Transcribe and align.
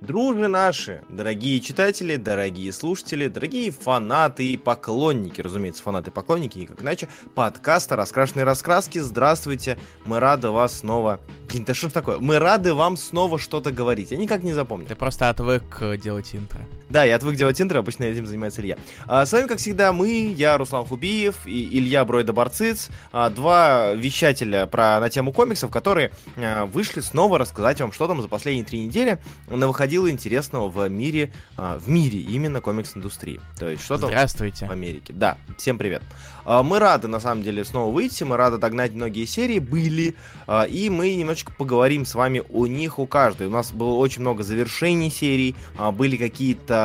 Дружи 0.00 0.46
наши, 0.46 1.02
дорогие 1.08 1.60
читатели, 1.60 2.14
дорогие 2.14 2.72
слушатели, 2.72 3.26
дорогие 3.26 3.72
фанаты 3.72 4.46
и 4.46 4.56
поклонники, 4.56 5.40
разумеется, 5.40 5.82
фанаты 5.82 6.10
и 6.10 6.12
поклонники, 6.12 6.60
и 6.60 6.66
как 6.66 6.82
иначе, 6.82 7.08
подкаста 7.34 7.96
«Раскрашенные 7.96 8.44
раскраски». 8.44 8.98
Здравствуйте, 8.98 9.76
мы 10.04 10.20
рады 10.20 10.50
вас 10.50 10.78
снова... 10.78 11.18
Блин, 11.48 11.64
да 11.64 11.74
что 11.74 11.90
такое? 11.90 12.18
Мы 12.18 12.38
рады 12.38 12.74
вам 12.74 12.96
снова 12.96 13.40
что-то 13.40 13.72
говорить. 13.72 14.12
Я 14.12 14.18
никак 14.18 14.44
не 14.44 14.52
запомню. 14.52 14.86
Ты 14.86 14.94
просто 14.94 15.30
отвык 15.30 15.64
э, 15.80 15.96
делать 15.96 16.32
интро. 16.32 16.60
Да, 16.90 17.04
я 17.04 17.16
отвык 17.16 17.36
делать 17.36 17.60
интро, 17.60 17.80
обычно 17.80 18.04
этим 18.04 18.26
занимается 18.26 18.62
Илья. 18.62 18.78
А, 19.06 19.26
с 19.26 19.32
вами, 19.32 19.46
как 19.46 19.58
всегда, 19.58 19.92
мы, 19.92 20.32
я, 20.36 20.56
Руслан 20.56 20.86
Хубиев 20.86 21.46
и 21.46 21.78
Илья 21.78 22.04
Бройда 22.04 22.32
Барциц, 22.32 22.88
а, 23.12 23.28
два 23.28 23.92
вещателя 23.92 24.66
про, 24.66 24.98
на 25.00 25.10
тему 25.10 25.32
комиксов, 25.32 25.70
которые 25.70 26.12
а, 26.36 26.64
вышли 26.66 27.00
снова 27.00 27.38
рассказать 27.38 27.80
вам, 27.80 27.92
что 27.92 28.06
там 28.06 28.22
за 28.22 28.28
последние 28.28 28.64
три 28.64 28.80
недели 28.80 29.18
выходило 29.46 30.10
интересного 30.10 30.68
в 30.68 30.88
мире, 30.88 31.32
а, 31.56 31.78
в 31.78 31.88
мире 31.88 32.20
именно 32.20 32.60
комикс-индустрии. 32.60 33.40
То 33.58 33.68
есть 33.68 33.84
что-то 33.84 34.06
Здравствуйте. 34.06 34.66
в 34.66 34.70
Америке. 34.70 35.12
Да, 35.12 35.36
всем 35.58 35.76
привет. 35.76 36.02
А, 36.44 36.62
мы 36.62 36.78
рады, 36.78 37.08
на 37.08 37.20
самом 37.20 37.42
деле, 37.42 37.62
снова 37.62 37.92
выйти, 37.92 38.24
мы 38.24 38.38
рады 38.38 38.56
догнать 38.56 38.94
многие 38.94 39.26
серии, 39.26 39.58
были, 39.58 40.14
а, 40.46 40.62
и 40.62 40.88
мы 40.88 41.14
немножечко 41.14 41.52
поговорим 41.52 42.06
с 42.06 42.14
вами 42.14 42.42
о 42.48 42.66
них, 42.66 42.98
у 42.98 43.06
каждой. 43.06 43.48
У 43.48 43.50
нас 43.50 43.70
было 43.70 43.94
очень 43.96 44.22
много 44.22 44.42
завершений 44.42 45.10
серий, 45.10 45.54
а, 45.76 45.92
были 45.92 46.16
какие-то 46.16 46.77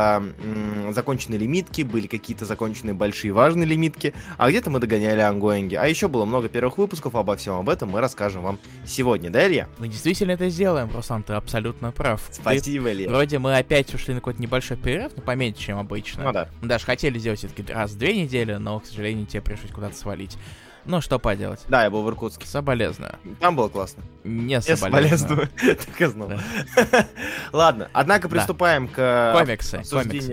законченные 0.91 1.39
лимитки, 1.39 1.81
были 1.81 2.07
какие-то 2.07 2.45
законченные 2.45 2.93
большие 2.93 3.34
важные 3.34 3.65
лимитки, 3.65 4.13
а 4.38 4.49
где-то 4.49 4.70
мы 4.70 4.79
догоняли 4.79 5.21
ангоинги. 5.21 5.75
А 5.75 5.85
еще 5.88 6.07
было 6.07 6.25
много 6.25 6.49
первых 6.49 6.77
выпусков, 6.77 7.15
обо 7.15 7.35
всем 7.35 7.55
об 7.55 7.70
этом 7.70 7.89
мы 7.89 8.01
расскажем 8.01 8.43
вам 8.43 8.59
сегодня, 8.85 9.29
да, 9.29 9.48
Илья? 9.48 9.67
Мы 9.79 9.87
действительно 9.87 10.31
это 10.31 10.49
сделаем, 10.49 10.89
Руслан, 10.93 11.23
ты 11.23 11.34
абсолютно 11.34 11.91
прав. 11.91 12.21
Спасибо, 12.31 12.91
Илья. 12.91 13.09
Вроде 13.09 13.39
мы 13.39 13.57
опять 13.57 13.93
ушли 13.93 14.13
на 14.13 14.20
какой-то 14.20 14.41
небольшой 14.41 14.77
перерыв, 14.77 15.13
но 15.15 15.21
поменьше, 15.21 15.62
чем 15.62 15.77
обычно. 15.77 16.23
Ну 16.23 16.31
да. 16.31 16.49
Мы 16.62 16.68
даже 16.68 16.85
хотели 16.85 17.18
сделать 17.20 17.40
все-таки 17.40 17.71
раз 17.71 17.91
в 17.91 17.98
две 17.98 18.21
недели, 18.21 18.53
но, 18.53 18.79
к 18.79 18.85
сожалению, 18.85 19.25
тебе 19.25 19.41
пришлось 19.41 19.71
куда-то 19.71 19.96
свалить. 19.96 20.37
Ну, 20.85 21.01
что 21.01 21.20
поделать. 21.20 21.62
Да, 21.67 21.84
я 21.84 21.89
был 21.89 22.03
в 22.03 22.09
Иркутске. 22.09 22.45
Соболезную. 22.45 23.15
Там 23.39 23.55
было 23.55 23.70
классно. 23.70 24.03
Не 24.23 24.55
Я 24.55 24.62
соболезную. 24.62 25.49
Так 25.59 26.01
и 26.01 26.05
знал. 26.05 26.31
Ладно, 27.53 27.90
однако 27.93 28.29
приступаем 28.29 28.87
к 28.87 29.34
Комиксы, 29.34 29.84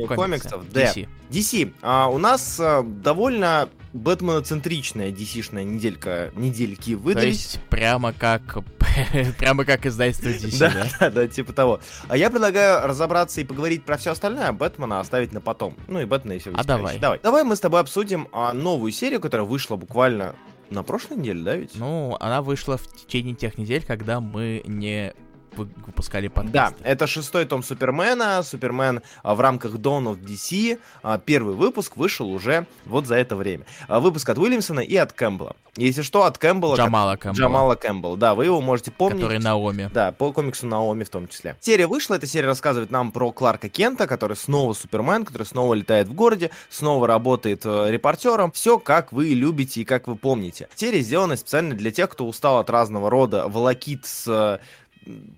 комиксов. 0.07 0.65
DC. 0.65 1.09
DC. 1.31 1.73
А, 1.83 2.09
у 2.09 2.19
нас 2.19 2.59
а, 2.61 2.83
довольно 2.83 3.69
Бэтменоцентричная 3.93 5.11
DC-шная 5.11 5.65
неделька, 5.65 6.31
недельки 6.37 6.95
То 6.95 7.01
выдались. 7.01 7.35
есть 7.35 7.61
прямо 7.71 8.13
как 8.13 8.59
прямо 9.39 9.65
как 9.65 9.87
издательство 9.87 10.29
DC, 10.29 10.59
Да, 10.59 10.71
да? 10.71 10.87
да, 11.01 11.11
да, 11.23 11.29
типа 11.29 11.53
того. 11.53 11.81
А 12.09 12.17
я 12.17 12.31
предлагаю 12.31 12.87
разобраться 12.87 13.41
и 13.41 13.45
поговорить 13.45 13.85
про 13.85 13.97
все 13.97 14.13
остальное, 14.13 14.49
а 14.49 14.53
Бэтмена 14.53 15.01
оставить 15.01 15.33
на 15.33 15.41
потом. 15.41 15.77
Ну 15.89 16.01
и 16.01 16.05
Бэтмена 16.05 16.35
и 16.35 16.39
все. 16.39 16.53
А 16.55 16.65
давай. 16.65 16.99
Давай. 16.99 17.21
Давай 17.23 17.45
мы 17.45 17.57
с 17.57 17.61
тобой 17.61 17.81
обсудим 17.81 18.29
а, 18.33 18.53
новую 18.53 18.93
серию, 18.93 19.21
которая 19.21 19.47
вышла 19.47 19.77
буквально 19.77 20.35
на 20.71 20.83
прошлой 20.85 21.17
неделе, 21.17 21.43
да, 21.43 21.57
ведь? 21.57 21.75
Ну, 21.75 22.17
она 22.21 22.43
вышла 22.43 22.77
в 22.79 22.87
течение 22.95 23.35
тех 23.35 23.59
недель, 23.59 23.83
когда 23.85 24.21
мы 24.21 24.63
не 24.67 25.15
вы- 25.57 25.69
выпускали 25.87 26.29
Да, 26.29 26.35
подкасты. 26.35 26.77
это 26.85 27.07
шестой 27.07 27.45
том 27.45 27.63
Супермена, 27.63 28.43
Супермен 28.43 29.03
в 29.23 29.41
рамках 29.41 29.75
Dawn 29.75 30.05
of 30.15 30.21
DC. 30.25 30.79
А, 31.03 31.19
Первый 31.19 31.55
выпуск 31.55 31.97
вышел 31.97 32.31
уже 32.31 32.67
вот 32.87 33.07
за 33.07 33.17
это 33.17 33.37
время. 33.37 33.65
А, 33.89 34.01
Выпуск 34.01 34.29
от 34.29 34.39
Уильямсона 34.39 34.81
и 34.81 34.97
от 34.97 35.13
Кэмпбелла. 35.13 35.57
Если 35.77 36.03
что, 36.03 36.25
от 36.25 36.37
Кэмпбелла... 36.37 36.75
как- 36.77 36.87
Джамала 36.87 37.17
Кэмпбелла, 37.17 37.35
Джамала 37.49 37.75
Кэмпбелл, 37.77 38.17
да, 38.17 38.35
вы 38.35 38.45
его 38.47 38.61
можете 38.61 38.91
помнить. 38.91 39.21
который 39.23 39.39
Наоми. 39.39 39.89
Да, 39.95 40.11
по 40.13 40.33
комиксу 40.33 40.67
Наоми 40.67 41.05
в 41.05 41.11
том 41.11 41.29
числе. 41.29 41.57
Серия 41.61 41.87
вышла, 41.87 42.17
эта 42.17 42.27
серия 42.27 42.47
рассказывает 42.49 42.91
нам 42.91 43.13
про 43.13 43.31
Кларка 43.31 43.69
Кента, 43.69 44.07
который 44.09 44.37
снова 44.37 44.73
Супермен, 44.75 45.25
который 45.25 45.45
снова 45.45 45.75
летает 45.75 46.09
в 46.09 46.13
городе, 46.15 46.51
снова 46.71 47.07
работает 47.07 47.63
э, 47.65 47.91
репортером. 47.91 48.51
Все, 48.53 48.79
как 48.79 49.13
вы 49.13 49.29
любите 49.29 49.83
и 49.83 49.85
как 49.85 50.09
вы 50.09 50.17
помните. 50.17 50.69
Серия 50.75 51.01
сделана 51.01 51.37
специально 51.37 51.75
для 51.75 51.91
тех, 51.93 52.11
кто 52.11 52.27
устал 52.27 52.59
от 52.59 52.69
разного 52.69 53.09
рода 53.09 53.47
волокит 53.49 54.07
с 54.07 54.25
э, 54.27 54.59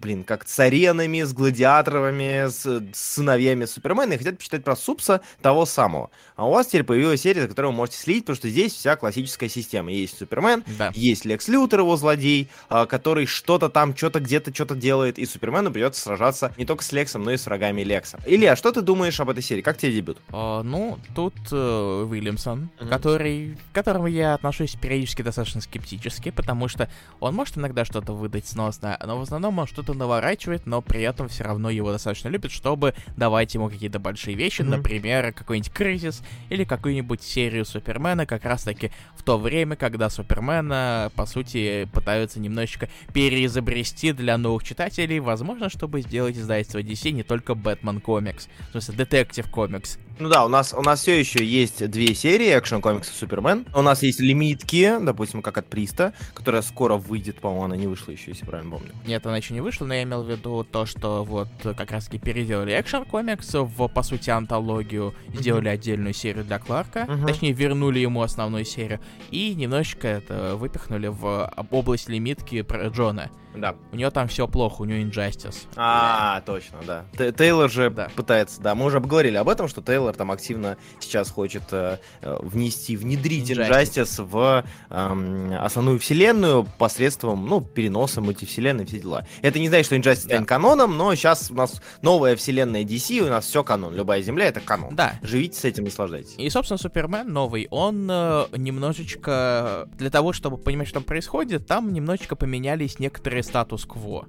блин, 0.00 0.24
как 0.24 0.46
с 0.48 0.58
аренами, 0.60 1.22
с 1.22 1.32
гладиаторами, 1.32 2.48
с, 2.48 2.64
с 2.64 3.14
сыновьями 3.14 3.64
Супермена 3.64 4.12
и 4.14 4.18
хотят 4.18 4.38
почитать 4.38 4.64
про 4.64 4.76
Супса 4.76 5.20
того 5.40 5.66
самого. 5.66 6.10
А 6.36 6.46
у 6.46 6.52
вас 6.52 6.66
теперь 6.68 6.84
появилась 6.84 7.22
серия, 7.22 7.42
за 7.42 7.48
которую 7.48 7.72
вы 7.72 7.76
можете 7.78 7.98
следить, 7.98 8.24
потому 8.24 8.36
что 8.36 8.48
здесь 8.48 8.72
вся 8.74 8.96
классическая 8.96 9.48
система. 9.48 9.90
Есть 9.92 10.18
Супермен, 10.18 10.64
Да. 10.78 10.90
есть 10.94 11.24
Лекс 11.24 11.48
Лютер, 11.48 11.80
его 11.80 11.96
злодей, 11.96 12.48
а, 12.68 12.86
который 12.86 13.26
что-то 13.26 13.68
там, 13.68 13.96
что-то 13.96 14.20
где-то, 14.20 14.54
что-то 14.54 14.74
делает, 14.74 15.18
и 15.18 15.26
Супермену 15.26 15.70
придется 15.70 16.00
сражаться 16.02 16.52
не 16.56 16.64
только 16.66 16.82
с 16.84 16.92
Лексом, 16.92 17.22
но 17.22 17.30
и 17.32 17.36
с 17.36 17.46
врагами 17.46 17.82
Лекса. 17.82 18.18
Илья, 18.26 18.56
что 18.56 18.72
ты 18.72 18.80
думаешь 18.82 19.18
об 19.20 19.30
этой 19.30 19.42
серии? 19.42 19.62
Как 19.62 19.78
тебе 19.78 19.92
дебют? 19.92 20.18
А, 20.30 20.62
ну, 20.62 20.98
тут 21.14 21.34
э, 21.52 22.06
Уильямсон, 22.10 22.70
Мгм. 22.80 22.88
который, 22.88 23.56
к 23.72 23.74
которому 23.74 24.06
я 24.06 24.34
отношусь 24.34 24.74
периодически 24.74 25.22
достаточно 25.22 25.60
скептически, 25.60 26.30
потому 26.30 26.68
что 26.68 26.88
он 27.20 27.34
может 27.34 27.56
иногда 27.58 27.84
что-то 27.84 28.12
выдать 28.12 28.46
сносное, 28.46 28.98
но 29.04 29.18
в 29.18 29.22
основном 29.22 29.54
он 29.62 29.66
что-то 29.66 29.94
наворачивает, 29.94 30.66
но 30.66 30.80
при 30.82 31.02
этом 31.02 31.28
все 31.28 31.44
равно 31.44 31.70
его 31.70 31.90
достаточно 31.92 32.28
любит, 32.28 32.50
чтобы 32.52 32.94
давать 33.16 33.54
ему 33.54 33.68
какие-то 33.68 33.98
большие 33.98 34.36
вещи, 34.36 34.62
Мгм. 34.62 34.70
например, 34.72 35.32
какой-нибудь 35.32 35.72
кризис 35.72 36.22
или 36.50 36.64
какую-нибудь 36.64 37.22
серию 37.22 37.64
Супермена, 37.64 38.26
как 38.26 38.44
раз-таки 38.44 38.90
в 39.16 39.22
то 39.22 39.38
время, 39.38 39.76
когда 39.76 40.10
Супермена, 40.10 41.10
по 41.16 41.26
сути, 41.26 41.88
пытаются 41.92 42.40
немножечко 42.40 42.88
переизобрести 43.12 44.12
для 44.12 44.36
новых 44.36 44.62
читателей, 44.64 45.18
возможно, 45.20 45.70
чтобы 45.70 46.02
сделать 46.02 46.36
издательство 46.36 46.78
DC 46.80 47.10
не 47.10 47.22
только 47.22 47.54
Бэтмен 47.54 48.00
комикс, 48.00 48.48
в 48.68 48.72
смысле, 48.72 48.94
детектив 48.96 49.48
комикс, 49.50 49.98
Ну 50.22 50.28
да, 50.28 50.44
у 50.44 50.48
нас, 50.48 50.72
у 50.72 50.82
нас 50.82 51.00
все 51.00 51.18
еще 51.18 51.44
есть 51.44 51.84
две 51.90 52.14
серии 52.14 52.56
экшен 52.56 52.80
комикса 52.80 53.12
Супермен. 53.12 53.66
У 53.74 53.82
нас 53.82 54.04
есть 54.04 54.20
лимитки, 54.20 54.92
допустим, 55.00 55.42
как 55.42 55.58
от 55.58 55.66
Приста, 55.66 56.12
которая 56.32 56.62
скоро 56.62 56.94
выйдет, 56.94 57.40
по-моему, 57.40 57.64
она 57.64 57.76
не 57.76 57.88
вышла 57.88 58.12
еще, 58.12 58.30
если 58.30 58.46
правильно 58.46 58.70
помню. 58.70 58.92
Нет, 59.04 59.26
она 59.26 59.36
еще 59.36 59.52
не 59.52 59.60
вышла, 59.60 59.84
но 59.84 59.94
я 59.94 60.04
имел 60.04 60.22
в 60.22 60.30
виду 60.30 60.62
то, 60.62 60.86
что 60.86 61.24
вот 61.24 61.48
как 61.64 61.90
раз 61.90 62.04
таки 62.04 62.18
переделали 62.18 62.70
экшен 62.80 63.04
комикс 63.04 63.52
в, 63.52 63.88
по 63.88 64.02
сути, 64.04 64.30
антологию, 64.30 65.12
сделали 65.34 65.66
отдельную 65.68 66.14
серию 66.14 66.44
для 66.44 66.60
Кларка, 66.60 67.04
Мгм. 67.08 67.26
точнее, 67.26 67.50
вернули 67.52 67.98
ему 67.98 68.22
основную 68.22 68.64
серию, 68.64 69.00
и 69.32 69.52
немножечко 69.56 70.06
это 70.06 70.54
выпихнули 70.54 71.08
в 71.08 71.46
об- 71.46 71.74
область 71.74 72.08
лимитки 72.08 72.62
про 72.62 72.86
Джона. 72.90 73.28
Да. 73.54 73.74
У 73.92 73.96
него 73.96 74.10
там 74.10 74.28
все 74.28 74.48
плохо, 74.48 74.82
у 74.82 74.84
него 74.84 74.98
Injustice. 74.98 75.66
А, 75.76 76.40
точно, 76.46 76.78
да. 76.86 77.04
Т- 77.16 77.32
Тейлор 77.32 77.70
же 77.70 77.90
Да. 77.90 78.08
пытается, 78.16 78.60
да, 78.62 78.74
мы 78.74 78.86
уже 78.86 78.96
обговорили 78.98 79.36
об 79.36 79.48
этом, 79.48 79.68
что 79.68 79.82
Тейлор 79.82 80.14
там 80.14 80.30
активно 80.30 80.76
сейчас 81.00 81.30
хочет 81.30 81.62
э, 81.72 81.98
э, 82.22 82.38
внести, 82.42 82.96
внедрить. 82.96 83.50
Injustice 83.50 84.22
в 84.24 84.64
эм, 84.90 85.52
основную 85.60 85.98
вселенную 85.98 86.64
посредством, 86.78 87.46
ну, 87.46 87.60
переноса 87.60 88.20
мультивселенной, 88.20 88.86
все 88.86 89.00
дела. 89.00 89.26
Это 89.42 89.58
не 89.58 89.68
значит, 89.68 89.86
что 89.86 89.96
Injustice 89.96 90.02
Да. 90.22 90.34
станет 90.36 90.48
каноном, 90.48 90.96
но 90.96 91.14
сейчас 91.14 91.50
у 91.50 91.54
нас 91.54 91.80
новая 92.02 92.36
вселенная 92.36 92.84
DC, 92.84 93.20
у 93.20 93.28
нас 93.28 93.44
все 93.46 93.62
канон. 93.64 93.94
Любая 93.94 94.22
земля 94.22 94.46
это 94.46 94.60
канон. 94.60 94.94
Да, 94.94 95.14
Живите 95.22 95.58
с 95.58 95.64
этим, 95.64 95.84
наслаждайтесь. 95.84 96.34
И, 96.38 96.48
собственно, 96.50 96.78
Супермен 96.78 97.28
новый, 97.32 97.68
он 97.70 98.08
э, 98.10 98.44
немножечко... 98.56 99.88
Для 99.98 100.10
того, 100.10 100.32
чтобы 100.32 100.56
понимать, 100.58 100.88
что 100.88 101.00
там 101.00 101.04
происходит, 101.04 101.66
там 101.66 101.92
немножечко 101.92 102.36
поменялись 102.36 102.98
некоторые 102.98 103.41
статус-кво. 103.42 104.26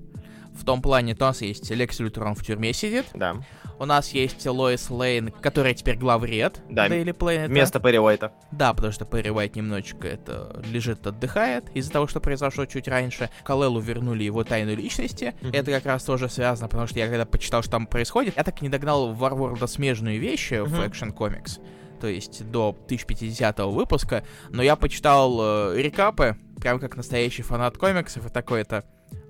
В 0.54 0.66
том 0.66 0.82
плане, 0.82 1.16
то 1.16 1.26
у 1.26 1.28
нас 1.30 1.42
есть 1.42 1.72
Лекс 1.72 2.00
Лютер, 2.00 2.26
он 2.26 2.36
в 2.36 2.46
тюрьме 2.46 2.74
сидит. 2.74 3.06
Да. 3.14 3.38
У 3.80 3.86
нас 3.86 4.12
есть 4.12 4.46
Лоис 4.46 4.90
Лейн, 4.92 5.32
которая 5.42 5.74
теперь 5.74 5.98
главред 5.98 6.62
Да, 6.70 6.88
Daily 6.88 7.18
Planet. 7.18 7.48
Вместо 7.48 7.80
Перри 7.80 7.98
Уайта. 7.98 8.32
Да, 8.52 8.74
потому 8.74 8.94
что 8.94 9.04
Перри 9.04 9.32
Уайт 9.32 9.56
немножечко 9.56 10.08
это 10.08 10.62
лежит, 10.72 11.06
отдыхает 11.08 11.70
из-за 11.74 11.92
того, 11.92 12.08
что 12.08 12.20
произошло 12.20 12.66
чуть 12.66 12.88
раньше. 12.88 13.30
Калелу 13.44 13.80
вернули 13.80 14.24
его 14.24 14.44
тайну 14.44 14.76
личности. 14.76 15.34
Мгм. 15.42 15.54
Это 15.54 15.72
как 15.72 15.86
раз 15.88 16.04
тоже 16.04 16.30
связано, 16.30 16.70
потому 16.70 16.88
что 16.88 17.00
я 17.00 17.08
когда 17.08 17.26
почитал, 17.26 17.64
что 17.64 17.72
там 17.72 17.88
происходит, 17.88 18.38
я 18.38 18.44
так 18.44 18.62
и 18.62 18.64
не 18.64 18.70
догнал 18.70 19.12
в 19.12 19.24
Warworld 19.24 19.66
смежные 19.68 20.20
вещи 20.20 20.62
в 20.62 20.72
Мгм. 20.72 20.82
Action 20.82 21.14
Comics. 21.14 21.60
То 22.00 22.08
есть 22.08 22.50
до 22.50 22.78
1050 22.88 23.60
выпуска. 23.72 24.24
Но 24.50 24.62
я 24.62 24.76
почитал 24.76 25.72
э, 25.74 25.82
рекапы, 25.82 26.38
прям 26.62 26.80
как 26.80 26.96
настоящий 26.96 27.42
фанат 27.42 27.78
комиксов, 27.78 28.26
и 28.26 28.30
такой 28.30 28.62
это... 28.62 28.84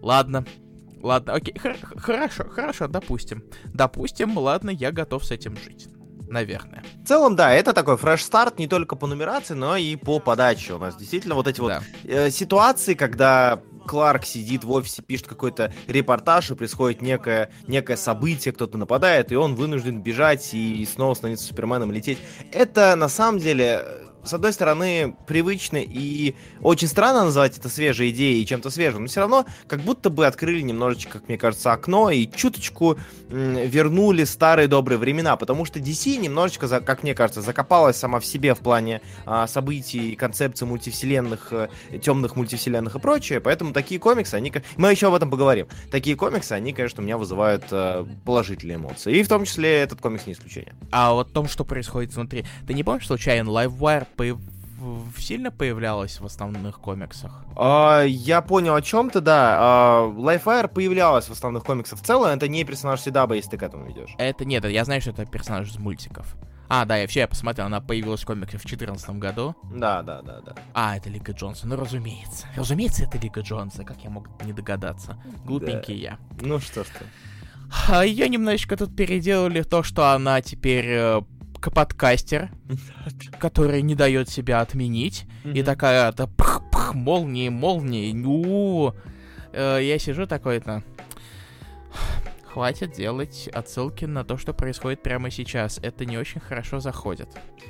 Ладно, 0.04 0.46
Ладно, 1.02 1.34
окей, 1.34 1.54
хор- 1.60 1.76
хорошо, 1.98 2.46
хорошо, 2.50 2.88
допустим. 2.88 3.44
Допустим, 3.74 4.38
ладно, 4.38 4.70
я 4.70 4.92
готов 4.94 5.26
с 5.26 5.32
этим 5.32 5.58
жить. 5.58 5.88
Наверное. 6.30 6.82
В 7.04 7.08
целом, 7.08 7.36
да, 7.36 7.52
это 7.54 7.74
такой 7.74 7.98
фреш-старт 7.98 8.58
не 8.58 8.68
только 8.68 8.96
по 8.96 9.06
нумерации, 9.08 9.54
но 9.54 9.76
и 9.76 9.98
по 9.98 10.20
подаче. 10.20 10.74
У 10.74 10.78
нас 10.78 10.96
действительно 10.96 11.36
вот 11.36 11.48
эти 11.48 11.60
вот 11.60 11.70
Да. 11.70 11.82
э, 12.06 12.30
ситуации, 12.32 12.94
когда 12.94 13.60
Кларк 13.86 14.24
сидит 14.24 14.64
в 14.64 14.72
офисе, 14.72 15.02
пишет 15.02 15.28
какой-то 15.28 15.74
репортаж, 15.88 16.52
и 16.52 16.56
происходит 16.56 17.02
некое, 17.02 17.52
некое 17.68 17.98
событие, 17.98 18.54
кто-то 18.54 18.78
нападает, 18.78 19.32
и 19.34 19.36
он 19.36 19.56
вынужден 19.56 20.02
бежать 20.02 20.54
и 20.54 20.88
снова 20.92 21.14
становиться 21.16 21.46
Суперменом 21.46 21.92
лететь. 21.92 22.18
Это 22.54 22.96
на 22.96 23.10
самом 23.10 23.40
деле 23.40 23.86
с 24.24 24.34
одной 24.34 24.54
стороны, 24.54 25.16
привычно 25.28 25.78
и 25.78 26.36
очень 26.62 26.88
странно 26.88 27.26
называть 27.26 27.58
это 27.58 27.70
свежей 27.70 28.12
идеей 28.12 28.42
и 28.42 28.46
чем-то 28.46 28.70
свежим, 28.70 29.04
но 29.04 29.08
все 29.08 29.22
равно 29.22 29.46
как 29.68 29.82
будто 29.82 30.10
бы 30.10 30.26
открыли 30.26 30.62
немножечко, 30.62 31.20
как 31.20 31.28
мне 31.28 31.38
кажется, 31.38 31.74
окно 31.74 32.10
и 32.10 32.28
чуточку 32.28 32.98
вернули 33.30 34.24
старые 34.24 34.68
добрые 34.68 34.98
времена, 34.98 35.36
потому 35.36 35.66
что 35.66 35.80
DC 35.80 36.18
немножечко, 36.18 36.68
как 36.82 37.04
мне 37.04 37.16
кажется, 37.16 37.42
закопалась 37.42 37.98
сама 37.98 38.20
в 38.20 38.26
себе 38.26 38.54
в 38.54 38.60
плане 38.60 39.02
а, 39.26 39.48
событий, 39.48 40.16
концепции 40.16 40.66
мультивселенных, 40.66 41.48
э, 41.52 41.70
темных 42.02 42.36
мультивселенных 42.36 42.96
и 42.96 43.00
прочее, 43.00 43.40
поэтому 43.40 43.74
такие 43.74 44.00
комиксы, 44.00 44.36
они... 44.36 44.54
Мы 44.78 44.92
еще 44.92 45.08
об 45.08 45.16
этом 45.16 45.30
поговорим. 45.30 45.68
Такие 45.92 46.16
комиксы, 46.16 46.54
они, 46.54 46.74
конечно, 46.74 47.02
у 47.02 47.06
меня 47.06 47.18
вызывают 47.18 47.66
э, 47.72 48.06
положительные 48.26 48.78
эмоции. 48.78 49.18
И 49.18 49.24
в 49.24 49.28
том 49.28 49.46
числе 49.46 49.80
этот 49.80 50.00
комикс 50.00 50.28
не 50.28 50.34
исключение. 50.34 50.74
А 50.92 51.14
вот 51.14 51.30
о 51.30 51.34
том, 51.34 51.48
что 51.48 51.66
происходит 51.66 52.14
внутри. 52.14 52.46
Ты 52.68 52.74
не 52.74 52.84
помнишь, 52.84 53.08
случайно 53.08 53.50
Livewire 53.50 54.08
появ 54.16 54.38
сильно 55.18 55.52
появлялась 55.52 56.20
в 56.20 56.26
основных 56.26 56.80
комиксах? 56.80 57.46
Uh, 57.56 58.08
я 58.08 58.42
понял 58.42 58.76
о 58.76 58.82
чем 58.82 59.10
ты, 59.10 59.22
да. 59.22 59.58
Uh, 59.60 60.16
Lifefire 60.16 60.68
появлялась 60.68 61.30
в 61.30 61.32
основных 61.32 61.64
комиксах. 61.64 62.00
В 62.00 62.04
целом, 62.04 62.30
это 62.30 62.48
не 62.48 62.64
персонаж 62.64 63.02
Седаба, 63.02 63.36
если 63.36 63.52
ты 63.52 63.58
к 63.58 63.64
этому 63.64 63.90
идешь. 63.92 64.14
Это 64.18 64.46
нет, 64.46 64.66
я 64.66 64.84
знаю, 64.84 65.02
что 65.02 65.12
это 65.12 65.26
персонаж 65.26 65.70
из 65.70 65.78
мультиков. 65.78 66.36
А, 66.70 66.86
да, 66.86 66.98
я 66.98 67.04
вообще 67.04 67.22
я 67.22 67.28
посмотрел, 67.28 67.68
она 67.68 67.82
появилась 67.82 68.24
в 68.24 68.26
комиксе 68.26 68.58
в 68.58 68.62
2014 68.62 69.10
году. 69.12 69.56
Да, 69.72 70.02
да, 70.02 70.22
да, 70.22 70.42
да. 70.42 70.56
А, 70.74 70.98
это 70.98 71.10
Лига 71.10 71.34
Джонса, 71.34 71.68
ну 71.68 71.76
разумеется. 71.76 72.48
Разумеется, 72.56 73.04
это 73.04 73.18
Лига 73.20 73.42
Джонса, 73.42 73.84
как 73.84 74.04
я 74.04 74.10
мог 74.10 74.28
не 74.44 74.54
догадаться. 74.54 75.22
Глупенький 75.46 75.96
да. 75.96 76.02
я. 76.02 76.18
Ну 76.42 76.60
что 76.60 76.84
ж 76.84 76.88
ты. 76.88 77.06
А 77.90 78.06
ее 78.06 78.30
немножечко 78.30 78.78
тут 78.78 78.96
переделали 78.96 79.62
то, 79.62 79.84
что 79.84 80.14
она 80.14 80.42
теперь 80.42 81.24
э, 81.68 81.72
подкастер, 81.72 82.50
который 83.40 83.82
не 83.82 83.96
дает 83.96 84.30
себя 84.30 84.62
отменить. 84.62 85.26
И 85.44 85.64
такая-то 85.64 86.28
пх-пх, 86.28 86.94
молнии, 86.94 87.50
молнии, 87.50 88.12
ну... 88.14 88.94
Э, 89.52 89.80
я 89.82 90.00
сижу 90.00 90.26
такой-то... 90.26 90.84
Хватит 92.54 92.92
делать 92.92 93.50
отсылки 93.52 94.06
на 94.06 94.24
то, 94.24 94.38
что 94.38 94.54
происходит 94.54 95.02
прямо 95.02 95.32
сейчас. 95.32 95.80
Это 95.82 96.06
не 96.06 96.20
очень 96.20 96.40
хорошо 96.40 96.80
заходит. 96.80 97.28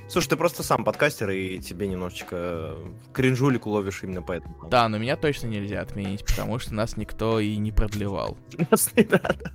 Слушай, 0.09 0.31
ты 0.31 0.35
просто 0.35 0.61
сам 0.61 0.83
подкастер, 0.83 1.29
и 1.29 1.59
тебе 1.59 1.87
немножечко 1.87 2.75
кринжулик 3.13 3.65
уловишь 3.65 4.03
именно 4.03 4.21
поэтому. 4.21 4.67
Да, 4.69 4.89
но 4.89 4.97
меня 4.97 5.15
точно 5.15 5.47
нельзя 5.47 5.79
отменить, 5.79 6.25
потому 6.25 6.59
что 6.59 6.73
нас 6.73 6.97
никто 6.97 7.39
и 7.39 7.55
не 7.55 7.71
продлевал. 7.71 8.37
Нас 8.69 8.91
не 8.97 9.05
надо. 9.05 9.53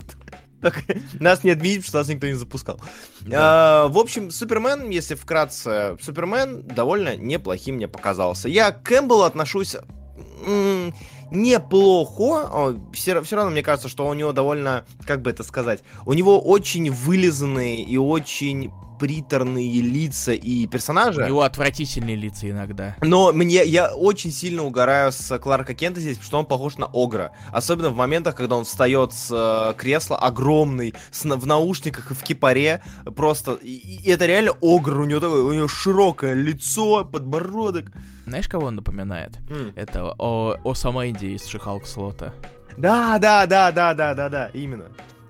Нас 1.21 1.45
не 1.45 1.51
отменить, 1.51 1.87
что 1.87 1.99
нас 1.99 2.09
никто 2.09 2.27
не 2.27 2.35
запускал. 2.35 2.81
Да. 3.21 3.85
А, 3.85 3.89
в 3.89 3.99
общем, 3.99 4.31
Супермен, 4.31 4.91
если 4.91 5.15
вкратце, 5.15 5.97
Супермен 6.01 6.63
довольно 6.63 7.17
неплохим 7.17 7.77
мне 7.77 7.89
показался. 7.89 8.49
Я 8.49 8.73
к 8.73 8.83
Кэмпбеллу 8.83 9.23
отношусь 9.23 9.77
неплохо. 11.31 12.79
Все, 12.93 13.21
все 13.23 13.37
равно 13.37 13.51
мне 13.51 13.63
кажется, 13.63 13.89
что 13.89 14.07
у 14.07 14.15
него 14.15 14.33
довольно, 14.33 14.85
как 15.07 15.23
бы 15.23 15.31
это 15.31 15.43
сказать, 15.43 15.81
у 16.07 16.13
него 16.13 16.41
очень 16.41 16.91
вылизанные 16.91 17.83
и 17.83 17.97
очень 17.97 18.73
приторные 18.99 19.81
лица 19.81 20.33
и 20.33 20.67
персонажи. 20.67 21.23
У 21.23 21.27
него 21.27 21.43
отвратительные 21.43 22.17
лица 22.17 22.51
иногда. 22.51 22.97
Но 23.01 23.33
мне 23.33 23.65
я 23.65 23.95
очень 23.95 24.33
сильно 24.33 24.65
угораю 24.65 25.13
с 25.13 25.39
Кларка 25.39 25.75
Кента 25.75 26.01
здесь, 26.01 26.17
потому 26.17 26.27
что 26.27 26.39
он 26.39 26.47
похож 26.47 26.77
на 26.77 26.91
Огра. 26.93 27.33
Особенно 27.53 27.91
в 27.91 27.97
моментах, 27.97 28.35
когда 28.35 28.57
он 28.57 28.65
встает 28.65 29.13
с 29.13 29.29
э, 29.31 29.75
кресла 29.79 30.19
огромный, 30.19 30.95
с, 31.11 31.25
в 31.25 31.47
наушниках 31.47 32.11
и 32.11 32.15
в 32.15 32.23
кипаре. 32.23 32.83
Просто. 33.17 33.53
И, 33.55 34.03
и 34.05 34.11
это 34.11 34.27
реально 34.27 34.53
Огр. 34.61 35.01
У 35.01 35.05
него 35.05 35.21
такое, 35.21 35.43
у 35.43 35.53
него 35.53 35.69
широкое 35.69 36.35
лицо, 36.35 37.05
подбородок. 37.05 37.93
Знаешь, 38.29 38.49
кого 38.49 38.67
он 38.67 38.77
напоминает? 38.77 39.39
Mm. 39.49 39.73
Это 39.77 40.15
о, 40.19 40.57
о 40.63 40.75
Самэнди 40.75 41.27
из 41.27 41.47
Шихалк 41.47 41.87
Слота. 41.87 42.35
Да, 42.77 43.19
да, 43.19 43.47
да, 43.47 43.73
да, 43.73 43.95
да, 43.95 44.15
да, 44.15 44.29
да, 44.29 44.51
именно. 44.55 44.85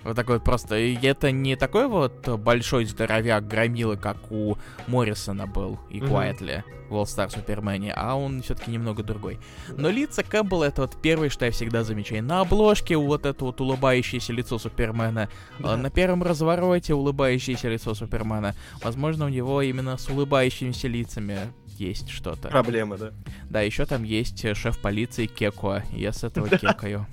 Вот 0.05 0.17
такой 0.17 0.37
вот 0.37 0.45
просто. 0.45 0.79
И 0.79 0.95
это 1.07 1.33
не 1.33 1.57
такой 1.57 1.89
вот 1.89 2.27
большой 2.39 2.85
здоровяк 2.85 3.47
громила, 3.47 3.97
как 3.97 4.31
у 4.31 4.57
Моррисона 4.87 5.47
был 5.47 5.79
и 5.91 6.01
Куайтли 6.01 6.65
mm-hmm. 6.67 6.89
в 6.89 6.95
All 6.95 7.05
Star 7.05 7.31
Супермене, 7.31 7.93
а 7.95 8.15
он 8.15 8.43
все-таки 8.43 8.71
немного 8.71 9.03
другой. 9.03 9.39
Но 9.77 9.91
лица 9.91 10.23
Кэмпбелла 10.23 10.65
это 10.65 10.83
вот 10.83 10.97
первое, 11.03 11.29
что 11.29 11.47
я 11.47 11.51
всегда 11.51 11.85
замечаю. 11.85 12.23
На 12.23 12.41
обложке 12.41 12.97
вот 12.97 13.27
это 13.27 13.45
вот 13.45 13.61
улыбающееся 13.61 14.33
лицо 14.33 14.59
Супермена, 14.59 15.29
yeah. 15.59 15.77
на 15.77 15.91
первом 15.91 16.23
развороте 16.23 16.95
улыбающееся 16.95 17.69
лицо 17.69 17.93
Супермена. 17.95 18.55
Возможно, 18.83 19.27
у 19.27 19.29
него 19.29 19.61
именно 19.63 19.99
с 19.99 20.09
улыбающимися 20.09 20.89
лицами 20.89 21.39
есть 21.79 22.11
что-то. 22.11 22.49
Проблемы, 22.49 22.99
да? 22.99 23.13
Да, 23.51 23.61
еще 23.61 23.87
там 23.87 24.05
есть 24.05 24.41
шеф 24.57 24.79
полиции 24.79 25.27
Кекуа. 25.27 25.83
Я 25.93 26.13
с 26.13 26.25
этого 26.25 26.49
кекаю. 26.59 27.07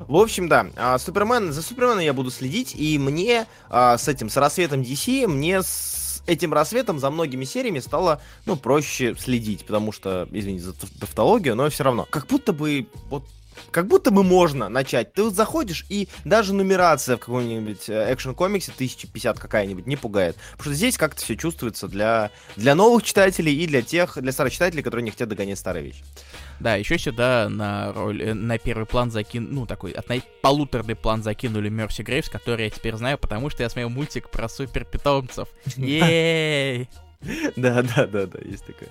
В 0.00 0.16
общем, 0.16 0.48
да, 0.48 0.68
а, 0.76 0.98
Супермен, 0.98 1.52
за 1.52 1.60
Суперменом 1.62 1.98
я 1.98 2.12
буду 2.12 2.30
следить, 2.30 2.74
и 2.76 2.98
мне 2.98 3.46
а, 3.68 3.98
с 3.98 4.06
этим, 4.06 4.30
с 4.30 4.36
рассветом 4.36 4.82
DC, 4.82 5.26
мне 5.26 5.62
с 5.62 6.22
этим 6.26 6.52
рассветом 6.52 7.00
за 7.00 7.10
многими 7.10 7.44
сериями 7.44 7.80
стало, 7.80 8.20
ну, 8.46 8.56
проще 8.56 9.16
следить, 9.18 9.64
потому 9.64 9.90
что, 9.90 10.28
извините 10.30 10.66
за 10.66 10.74
тавтологию, 11.00 11.56
но 11.56 11.68
все 11.68 11.84
равно, 11.84 12.06
как 12.08 12.26
будто 12.26 12.52
бы, 12.52 12.86
вот, 13.08 13.24
как 13.70 13.86
будто 13.86 14.10
бы 14.10 14.22
можно 14.22 14.68
начать. 14.68 15.12
Ты 15.12 15.22
вот 15.22 15.34
заходишь, 15.34 15.86
и 15.88 16.08
даже 16.24 16.54
нумерация 16.54 17.16
в 17.16 17.20
каком-нибудь 17.20 17.88
э, 17.88 18.12
экшен-комиксе 18.12 18.72
1050 18.72 19.38
какая-нибудь 19.38 19.86
не 19.86 19.96
пугает. 19.96 20.36
Потому 20.52 20.62
что 20.62 20.74
здесь 20.74 20.96
как-то 20.96 21.22
все 21.22 21.36
чувствуется 21.36 21.88
для, 21.88 22.30
для 22.56 22.74
новых 22.74 23.02
читателей 23.02 23.54
и 23.54 23.66
для 23.66 23.82
тех, 23.82 24.20
для 24.20 24.32
старых 24.32 24.52
читателей, 24.52 24.82
которые 24.82 25.04
не 25.04 25.10
хотят 25.10 25.28
догонять 25.28 25.58
старые 25.58 25.86
вещи. 25.86 26.04
Да, 26.60 26.74
еще 26.74 26.98
сюда 26.98 27.48
на 27.48 27.92
роль, 27.92 28.22
э, 28.22 28.34
на 28.34 28.58
первый 28.58 28.86
план 28.86 29.10
закинули, 29.10 29.52
ну, 29.52 29.66
такой, 29.66 29.92
от 29.92 30.06
полуторный 30.42 30.96
план 30.96 31.22
закинули 31.22 31.68
Мерси 31.68 32.02
Грейвс, 32.02 32.28
который 32.28 32.64
я 32.64 32.70
теперь 32.70 32.96
знаю, 32.96 33.18
потому 33.18 33.50
что 33.50 33.62
я 33.62 33.68
смотрел 33.68 33.90
мультик 33.90 34.30
про 34.30 34.48
супер 34.48 34.84
питомцев. 34.84 35.48
Ей! 35.76 36.88
Да, 37.56 37.82
да, 37.82 38.06
да, 38.06 38.26
да, 38.26 38.38
есть 38.44 38.64
такое. 38.64 38.88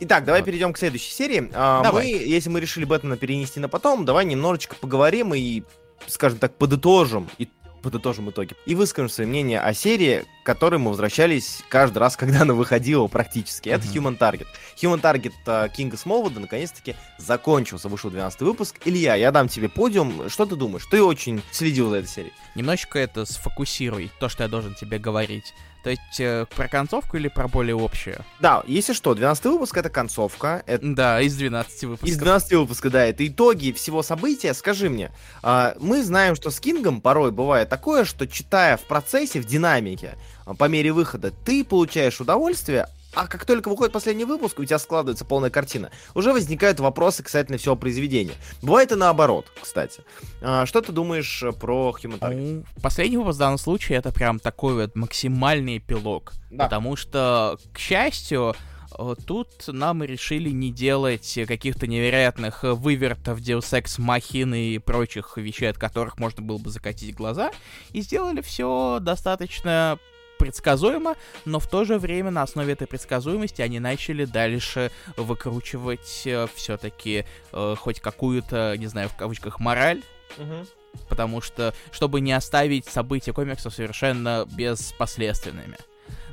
Итак, 0.00 0.24
давай 0.24 0.42
перейдем 0.42 0.72
к 0.72 0.78
следующей 0.78 1.12
серии. 1.12 1.50
А, 1.54 1.82
давай. 1.82 2.04
Мы, 2.04 2.10
если 2.10 2.50
мы 2.50 2.60
решили 2.60 2.84
Бэтмена 2.84 3.16
перенести 3.16 3.60
на 3.60 3.68
потом, 3.68 4.04
давай 4.04 4.24
немножечко 4.24 4.76
поговорим 4.76 5.34
и, 5.34 5.62
скажем 6.06 6.38
так, 6.38 6.56
подытожим 6.56 7.28
и 7.38 7.48
подытожим 7.84 8.30
итоги. 8.30 8.56
И 8.64 8.74
выскажем 8.74 9.10
свое 9.10 9.28
мнение 9.28 9.60
о 9.60 9.74
серии, 9.74 10.24
к 10.42 10.46
которой 10.46 10.78
мы 10.78 10.90
возвращались 10.90 11.62
каждый 11.68 11.98
раз, 11.98 12.16
когда 12.18 12.40
она 12.42 12.54
выходила 12.54 13.06
практически. 13.06 13.68
Это. 13.68 13.86
Human 13.86 14.18
Target. 14.18 14.46
Human 14.82 15.00
Target 15.00 15.32
uh, 15.46 15.68
Кинга 15.68 15.96
Смолвуда 15.96 16.40
наконец-таки 16.40 16.96
закончился, 17.18 17.88
вышел 17.88 18.10
12 18.10 18.40
выпуск. 18.40 18.80
Илья, 18.84 19.14
я 19.14 19.30
дам 19.30 19.48
тебе 19.48 19.68
подиум. 19.68 20.28
Что 20.28 20.46
ты 20.46 20.56
думаешь? 20.56 20.86
Ты 20.90 21.02
очень 21.02 21.42
следил 21.52 21.90
за 21.90 21.96
этой 21.96 22.08
серией. 22.08 22.32
Немножечко 22.54 22.98
это 22.98 23.26
сфокусируй, 23.26 24.10
то, 24.18 24.28
что 24.28 24.42
я 24.42 24.48
должен 24.48 24.74
тебе 24.74 24.98
говорить. 24.98 25.54
То 25.84 25.90
есть 25.90 26.18
э, 26.18 26.46
про 26.56 26.66
концовку 26.66 27.18
или 27.18 27.28
про 27.28 27.46
более 27.46 27.76
общее? 27.76 28.24
Да, 28.40 28.62
если 28.66 28.94
что, 28.94 29.14
12 29.14 29.44
выпуск 29.44 29.76
это 29.76 29.90
концовка. 29.90 30.62
Это... 30.66 30.94
Да, 30.94 31.20
из 31.20 31.36
12 31.36 31.84
выпусков. 31.84 32.08
Из 32.08 32.16
12 32.16 32.52
выпусков, 32.52 32.90
да, 32.90 33.04
это 33.04 33.26
итоги 33.26 33.70
всего 33.70 34.02
события. 34.02 34.54
Скажи 34.54 34.88
мне, 34.88 35.12
э, 35.42 35.74
мы 35.78 36.02
знаем, 36.02 36.36
что 36.36 36.50
с 36.50 36.58
Кингом 36.58 37.02
порой 37.02 37.32
бывает 37.32 37.68
такое, 37.68 38.06
что 38.06 38.26
читая 38.26 38.78
в 38.78 38.84
процессе, 38.84 39.40
в 39.40 39.44
динамике, 39.44 40.14
а, 40.46 40.54
по 40.54 40.68
мере 40.68 40.90
выхода, 40.90 41.30
ты 41.30 41.62
получаешь 41.64 42.18
удовольствие, 42.18 42.86
а 43.14 43.26
как 43.26 43.44
только 43.44 43.68
выходит 43.68 43.92
последний 43.92 44.24
выпуск, 44.24 44.58
у 44.58 44.64
тебя 44.64 44.78
складывается 44.78 45.24
полная 45.24 45.50
картина, 45.50 45.90
уже 46.14 46.32
возникают 46.32 46.80
вопросы 46.80 47.22
касательно 47.22 47.58
всего 47.58 47.76
произведения. 47.76 48.34
Бывает 48.62 48.92
и 48.92 48.96
наоборот, 48.96 49.46
кстати. 49.60 50.02
А, 50.40 50.66
что 50.66 50.80
ты 50.80 50.92
думаешь 50.92 51.42
э, 51.42 51.52
про 51.52 51.94
Human 52.02 52.18
Target? 52.18 52.64
Ну, 52.74 52.82
последний 52.82 53.16
выпуск 53.16 53.36
в 53.36 53.40
данном 53.40 53.58
случае 53.58 53.98
это 53.98 54.12
прям 54.12 54.38
такой 54.38 54.74
вот 54.74 54.96
максимальный 54.96 55.78
эпилог. 55.78 56.32
Да. 56.50 56.64
Потому 56.64 56.96
что, 56.96 57.58
к 57.72 57.78
счастью, 57.78 58.54
э, 58.98 59.14
Тут 59.26 59.48
нам 59.66 60.02
решили 60.02 60.50
не 60.50 60.70
делать 60.70 61.38
каких-то 61.48 61.86
невероятных 61.86 62.62
вывертов, 62.62 63.40
Deus 63.40 63.72
Ex 63.72 63.98
Machina 63.98 64.56
и 64.56 64.78
прочих 64.78 65.36
вещей, 65.36 65.66
от 65.66 65.78
которых 65.78 66.18
можно 66.18 66.42
было 66.42 66.58
бы 66.58 66.70
закатить 66.70 67.14
глаза, 67.14 67.50
и 67.90 68.00
сделали 68.02 68.40
все 68.40 68.98
достаточно 69.00 69.98
предсказуемо, 70.38 71.16
но 71.44 71.58
в 71.58 71.66
то 71.66 71.84
же 71.84 71.98
время 71.98 72.30
на 72.30 72.42
основе 72.42 72.72
этой 72.72 72.86
предсказуемости 72.86 73.62
они 73.62 73.80
начали 73.80 74.24
дальше 74.24 74.90
выкручивать 75.16 76.22
э, 76.26 76.46
все-таки 76.54 77.24
э, 77.52 77.74
хоть 77.78 78.00
какую-то, 78.00 78.76
не 78.76 78.86
знаю, 78.86 79.08
в 79.08 79.16
кавычках, 79.16 79.60
мораль. 79.60 80.02
Угу. 80.38 80.66
Потому 81.08 81.40
что, 81.40 81.74
чтобы 81.90 82.20
не 82.20 82.32
оставить 82.32 82.86
события 82.86 83.32
комиксов 83.32 83.74
совершенно 83.74 84.46
беспоследственными. 84.50 85.76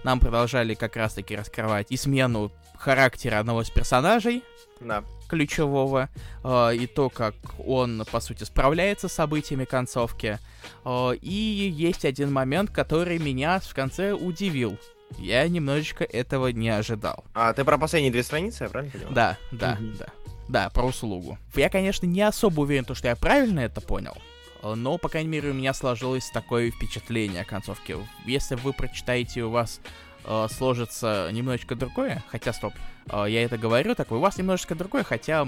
Нам 0.04 0.20
продолжали 0.20 0.74
как 0.74 0.96
раз-таки 0.96 1.36
раскрывать 1.36 1.88
и 1.90 1.98
смену 1.98 2.52
характера 2.82 3.40
одного 3.40 3.62
из 3.62 3.70
персонажей, 3.70 4.44
да. 4.80 5.04
ключевого, 5.30 6.10
э, 6.44 6.76
и 6.76 6.88
то, 6.88 7.10
как 7.10 7.36
он, 7.60 8.04
по 8.12 8.20
сути, 8.20 8.44
справляется 8.44 9.08
с 9.08 9.14
событиями 9.14 9.66
концовки. 9.66 10.40
Э, 10.84 11.14
и 11.22 11.34
есть 11.34 12.06
один 12.06 12.32
момент, 12.32 12.72
который 12.72 13.20
меня 13.20 13.60
в 13.60 13.74
конце 13.74 14.14
удивил. 14.14 14.78
Я 15.18 15.48
немножечко 15.48 16.04
этого 16.04 16.48
не 16.48 16.70
ожидал. 16.70 17.26
А 17.34 17.54
ты 17.54 17.64
про 17.66 17.78
последние 17.78 18.12
две 18.12 18.24
страницы, 18.24 18.64
я 18.64 18.70
правильно 18.70 18.92
понимаю? 18.92 19.14
Да, 19.14 19.38
да, 19.52 19.78
mm-hmm. 19.80 19.98
да. 19.98 20.06
Да, 20.48 20.70
про 20.70 20.84
услугу. 20.86 21.38
Я, 21.56 21.70
конечно, 21.70 22.06
не 22.06 22.22
особо 22.22 22.62
уверен, 22.62 22.86
что 22.94 23.08
я 23.08 23.16
правильно 23.16 23.62
это 23.62 23.80
понял. 23.80 24.18
Но, 24.64 24.98
по 24.98 25.10
крайней 25.10 25.30
мере, 25.30 25.50
у 25.50 25.54
меня 25.54 25.74
сложилось 25.74 26.30
такое 26.30 26.72
впечатление 26.72 27.42
о 27.42 27.46
концовке. 27.46 27.98
Если 28.26 28.56
вы 28.56 28.74
прочитаете, 28.74 29.44
у 29.44 29.50
вас 29.50 29.80
э, 30.26 30.48
сложится 30.50 31.30
немножечко 31.32 31.76
другое, 31.76 32.24
хотя, 32.28 32.54
стоп, 32.54 32.74
э, 33.12 33.26
я 33.30 33.44
это 33.44 33.58
говорю, 33.58 33.96
так 33.96 34.12
у 34.12 34.20
вас 34.20 34.38
немножечко 34.38 34.76
другое, 34.76 35.04
хотя 35.04 35.48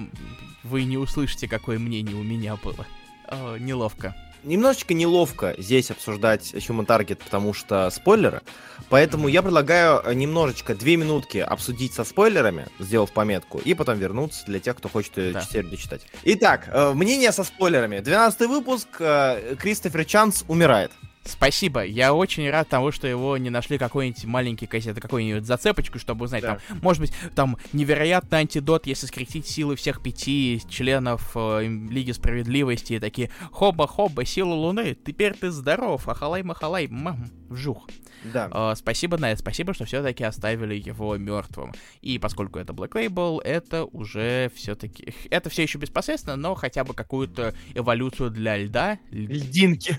вы 0.64 0.84
не 0.84 0.98
услышите, 0.98 1.48
какое 1.48 1.80
мнение 1.80 2.16
у 2.16 2.24
меня 2.24 2.56
было. 2.56 2.86
Э, 3.28 3.58
неловко 3.60 4.16
немножечко 4.44 4.94
неловко 4.94 5.56
здесь 5.58 5.90
обсуждать 5.90 6.54
Human 6.54 6.86
Target, 6.86 7.16
потому 7.24 7.54
что 7.54 7.90
спойлеры. 7.90 8.42
Поэтому 8.90 9.30
я 9.30 9.42
предлагаю 9.42 10.14
немножечко, 10.14 10.76
две 10.76 10.98
минутки 10.98 11.38
обсудить 11.38 11.94
со 11.94 12.04
спойлерами, 12.04 12.68
сделав 12.80 13.14
пометку, 13.14 13.60
и 13.60 13.74
потом 13.74 13.98
вернуться 13.98 14.46
для 14.46 14.60
тех, 14.60 14.76
кто 14.76 14.90
хочет 14.90 15.14
да. 15.16 15.42
серию 15.42 15.72
дочитать. 15.72 16.02
Итак, 16.24 16.70
мнение 16.94 17.32
со 17.32 17.46
спойлерами. 17.46 18.00
12 18.00 18.50
выпуск. 18.50 18.88
Кристофер 18.98 20.04
Чанс 20.06 20.44
умирает. 20.50 20.92
Спасибо. 21.26 21.86
Я 21.86 22.14
очень 22.14 22.50
рад 22.50 22.68
тому, 22.68 22.92
что 22.92 23.08
его 23.08 23.38
не 23.38 23.50
нашли 23.50 23.78
какой-нибудь 23.78 24.26
маленький 24.26 24.68
кассет, 24.68 25.00
какой-нибудь 25.00 25.46
зацепочку, 25.46 25.98
чтобы 25.98 26.26
узнать, 26.26 26.42
да. 26.42 26.60
там, 26.68 26.80
может 26.82 27.02
быть, 27.02 27.14
там 27.34 27.58
невероятный 27.72 28.40
антидот, 28.40 28.88
если 28.88 29.06
скрестить 29.06 29.48
силы 29.48 29.76
всех 29.76 30.02
пяти 30.02 30.62
членов 30.70 31.32
э, 31.36 31.66
Лиги 31.66 32.12
Справедливости, 32.12 32.94
и 32.94 33.00
такие, 33.00 33.30
хоба-хоба, 33.52 34.26
сила 34.26 34.54
Луны, 34.54 34.96
теперь 35.06 35.34
ты 35.34 35.50
здоров, 35.52 36.08
ахалай-махалай, 36.08 36.88
мам, 36.88 37.30
вжух. 37.50 37.88
Да. 38.24 38.48
Uh, 38.48 38.76
спасибо, 38.76 39.18
Найт, 39.18 39.40
спасибо, 39.40 39.74
что 39.74 39.86
все-таки 39.86 40.24
оставили 40.24 40.76
его 40.76 41.18
мертвым. 41.18 41.74
И 42.02 42.20
поскольку 42.20 42.60
это 42.60 42.74
Black 42.74 42.92
Label, 42.92 43.42
это 43.42 43.86
уже 43.86 44.52
все-таки... 44.56 45.14
Это 45.30 45.50
все 45.50 45.64
еще 45.64 45.78
беспосредственно, 45.78 46.36
но 46.36 46.56
хотя 46.56 46.84
бы 46.84 46.94
какую-то 46.94 47.54
эволюцию 47.74 48.30
для 48.30 48.58
льда... 48.58 49.00
Льдинки. 49.10 49.98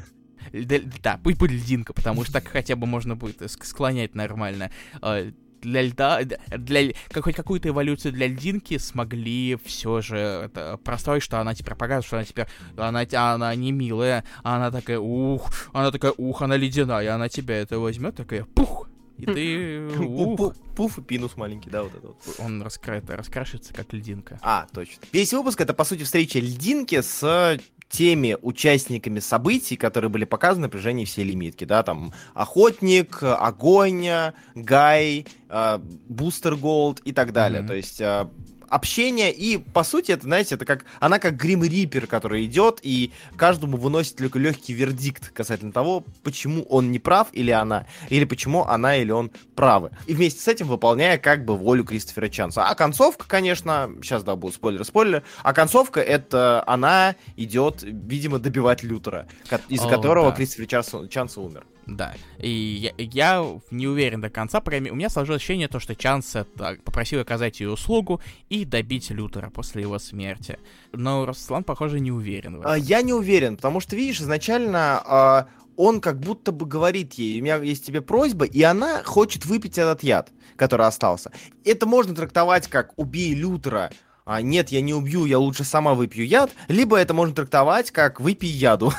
Да, 0.52 1.20
пусть 1.22 1.38
будет 1.38 1.52
льдинка, 1.52 1.92
потому 1.92 2.24
что 2.24 2.34
так 2.34 2.48
хотя 2.48 2.76
бы 2.76 2.86
можно 2.86 3.16
будет 3.16 3.50
склонять 3.50 4.14
нормально. 4.14 4.70
А, 5.00 5.30
для 5.64 5.82
льда, 5.82 6.20
для 6.22 6.92
хоть 7.14 7.34
какую-то 7.34 7.70
эволюцию 7.70 8.12
для 8.12 8.28
льдинки 8.28 8.78
смогли 8.78 9.58
все 9.64 10.00
же 10.00 10.16
это, 10.16 10.78
простроить, 10.84 11.22
что 11.22 11.40
она 11.40 11.54
теперь 11.54 11.74
показывает, 11.74 12.06
что 12.06 12.16
она 12.16 12.24
теперь, 12.24 12.46
она, 12.76 13.34
она 13.34 13.54
не 13.54 13.72
милая, 13.72 14.24
а 14.42 14.56
она 14.56 14.70
такая, 14.70 14.98
ух, 14.98 15.50
она 15.72 15.90
такая, 15.90 16.12
ух, 16.16 16.42
она 16.42 16.56
ледяная, 16.56 17.14
она 17.14 17.28
тебя 17.28 17.56
это 17.56 17.78
возьмет, 17.78 18.14
такая, 18.14 18.44
пух, 18.44 18.88
и 19.16 19.26
ты... 19.26 19.88
Пуф 20.74 20.98
и 20.98 21.02
пинус 21.02 21.36
маленький, 21.36 21.70
да, 21.70 21.84
вот 21.84 21.94
это 21.94 22.08
вот. 22.08 22.16
Он 22.38 22.60
раскрыт, 22.60 23.08
раскрашивается 23.08 23.72
как 23.72 23.92
льдинка. 23.92 24.40
А, 24.42 24.66
точно. 24.72 25.04
Весь 25.12 25.32
выпуск 25.32 25.60
это, 25.60 25.72
по 25.72 25.84
сути, 25.84 26.02
встреча 26.02 26.40
льдинки 26.40 27.00
с 27.00 27.60
теми 27.88 28.36
участниками 28.42 29.20
событий, 29.20 29.76
которые 29.76 30.10
были 30.10 30.24
показаны 30.24 30.66
на 30.66 30.68
протяжении 30.68 31.04
всей 31.04 31.24
лимитки, 31.24 31.64
да, 31.64 31.82
там 31.82 32.12
Охотник, 32.34 33.22
Огонь, 33.22 34.06
Гай, 34.54 35.26
э, 35.48 35.78
Бустер 36.08 36.56
Голд 36.56 37.00
и 37.00 37.12
так 37.12 37.32
далее. 37.32 37.62
Mm-hmm. 37.62 37.66
То 37.68 37.74
есть 37.74 38.00
э, 38.00 38.28
общение, 38.68 39.32
и, 39.32 39.58
по 39.58 39.84
сути, 39.84 40.12
это, 40.12 40.24
знаете, 40.24 40.54
это 40.54 40.64
как, 40.64 40.84
она 41.00 41.18
как 41.18 41.36
Грим 41.36 41.64
Риппер, 41.64 42.06
который 42.06 42.44
идет, 42.44 42.80
и 42.82 43.12
каждому 43.36 43.76
выносит 43.76 44.16
только 44.16 44.38
легкий 44.38 44.72
вердикт 44.72 45.30
касательно 45.30 45.72
того, 45.72 46.04
почему 46.22 46.62
он 46.64 46.92
не 46.92 46.98
прав 46.98 47.28
или 47.32 47.50
она, 47.50 47.86
или 48.08 48.24
почему 48.24 48.64
она 48.64 48.96
или 48.96 49.10
он 49.10 49.30
правы. 49.54 49.90
И 50.06 50.14
вместе 50.14 50.40
с 50.40 50.48
этим 50.48 50.68
выполняя 50.68 51.18
как 51.18 51.44
бы 51.44 51.56
волю 51.56 51.84
Кристофера 51.84 52.28
Чанса. 52.28 52.68
А 52.68 52.74
концовка, 52.74 53.26
конечно, 53.28 53.90
сейчас, 54.02 54.24
да, 54.24 54.36
будет 54.36 54.54
спойлер-спойлер, 54.54 55.22
а 55.42 55.52
концовка 55.52 56.00
это 56.00 56.62
она 56.66 57.16
идет, 57.36 57.82
видимо, 57.82 58.38
добивать 58.38 58.82
Лютера, 58.82 59.26
из-за 59.68 59.88
которого 59.88 60.30
да. 60.30 60.36
Кристофер 60.36 60.66
Чанс, 60.66 60.94
Чанс 61.10 61.38
умер. 61.38 61.64
Да. 61.86 62.14
И 62.38 62.48
я, 62.48 62.92
я 62.96 63.60
не 63.70 63.86
уверен 63.86 64.20
до 64.20 64.30
конца. 64.30 64.62
У 64.64 64.70
меня 64.70 65.10
сложилось 65.10 65.40
ощущение, 65.40 65.68
то, 65.68 65.80
что 65.80 65.94
Чанс 65.94 66.34
это, 66.34 66.78
попросил 66.84 67.20
оказать 67.20 67.60
ее 67.60 67.70
услугу 67.70 68.20
и 68.54 68.64
добить 68.64 69.10
Лютера 69.10 69.50
после 69.50 69.82
его 69.82 69.98
смерти. 69.98 70.58
Но 70.92 71.26
Руслан, 71.26 71.64
похоже, 71.64 72.00
не 72.00 72.12
уверен. 72.12 72.62
А, 72.64 72.78
я 72.78 73.02
не 73.02 73.12
уверен, 73.12 73.56
потому 73.56 73.80
что, 73.80 73.96
видишь, 73.96 74.20
изначально 74.20 75.02
а, 75.04 75.48
он 75.76 76.00
как 76.00 76.20
будто 76.20 76.52
бы 76.52 76.66
говорит 76.66 77.14
ей, 77.14 77.40
у 77.40 77.42
меня 77.42 77.56
есть 77.56 77.84
тебе 77.84 78.00
просьба, 78.00 78.44
и 78.44 78.62
она 78.62 79.02
хочет 79.02 79.44
выпить 79.44 79.76
этот 79.78 80.02
яд, 80.02 80.30
который 80.56 80.86
остался. 80.86 81.32
Это 81.64 81.86
можно 81.86 82.14
трактовать 82.14 82.68
как 82.68 82.92
«убей 82.96 83.34
Лютера», 83.34 83.90
а, 84.26 84.40
нет, 84.40 84.70
я 84.70 84.80
не 84.80 84.94
убью, 84.94 85.26
я 85.26 85.38
лучше 85.38 85.64
сама 85.64 85.92
выпью 85.92 86.26
яд, 86.26 86.50
либо 86.68 86.96
это 86.96 87.12
можно 87.12 87.34
трактовать 87.34 87.90
как 87.90 88.20
выпей 88.20 88.48
яду. 88.48 88.90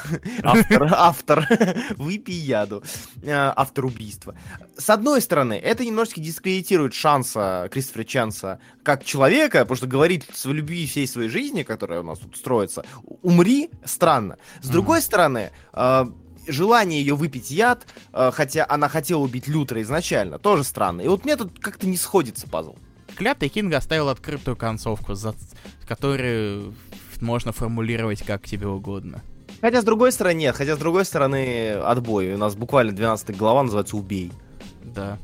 автор, 0.43 0.87
автор, 0.91 1.47
выпей 1.97 2.35
яду. 2.35 2.83
А, 3.25 3.51
автор 3.55 3.85
убийства. 3.85 4.35
С 4.77 4.87
одной 4.91 5.21
стороны, 5.21 5.53
это 5.53 5.83
немножечко 5.83 6.21
дискредитирует 6.21 6.93
шанса 6.93 7.69
Кристофера 7.71 8.03
Чанса 8.03 8.59
как 8.83 9.03
человека, 9.03 9.61
потому 9.61 9.77
что 9.77 9.87
говорит 9.87 10.25
в 10.25 10.53
любви 10.53 10.85
всей 10.85 11.07
своей 11.07 11.29
жизни, 11.29 11.63
которая 11.63 12.01
у 12.01 12.03
нас 12.03 12.19
тут 12.19 12.37
строится, 12.37 12.85
умри, 13.23 13.71
странно. 13.83 14.37
С 14.61 14.69
другой 14.69 15.01
стороны, 15.01 15.51
а, 15.73 16.07
желание 16.47 16.99
ее 16.99 17.15
выпить 17.15 17.49
яд, 17.49 17.87
хотя 18.13 18.67
она 18.69 18.87
хотела 18.87 19.21
убить 19.21 19.47
Лютера 19.47 19.81
изначально, 19.81 20.37
тоже 20.37 20.63
странно. 20.63 21.01
И 21.01 21.07
вот 21.07 21.25
мне 21.25 21.35
тут 21.35 21.59
как-то 21.59 21.87
не 21.87 21.97
сходится 21.97 22.47
пазл. 22.47 22.75
Клятый 23.15 23.49
Кинг 23.49 23.73
оставил 23.73 24.09
открытую 24.09 24.57
концовку, 24.57 25.15
за... 25.15 25.35
которую 25.87 26.73
можно 27.21 27.51
формулировать 27.51 28.23
как 28.23 28.45
тебе 28.45 28.67
угодно. 28.67 29.23
Хотя, 29.61 29.81
с 29.81 29.85
другой 29.85 30.11
стороны, 30.11 30.37
нет. 30.37 30.55
Хотя, 30.55 30.75
с 30.75 30.79
другой 30.79 31.05
стороны, 31.05 31.71
отбой. 31.71 32.33
У 32.33 32.37
нас 32.37 32.55
буквально 32.55 32.91
12 32.91 33.35
глава 33.37 33.63
называется 33.63 33.95
«Убей». 33.95 34.31
Да. 34.83 35.17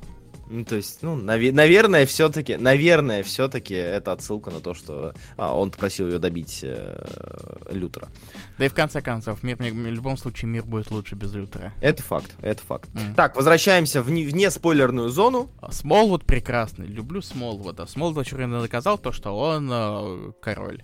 Ну, 0.52 0.66
то 0.66 0.76
есть, 0.76 1.00
ну, 1.02 1.16
нав- 1.16 1.54
наверное, 1.54 2.06
все-таки, 2.06 2.58
наверное, 2.58 3.24
все-таки 3.24 3.74
это 3.74 4.12
отсылка 4.12 4.52
на 4.52 4.60
то, 4.60 4.74
что 4.74 5.14
а, 5.38 5.56
он 5.56 5.72
попросил 5.72 6.08
ее 6.08 6.20
добить 6.20 6.60
э, 6.62 7.66
Лютера. 7.72 8.10
Да 8.58 8.66
и 8.66 8.68
в 8.68 8.74
конце 8.74 9.02
концов, 9.02 9.44
мир, 9.44 9.56
в 9.56 9.64
любом 9.64 10.18
случае 10.18 10.50
мир 10.50 10.64
будет 10.64 10.92
лучше 10.92 11.16
без 11.16 11.34
Лютера. 11.34 11.72
Это 11.80 12.04
факт, 12.04 12.32
это 12.42 12.62
факт. 12.62 12.90
Mm. 12.90 13.16
Так, 13.16 13.38
возвращаемся 13.38 14.02
в, 14.02 14.12
не, 14.12 14.26
в 14.26 14.36
неспойлерную 14.36 15.08
зону. 15.08 15.50
А, 15.62 15.72
Смолвуд 15.72 16.26
прекрасный, 16.26 16.86
люблю 16.86 17.22
Смолвуда. 17.22 17.86
Смолвуд 17.86 18.28
очевидно 18.28 18.62
доказал 18.62 18.98
то, 18.98 19.14
что 19.14 19.38
он 19.38 19.70
э, 19.72 20.32
король. 20.42 20.82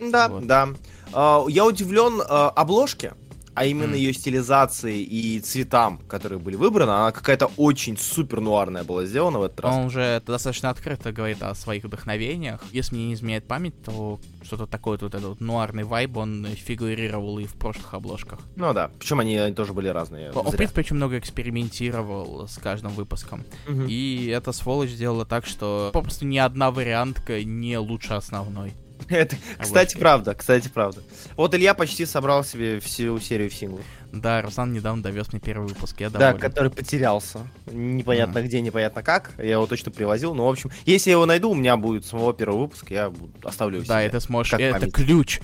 Да, 0.00 0.28
вот. 0.28 0.46
да. 0.46 0.68
Uh, 1.12 1.48
я 1.48 1.64
удивлен 1.64 2.20
uh, 2.20 2.48
обложке 2.48 3.14
а 3.54 3.64
именно 3.64 3.94
mm. 3.94 3.98
ее 3.98 4.12
стилизации 4.12 5.02
и 5.02 5.40
цветам, 5.40 5.98
которые 6.08 6.38
были 6.38 6.56
выбраны, 6.56 6.90
она 6.90 7.12
какая-то 7.12 7.50
очень 7.56 7.96
супер 7.96 8.40
нуарная 8.40 8.84
была 8.84 9.04
сделана 9.04 9.38
в 9.38 9.44
этот 9.44 9.60
раз. 9.60 9.74
Он 9.74 9.86
уже 9.86 10.22
достаточно 10.26 10.70
открыто 10.70 11.12
говорит 11.12 11.42
о 11.42 11.54
своих 11.54 11.84
вдохновениях. 11.84 12.60
Если 12.72 12.94
мне 12.94 13.06
не 13.08 13.14
изменяет 13.14 13.46
память, 13.46 13.74
то 13.82 14.20
что-то 14.42 14.66
такое, 14.66 14.98
вот 14.98 15.14
этот 15.14 15.28
вот 15.28 15.40
нуарный 15.40 15.84
вайб, 15.84 16.16
он 16.16 16.46
фигурировал 16.54 17.38
и 17.38 17.46
в 17.46 17.54
прошлых 17.54 17.94
обложках. 17.94 18.40
Ну 18.56 18.72
да, 18.72 18.90
причем 18.98 19.20
они, 19.20 19.36
они 19.36 19.54
тоже 19.54 19.72
были 19.72 19.88
разные. 19.88 20.30
Он, 20.32 20.46
в 20.46 20.56
принципе, 20.56 20.80
очень 20.80 20.96
много 20.96 21.18
экспериментировал 21.18 22.48
с 22.48 22.58
каждым 22.58 22.92
выпуском. 22.92 23.44
Mm-hmm. 23.66 23.86
И 23.88 24.26
эта 24.26 24.52
сволочь 24.52 24.90
сделала 24.90 25.24
так, 25.24 25.46
что 25.46 25.90
попросту 25.92 26.26
ни 26.26 26.38
одна 26.38 26.70
вариантка 26.70 27.42
не 27.44 27.78
лучше 27.78 28.14
основной. 28.14 28.74
Это, 29.08 29.36
кстати, 29.58 29.96
правда, 29.96 30.34
кстати, 30.34 30.68
правда. 30.68 31.02
Вот 31.36 31.54
Илья 31.54 31.74
почти 31.74 32.06
собрал 32.06 32.44
себе 32.44 32.80
всю 32.80 33.18
серию 33.20 33.50
синглов. 33.50 33.84
Да, 34.12 34.42
Руслан 34.42 34.72
недавно 34.72 35.02
довез 35.02 35.32
мне 35.32 35.40
первый 35.40 35.68
выпуск, 35.68 36.00
я 36.00 36.08
доволен. 36.08 36.34
Да, 36.34 36.38
который 36.38 36.70
потерялся. 36.70 37.40
Непонятно 37.66 38.38
mm. 38.38 38.42
где, 38.44 38.60
непонятно 38.60 39.02
как. 39.02 39.32
Я 39.38 39.52
его 39.52 39.66
точно 39.66 39.90
привозил. 39.90 40.34
Но, 40.34 40.46
в 40.46 40.50
общем, 40.50 40.70
если 40.86 41.10
я 41.10 41.14
его 41.14 41.26
найду, 41.26 41.50
у 41.50 41.54
меня 41.54 41.76
будет 41.76 42.06
самого 42.06 42.32
первого 42.32 42.62
выпуска, 42.62 42.94
я 42.94 43.12
оставлю 43.42 43.78
его 43.78 43.86
Да, 43.86 43.98
себе, 43.98 44.06
это 44.06 44.20
сможешь... 44.20 44.52
Это 44.52 44.90
ключ. 44.90 45.40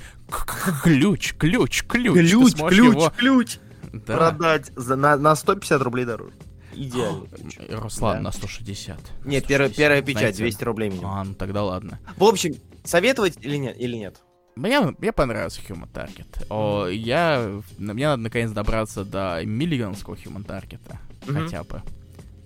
Ключ, 0.83 1.35
ключ, 1.35 1.35
ключ. 1.35 1.85
Ключ, 1.85 2.55
ключ, 2.55 2.77
его... 2.77 3.13
ключ. 3.17 3.59
Да. 3.93 4.17
Продать 4.17 4.71
за, 4.77 4.95
на, 4.95 5.17
на 5.17 5.35
150 5.35 5.83
рублей 5.83 6.05
дороже. 6.05 6.33
Идеально. 6.73 7.27
Руслан, 7.71 8.19
да. 8.19 8.23
на 8.23 8.33
160. 8.33 8.97
Нет, 9.25 9.45
160. 9.45 9.47
Первая, 9.49 9.71
первая 9.71 10.03
печать, 10.03 10.37
Знаете, 10.37 10.39
200 10.39 10.65
рублей 10.65 10.91
минимум. 10.91 11.11
А, 11.11 11.25
ну 11.25 11.35
тогда 11.35 11.65
ладно. 11.65 11.99
В 12.17 12.23
общем, 12.23 12.55
Советовать 12.85 13.39
или 13.41 13.57
нет? 13.57 13.79
Или 13.79 13.97
нет? 13.97 14.21
Мне, 14.57 14.81
мне 14.81 15.13
понравился 15.13 15.61
Human 15.63 15.91
Target. 15.91 16.47
О, 16.51 16.87
я, 16.87 17.61
мне 17.79 18.07
надо 18.07 18.23
наконец 18.23 18.51
добраться 18.51 19.05
до 19.05 19.41
миллигановского 19.45 20.15
Human 20.15 20.45
Target. 20.45 20.81
Mm-hmm. 21.21 21.45
Хотя 21.45 21.65
бы. 21.65 21.83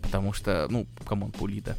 Потому 0.03 0.33
что, 0.33 0.67
ну, 0.69 0.87
come 1.07 1.22
on, 1.22 1.33
Пулидо. 1.33 1.77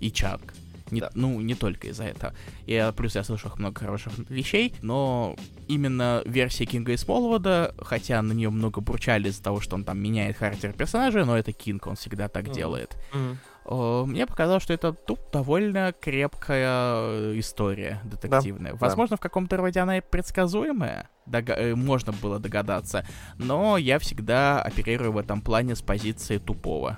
И 0.00 0.10
Чанг. 0.12 0.54
Не, 0.90 1.00
да. 1.00 1.10
Ну, 1.14 1.40
не 1.40 1.54
только 1.54 1.88
из-за 1.88 2.04
этого. 2.04 2.34
Я, 2.66 2.92
плюс 2.92 3.14
я 3.14 3.24
слышал 3.24 3.50
много 3.56 3.80
хороших 3.80 4.12
вещей, 4.28 4.74
но 4.82 5.34
именно 5.66 6.22
версия 6.26 6.66
Кинга 6.66 6.92
и 6.92 6.96
Смолвода, 6.96 7.74
хотя 7.78 8.20
на 8.22 8.32
нее 8.32 8.50
много 8.50 8.80
бурчали 8.80 9.28
из-за 9.28 9.42
того, 9.42 9.60
что 9.60 9.76
он 9.76 9.84
там 9.84 9.98
меняет 9.98 10.36
характер 10.36 10.72
персонажа, 10.72 11.24
но 11.24 11.36
это 11.36 11.52
Кинг, 11.52 11.86
он 11.86 11.96
всегда 11.96 12.28
так 12.28 12.44
mm-hmm. 12.44 12.54
делает. 12.54 12.96
Mm-hmm. 13.12 13.36
Мне 13.66 14.26
показалось, 14.26 14.62
что 14.62 14.72
это 14.74 14.92
тут 14.92 15.20
довольно 15.32 15.92
крепкая 15.92 17.38
история 17.38 18.00
детективная. 18.04 18.72
Да, 18.72 18.78
Возможно, 18.78 19.14
да. 19.14 19.18
в 19.18 19.20
каком-то 19.20 19.56
роде 19.56 19.80
она 19.80 19.98
и 19.98 20.00
предсказуемая, 20.00 21.08
дога- 21.26 21.54
э, 21.54 21.74
можно 21.74 22.12
было 22.12 22.38
догадаться, 22.38 23.06
но 23.38 23.76
я 23.78 23.98
всегда 23.98 24.60
оперирую 24.62 25.12
в 25.12 25.18
этом 25.18 25.40
плане 25.40 25.74
с 25.76 25.82
позиции 25.82 26.38
тупого. 26.38 26.96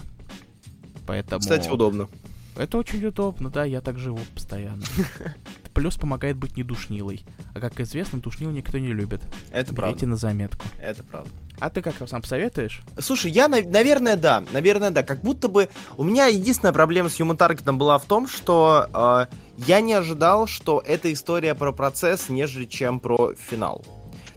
Поэтому... 1.07 1.41
Кстати, 1.41 1.69
удобно. 1.69 2.09
Это 2.57 2.79
очень 2.79 3.05
удобно, 3.05 3.51
да, 3.51 3.65
я 3.65 3.81
так 3.81 3.99
живу 3.99 4.21
постоянно. 4.35 4.83
Плюс 5.77 5.97
помогает 5.97 6.39
быть 6.39 6.57
не 6.57 6.63
душнилой. 6.63 7.23
А 7.55 7.61
как 7.61 7.79
известно, 7.81 8.19
душнил 8.19 8.51
никто 8.51 8.79
не 8.79 8.95
любит. 8.95 9.21
Это 9.51 9.75
Берите 9.75 9.75
правда. 9.75 10.07
на 10.07 10.17
заметку. 10.17 10.65
Это 10.81 11.05
правда. 11.05 11.31
А 11.61 11.69
ты 11.69 11.83
как 11.83 11.97
сам 12.09 12.23
посоветуешь? 12.23 12.81
Слушай, 12.99 13.31
я, 13.31 13.47
наверное, 13.47 14.17
да. 14.17 14.43
Наверное, 14.53 14.91
да. 14.91 15.03
Как 15.03 15.21
будто 15.21 15.49
бы... 15.49 15.69
У 15.99 16.03
меня 16.03 16.29
единственная 16.29 16.73
проблема 16.73 17.11
с 17.11 17.21
Human 17.21 17.37
Target 17.37 17.71
была 17.75 17.99
в 17.99 18.07
том, 18.07 18.27
что 18.27 18.89
э, 19.31 19.35
я 19.67 19.83
не 19.83 19.93
ожидал, 19.93 20.47
что 20.47 20.83
эта 20.83 21.13
история 21.13 21.55
про 21.55 21.73
процесс, 21.73 22.31
нежели 22.31 22.65
чем 22.65 22.99
про 22.99 23.35
финал. 23.35 23.85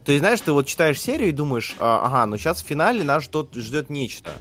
То 0.04 0.12
есть, 0.12 0.20
знаешь, 0.20 0.42
ты 0.42 0.52
вот 0.52 0.68
читаешь 0.68 1.00
серию 1.00 1.30
и 1.30 1.32
думаешь, 1.32 1.74
а, 1.80 2.06
ага, 2.06 2.26
ну 2.26 2.36
сейчас 2.36 2.62
в 2.62 2.68
финале 2.68 3.06
нас 3.06 3.24
ждет, 3.24 3.56
ждет 3.56 3.90
нечто. 3.90 4.32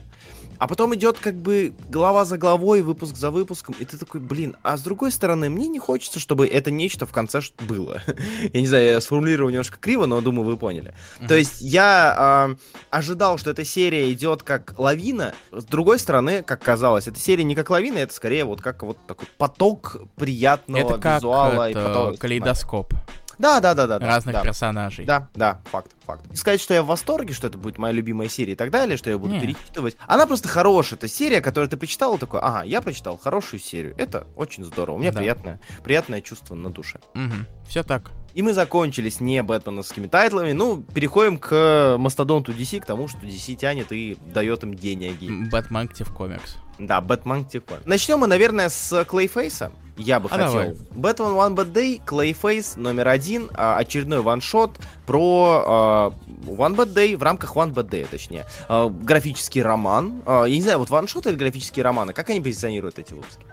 А 0.59 0.67
потом 0.67 0.95
идет 0.95 1.19
как 1.19 1.35
бы 1.35 1.73
глава 1.88 2.25
за 2.25 2.38
главой, 2.38 2.83
выпуск 2.83 3.17
за 3.17 3.31
выпуском, 3.31 3.75
и 3.79 3.85
ты 3.85 3.97
такой, 3.97 4.21
блин, 4.21 4.57
а 4.62 4.77
с 4.77 4.83
другой 4.83 5.12
стороны, 5.12 5.49
мне 5.49 5.69
не 5.69 5.79
хочется, 5.79 6.19
чтобы 6.19 6.47
это 6.47 6.71
нечто 6.71 7.07
в 7.07 7.12
конце 7.12 7.41
было. 7.61 8.03
я 8.53 8.61
не 8.61 8.67
знаю, 8.67 8.87
я 8.87 9.00
сформулировал 9.00 9.50
немножко 9.50 9.79
криво, 9.79 10.07
но 10.07 10.21
думаю, 10.21 10.47
вы 10.47 10.57
поняли. 10.57 10.95
То 11.27 11.37
есть 11.37 11.61
я 11.61 12.49
э, 12.50 12.57
ожидал, 12.91 13.38
что 13.38 13.50
эта 13.50 13.65
серия 13.65 14.12
идет 14.12 14.43
как 14.43 14.75
лавина, 14.79 15.35
с 15.53 15.65
другой 15.65 15.99
стороны, 15.99 16.43
как 16.43 16.62
казалось, 16.62 17.07
эта 17.07 17.19
серия 17.19 17.45
не 17.45 17.55
как 17.55 17.71
лавина, 17.71 17.99
это 17.99 18.12
скорее 18.12 18.45
вот 18.45 18.61
как 18.61 18.83
вот 18.83 18.99
такой 19.07 19.29
поток 19.37 19.97
приятного 20.17 20.81
это 20.81 20.99
как 20.99 21.17
визуала. 21.19 21.71
Это 21.71 22.11
и 22.15 22.17
калейдоскоп. 22.17 22.95
Да, 23.38 23.61
да, 23.61 23.75
да, 23.75 23.87
да. 23.87 23.99
Разных 23.99 24.35
да. 24.35 24.42
персонажей. 24.42 25.04
Да, 25.04 25.28
да, 25.35 25.61
факт, 25.71 25.92
факт. 26.07 26.25
Сказать, 26.37 26.61
что 26.61 26.75
я 26.75 26.83
в 26.83 26.87
восторге, 26.87 27.35
что 27.35 27.47
это 27.47 27.57
будет 27.57 27.78
моя 27.78 27.92
любимая 27.92 28.28
серия 28.28 28.52
и 28.52 28.57
так 28.57 28.71
далее, 28.71 28.97
что 28.97 29.11
я 29.11 29.18
буду 29.18 29.35
Нет. 29.35 29.42
перечитывать. 29.42 29.97
Она 30.07 30.26
просто 30.26 30.49
хорошая. 30.49 30.99
Это 30.99 31.09
серия, 31.09 31.40
которую 31.40 31.68
ты 31.68 31.76
почитал, 31.76 32.18
такой, 32.18 32.40
ага, 32.40 32.62
я 32.64 32.80
прочитал 32.80 33.16
хорошую 33.18 33.61
серию. 33.61 33.95
Это 33.97 34.26
очень 34.37 34.64
здорово. 34.64 34.97
У 34.97 34.99
меня 34.99 35.12
да. 35.12 35.18
приятное, 35.18 35.61
приятное 35.85 36.21
чувство 36.21 36.54
на 36.54 36.71
душе. 36.71 36.99
Угу. 37.14 37.68
Все 37.68 37.83
так. 37.83 38.11
И 38.38 38.42
мы 38.42 38.52
закончились 38.52 39.18
не 39.18 39.42
бэтменовскими 39.42 40.07
тайтлами. 40.07 40.52
Ну, 40.52 40.85
переходим 40.95 41.38
к 41.38 41.97
мастодонту 41.99 42.52
DC, 42.52 42.78
к 42.78 42.87
тому, 42.87 43.09
что 43.09 43.18
DC 43.18 43.57
тянет 43.57 43.90
и 43.90 44.16
дает 44.33 44.62
им 44.62 44.75
деньги. 44.75 45.28
Бэтмен 45.50 45.88
Active 45.88 46.16
Comics. 46.16 46.50
Да, 46.78 47.00
Бэтмен 47.00 47.42
Active 47.42 47.64
Начнем 47.85 48.18
мы, 48.18 48.28
наверное, 48.28 48.68
с 48.68 49.04
Клейфейса. 49.07 49.73
Я 49.97 50.21
бы 50.21 50.28
а 50.30 50.37
хотел. 50.37 50.52
Давай. 50.52 50.68
Batman 50.92 51.35
One 51.35 51.57
Bad 51.57 51.73
Day, 51.73 52.00
Clayface 52.07 52.78
номер 52.78 53.09
один, 53.09 53.50
а, 53.54 53.76
очередной 53.76 54.21
ваншот 54.21 54.78
про 55.04 56.12
uh, 56.16 56.47
One 56.47 56.76
Bad 56.76 56.95
Day 56.95 57.16
в 57.16 57.23
рамках 57.25 57.57
One 57.57 57.75
Bad 57.75 57.88
Day, 57.88 58.07
точнее. 58.09 58.47
Uh, 58.68 58.88
графический 58.88 59.62
роман. 59.62 60.23
Uh, 60.25 60.49
я 60.49 60.54
не 60.54 60.62
знаю, 60.62 60.78
вот 60.78 60.90
ваншот 60.90 61.26
или 61.26 61.35
графические 61.35 61.83
романы, 61.83 62.12
как 62.12 62.30
они 62.30 62.40
позиционируют 62.40 63.00
эти 63.00 63.14
выпуски? 63.14 63.45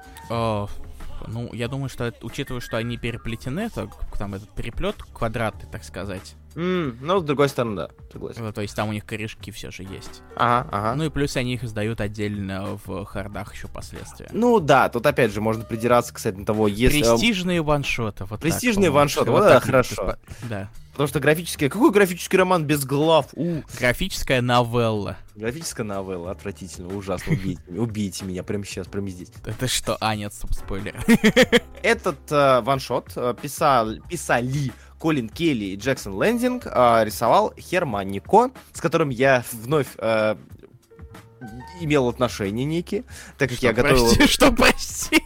Ну, 1.28 1.54
я 1.54 1.68
думаю, 1.68 1.90
что, 1.90 2.14
учитывая, 2.22 2.62
что 2.62 2.78
они 2.78 2.98
переплетены, 2.98 3.70
то 3.70 3.90
там 4.18 4.36
этот 4.36 4.50
переплет 4.50 4.96
квадратный, 5.14 5.70
так 5.72 5.84
сказать. 5.84 6.36
Mm, 6.56 6.98
ну, 7.02 7.20
с 7.20 7.24
другой 7.24 7.50
стороны, 7.50 7.76
да, 7.76 7.90
согласен. 8.12 8.54
То 8.54 8.62
есть 8.62 8.76
там 8.76 8.88
у 8.90 8.94
них 8.94 9.06
корешки 9.06 9.52
все 9.52 9.72
же 9.72 9.84
есть. 9.84 10.22
Ага, 10.38 10.70
ага. 10.72 10.96
Ну 10.96 11.04
и 11.04 11.10
плюс 11.10 11.36
они 11.36 11.56
их 11.56 11.64
издают 11.66 12.00
отдельно 12.00 12.80
в 12.86 13.04
хардах 13.06 13.54
еще 13.54 13.68
последствия. 13.68 14.30
Ну 14.32 14.60
да, 14.62 14.88
тут 14.88 15.06
опять 15.06 15.34
же 15.34 15.42
можно 15.42 15.66
придираться, 15.66 16.14
кстати, 16.14 16.36
на 16.36 16.46
того, 16.46 16.68
если... 16.70 17.00
Престижные 17.00 17.62
ваншоты, 17.62 18.24
вот 18.24 18.40
Престижные 18.40 18.86
так, 18.86 18.94
ваншоты, 18.94 19.32
вот, 19.32 19.42
вот 19.42 19.50
да, 19.50 19.60
хорошо. 19.60 20.16
Да. 20.50 20.70
Потому 20.96 21.10
что 21.10 21.20
графический... 21.20 21.68
Какой 21.68 21.92
графический 21.92 22.38
роман 22.38 22.64
без 22.64 22.86
глав? 22.86 23.28
У. 23.34 23.64
Графическая 23.78 24.40
новелла. 24.42 25.18
Графическая 25.36 25.84
новелла, 25.84 26.32
отвратительно, 26.32 26.96
ужасно. 26.96 27.34
Убейте, 27.34 27.62
убейте 27.68 28.24
меня 28.24 28.44
прямо 28.44 28.64
сейчас, 28.64 28.88
прямо 28.88 29.10
здесь. 29.10 29.28
Это 29.46 29.68
что? 29.68 29.98
А, 30.00 30.16
нет, 30.16 30.34
стоп, 30.34 30.54
спойлер. 30.54 30.98
Этот 31.84 32.32
э, 32.32 32.62
ваншот 32.62 33.12
э, 33.18 33.36
писал, 33.42 33.96
писали 34.10 34.72
Колин 34.98 35.28
Келли 35.28 35.66
и 35.66 35.76
Джексон 35.76 36.24
Лендинг, 36.24 36.66
э, 36.66 37.04
рисовал 37.04 37.54
Херман 37.60 38.08
Нико, 38.08 38.52
с 38.72 38.80
которым 38.80 39.10
я 39.10 39.44
вновь 39.52 39.90
э, 39.98 40.38
имел 41.82 42.08
отношения 42.08 42.64
некие, 42.64 43.04
так 43.38 43.50
как 43.50 43.58
что, 43.58 43.68
я 43.68 43.74
готовил... 43.74 44.16
Прости, 44.16 44.28
что, 44.32 44.52
прости? 44.54 45.22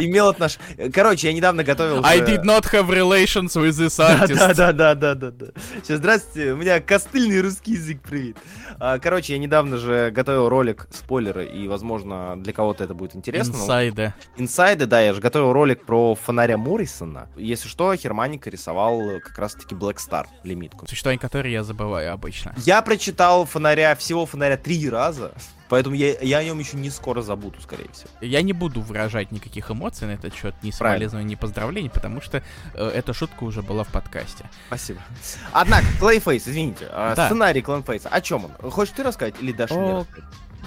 Имел 0.00 0.28
отношения... 0.28 0.90
Короче, 0.90 1.28
я 1.28 1.32
недавно 1.32 1.64
готовил... 1.64 2.04
I 2.04 2.20
did 2.20 2.44
not 2.44 2.64
have 2.72 2.88
relations 2.88 3.54
with 3.54 3.72
this 3.72 3.98
artist. 3.98 4.54
Да-да-да-да-да. 4.54 5.46
Сейчас, 5.82 5.98
здравствуйте, 5.98 6.52
у 6.52 6.56
меня 6.56 6.80
костыльный 6.80 7.40
русский 7.40 7.72
язык, 7.72 8.00
привет. 8.02 8.36
А, 8.78 8.98
короче, 8.98 9.34
я 9.34 9.38
недавно 9.38 9.76
же 9.76 10.10
готовил 10.10 10.48
ролик, 10.48 10.88
спойлеры, 10.90 11.46
и, 11.46 11.68
возможно, 11.68 12.36
для 12.36 12.52
кого-то 12.52 12.84
это 12.84 12.94
будет 12.94 13.14
интересно. 13.14 13.52
Инсайды. 13.52 14.14
Инсайды, 14.36 14.86
да, 14.86 15.00
я 15.00 15.12
же 15.14 15.20
готовил 15.20 15.52
ролик 15.52 15.84
про 15.84 16.14
фонаря 16.14 16.56
Моррисона. 16.56 17.28
Если 17.36 17.68
что, 17.68 17.94
Херманика 17.94 18.50
рисовал 18.50 19.20
как 19.22 19.38
раз-таки 19.38 19.74
Black 19.74 19.96
Star 19.96 20.26
лимитку. 20.42 20.86
Существование 20.88 21.20
которой 21.20 21.52
я 21.52 21.62
забываю 21.62 22.12
обычно. 22.12 22.54
Я 22.58 22.80
прочитал 22.82 23.44
фонаря, 23.44 23.94
всего 23.94 24.26
фонаря 24.26 24.56
три 24.56 24.88
раза. 24.88 25.32
Поэтому 25.72 25.96
я, 25.96 26.18
я 26.20 26.36
о 26.36 26.44
нем 26.44 26.58
еще 26.58 26.76
не 26.76 26.90
скоро 26.90 27.22
забуду, 27.22 27.58
скорее 27.62 27.90
всего. 27.92 28.10
Я 28.20 28.42
не 28.42 28.52
буду 28.52 28.82
выражать 28.82 29.32
никаких 29.32 29.70
эмоций 29.70 30.06
на 30.06 30.10
этот 30.10 30.34
счет, 30.34 30.54
ни 30.62 30.70
соболезнования, 30.70 31.30
ни 31.30 31.34
поздравлений, 31.34 31.88
потому 31.88 32.20
что 32.20 32.42
э, 32.74 32.88
эта 32.88 33.14
шутка 33.14 33.44
уже 33.44 33.62
была 33.62 33.82
в 33.82 33.88
подкасте. 33.88 34.44
Спасибо. 34.66 35.00
Однако, 35.50 35.86
Клейфейс, 35.98 36.46
извините, 36.46 36.88
э, 36.90 37.14
да. 37.16 37.24
сценарий 37.24 37.62
Клейфейса, 37.62 38.10
о 38.10 38.20
чем 38.20 38.44
он? 38.44 38.70
Хочешь 38.70 38.92
ты 38.94 39.02
рассказать 39.02 39.36
или 39.40 39.50
дашь 39.50 39.70
мне 39.70 40.00
рассказать? 40.00 40.24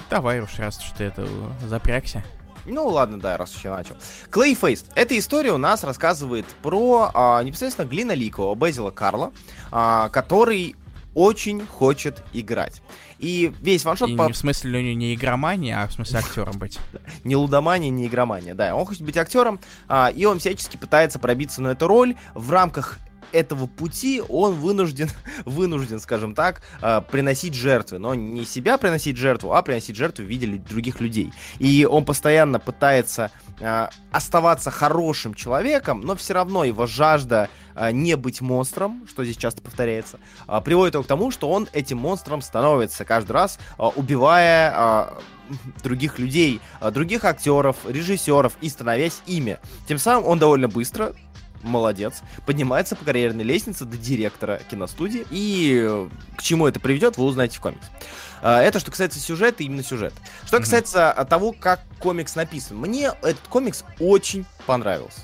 Давай 0.09 0.39
уж, 0.39 0.57
раз 0.57 0.81
что 0.81 0.97
ты 0.97 1.03
это 1.03 1.27
запрягся. 1.67 2.23
Ну 2.65 2.87
ладно, 2.87 3.19
да, 3.19 3.37
раз 3.37 3.55
еще 3.55 3.69
начал. 3.69 3.97
Клейфейс. 4.31 4.85
Эта 4.95 5.15
история 5.19 5.51
у 5.51 5.59
нас 5.59 5.83
рассказывает 5.83 6.47
про 6.63 7.11
а, 7.13 7.43
непосредственно 7.43 7.85
Глина 7.85 8.13
Ликова, 8.13 8.55
Безила 8.55 8.89
Карла, 8.89 9.33
а, 9.71 10.09
который 10.09 10.75
очень 11.15 11.65
хочет 11.65 12.21
играть. 12.33 12.81
И 13.17 13.51
весь 13.61 13.83
ваншот... 13.85 14.09
И 14.09 14.15
по... 14.15 14.23
не 14.23 14.33
в 14.33 14.37
смысле 14.37 14.71
ну, 14.71 14.93
не 14.93 15.15
игромания, 15.15 15.81
а 15.81 15.87
в 15.87 15.93
смысле 15.93 16.19
актером 16.19 16.59
быть. 16.59 16.77
Не 17.23 17.35
лудомания, 17.35 17.89
не 17.89 18.05
игромания, 18.07 18.53
да. 18.53 18.75
Он 18.75 18.85
хочет 18.85 19.01
быть 19.01 19.17
актером, 19.17 19.59
а, 19.87 20.11
и 20.13 20.25
он 20.25 20.39
всячески 20.39 20.77
пытается 20.77 21.17
пробиться 21.17 21.61
на 21.61 21.69
эту 21.69 21.87
роль 21.87 22.15
в 22.35 22.51
рамках 22.51 22.99
этого 23.31 23.67
пути 23.67 24.21
он 24.27 24.55
вынужден, 24.55 25.09
вынужден, 25.45 25.99
скажем 25.99 26.35
так, 26.35 26.61
а, 26.81 27.01
приносить 27.01 27.53
жертвы. 27.53 27.99
Но 27.99 28.15
не 28.15 28.45
себя 28.45 28.77
приносить 28.77 29.17
жертву, 29.17 29.53
а 29.53 29.61
приносить 29.61 29.95
жертву 29.95 30.23
в 30.23 30.27
виде 30.27 30.47
других 30.57 30.99
людей. 31.01 31.33
И 31.59 31.87
он 31.89 32.05
постоянно 32.05 32.59
пытается 32.59 33.31
а, 33.61 33.89
оставаться 34.11 34.71
хорошим 34.71 35.33
человеком, 35.33 36.01
но 36.01 36.15
все 36.15 36.33
равно 36.33 36.63
его 36.63 36.87
жажда 36.87 37.49
а, 37.73 37.91
не 37.91 38.15
быть 38.15 38.41
монстром, 38.41 39.05
что 39.09 39.23
здесь 39.23 39.37
часто 39.37 39.61
повторяется, 39.61 40.19
приводит 40.63 40.95
его 40.95 41.03
к 41.03 41.07
тому, 41.07 41.31
что 41.31 41.49
он 41.49 41.67
этим 41.73 41.97
монстром 41.97 42.41
становится 42.41 43.05
каждый 43.05 43.33
раз, 43.33 43.59
убивая 43.77 45.09
других 45.83 46.17
людей, 46.17 46.59
других 46.91 47.23
актеров, 47.23 47.77
режиссеров 47.87 48.53
и 48.61 48.69
становясь 48.69 49.21
ими. 49.25 49.59
Тем 49.87 49.97
самым 49.97 50.25
он 50.25 50.39
довольно 50.39 50.67
быстро 50.67 51.13
молодец, 51.65 52.21
поднимается 52.45 52.95
по 52.95 53.03
карьерной 53.03 53.43
лестнице 53.43 53.83
до 53.85 53.97
директора 53.97 54.61
киностудии. 54.69 55.25
И 55.29 56.07
к 56.37 56.41
чему 56.41 56.67
это 56.67 56.79
приведет, 56.79 57.17
вы 57.17 57.25
узнаете 57.25 57.57
в 57.57 57.61
комиксе. 57.61 57.89
Это 58.41 58.79
что 58.79 58.91
касается 58.91 59.19
сюжета, 59.19 59.63
именно 59.63 59.83
сюжет. 59.83 60.13
Что 60.45 60.59
касается 60.59 61.13
mm-hmm. 61.17 61.25
того, 61.25 61.51
как 61.51 61.81
комикс 61.99 62.35
написан. 62.35 62.77
Мне 62.77 63.11
этот 63.21 63.47
комикс 63.49 63.83
очень 63.99 64.45
понравился. 64.67 65.21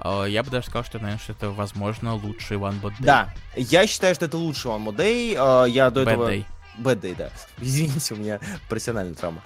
А, 0.00 0.24
я 0.24 0.42
бы 0.42 0.50
даже 0.50 0.66
сказал, 0.66 0.84
что, 0.84 0.98
наверное, 0.98 1.22
что 1.22 1.32
это, 1.32 1.50
возможно, 1.50 2.14
лучший 2.14 2.56
One 2.56 2.80
Bad 2.80 2.92
Day. 2.92 3.04
Да, 3.04 3.34
я 3.54 3.86
считаю, 3.86 4.14
что 4.14 4.24
это 4.24 4.36
лучший 4.36 4.70
One 4.70 4.84
Bad 4.86 4.96
Day. 4.96 5.36
А, 5.38 5.64
я 5.64 5.90
до 5.90 6.02
Bad 6.02 6.12
этого... 6.12 6.30
Day. 6.30 6.44
Bad 6.78 7.00
Day, 7.00 7.14
да. 7.16 7.30
Извините, 7.60 8.14
у 8.14 8.16
меня 8.16 8.40
профессиональная 8.68 9.14
травма. 9.14 9.42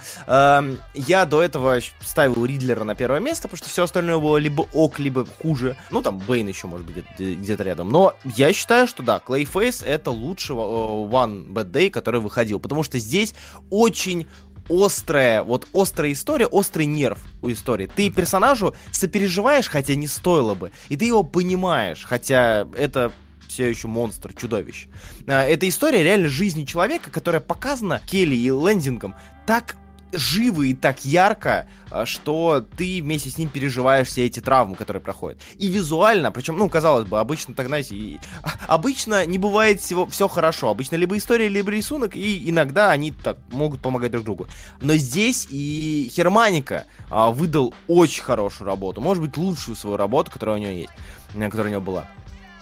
Я 0.95 1.25
до 1.27 1.43
этого 1.43 1.79
ставил 2.01 2.45
Ридлера 2.45 2.85
на 2.85 2.95
первое 2.95 3.21
место, 3.21 3.49
потому 3.49 3.59
что 3.59 3.69
все 3.69 3.85
остальное 3.85 4.19
было 4.19 4.37
либо 4.37 4.67
ок, 4.73 4.99
либо 4.99 5.27
хуже. 5.43 5.77
Ну, 5.91 6.03
там 6.03 6.19
Бейн 6.19 6.49
еще, 6.49 6.67
может 6.67 6.87
быть, 6.87 7.05
где-то 7.19 7.63
рядом. 7.63 7.91
Но 7.91 8.15
я 8.25 8.53
считаю, 8.53 8.87
что 8.87 9.03
да, 9.03 9.21
Clayface 9.25 9.85
это 9.85 10.11
лучший 10.11 10.57
One 10.57 11.47
Bad 11.47 11.71
Day, 11.71 11.91
который 11.91 12.21
выходил. 12.21 12.61
Потому 12.61 12.83
что 12.83 12.99
здесь 12.99 13.35
очень 13.71 14.27
острая, 14.71 15.43
вот 15.43 15.67
острая 15.75 16.13
история, 16.13 16.47
острый 16.47 16.87
нерв 16.87 17.19
у 17.43 17.51
истории. 17.51 17.91
Ты 17.95 18.11
персонажу 18.11 18.75
сопереживаешь, 18.93 19.69
хотя 19.69 19.95
не 19.95 20.07
стоило 20.07 20.55
бы, 20.55 20.71
и 20.89 20.97
ты 20.97 21.07
его 21.07 21.25
понимаешь, 21.25 22.05
хотя 22.05 22.69
это 22.77 23.13
все 23.51 23.69
еще 23.69 23.89
монстр, 23.89 24.33
чудовище. 24.33 24.89
А, 25.27 25.45
это 25.45 25.69
история 25.69 26.03
реально 26.03 26.29
жизни 26.29 26.65
человека, 26.65 27.11
которая 27.11 27.41
показана 27.41 28.01
Келли 28.07 28.37
и 28.37 28.49
Лендингом 28.49 29.15
так 29.47 29.77
живо 30.13 30.63
и 30.63 30.75
так 30.75 31.05
ярко, 31.05 31.67
а, 31.91 32.07
что 32.07 32.65
ты 32.77 33.01
вместе 33.03 33.31
с 33.31 33.39
ним 33.39 33.49
переживаешь 33.49 34.09
все 34.09 34.27
эти 34.27 34.41
травмы, 34.41 34.77
которые 34.77 35.03
проходят. 35.03 35.41
И 35.59 35.69
визуально, 35.69 36.33
причем, 36.33 36.57
ну, 36.57 36.69
казалось 36.69 37.07
бы, 37.07 37.19
обычно 37.19 37.55
так, 37.55 37.67
знаете, 37.67 37.95
и... 37.95 38.21
обычно 38.67 39.27
не 39.27 39.39
бывает 39.39 39.81
всего, 39.81 40.07
все 40.07 40.29
хорошо. 40.29 40.71
Обычно 40.71 40.97
либо 40.97 41.17
история, 41.17 41.49
либо 41.49 41.71
рисунок, 41.71 42.17
и 42.17 42.49
иногда 42.49 42.91
они 42.91 43.13
так 43.13 43.39
могут 43.51 43.81
помогать 43.81 44.11
друг 44.13 44.25
другу. 44.25 44.49
Но 44.81 44.95
здесь 44.97 45.47
и 45.51 46.11
Херманика 46.13 46.87
а, 47.09 47.31
выдал 47.31 47.75
очень 47.87 48.23
хорошую 48.23 48.67
работу, 48.67 49.01
может 49.01 49.23
быть, 49.23 49.37
лучшую 49.37 49.77
свою 49.77 49.97
работу, 49.97 50.31
которая 50.31 50.57
у 50.57 50.61
него 50.61 50.73
есть, 50.73 50.91
которая 51.35 51.69
у 51.69 51.71
него 51.71 51.81
была. 51.81 52.07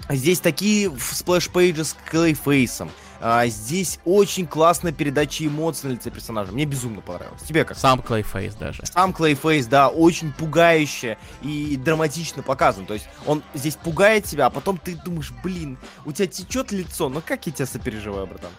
Здесь 0.09 0.40
такие 0.40 0.90
сплэш-пейджи 0.90 1.85
с 1.85 1.97
клейфейсом, 2.09 2.90
а, 3.21 3.47
здесь 3.47 3.99
очень 4.05 4.47
классная 4.47 4.92
передача 4.92 5.44
эмоций 5.44 5.90
на 5.90 5.94
лице 5.94 6.11
персонажа. 6.11 6.53
Мне 6.53 6.64
безумно 6.64 7.01
понравилось. 7.01 7.42
Тебе 7.42 7.64
как? 7.64 7.77
Сам 7.77 8.01
Клейфейс 8.01 8.55
даже. 8.55 8.87
Сам 8.87 9.12
Клейфейс, 9.12 9.66
да, 9.66 9.88
очень 9.88 10.33
пугающе 10.33 11.18
и 11.42 11.77
драматично 11.77 12.42
показан. 12.42 12.87
То 12.87 12.94
есть 12.94 13.09
он 13.27 13.42
здесь 13.55 13.77
пугает 13.77 14.25
тебя, 14.25 14.47
а 14.47 14.51
потом 14.51 14.79
ты 14.79 14.94
думаешь, 14.94 15.33
блин, 15.42 15.79
у 16.05 16.12
тебя 16.12 16.29
течет 16.29 16.71
лицо, 16.71 17.09
ну 17.09 17.21
как 17.25 17.47
я 17.47 17.53
тебя 17.53 17.66
сопереживаю, 17.66 18.27
братан? 18.27 18.51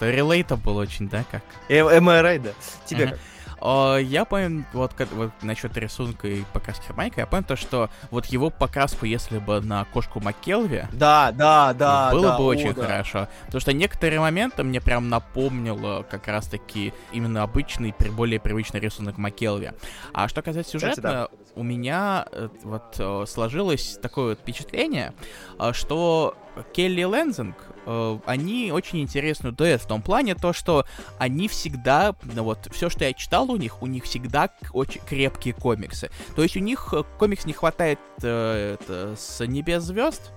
Это 0.00 0.56
был 0.56 0.76
очень, 0.76 1.08
да, 1.08 1.24
как? 1.30 1.42
МРА, 1.68 2.38
да. 2.38 2.50
Тебе 2.86 3.08
как? 3.08 3.18
Я 3.64 4.24
понял, 4.24 4.64
вот, 4.72 4.92
вот 5.12 5.30
насчет 5.42 5.76
рисунка 5.76 6.26
и 6.26 6.42
покраски 6.52 6.92
Майка, 6.96 7.20
я 7.20 7.26
понял 7.26 7.44
то, 7.44 7.56
что 7.56 7.90
вот 8.10 8.26
его 8.26 8.50
покраску, 8.50 9.06
если 9.06 9.38
бы 9.38 9.60
на 9.60 9.84
кошку 9.84 10.20
Маккелви... 10.20 10.86
Да, 10.92 11.30
да, 11.32 11.72
да, 11.72 12.10
Было 12.10 12.30
да, 12.30 12.38
бы 12.38 12.44
очень 12.44 12.70
о, 12.70 12.74
да. 12.74 12.82
хорошо. 12.84 13.28
Потому 13.46 13.60
что 13.60 13.72
некоторые 13.72 14.20
моменты 14.20 14.64
мне 14.64 14.80
прям 14.80 15.08
напомнило 15.08 16.04
как 16.10 16.26
раз-таки 16.26 16.92
именно 17.12 17.42
обычный, 17.42 17.94
более 18.10 18.40
привычный 18.40 18.80
рисунок 18.80 19.16
Маккелви. 19.18 19.72
А 20.12 20.28
что 20.28 20.42
касается 20.42 20.72
сюжета, 20.72 20.96
Кстати, 20.96 21.12
да. 21.12 21.28
У 21.54 21.62
меня 21.62 22.26
э, 22.32 22.48
вот 22.62 22.96
э, 22.98 23.24
сложилось 23.26 23.98
такое 24.00 24.30
вот 24.30 24.38
впечатление, 24.40 25.12
э, 25.58 25.72
что 25.72 26.36
Келли 26.72 27.04
Лэнзинг, 27.04 27.56
э, 27.86 28.18
они 28.26 28.72
очень 28.72 29.00
интересный 29.00 29.52
дуэт 29.52 29.82
в 29.82 29.86
том 29.86 30.02
плане, 30.02 30.34
то, 30.34 30.52
что 30.52 30.86
они 31.18 31.48
всегда, 31.48 32.14
ну 32.22 32.44
вот, 32.44 32.68
все, 32.72 32.88
что 32.88 33.04
я 33.04 33.12
читал 33.12 33.50
у 33.50 33.56
них, 33.56 33.82
у 33.82 33.86
них 33.86 34.04
всегда 34.04 34.50
очень 34.72 35.00
крепкие 35.02 35.54
комиксы. 35.54 36.10
То 36.36 36.42
есть 36.42 36.56
у 36.56 36.60
них 36.60 36.94
комикс 37.18 37.44
не 37.44 37.52
хватает 37.52 37.98
э, 38.22 38.76
это, 38.80 39.14
с 39.16 39.44
небес 39.46 39.82
звезд, 39.82 40.32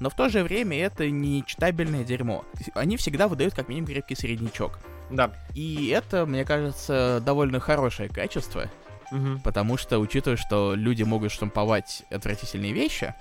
но 0.00 0.10
в 0.10 0.16
то 0.16 0.28
же 0.28 0.42
время 0.42 0.78
это 0.78 1.08
не 1.08 1.44
читабельное 1.44 2.04
дерьмо. 2.04 2.44
Они 2.74 2.96
всегда 2.96 3.28
выдают 3.28 3.54
как 3.54 3.68
минимум 3.68 3.88
крепкий 3.88 4.14
среднячок. 4.14 4.78
Да. 5.10 5.32
И 5.54 5.88
это, 5.88 6.26
мне 6.26 6.44
кажется, 6.44 7.22
довольно 7.24 7.60
хорошее 7.60 8.08
качество. 8.08 8.68
Угу. 9.10 9.40
Потому 9.44 9.76
что, 9.76 9.98
учитывая, 9.98 10.36
что 10.36 10.74
люди 10.74 11.02
могут 11.02 11.32
штамповать 11.32 12.02
отвратительные 12.10 12.72
вещи, 12.72 13.14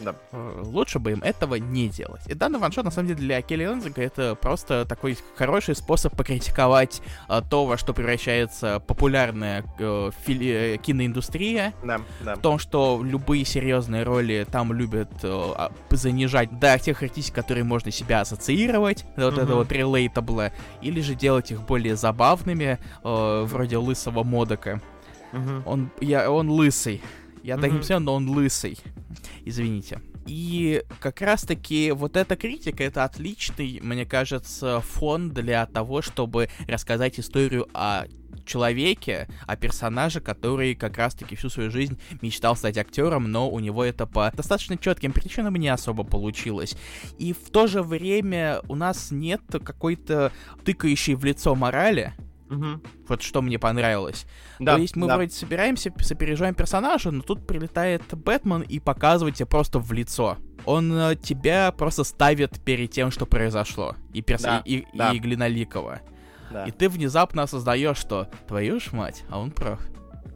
да. 0.00 0.14
Э, 0.32 0.62
лучше 0.64 0.98
бы 0.98 1.12
им 1.12 1.22
этого 1.22 1.56
не 1.56 1.88
делать. 1.88 2.22
И 2.26 2.34
данный 2.34 2.58
ваншот, 2.58 2.84
на 2.84 2.90
самом 2.90 3.08
деле, 3.08 3.20
для 3.20 3.42
Келли 3.42 3.66
Лэнзинга 3.66 4.02
это 4.02 4.34
просто 4.34 4.84
такой 4.86 5.18
хороший 5.36 5.76
способ 5.76 6.16
покритиковать 6.16 7.02
а, 7.28 7.42
то, 7.42 7.66
во 7.66 7.76
что 7.76 7.92
превращается 7.92 8.80
популярная 8.80 9.64
э, 9.78 10.10
фили- 10.26 10.78
киноиндустрия. 10.82 11.74
Да, 11.84 12.00
да. 12.20 12.36
В 12.36 12.40
том, 12.40 12.58
что 12.58 13.02
любые 13.04 13.44
серьезные 13.44 14.02
роли 14.02 14.46
там 14.50 14.72
любят 14.72 15.10
э, 15.22 15.68
занижать 15.90 16.58
до 16.58 16.78
тех 16.78 16.98
характеристик, 16.98 17.34
которые 17.34 17.64
можно 17.64 17.90
себя 17.90 18.22
ассоциировать, 18.22 19.04
до 19.16 19.26
вот 19.26 19.34
угу. 19.34 19.42
этого 19.42 19.58
вот 19.58 19.72
relatable, 19.72 20.52
или 20.80 21.00
же 21.00 21.14
делать 21.14 21.50
их 21.50 21.62
более 21.62 21.96
забавными, 21.96 22.78
э, 23.04 23.44
вроде 23.46 23.76
лысого 23.76 24.22
Модока. 24.22 24.80
Угу. 25.32 25.62
Он, 25.66 25.90
я, 26.00 26.30
он 26.30 26.50
лысый. 26.50 27.00
Я 27.42 27.54
mm-hmm. 27.54 27.60
так 27.60 27.72
не 27.72 27.78
посмотрел, 27.78 28.00
но 28.00 28.14
он 28.14 28.28
лысый. 28.28 28.78
Извините. 29.44 30.00
И 30.26 30.84
как 31.00 31.20
раз-таки 31.20 31.90
вот 31.90 32.16
эта 32.16 32.36
критика, 32.36 32.84
это 32.84 33.04
отличный, 33.04 33.80
мне 33.82 34.06
кажется, 34.06 34.80
фон 34.80 35.30
для 35.30 35.66
того, 35.66 36.00
чтобы 36.00 36.48
рассказать 36.68 37.18
историю 37.18 37.66
о 37.74 38.04
человеке, 38.44 39.28
о 39.46 39.56
персонаже, 39.56 40.20
который 40.20 40.74
как 40.74 40.96
раз-таки 40.96 41.36
всю 41.36 41.48
свою 41.48 41.70
жизнь 41.70 41.98
мечтал 42.20 42.56
стать 42.56 42.78
актером, 42.78 43.30
но 43.30 43.48
у 43.50 43.60
него 43.60 43.84
это 43.84 44.06
по 44.06 44.32
достаточно 44.34 44.76
четким 44.76 45.12
причинам 45.12 45.54
не 45.56 45.68
особо 45.68 46.04
получилось. 46.04 46.76
И 47.18 47.32
в 47.32 47.50
то 47.50 47.66
же 47.66 47.82
время 47.82 48.60
у 48.68 48.74
нас 48.74 49.10
нет 49.10 49.42
какой-то 49.64 50.32
тыкающей 50.64 51.14
в 51.14 51.24
лицо 51.24 51.54
морали, 51.54 52.14
Угу. 52.52 52.82
Вот 53.08 53.22
что 53.22 53.40
мне 53.42 53.58
понравилось. 53.58 54.26
Да, 54.58 54.74
То 54.74 54.82
есть 54.82 54.94
мы 54.94 55.06
да. 55.06 55.16
вроде 55.16 55.30
собираемся, 55.30 55.92
сопереживаем 56.00 56.54
персонажа, 56.54 57.10
но 57.10 57.22
тут 57.22 57.46
прилетает 57.46 58.02
Бэтмен 58.12 58.62
и 58.62 58.78
показывает 58.78 59.36
тебе 59.36 59.46
просто 59.46 59.78
в 59.78 59.90
лицо. 59.92 60.36
Он 60.64 60.92
э, 60.92 61.16
тебя 61.16 61.72
просто 61.72 62.04
ставит 62.04 62.60
перед 62.60 62.90
тем, 62.90 63.10
что 63.10 63.26
произошло. 63.26 63.96
И, 64.12 64.20
перс... 64.20 64.42
Да, 64.42 64.62
и, 64.64 64.84
да. 64.92 65.12
и 65.12 65.18
Глиноликова. 65.18 66.00
Да. 66.50 66.64
И 66.64 66.70
ты 66.70 66.88
внезапно 66.88 67.44
осознаешь, 67.44 67.96
что 67.96 68.28
твою 68.46 68.78
ж 68.78 68.92
мать, 68.92 69.24
а 69.30 69.40
он 69.40 69.50
прав. 69.50 69.80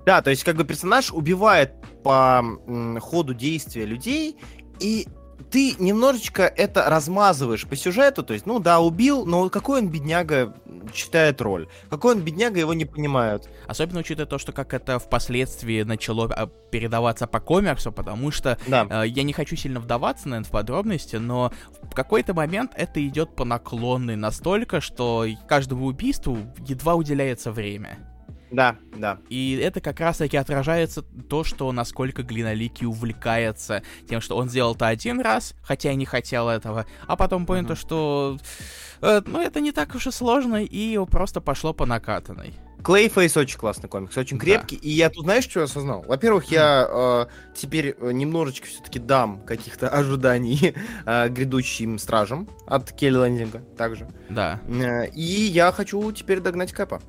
Да, 0.07 0.23
то 0.23 0.31
есть 0.31 0.45
как 0.45 0.57
бы 0.57 0.65
персонаж 0.65 1.13
убивает 1.13 1.75
по 2.03 2.41
м, 2.67 2.99
ходу 3.01 3.35
действия 3.35 3.85
людей, 3.85 4.37
и 4.81 5.07
ты 5.51 5.75
немножечко 5.79 6.43
это 6.43 6.85
размазываешь 6.89 7.67
по 7.67 7.77
сюжету, 7.77 8.23
то 8.23 8.35
есть, 8.35 8.47
ну 8.47 8.59
да, 8.59 8.81
убил, 8.81 9.25
но 9.25 9.49
какой 9.49 9.81
он 9.81 9.89
бедняга 9.89 10.55
читает 10.93 11.41
роль? 11.41 11.69
Какой 11.91 12.15
он 12.15 12.23
бедняга, 12.23 12.59
его 12.61 12.75
не 12.75 12.85
понимают. 12.85 13.49
Особенно 13.67 14.01
учитывая 14.01 14.27
то, 14.27 14.39
что 14.39 14.53
как 14.53 14.75
это 14.75 14.99
впоследствии 14.99 15.83
начало 15.83 16.27
а, 16.33 16.47
передаваться 16.47 17.27
по 17.27 17.41
комиксу, 17.41 17.93
потому 17.93 18.31
что 18.31 18.59
да. 18.67 18.87
э, 18.89 19.09
я 19.09 19.23
не 19.23 19.33
хочу 19.33 19.57
сильно 19.57 19.81
вдаваться, 19.81 20.29
наверное, 20.29 20.49
в 20.49 20.51
подробности, 20.51 21.17
но 21.17 21.53
в 21.83 21.95
какой-то 21.95 22.35
момент 22.35 22.73
это 22.75 23.05
идет 23.07 23.35
по 23.35 23.45
наклонной 23.45 24.17
настолько, 24.17 24.81
что 24.81 25.27
каждому 25.49 25.87
убийству 25.87 26.39
едва 26.67 26.95
уделяется 26.95 27.53
время. 27.53 27.99
Да, 28.51 28.77
да. 28.95 29.19
И 29.29 29.59
это 29.63 29.81
как 29.81 30.01
раз-таки 30.01 30.37
отражается 30.37 31.03
то, 31.03 31.45
что 31.45 31.71
насколько 31.73 32.23
Глиноликий 32.23 32.87
увлекается 32.87 33.83
тем, 34.09 34.21
что 34.21 34.37
он 34.37 34.49
сделал 34.49 34.75
это 34.75 34.87
один 34.87 35.21
раз, 35.21 35.55
хотя 35.63 35.93
и 35.93 35.97
не 35.97 36.07
хотел 36.07 36.49
этого, 36.49 36.87
а 37.07 37.17
потом 37.17 37.47
понял 37.47 37.65
uh-huh. 37.65 37.69
то, 37.69 37.75
что 37.75 38.39
э, 39.03 39.23
ну 39.27 39.41
это 39.41 39.61
не 39.61 39.73
так 39.73 39.95
уж 39.95 40.07
и 40.07 40.11
сложно, 40.11 40.63
и 40.63 40.99
просто 41.07 41.41
пошло 41.41 41.73
по 41.73 41.87
накатанной. 41.87 42.55
Клейфейс 42.87 43.37
очень 43.37 43.59
классный 43.59 43.89
комикс, 43.89 44.17
очень 44.17 44.39
крепкий. 44.39 44.77
Да. 44.77 44.83
И 44.83 44.91
я 44.91 45.11
тут 45.11 45.25
знаешь, 45.25 45.43
что 45.43 45.65
осознал? 45.65 46.05
Во-первых, 46.07 46.45
я 46.53 46.87
э, 46.89 47.27
теперь 47.53 47.97
немножечко 48.01 48.69
все-таки 48.69 49.01
дам 49.01 49.41
каких-то 49.41 49.89
ожиданий 49.89 50.73
э, 51.07 51.29
грядущим 51.29 51.99
стражам 51.99 52.49
от 52.65 52.93
Келли 52.93 53.25
Лендинга 53.25 53.59
также. 53.77 54.07
Да. 54.31 54.61
Э, 54.69 55.09
и 55.09 55.21
я 55.21 55.73
хочу 55.73 56.13
теперь 56.13 56.39
догнать 56.39 56.73
Кэпа. 56.73 57.03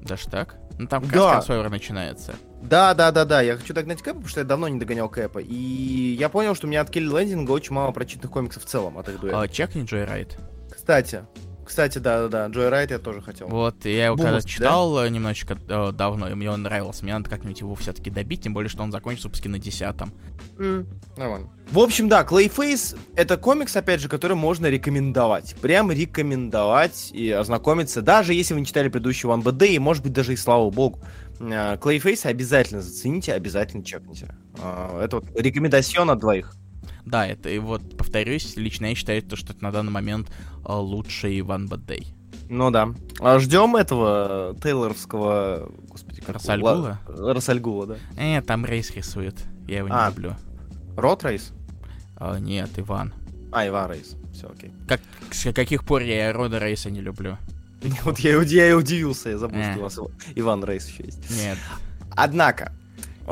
Даже 0.00 0.30
так? 0.30 0.56
Ну 0.78 0.86
там 0.86 1.02
как 1.02 1.12
Да. 1.12 1.32
кроссовер 1.32 1.68
начинается. 1.70 2.34
Да, 2.62 2.94
да, 2.94 3.10
да, 3.10 3.24
да. 3.24 3.40
Я 3.40 3.56
хочу 3.56 3.74
догнать 3.74 3.98
Кэпа, 4.00 4.14
потому 4.14 4.28
что 4.28 4.40
я 4.40 4.46
давно 4.46 4.68
не 4.68 4.78
догонял 4.78 5.08
Кэпа. 5.08 5.40
И 5.40 6.16
я 6.18 6.28
понял, 6.28 6.54
что 6.54 6.66
у 6.66 6.70
меня 6.70 6.80
от 6.82 6.90
Келли 6.90 7.06
Лендинга 7.08 7.50
очень 7.52 7.72
мало 7.74 7.90
прочитанных 7.92 8.30
комиксов 8.32 8.64
в 8.64 8.66
целом 8.66 8.98
от 8.98 9.08
их 9.08 9.20
дуэта. 9.20 9.40
А, 9.40 9.48
чекни 9.48 9.84
Джой 9.84 10.04
Райт. 10.04 10.36
Кстати, 10.70 11.24
кстати, 11.68 11.98
да, 11.98 12.22
да, 12.22 12.28
да. 12.28 12.46
Джой 12.48 12.68
Райт 12.68 12.90
я 12.90 12.98
тоже 12.98 13.20
хотел. 13.20 13.48
Вот, 13.48 13.84
я 13.84 14.06
его 14.06 14.16
Бумус, 14.16 14.30
когда 14.30 14.42
да? 14.42 14.48
читал 14.48 15.04
э, 15.04 15.08
немножечко 15.10 15.56
э, 15.68 15.92
давно, 15.92 16.28
и 16.28 16.34
мне 16.34 16.50
он 16.50 16.62
нравился. 16.62 17.04
Мне 17.04 17.12
надо 17.12 17.30
как-нибудь 17.30 17.60
его 17.60 17.74
все-таки 17.74 18.10
добить, 18.10 18.42
тем 18.42 18.54
более, 18.54 18.68
что 18.68 18.82
он 18.82 18.90
закончится 18.90 19.28
выпуске 19.28 19.48
на 19.48 19.58
десятом. 19.58 20.12
Нормально. 21.16 21.48
В 21.70 21.78
общем, 21.78 22.08
да, 22.08 22.22
Clayface 22.22 22.98
это 23.14 23.36
комикс, 23.36 23.76
опять 23.76 24.00
же, 24.00 24.08
который 24.08 24.36
можно 24.36 24.66
рекомендовать. 24.66 25.54
Прям 25.60 25.92
рекомендовать 25.92 27.10
и 27.12 27.30
ознакомиться, 27.30 28.02
даже 28.02 28.34
если 28.34 28.54
вы 28.54 28.60
не 28.60 28.66
читали 28.66 28.88
предыдущий 28.88 29.28
One 29.28 29.42
BD, 29.42 29.68
и 29.68 29.78
может 29.78 30.02
быть 30.02 30.12
даже 30.12 30.32
и 30.32 30.36
слава 30.36 30.70
богу. 30.70 31.00
А, 31.40 31.76
Clayface 31.76 32.26
обязательно 32.26 32.80
зацените, 32.80 33.34
обязательно 33.34 33.84
чекните. 33.84 34.34
А, 34.60 35.02
Это 35.04 35.16
вот 35.16 35.26
рекомендацион 35.38 36.10
от 36.10 36.18
двоих. 36.18 36.54
Да, 37.08 37.26
это 37.26 37.48
и 37.48 37.58
вот, 37.58 37.96
повторюсь, 37.96 38.56
лично 38.56 38.86
я 38.86 38.94
считаю, 38.94 39.22
то, 39.22 39.34
что 39.36 39.52
это 39.52 39.62
на 39.64 39.72
данный 39.72 39.90
момент 39.92 40.28
э, 40.64 40.72
лучший 40.72 41.38
One 41.40 41.68
Bad 41.68 41.86
Day. 41.86 42.06
Ну 42.50 42.70
да. 42.70 42.90
А 43.20 43.38
ждем 43.38 43.76
этого 43.76 44.54
тейлоровского, 44.62 45.70
господи, 45.88 46.20
как 46.20 46.36
Рас 46.36 46.53
аль 46.53 46.70
Гула? 46.70 46.98
Ла- 47.08 47.34
Рас 47.34 47.48
аль 47.48 47.62
Гула, 47.62 47.86
да. 47.86 47.96
Э, 48.16 48.42
там 48.42 48.64
Рейс 48.64 48.90
рисует. 48.92 49.36
Я 49.66 49.78
его 49.78 49.88
не 49.88 49.94
А. 49.94 50.08
люблю. 50.10 50.34
Род 50.96 51.24
Рейс? 51.24 51.52
А, 52.16 52.38
нет, 52.38 52.70
Иван. 52.76 53.12
А, 53.52 53.66
Иван 53.66 53.90
Рейс. 53.92 54.16
Все, 54.32 54.48
окей. 54.50 54.70
Как, 54.86 55.00
с 55.30 55.52
каких 55.52 55.84
пор 55.84 56.02
я 56.02 56.32
Рода 56.32 56.58
Рейса 56.58 56.90
не 56.90 57.00
люблю? 57.00 57.36
Вот 58.04 58.18
я, 58.18 58.40
я 58.42 58.70
и 58.70 58.72
удивился, 58.72 59.30
я 59.30 59.38
забыл, 59.38 59.58
Э. 59.60 59.70
что 59.72 59.80
у 59.80 59.82
вас 59.84 59.98
Ива- 59.98 60.10
Иван 60.34 60.64
Рейс 60.64 60.88
еще 60.88 61.04
есть. 61.04 61.30
Нет. 61.30 61.58
Однако, 62.16 62.72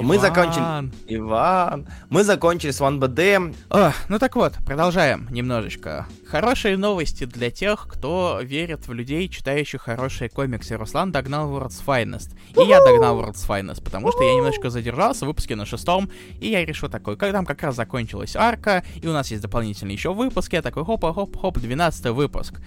Мы 0.00 0.18
закончили... 0.18 0.90
Иван. 1.08 1.86
Мы 2.10 2.22
закончили 2.22 2.70
с 2.70 2.80
One 2.80 2.98
BD. 2.98 3.54
О, 3.70 3.92
ну 4.08 4.18
так 4.18 4.36
вот, 4.36 4.54
продолжаем 4.64 5.26
немножечко. 5.30 6.06
Хорошие 6.28 6.76
новости 6.76 7.24
для 7.24 7.50
тех, 7.50 7.88
кто 7.88 8.40
верит 8.42 8.88
в 8.88 8.92
людей, 8.92 9.28
читающих 9.28 9.82
хорошие 9.82 10.28
комиксы. 10.28 10.76
Руслан 10.76 11.12
догнал 11.12 11.50
World's 11.50 11.82
Finest. 11.84 12.36
И 12.56 12.68
я 12.68 12.84
догнал 12.84 13.20
World's 13.20 13.46
Finest, 13.46 13.82
потому 13.82 14.12
что 14.12 14.22
я 14.22 14.34
немножко 14.34 14.70
задержался 14.70 15.24
в 15.24 15.28
выпуске 15.28 15.56
на 15.56 15.64
шестом, 15.64 16.10
и 16.40 16.48
я 16.48 16.64
решил 16.64 16.88
такой, 16.88 17.16
когда 17.16 17.38
там 17.38 17.46
как 17.46 17.62
раз 17.62 17.74
закончилась 17.76 18.36
арка, 18.36 18.84
и 19.00 19.06
у 19.06 19.12
нас 19.12 19.30
есть 19.30 19.42
дополнительные 19.42 19.94
еще 19.94 20.12
выпуски, 20.12 20.56
я 20.56 20.62
такой 20.62 20.84
хоп-хоп-хоп, 20.84 21.58
12 21.58 22.06
выпуск. 22.06 22.60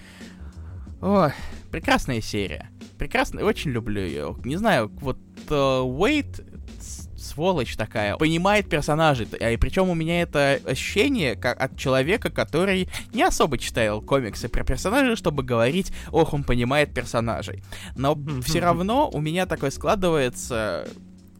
Ой, 1.00 1.32
прекрасная 1.70 2.20
серия. 2.20 2.70
Прекрасная, 2.98 3.44
очень 3.44 3.70
люблю 3.70 4.02
ее. 4.02 4.36
Не 4.44 4.56
знаю, 4.56 4.90
вот 5.00 5.16
Уэйт 5.48 6.40
uh, 6.40 6.49
сволочь 7.30 7.76
такая, 7.76 8.16
понимает 8.16 8.68
персонажей. 8.68 9.26
И 9.26 9.56
причем 9.56 9.88
у 9.88 9.94
меня 9.94 10.22
это 10.22 10.60
ощущение 10.66 11.36
как 11.36 11.60
от 11.60 11.78
человека, 11.78 12.30
который 12.30 12.88
не 13.12 13.22
особо 13.22 13.58
читал 13.58 14.00
комиксы 14.02 14.48
про 14.48 14.64
персонажей, 14.64 15.16
чтобы 15.16 15.42
говорить, 15.42 15.92
ох, 16.10 16.34
он 16.34 16.44
понимает 16.44 16.92
персонажей. 16.92 17.62
Но 17.96 18.18
все 18.44 18.60
равно 18.60 19.08
у 19.12 19.20
меня 19.20 19.46
такое 19.46 19.70
складывается 19.70 20.86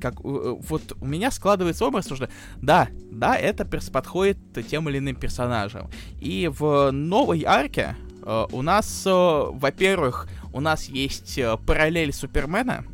как 0.01 0.15
э, 0.25 0.57
вот 0.69 0.97
у 1.01 1.07
меня 1.07 1.31
складывается 1.31 1.85
образ, 1.85 2.07
что 2.07 2.29
да, 2.57 2.89
да, 3.11 3.37
это 3.37 3.65
подходит 3.65 4.39
тем 4.69 4.89
или 4.89 4.99
иным 4.99 5.15
персонажам. 5.15 5.91
И 6.21 6.51
в 6.51 6.91
новой 6.91 7.45
арке 7.45 7.97
э, 8.25 8.47
у 8.51 8.63
нас, 8.63 9.03
э, 9.07 9.11
во-первых, 9.11 10.27
у 10.53 10.61
нас 10.61 10.89
есть 10.89 11.39
э, 11.39 11.57
параллель 11.67 12.13
Супермена, 12.13 12.85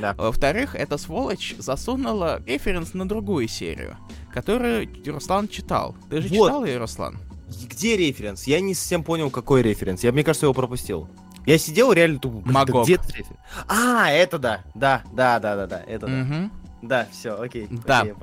да. 0.00 0.14
Во-вторых, 0.14 0.74
эта 0.74 0.98
сволочь 0.98 1.54
засунула 1.58 2.42
референс 2.46 2.94
на 2.94 3.08
другую 3.08 3.48
серию, 3.48 3.96
которую 4.32 4.88
Руслан 5.06 5.48
читал. 5.48 5.96
Ты 6.10 6.20
же 6.22 6.28
вот. 6.28 6.46
читал 6.46 6.64
ее, 6.64 6.78
Руслан? 6.78 7.18
Где 7.48 7.96
референс? 7.96 8.44
Я 8.44 8.60
не 8.60 8.74
совсем 8.74 9.04
понял, 9.04 9.30
какой 9.30 9.62
референс. 9.62 10.02
Я, 10.02 10.12
мне 10.12 10.24
кажется, 10.24 10.46
его 10.46 10.54
пропустил. 10.54 11.08
Я 11.46 11.58
сидел 11.58 11.92
реально 11.92 12.18
тупо. 12.18 12.48
Магог. 12.50 12.84
где 12.84 12.94
референс? 12.94 13.38
А, 13.68 14.10
это 14.10 14.38
да. 14.38 14.64
Да, 14.74 15.02
да, 15.12 15.38
да, 15.38 15.56
да, 15.56 15.66
да. 15.66 15.82
Это 15.86 16.06
да. 16.06 16.22
Угу. 16.22 16.50
Да, 16.82 17.08
все, 17.10 17.40
окей. 17.40 17.68
Да. 17.70 18.02
Окей, 18.02 18.14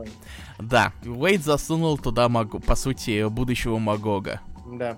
да. 0.60 0.94
Уэйд 1.06 1.44
засунул 1.44 1.98
туда, 1.98 2.30
Магу, 2.30 2.60
по 2.60 2.76
сути, 2.76 3.28
будущего 3.28 3.78
Магога. 3.78 4.42
Да. 4.66 4.98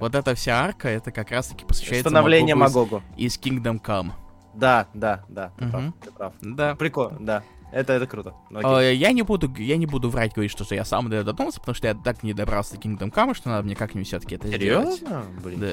Вот 0.00 0.14
эта 0.14 0.34
вся 0.34 0.60
арка, 0.64 0.88
это 0.88 1.10
как 1.10 1.30
раз-таки 1.30 1.64
посвящается 1.64 2.08
Становление 2.08 2.54
Магогу. 2.54 3.02
Из, 3.16 3.36
из 3.36 3.40
Kingdom 3.40 3.82
Come. 3.82 4.12
Да, 4.58 4.88
да, 4.92 5.24
да, 5.28 5.52
ты 5.56 5.64
угу. 5.64 5.70
прав, 5.70 5.84
ты 6.00 6.10
прав. 6.10 6.32
Да. 6.40 6.74
Прикольно, 6.74 7.18
да. 7.20 7.42
Это, 7.70 7.92
это 7.92 8.06
круто. 8.06 8.34
Ну, 8.50 8.80
я 8.80 9.12
не 9.12 9.22
буду, 9.22 9.54
я 9.56 9.76
не 9.76 9.86
буду 9.86 10.08
врать, 10.10 10.32
говорить, 10.32 10.50
что 10.50 10.64
я 10.74 10.84
сам 10.84 11.08
додумался, 11.10 11.60
потому 11.60 11.74
что 11.74 11.86
я 11.86 11.94
так 11.94 12.22
не 12.22 12.32
добрался 12.32 12.74
до 12.74 12.80
Kingdom 12.80 13.12
Come, 13.12 13.34
что 13.34 13.50
надо 13.50 13.64
мне 13.64 13.76
как-нибудь 13.76 14.08
все-таки 14.08 14.36
это 14.36 14.48
Серьезно? 14.48 14.96
сделать. 14.96 15.26
Блин, 15.44 15.60
да. 15.60 15.68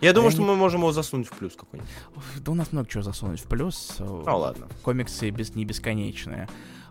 Я 0.00 0.12
думаю, 0.12 0.28
а 0.28 0.32
что 0.32 0.42
не... 0.42 0.48
мы 0.48 0.56
можем 0.56 0.80
его 0.80 0.92
засунуть 0.92 1.28
в 1.28 1.32
плюс 1.32 1.54
какой-нибудь. 1.54 1.90
Да 2.38 2.52
у 2.52 2.54
нас 2.54 2.72
много 2.72 2.88
чего 2.88 3.02
засунуть 3.02 3.40
в 3.40 3.46
плюс. 3.48 3.96
Ну 3.98 4.22
ладно. 4.24 4.66
Комиксы 4.82 5.30
без, 5.30 5.54
не 5.54 5.64
бесконечные. 5.64 6.48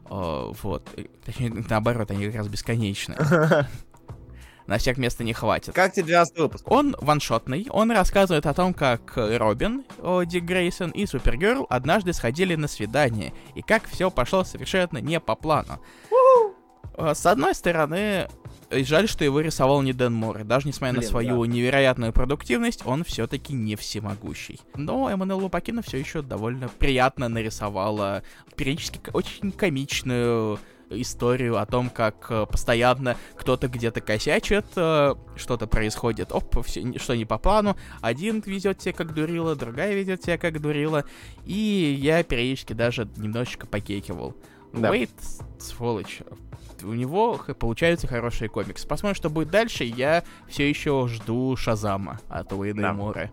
Вот. 0.10 0.88
Точнее, 1.26 1.52
наоборот, 1.70 2.12
они 2.12 2.26
как 2.28 2.36
раз 2.36 2.48
бесконечные. 2.48 3.18
на 4.68 4.78
всех 4.78 4.98
места 4.98 5.24
не 5.24 5.34
хватит. 5.34 5.74
Как 5.74 5.94
тебе 5.94 6.06
12 6.06 6.38
выпуск? 6.38 6.72
Он 6.72 6.96
ваншотный, 7.00 7.68
он 7.70 7.92
рассказывает 7.92 8.46
о 8.46 8.54
том, 8.54 8.74
как 8.74 9.14
Робин, 9.16 9.84
Дик 10.26 10.44
Грейсон 10.44 10.92
и 10.92 11.06
Супергерл 11.06 11.66
однажды 11.70 12.14
сходили 12.14 12.56
на 12.56 12.68
свидание, 12.68 13.34
и 13.56 13.62
как 13.62 13.88
все 13.88 14.10
пошло 14.10 14.44
совершенно 14.44 14.98
не 15.00 15.20
по 15.20 15.36
плану. 15.36 15.80
С 16.98 17.26
одной 17.26 17.54
стороны, 17.54 18.30
жаль, 18.72 19.10
что 19.10 19.26
его 19.26 19.42
рисовал 19.42 19.82
не 19.82 19.92
Дэн 19.92 20.14
Мор. 20.14 20.46
Даже 20.46 20.70
несмотря 20.70 20.94
Блин, 20.94 21.04
на 21.04 21.10
свою 21.10 21.46
да. 21.46 21.52
невероятную 21.52 22.14
продуктивность, 22.14 22.86
он 22.86 23.04
все-таки 23.04 23.52
не 23.52 23.76
всемогущий. 23.76 24.62
Но 24.76 25.10
Эммануэл 25.10 25.42
Лупакина 25.42 25.82
все 25.82 25.98
еще 25.98 26.22
довольно 26.22 26.70
приятно 26.70 27.28
нарисовала 27.28 28.24
периодически 28.56 29.02
очень 29.12 29.52
комичную 29.52 30.58
историю 30.90 31.58
о 31.58 31.66
том, 31.66 31.90
как 31.90 32.28
э, 32.30 32.46
постоянно 32.46 33.18
кто-то 33.36 33.68
где-то 33.68 34.02
косячит, 34.02 34.66
э, 34.76 35.16
что-то 35.36 35.68
происходит, 35.68 36.32
оп, 36.32 36.66
все, 36.66 36.98
что 37.00 37.16
не 37.16 37.26
по 37.26 37.38
плану, 37.38 37.76
один 38.02 38.42
везет 38.46 38.82
себя 38.82 38.94
как 38.94 39.14
дурила, 39.14 39.56
другая 39.56 39.94
ведет 39.94 40.24
себя 40.24 40.38
как 40.38 40.62
дурила, 40.62 41.06
и 41.46 41.98
я 42.00 42.24
периодически 42.24 42.74
даже 42.74 43.08
немножечко 43.18 43.68
покекивал. 43.68 44.36
Да. 44.74 44.92
Уэйт, 44.92 45.12
сволочь, 45.60 46.22
у 46.84 46.94
него 46.94 47.40
получаются 47.58 48.08
хорошие 48.08 48.50
комиксы. 48.50 48.88
Посмотрим, 48.88 49.16
что 49.16 49.30
будет 49.30 49.50
дальше. 49.50 49.84
Я 49.86 50.24
все 50.48 50.70
еще 50.70 51.08
жду 51.08 51.56
Шазама 51.56 52.20
от 52.30 52.52
Уэйда 52.52 52.82
да. 52.82 52.94
Мора. 52.94 53.32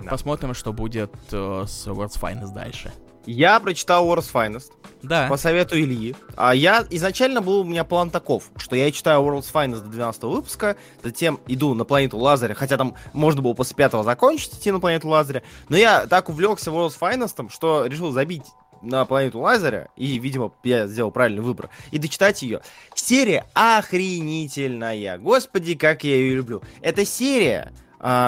Да. 0.00 0.10
Посмотрим, 0.10 0.54
что 0.54 0.72
будет 0.72 1.12
uh, 1.30 1.66
с 1.66 1.86
World's 1.86 2.20
Finest 2.20 2.54
дальше. 2.54 2.92
Я 3.26 3.60
прочитал 3.60 4.06
World's 4.06 4.32
Finest. 4.32 4.72
Да. 5.04 5.28
По 5.28 5.36
совету 5.36 5.78
Ильи. 5.78 6.16
А 6.36 6.54
я 6.54 6.84
изначально 6.90 7.42
был 7.42 7.60
у 7.60 7.64
меня 7.64 7.84
план 7.84 8.10
таков, 8.10 8.50
что 8.56 8.74
я 8.74 8.90
читаю 8.90 9.20
World's 9.20 9.52
Finest 9.52 9.82
до 9.82 9.88
12 9.88 10.22
выпуска, 10.24 10.76
затем 11.02 11.40
иду 11.46 11.74
на 11.74 11.84
планету 11.84 12.18
Лазаря, 12.18 12.54
хотя 12.54 12.76
там 12.76 12.94
можно 13.12 13.42
было 13.42 13.54
после 13.54 13.76
пятого 13.76 14.02
закончить 14.02 14.54
идти 14.54 14.70
на 14.70 14.80
планету 14.80 15.08
Лазаря, 15.08 15.42
но 15.68 15.76
я 15.76 16.06
так 16.06 16.28
увлекся 16.28 16.70
World's 16.70 16.98
Finest, 16.98 17.50
что 17.50 17.86
решил 17.86 18.12
забить 18.12 18.44
на 18.82 19.04
планету 19.04 19.40
Лазаря, 19.40 19.88
и, 19.96 20.18
видимо, 20.18 20.52
я 20.62 20.86
сделал 20.86 21.10
правильный 21.10 21.42
выбор, 21.42 21.70
и 21.90 21.98
дочитать 21.98 22.42
ее. 22.42 22.60
Серия 22.94 23.46
охренительная. 23.54 25.18
Господи, 25.18 25.74
как 25.74 26.04
я 26.04 26.16
ее 26.16 26.36
люблю. 26.36 26.62
Эта 26.80 27.04
серия 27.04 27.72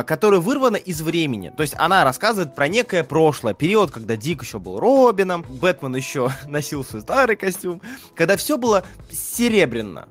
которая 0.06 0.40
вырвана 0.40 0.76
из 0.76 1.02
времени. 1.02 1.52
То 1.54 1.62
есть 1.62 1.74
она 1.76 2.02
рассказывает 2.02 2.54
про 2.54 2.66
некое 2.66 3.04
прошлое, 3.04 3.52
период, 3.52 3.90
когда 3.90 4.16
Дик 4.16 4.42
еще 4.42 4.58
был 4.58 4.80
Робином, 4.80 5.44
Бэтмен 5.46 5.94
еще 5.94 6.30
носил 6.46 6.82
свой 6.82 7.02
старый 7.02 7.36
костюм, 7.36 7.82
когда 8.14 8.38
все 8.38 8.56
было 8.56 8.84
серебряно. 9.10 10.08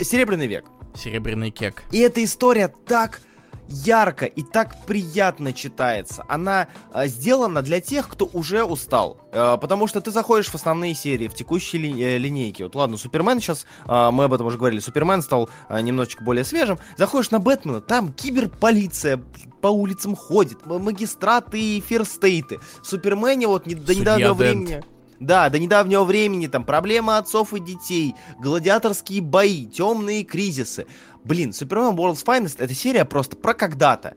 Серебряный 0.00 0.46
век. 0.46 0.64
Серебряный 0.94 1.50
кек. 1.50 1.82
И 1.90 1.98
эта 1.98 2.24
история 2.24 2.68
так 2.68 3.20
ярко 3.68 4.26
и 4.26 4.42
так 4.42 4.84
приятно 4.86 5.52
читается. 5.52 6.24
Она 6.28 6.68
э, 6.92 7.06
сделана 7.06 7.62
для 7.62 7.80
тех, 7.80 8.08
кто 8.08 8.28
уже 8.32 8.64
устал. 8.64 9.18
Э, 9.32 9.56
потому 9.60 9.86
что 9.86 10.00
ты 10.00 10.10
заходишь 10.10 10.48
в 10.48 10.54
основные 10.54 10.94
серии, 10.94 11.28
в 11.28 11.34
текущие 11.34 11.82
ли, 11.82 12.02
э, 12.02 12.18
линейки. 12.18 12.62
Вот 12.62 12.74
ладно, 12.74 12.96
Супермен 12.96 13.40
сейчас, 13.40 13.66
э, 13.86 14.10
мы 14.10 14.24
об 14.24 14.32
этом 14.32 14.46
уже 14.46 14.58
говорили, 14.58 14.80
Супермен 14.80 15.22
стал 15.22 15.48
э, 15.68 15.80
немножечко 15.80 16.22
более 16.24 16.44
свежим. 16.44 16.78
Заходишь 16.96 17.30
на 17.30 17.38
Бэтмена, 17.38 17.80
там 17.80 18.12
киберполиция 18.12 19.22
по 19.60 19.68
улицам 19.68 20.14
ходит, 20.14 20.64
магистраты 20.66 21.58
и 21.58 21.80
ферстейты. 21.80 22.60
В 22.82 22.86
Супермене 22.86 23.46
вот 23.46 23.66
не, 23.66 23.74
до 23.74 23.94
недавнего 23.94 24.34
времени... 24.34 24.84
Да, 25.20 25.48
до 25.48 25.58
недавнего 25.58 26.04
времени 26.04 26.48
там 26.48 26.64
проблемы 26.64 27.16
отцов 27.16 27.54
и 27.54 27.60
детей, 27.60 28.14
гладиаторские 28.40 29.22
бои, 29.22 29.64
темные 29.66 30.24
кризисы. 30.24 30.86
Блин, 31.24 31.50
Superman 31.50 31.96
World's 31.96 32.24
Finest 32.24 32.56
это 32.58 32.74
серия 32.74 33.04
просто 33.04 33.36
про 33.36 33.54
когда-то. 33.54 34.14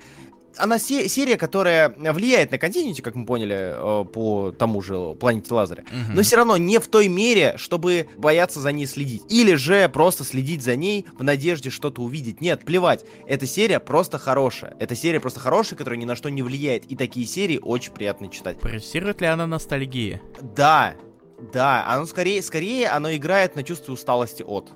Она 0.59 0.79
се- 0.79 1.07
серия, 1.07 1.37
которая 1.37 1.89
влияет 1.89 2.51
на 2.51 2.57
континенте, 2.57 3.03
как 3.03 3.13
мы 3.13 3.27
поняли, 3.27 3.75
э, 3.75 4.05
по 4.05 4.51
тому 4.51 4.81
же 4.81 5.13
планете 5.13 5.53
Лазаря, 5.53 5.83
угу. 5.83 6.15
но 6.15 6.23
все 6.23 6.35
равно 6.35 6.57
не 6.57 6.79
в 6.79 6.87
той 6.87 7.07
мере, 7.07 7.53
чтобы 7.57 8.09
бояться 8.17 8.59
за 8.59 8.71
ней 8.71 8.87
следить. 8.87 9.21
Или 9.29 9.53
же 9.53 9.87
просто 9.87 10.23
следить 10.23 10.63
за 10.63 10.75
ней 10.75 11.05
в 11.13 11.23
надежде 11.23 11.69
что-то 11.69 12.01
увидеть. 12.01 12.41
Нет, 12.41 12.65
плевать. 12.65 13.05
Эта 13.27 13.45
серия 13.45 13.79
просто 13.79 14.17
хорошая. 14.17 14.75
Эта 14.79 14.95
серия 14.95 15.19
просто 15.19 15.39
хорошая, 15.39 15.77
которая 15.77 15.99
ни 15.99 16.05
на 16.05 16.15
что 16.15 16.29
не 16.29 16.41
влияет. 16.41 16.85
И 16.85 16.95
такие 16.95 17.27
серии 17.27 17.59
очень 17.61 17.91
приятно 17.91 18.27
читать. 18.27 18.59
Проецирует 18.59 19.21
ли 19.21 19.27
она 19.27 19.45
ностальгии? 19.45 20.21
Да, 20.41 20.95
да. 21.53 21.85
Оно 21.87 22.07
скорее, 22.07 22.41
скорее 22.41 22.89
оно 22.89 23.13
играет 23.13 23.55
на 23.55 23.61
чувстве 23.61 23.93
усталости 23.93 24.41
от. 24.41 24.71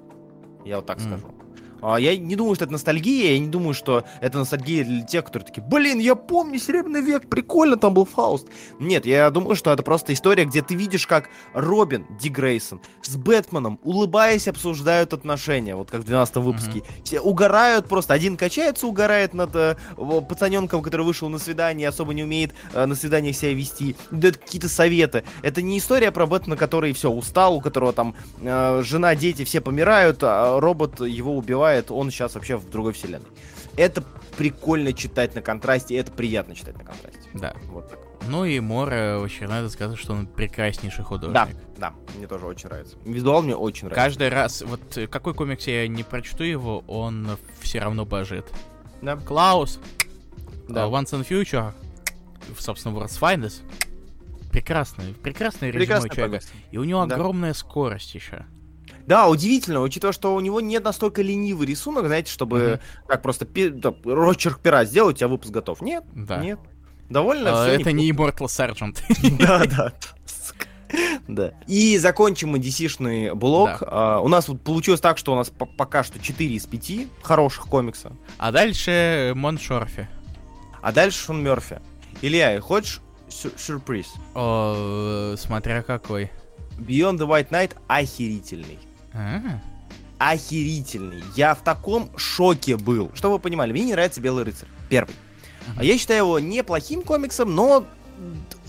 Я 0.64 0.76
вот 0.76 0.86
так 0.86 1.00
mm. 1.00 1.02
скажу. 1.02 1.41
А, 1.82 2.00
я 2.00 2.16
не 2.16 2.36
думаю, 2.36 2.56
что 2.56 2.66
это 2.66 2.74
ностальгия, 2.74 3.34
я 3.34 3.40
не 3.40 3.48
думаю, 3.48 3.74
что 3.74 4.04
это 4.22 4.38
ностальгия 4.38 4.84
для 4.84 5.02
тех, 5.02 5.26
которые 5.26 5.48
такие, 5.48 5.64
блин, 5.64 6.00
я 6.00 6.16
помню 6.16 6.60
Серебряный 6.60 7.02
век, 7.02 7.28
прикольно, 7.28 7.78
там 7.78 7.94
был 7.94 8.06
Фауст. 8.06 8.48
Нет, 8.80 9.06
я 9.06 9.30
думаю, 9.32 9.56
что 9.56 9.72
это 9.72 9.84
просто 9.84 10.14
история, 10.14 10.46
где 10.46 10.62
ты 10.62 10.76
видишь, 10.76 11.08
как 11.08 11.30
Робин, 11.54 12.06
Ди 12.22 12.30
Грейсон, 12.30 12.82
с 13.02 13.16
Бэтменом, 13.16 13.80
улыбаясь, 13.84 14.48
обсуждают 14.48 15.14
отношения, 15.14 15.76
вот 15.76 15.90
как 15.90 16.02
в 16.02 16.06
12 16.06 16.36
выпуске. 16.38 16.80
Mm-hmm. 16.80 17.04
Все 17.04 17.20
угорают 17.20 17.88
просто, 17.88 18.14
один 18.14 18.38
качается, 18.38 18.86
угорает 18.86 19.34
над 19.34 19.56
э, 19.56 19.76
пацаненком, 20.30 20.84
который 20.84 21.06
вышел 21.06 21.30
на 21.30 21.40
свидание, 21.40 21.90
особо 21.90 22.14
не 22.14 22.24
умеет 22.24 22.54
э, 22.74 22.86
на 22.86 22.96
свиданиях 22.96 23.36
себя 23.36 23.54
вести, 23.54 23.96
дает 24.12 24.38
какие-то 24.38 24.70
советы. 24.70 25.24
Это 25.42 25.62
не 25.62 25.80
история 25.80 26.12
про 26.12 26.28
Бэтмена, 26.28 26.58
который 26.58 26.94
все, 26.94 27.10
устал, 27.10 27.56
у 27.56 27.62
которого 27.62 27.94
там 27.94 28.16
э, 28.40 28.84
жена, 28.84 29.16
дети, 29.16 29.44
все 29.46 29.62
помирают, 29.62 30.20
а 30.22 30.60
робот 30.60 31.02
его 31.02 31.36
убивает 31.36 31.71
бывает, 31.72 31.92
он 31.92 32.12
сейчас 32.12 32.36
вообще 32.36 32.58
в 32.58 32.70
другой 32.70 32.94
вселенной. 32.94 33.28
Это 33.78 34.04
прикольно 34.38 34.92
читать 34.94 35.36
на 35.36 35.42
контрасте, 35.42 35.96
это 35.96 36.12
приятно 36.12 36.56
читать 36.56 36.78
на 36.78 36.84
контрасте. 36.84 37.30
Да. 37.34 37.56
Вот 37.68 37.90
так. 37.90 38.00
Ну 38.28 38.46
и 38.46 38.60
Мора, 38.60 39.18
вообще, 39.20 39.48
надо 39.48 39.70
сказать, 39.70 39.98
что 39.98 40.14
он 40.14 40.28
прекраснейший 40.28 41.04
художник. 41.04 41.34
Да, 41.34 41.50
да, 41.78 41.94
мне 42.18 42.28
тоже 42.28 42.46
очень 42.46 42.68
нравится. 42.70 42.98
Визуал 43.06 43.42
мне 43.42 43.56
очень 43.56 43.88
нравится. 43.88 44.04
Каждый 44.06 44.30
раз, 44.30 44.62
вот 44.62 44.98
э, 44.98 45.08
какой 45.08 45.34
комикс 45.34 45.66
я 45.68 45.88
не 45.88 46.04
прочту 46.04 46.44
его, 46.44 46.84
он 46.88 47.28
все 47.62 47.80
равно 47.80 48.06
божит. 48.06 48.46
Да. 49.02 49.16
Клаус, 49.16 49.80
Да. 50.68 50.88
да. 50.88 50.88
Once 50.88 51.12
in 51.14 51.28
Future, 51.28 51.72
собственно, 52.60 52.96
World's 52.96 53.20
Finest. 53.20 53.62
Прекрасный, 54.52 55.14
прекрасный 55.14 55.72
Прекрасный 55.72 56.10
у 56.12 56.14
человека. 56.14 56.46
И 56.72 56.78
у 56.78 56.84
него 56.84 57.06
Да. 57.06 57.16
огромная 57.16 57.54
скорость 57.54 58.14
еще. 58.14 58.46
Да, 59.12 59.28
удивительно, 59.28 59.82
учитывая, 59.82 60.14
что 60.14 60.34
у 60.34 60.40
него 60.40 60.62
нет 60.62 60.86
настолько 60.86 61.22
ленивый 61.22 61.68
рисунок, 61.68 62.06
знаете, 62.06 62.32
чтобы 62.32 62.80
так 63.10 63.22
просто 63.22 63.44
пи- 63.46 63.68
да, 63.68 63.94
рочерк 64.06 64.62
пера 64.62 64.86
сделать, 64.86 65.16
у 65.16 65.20
тебя 65.20 65.28
выпуск 65.28 65.52
готов. 65.52 65.82
Нет, 65.82 66.06
Да. 66.16 66.38
нет. 66.38 66.60
Довольно 67.10 67.50
А, 67.64 67.66
всё 67.68 67.82
это 67.82 67.92
не 67.92 68.10
Immortal 68.10 68.46
Sergeant. 68.48 69.00
Да, 69.38 69.66
да. 69.66 69.92
Да. 71.28 71.54
И 71.68 71.98
закончим 71.98 72.52
мы 72.52 72.60
DC-шный 72.60 73.34
блок. 73.36 73.80
Да. 73.82 73.88
А, 73.92 74.20
у 74.22 74.30
нас 74.30 74.48
вот 74.48 74.62
получилось 74.62 75.02
так, 75.02 75.18
что 75.18 75.34
у 75.34 75.36
нас 75.36 75.50
по- 75.50 75.66
пока 75.66 76.06
что 76.06 76.18
4 76.18 76.56
из 76.56 76.66
5 76.66 77.08
хороших 77.22 77.66
комикса. 77.66 78.14
А 78.38 78.54
дальше 78.54 79.34
Мон 79.36 79.60
Шорфи. 79.60 80.08
А 80.82 80.94
дальше 80.94 81.20
Шон 81.26 81.44
Мерфи. 81.44 81.82
Илья, 82.22 82.62
хочешь 82.62 83.02
сю- 83.28 83.52
сюрприз? 83.58 84.08
О, 84.36 85.36
смотря 85.38 85.82
какой. 85.82 86.32
Beyond 86.78 87.18
the 87.18 87.28
White 87.28 87.50
Knight 87.50 87.72
охерительный. 87.88 88.80
А, 89.14 89.42
Охерительный. 90.20 91.24
Я 91.36 91.56
в 91.56 91.64
таком 91.64 92.12
шоке 92.16 92.78
был. 92.78 93.12
Чтобы 93.16 93.36
вы 93.36 93.40
понимали, 93.40 93.72
мне 93.72 93.86
не 93.86 93.94
нравится 93.94 94.22
Белый 94.22 94.44
рыцарь. 94.44 94.70
Первый. 94.90 95.16
А 95.78 95.84
я 95.84 95.98
считаю 95.98 96.26
его 96.26 96.40
неплохим 96.40 97.02
комиксом, 97.02 97.56
но 97.56 97.86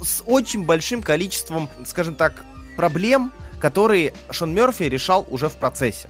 с 0.02 0.22
очень 0.26 0.64
большим 0.64 1.02
количеством, 1.02 1.68
скажем 1.84 2.14
так, 2.14 2.44
проблем, 2.76 3.32
которые 3.60 4.14
Шон 4.30 4.54
Мерфи 4.54 4.84
решал 4.84 5.26
уже 5.30 5.48
в 5.48 5.56
процессе. 5.56 6.08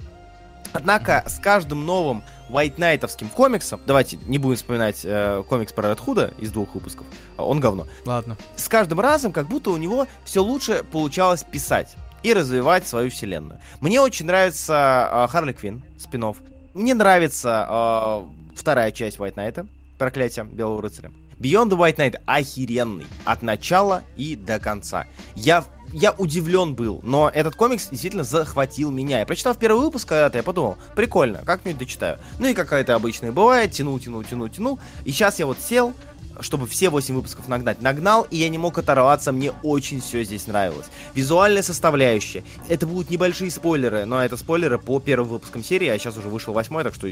Однако 0.71 1.23
с 1.27 1.39
каждым 1.39 1.85
новым 1.85 2.23
White 2.49 2.77
Knight'овским 2.77 3.29
комиксом, 3.29 3.79
давайте 3.85 4.17
не 4.17 4.39
будем 4.39 4.57
вспоминать 4.57 5.01
э, 5.03 5.43
комикс 5.47 5.71
про 5.71 5.89
Ред 5.89 5.99
Худа 5.99 6.33
из 6.39 6.51
двух 6.51 6.73
выпусков, 6.73 7.05
он 7.37 7.59
говно, 7.59 7.87
Ладно. 8.05 8.37
с 8.55 8.67
каждым 8.67 8.99
разом 8.99 9.31
как 9.31 9.47
будто 9.47 9.69
у 9.69 9.77
него 9.77 10.07
все 10.25 10.43
лучше 10.43 10.83
получалось 10.91 11.43
писать 11.43 11.95
и 12.23 12.33
развивать 12.33 12.87
свою 12.87 13.11
вселенную. 13.11 13.59
Мне 13.81 14.01
очень 14.01 14.25
нравится 14.25 15.09
э, 15.11 15.27
Харли 15.29 15.53
Квин, 15.53 15.83
спинов. 15.99 16.37
Мне 16.73 16.93
нравится 16.93 17.67
э, 17.69 18.55
вторая 18.55 18.91
часть 18.91 19.17
White 19.17 19.35
Knight, 19.35 19.67
проклятие 19.97 20.45
Белого 20.45 20.81
рыцаря. 20.81 21.11
Beyond 21.39 21.69
the 21.69 21.77
White 21.77 21.97
Knight 21.97 22.21
охеренный 22.25 23.05
от 23.25 23.41
начала 23.41 24.03
и 24.15 24.35
до 24.35 24.59
конца. 24.59 25.07
Я, 25.35 25.65
я 25.91 26.11
удивлен 26.11 26.73
был, 26.73 27.01
но 27.03 27.29
этот 27.29 27.55
комикс 27.55 27.89
действительно 27.89 28.23
захватил 28.23 28.91
меня. 28.91 29.19
Я 29.19 29.25
прочитал 29.25 29.53
первый 29.55 29.83
выпуск 29.83 30.07
когда-то, 30.07 30.37
я 30.37 30.43
подумал, 30.43 30.77
прикольно, 30.95 31.39
как-нибудь 31.45 31.79
дочитаю. 31.79 32.19
Ну 32.39 32.47
и 32.47 32.53
как 32.53 32.71
это 32.71 32.95
обычно 32.95 33.27
и 33.27 33.31
бывает, 33.31 33.71
тянул, 33.71 33.99
тянул, 33.99 34.23
тянул, 34.23 34.47
тянул. 34.47 34.79
И 35.03 35.11
сейчас 35.11 35.39
я 35.39 35.45
вот 35.45 35.57
сел, 35.59 35.93
чтобы 36.39 36.67
все 36.67 36.89
8 36.89 37.15
выпусков 37.15 37.47
нагнать. 37.47 37.81
Нагнал, 37.81 38.27
и 38.29 38.37
я 38.37 38.49
не 38.49 38.57
мог 38.57 38.77
оторваться, 38.77 39.31
мне 39.31 39.51
очень 39.63 40.01
все 40.01 40.23
здесь 40.23 40.47
нравилось. 40.47 40.87
Визуальная 41.13 41.63
составляющая. 41.63 42.43
Это 42.67 42.87
будут 42.87 43.09
небольшие 43.09 43.51
спойлеры, 43.51 44.05
но 44.05 44.23
это 44.23 44.37
спойлеры 44.37 44.79
по 44.79 44.99
первым 44.99 45.29
выпускам 45.29 45.63
серии, 45.63 45.87
а 45.87 45.97
сейчас 45.97 46.17
уже 46.17 46.29
вышел 46.29 46.53
восьмой, 46.53 46.83
так 46.83 46.95
что 46.95 47.07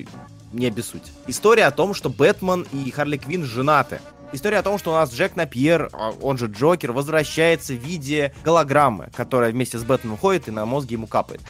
не 0.52 0.66
обессудь. 0.66 1.04
История 1.28 1.66
о 1.66 1.72
том, 1.72 1.94
что 1.94 2.10
Бэтмен 2.10 2.66
и 2.72 2.90
Харли 2.92 3.18
Квинн 3.18 3.46
женаты. 3.46 4.02
История 4.34 4.60
о 4.60 4.64
том, 4.64 4.80
что 4.80 4.92
у 4.92 4.94
нас 4.94 5.14
Джек 5.14 5.36
Напьер, 5.36 5.90
а 5.92 6.12
он 6.22 6.38
же 6.38 6.48
Джокер, 6.48 6.94
возвращается 6.94 7.74
в 7.74 7.78
виде 7.78 8.34
голограммы, 8.46 9.10
которая 9.14 9.52
вместе 9.52 9.78
с 9.78 9.84
Бэтменом 9.84 10.18
ходит 10.18 10.48
и 10.48 10.52
на 10.52 10.66
мозге 10.66 10.94
ему 10.94 11.06
капает. 11.06 11.42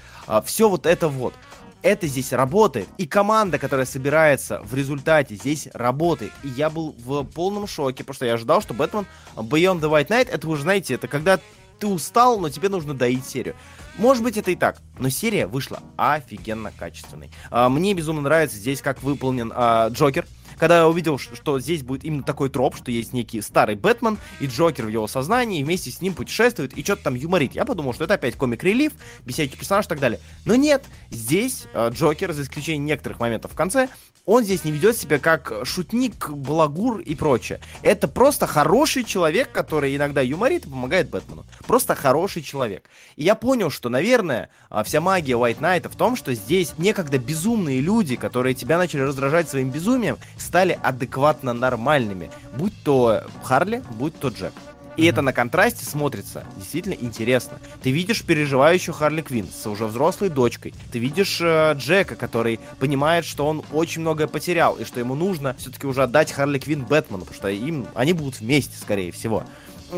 все 0.46 0.68
вот 0.68 0.88
это 0.88 1.08
вот 1.08 1.36
это 1.84 2.08
здесь 2.08 2.32
работает. 2.34 2.88
И 2.98 3.08
команда, 3.08 3.58
которая 3.58 3.86
собирается 3.86 4.62
в 4.64 4.76
результате, 4.76 5.36
здесь 5.36 5.68
работает. 5.74 6.32
И 6.44 6.48
я 6.50 6.70
был 6.70 6.96
в 6.98 7.24
полном 7.24 7.68
шоке, 7.68 8.04
потому 8.04 8.16
что 8.16 8.26
я 8.26 8.34
ожидал, 8.34 8.62
что 8.62 8.74
Бэтмен 8.74 9.06
Beyond 9.36 9.80
the 9.80 9.90
White 9.90 10.08
Knight, 10.08 10.30
это 10.30 10.48
уже, 10.48 10.64
знаете, 10.64 10.94
это 10.96 11.08
когда 11.08 11.40
ты 11.80 11.88
устал, 11.88 12.40
но 12.40 12.50
тебе 12.50 12.70
нужно 12.70 12.94
доить 12.94 13.26
серию. 13.26 13.56
Может 13.98 14.24
быть, 14.24 14.38
это 14.38 14.52
и 14.52 14.56
так, 14.56 14.78
но 15.00 15.10
серия 15.10 15.48
вышла 15.48 15.82
офигенно 15.98 16.72
качественной. 16.78 17.32
А, 17.50 17.70
Мне 17.70 17.94
безумно 17.94 18.22
нравится 18.22 18.58
здесь, 18.58 18.82
как 18.82 19.04
выполнен 19.04 19.52
а, 19.54 19.90
Джокер. 19.90 20.26
Когда 20.62 20.78
я 20.78 20.88
увидел, 20.88 21.18
что 21.18 21.60
здесь 21.60 21.82
будет 21.82 22.04
именно 22.04 22.22
такой 22.22 22.50
троп, 22.50 22.76
что 22.76 22.92
есть 22.92 23.14
некий 23.14 23.42
старый 23.42 23.76
Бэтмен, 23.76 24.20
и 24.40 24.46
Джокер 24.46 24.86
в 24.86 24.90
его 24.90 25.08
сознании, 25.08 25.60
и 25.60 25.64
вместе 25.64 25.90
с 25.90 26.02
ним 26.02 26.14
путешествует, 26.14 26.78
и 26.78 26.84
что-то 26.84 27.06
там 27.06 27.16
юморит. 27.16 27.56
Я 27.56 27.66
подумал, 27.66 27.96
что 27.96 28.04
это 28.04 28.14
опять 28.14 28.36
комик-релив, 28.36 28.94
бесячий 29.26 29.58
персонаж 29.58 29.86
и 29.86 29.90
так 29.90 30.00
далее. 30.00 30.20
Но 30.46 30.54
нет, 30.54 30.86
здесь 31.10 31.64
э, 31.74 31.90
Джокер, 31.92 32.34
за 32.34 32.44
исключением 32.44 32.86
некоторых 32.86 33.20
моментов 33.20 33.54
в 33.54 33.56
конце, 33.56 33.90
он 34.32 34.46
здесь 34.46 34.64
не 34.64 34.72
ведет 34.72 34.96
себя 34.96 35.20
как 35.20 35.52
шутник, 35.66 36.30
балагур 36.30 37.00
и 37.00 37.16
прочее. 37.16 37.60
Это 37.82 38.08
просто 38.08 38.48
хороший 38.48 39.04
человек, 39.04 39.52
который 39.52 39.94
иногда 39.94 40.22
юморит 40.22 40.66
и 40.66 40.70
помогает 40.70 41.10
Бэтмену. 41.10 41.46
Просто 41.68 41.96
хороший 41.96 42.42
человек. 42.42 42.90
И 43.18 43.26
я 43.26 43.36
понял, 43.36 43.70
что, 43.70 43.90
наверное, 43.90 44.50
а, 44.70 44.86
вся 44.86 45.02
магия 45.02 45.34
White 45.34 45.60
Knight 45.60 45.90
в 45.90 45.98
том, 45.98 46.16
что 46.16 46.34
здесь 46.34 46.76
некогда 46.78 47.18
безумные 47.18 47.82
люди, 47.82 48.16
которые 48.16 48.56
тебя 48.56 48.78
начали 48.78 49.02
раздражать 49.02 49.50
своим 49.50 49.70
безумием, 49.70 50.18
стали 50.38 50.80
адекватно 50.82 51.52
нормальными. 51.52 52.32
Будь 52.56 52.74
то 52.86 53.24
Харли, 53.44 53.84
будь 53.98 54.18
то 54.18 54.30
Джек. 54.30 54.54
И 55.02 55.06
это 55.06 55.24
на 55.24 55.34
контрасте 55.34 55.84
смотрится 55.84 56.46
действительно 56.56 56.94
интересно. 56.94 57.58
Ты 57.82 57.90
видишь 57.90 58.22
переживающую 58.22 58.94
Харли 58.94 59.24
Квинн 59.24 59.48
с 59.48 59.66
уже 59.66 59.88
взрослой 59.88 60.30
дочкой. 60.30 60.76
Ты 60.92 61.00
видишь 61.00 61.40
э, 61.42 61.74
Джека, 61.76 62.16
который 62.16 62.60
понимает, 62.78 63.26
что 63.26 63.48
он 63.48 63.64
очень 63.72 64.02
многое 64.02 64.28
потерял, 64.28 64.76
и 64.76 64.86
что 64.86 65.00
ему 65.00 65.16
нужно 65.16 65.56
все-таки 65.58 65.88
уже 65.88 66.04
отдать 66.04 66.32
Харли 66.32 66.60
Квинн 66.60 66.86
Бэтмену, 66.86 67.22
потому 67.22 67.36
что 67.36 67.48
им, 67.48 67.88
они 67.96 68.14
будут 68.14 68.42
вместе, 68.42 68.78
скорее 68.80 69.12
всего. 69.12 69.44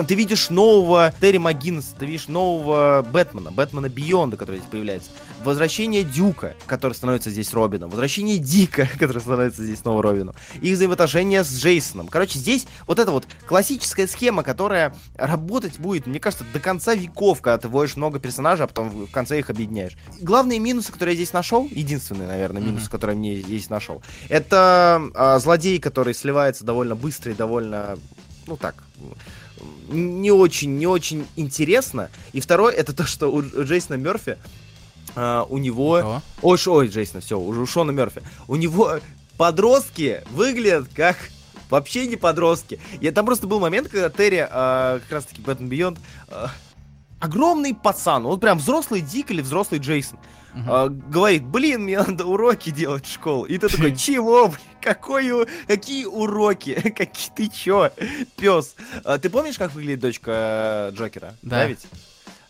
Ты 0.07 0.15
видишь 0.15 0.49
нового 0.49 1.13
Терри 1.19 1.37
МcГиннесса, 1.37 1.95
ты 1.99 2.05
видишь 2.05 2.29
нового 2.29 3.05
Бэтмена, 3.11 3.51
Бэтмена 3.51 3.89
Бионда, 3.89 4.37
который 4.37 4.59
здесь 4.59 4.71
появляется. 4.71 5.09
Возвращение 5.43 6.03
Дюка, 6.03 6.55
который 6.65 6.93
становится 6.93 7.29
здесь 7.29 7.53
Робином. 7.53 7.89
Возвращение 7.89 8.37
Дика, 8.37 8.87
который 8.99 9.21
становится 9.21 9.63
здесь 9.63 9.79
снова 9.79 10.01
Робином. 10.01 10.35
Их 10.61 10.75
взаимоотношения 10.75 11.43
с 11.43 11.55
Джейсоном. 11.57 12.07
Короче, 12.07 12.39
здесь 12.39 12.65
вот 12.87 12.99
эта 12.99 13.11
вот 13.11 13.25
классическая 13.47 14.07
схема, 14.07 14.43
которая 14.43 14.95
работать 15.15 15.79
будет, 15.79 16.07
мне 16.07 16.19
кажется, 16.19 16.45
до 16.53 16.59
конца 16.59 16.95
веков, 16.95 17.41
когда 17.41 17.57
ты 17.57 17.67
вводишь 17.67 17.95
много 17.95 18.19
персонажей, 18.19 18.65
а 18.65 18.67
потом 18.67 19.05
в 19.05 19.11
конце 19.11 19.39
их 19.39 19.49
объединяешь. 19.49 19.93
Главные 20.21 20.59
минусы, 20.59 20.91
которые 20.91 21.15
я 21.15 21.23
здесь 21.23 21.33
нашел, 21.33 21.67
единственный, 21.69 22.27
наверное, 22.27 22.61
минус, 22.61 22.83
Мгм. 22.83 22.91
который 22.91 23.15
мне 23.15 23.37
здесь 23.41 23.69
нашел, 23.69 24.01
это 24.29 25.01
а, 25.13 25.39
злодей, 25.39 25.79
который 25.79 26.13
сливается 26.13 26.63
довольно 26.63 26.95
быстро 26.95 27.31
и 27.31 27.35
довольно, 27.35 27.97
ну 28.47 28.57
так, 28.57 28.83
не 29.89 30.31
очень, 30.31 30.77
не 30.77 30.87
очень 30.87 31.25
интересно. 31.35 32.09
И 32.31 32.39
второй, 32.41 32.73
это 32.73 32.93
то, 32.93 33.05
что 33.05 33.31
у 33.31 33.41
Джейсона 33.41 33.95
Мерфи 33.95 34.37
а, 35.15 35.45
у 35.49 35.57
него... 35.57 36.21
Ой, 36.41 36.59
ой, 36.65 36.87
Джейсона, 36.87 37.21
все, 37.21 37.39
уже 37.39 37.61
у 37.61 37.65
Шона 37.65 37.91
Мерфи. 37.91 38.21
У 38.47 38.55
него 38.55 38.99
подростки 39.37 40.23
выглядят 40.31 40.87
как 40.95 41.17
вообще 41.69 42.05
не 42.07 42.15
подростки. 42.15 42.79
Я, 43.01 43.11
там 43.11 43.25
просто 43.25 43.47
был 43.47 43.59
момент, 43.59 43.87
когда 43.89 44.09
Терри, 44.09 44.47
а, 44.49 44.99
как 44.99 45.11
раз 45.11 45.25
таки 45.25 45.41
Бэтмен 45.41 45.69
Бионд, 45.69 45.99
огромный 47.19 47.73
пацан, 47.73 48.25
он 48.25 48.39
прям 48.39 48.57
взрослый 48.57 49.01
Дик 49.01 49.31
или 49.31 49.41
взрослый 49.41 49.79
Джейсон, 49.79 50.19
Мгм. 50.53 50.69
а, 50.69 50.89
говорит, 50.89 51.43
блин, 51.43 51.83
мне 51.83 51.97
надо 51.97 52.25
уроки 52.25 52.69
делать 52.69 53.05
в 53.07 53.11
школу. 53.13 53.45
И 53.45 53.57
ты 53.57 53.69
такой, 53.69 53.95
чего, 53.95 54.49
блин, 54.49 54.59
какой, 54.81 55.47
какие 55.67 56.05
уроки? 56.05 56.73
Какие 56.95 57.31
ты 57.35 57.49
чё, 57.49 57.89
пес? 58.35 58.75
Ты 59.21 59.29
помнишь, 59.29 59.57
как 59.57 59.73
выглядит 59.73 60.01
дочка 60.01 60.89
э, 60.91 60.95
Джокера? 60.95 61.35
Да. 61.41 61.65
ведь? 61.65 61.79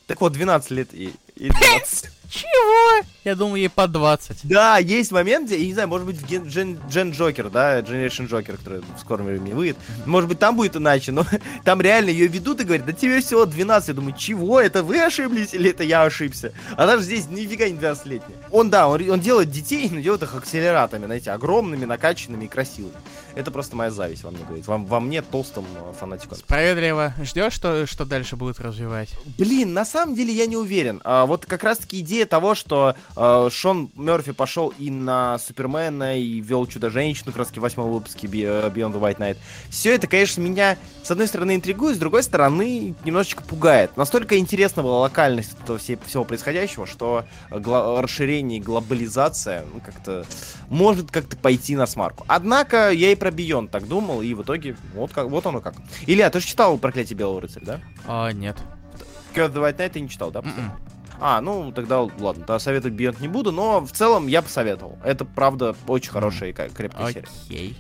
Так 0.08 0.19
вот, 0.19 0.34
12 0.34 0.71
лет 0.71 0.93
и, 0.93 1.13
и 1.36 1.50
12. 1.50 2.10
Чего? 2.34 3.06
Я 3.24 3.36
думал, 3.36 3.56
ей 3.56 3.69
по 3.69 3.88
20. 3.88 4.39
Да, 4.43 4.80
есть 4.80 5.12
момент, 5.12 5.46
где, 5.46 5.60
я 5.60 5.65
не 5.67 5.74
знаю, 5.74 5.88
может 5.88 6.08
быть, 6.08 6.22
Ген, 6.26 6.48
Джен, 6.48 6.80
Джен 6.89 7.12
Джокер, 7.12 7.52
да, 7.52 7.80
Generation 7.82 8.28
Джокер, 8.28 8.58
который 8.58 8.82
в 8.82 9.00
скором 9.00 9.28
времени 9.28 9.54
выйдет, 9.54 9.78
может 10.08 10.28
быть, 10.28 10.39
там 10.39 10.56
будет 10.56 10.76
иначе, 10.76 11.12
но 11.12 11.26
там 11.63 11.80
реально 11.80 12.10
ее 12.10 12.28
ведут 12.28 12.60
и 12.60 12.63
говорят, 12.63 12.88
да 12.88 12.91
тебе 12.91 13.22
всего 13.22 13.46
12, 13.46 13.89
я 13.89 13.93
думаю, 13.93 14.15
чего, 14.17 14.60
это 14.60 14.82
вы 14.82 15.00
ошиблись 15.00 15.54
или 15.54 15.69
это 15.69 15.84
я 15.84 16.04
ошибся? 16.04 16.54
Она 16.76 16.98
же 16.98 17.04
здесь 17.04 17.28
нифига 17.28 17.69
не 17.69 17.77
12-летняя. 17.77 18.38
Он, 18.52 18.71
да, 18.71 18.88
он, 18.88 19.08
он 19.10 19.19
делает 19.19 19.52
детей, 19.52 19.88
но 19.92 20.00
делает 20.00 20.23
их 20.23 20.34
акселератами, 20.34 21.06
знаете, 21.06 21.31
огромными, 21.31 21.86
накачанными 21.86 22.46
и 22.46 22.48
красивыми. 22.48 22.96
Это 23.36 23.52
просто 23.52 23.75
моя 23.75 23.92
зависть, 23.92 24.23
вам 24.23 24.36
не 24.36 24.44
говорит, 24.44 24.65
вам, 24.65 24.86
во 24.86 25.00
мне 25.00 25.21
толстым 25.21 25.65
э, 25.75 25.94
фанатиком. 26.00 26.38
Справедливо. 26.38 27.13
Ждешь, 27.21 27.54
что, 27.54 27.86
что 27.88 28.06
дальше 28.06 28.36
будет 28.36 28.60
развивать? 28.60 29.10
Блин, 29.38 29.73
на 29.73 29.86
самом 29.86 30.15
деле 30.15 30.34
я 30.34 30.46
не 30.46 30.58
уверен. 30.58 31.02
А, 31.04 31.23
А, 31.24 31.26
вот 31.26 31.46
как 31.46 31.63
раз-таки 31.63 32.02
идея 32.02 32.26
того, 32.26 32.54
что 32.54 32.96
а, 33.15 33.50
Шон 33.50 33.90
Мерфи 33.96 34.34
пошел 34.34 34.74
и 34.78 34.90
на 34.90 35.38
Супермена, 35.40 36.19
и 36.19 36.42
вел 36.42 36.67
Чудо-женщину, 36.67 37.28
как 37.28 37.38
раз 37.38 37.48
в 37.48 37.58
восьмом 37.58 37.92
выпуске 37.92 38.28
Beyond 38.28 38.74
the 38.92 39.00
White 39.00 39.17
Knight. 39.19 39.38
Все 39.69 39.96
это, 39.96 40.08
конечно, 40.08 40.42
меня, 40.42 40.78
с 41.02 41.10
одной 41.12 41.28
стороны, 41.28 41.56
интригует, 41.56 41.96
с 41.96 42.00
другой 42.00 42.24
стороны, 42.24 42.94
немножечко 43.06 43.42
пугает. 43.42 43.96
Настолько 43.96 44.38
интересна 44.38 44.84
была 44.84 45.00
локальность 45.00 45.54
этого 45.63 45.78
всей, 45.78 45.98
всего 46.06 46.26
происходящего, 46.26 46.86
что 46.86 47.24
гла- 47.50 48.02
расширение 48.02 48.60
и 48.60 48.62
глобализация 48.62 49.63
ну, 49.74 49.80
как-то 49.80 50.26
может 50.67 51.10
как-то 51.10 51.38
пойти 51.38 51.78
на 51.78 51.86
смарку. 51.86 52.26
Однако 52.28 52.92
я 52.92 53.13
и 53.13 53.15
про 53.15 53.30
Beyond 53.30 53.69
так 53.69 53.88
думал, 53.88 54.21
и 54.21 54.34
в 54.34 54.42
итоге 54.42 54.76
вот, 54.94 55.13
как, 55.13 55.30
вот 55.30 55.46
оно 55.46 55.62
как. 55.62 55.76
Илья, 56.06 56.30
ты 56.30 56.42
же 56.42 56.48
читал 56.48 56.78
«Проклятие 56.78 57.17
Белого 57.17 57.40
рыцаря», 57.40 57.65
да? 57.65 57.80
А, 58.06 58.32
нет. 58.32 58.58
Curse 59.34 59.54
the 59.54 59.62
White 59.62 59.78
Knight 59.78 59.90
ты 59.90 60.02
не 60.02 60.10
читал, 60.10 60.30
да? 60.32 60.42
М-м. 60.42 60.71
А, 61.20 61.40
ну 61.42 61.72
тогда 61.72 62.02
ладно, 62.02 62.42
тогда 62.46 62.60
советовать 62.60 62.96
Beyond 63.00 63.22
не 63.22 63.28
буду, 63.28 63.52
но 63.52 63.80
в 63.82 63.92
целом 63.92 64.28
я 64.28 64.42
посоветовал. 64.42 64.98
Это, 65.04 65.26
правда, 65.26 65.76
очень 65.88 66.12
хорошая 66.12 66.50
и 66.50 66.54
ка- 66.54 66.70
крепкая 66.70 67.08
серия. 67.14 67.28
Окей. 67.46 67.78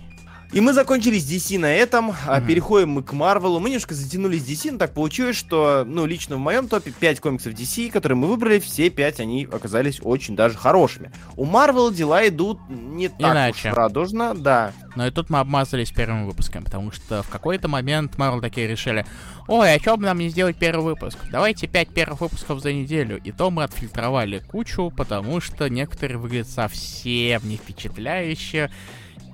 И 0.53 0.61
мы 0.61 0.73
закончили 0.73 1.17
с 1.17 1.25
DC 1.27 1.57
на 1.57 1.73
этом, 1.73 2.13
а 2.27 2.37
Мгм. 2.37 2.47
переходим 2.47 2.89
мы 2.91 3.01
к 3.01 3.11
Марвелу. 3.13 3.59
Мы 3.59 3.69
немножко 3.69 3.95
затянули 3.95 4.37
с 4.37 4.43
DC, 4.47 4.71
но 4.73 4.77
так 4.77 4.93
получилось, 4.93 5.35
что, 5.35 5.83
ну, 5.83 6.05
лично 6.05 6.35
в 6.35 6.39
моем 6.39 6.67
топе 6.67 6.91
5 6.91 7.19
комиксов 7.19 7.53
DC, 7.53 7.89
которые 7.89 8.17
мы 8.17 8.27
выбрали, 8.27 8.59
все 8.59 8.91
5 8.91 9.19
они 9.19 9.47
оказались 9.51 9.99
очень 10.03 10.35
даже 10.35 10.55
хорошими. 10.55 11.11
У 11.37 11.45
Марвел 11.45 11.91
дела 11.91 12.27
идут 12.27 12.59
не 12.69 13.07
так 13.09 13.31
Иначе. 13.33 13.69
уж 13.69 13.75
радужно, 13.75 14.35
да. 14.35 14.73
Но 14.95 15.07
и 15.07 15.09
тут 15.09 15.31
мы 15.31 15.39
обмазались 15.39 15.89
первым 15.89 16.27
выпуском, 16.27 16.63
потому 16.63 16.91
что 16.91 17.23
в 17.23 17.29
какой-то 17.29 17.67
момент 17.67 18.19
Марвел 18.19 18.39
такие 18.39 18.67
решили, 18.67 19.07
ой, 19.47 19.73
а 19.73 19.79
чё 19.79 19.97
бы 19.97 20.03
нам 20.03 20.19
не 20.19 20.29
сделать 20.29 20.55
первый 20.55 20.83
выпуск? 20.83 21.17
Давайте 21.31 21.65
пять 21.65 21.89
первых 21.89 22.21
выпусков 22.21 22.59
за 22.61 22.73
неделю. 22.73 23.19
И 23.23 23.31
то 23.31 23.49
мы 23.49 23.63
отфильтровали 23.63 24.37
кучу, 24.37 24.93
потому 24.95 25.41
что 25.41 25.67
некоторые 25.67 26.19
выглядят 26.19 26.47
совсем 26.47 27.41
не 27.49 27.57
впечатляюще. 27.57 28.69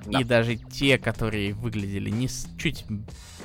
Да. 0.06 0.20
И 0.20 0.24
даже 0.24 0.56
те, 0.56 0.98
которые 0.98 1.54
выглядели 1.54 2.10
не 2.10 2.28
с- 2.28 2.48
чуть 2.58 2.86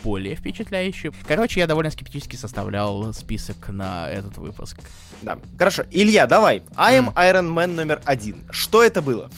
более 0.03 0.35
впечатляюще. 0.37 1.13
Короче, 1.27 1.61
я 1.61 1.67
довольно 1.67 1.91
скептически 1.91 2.37
составлял 2.37 3.13
список 3.15 3.69
на 3.69 4.09
этот 4.11 4.37
выпуск. 4.37 4.79
Да. 5.23 5.39
Хорошо. 5.57 5.85
Илья, 5.91 6.27
давай. 6.27 6.63
I 6.77 6.99
am. 7.01 7.15
Iron 7.15 7.55
Man 7.55 7.69
номер 7.69 8.03
один. 8.05 8.37
Что 8.51 8.83
это 8.83 9.01
было? 9.01 9.31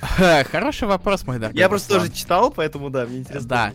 Хороший 0.50 0.88
вопрос, 0.88 1.26
мой 1.26 1.38
дорогой. 1.38 1.58
Я 1.58 1.68
просто 1.68 1.94
тоже 1.98 2.10
читал, 2.10 2.50
поэтому 2.50 2.88
да, 2.90 3.04
мне 3.04 3.18
интересно. 3.18 3.48
Да. 3.48 3.72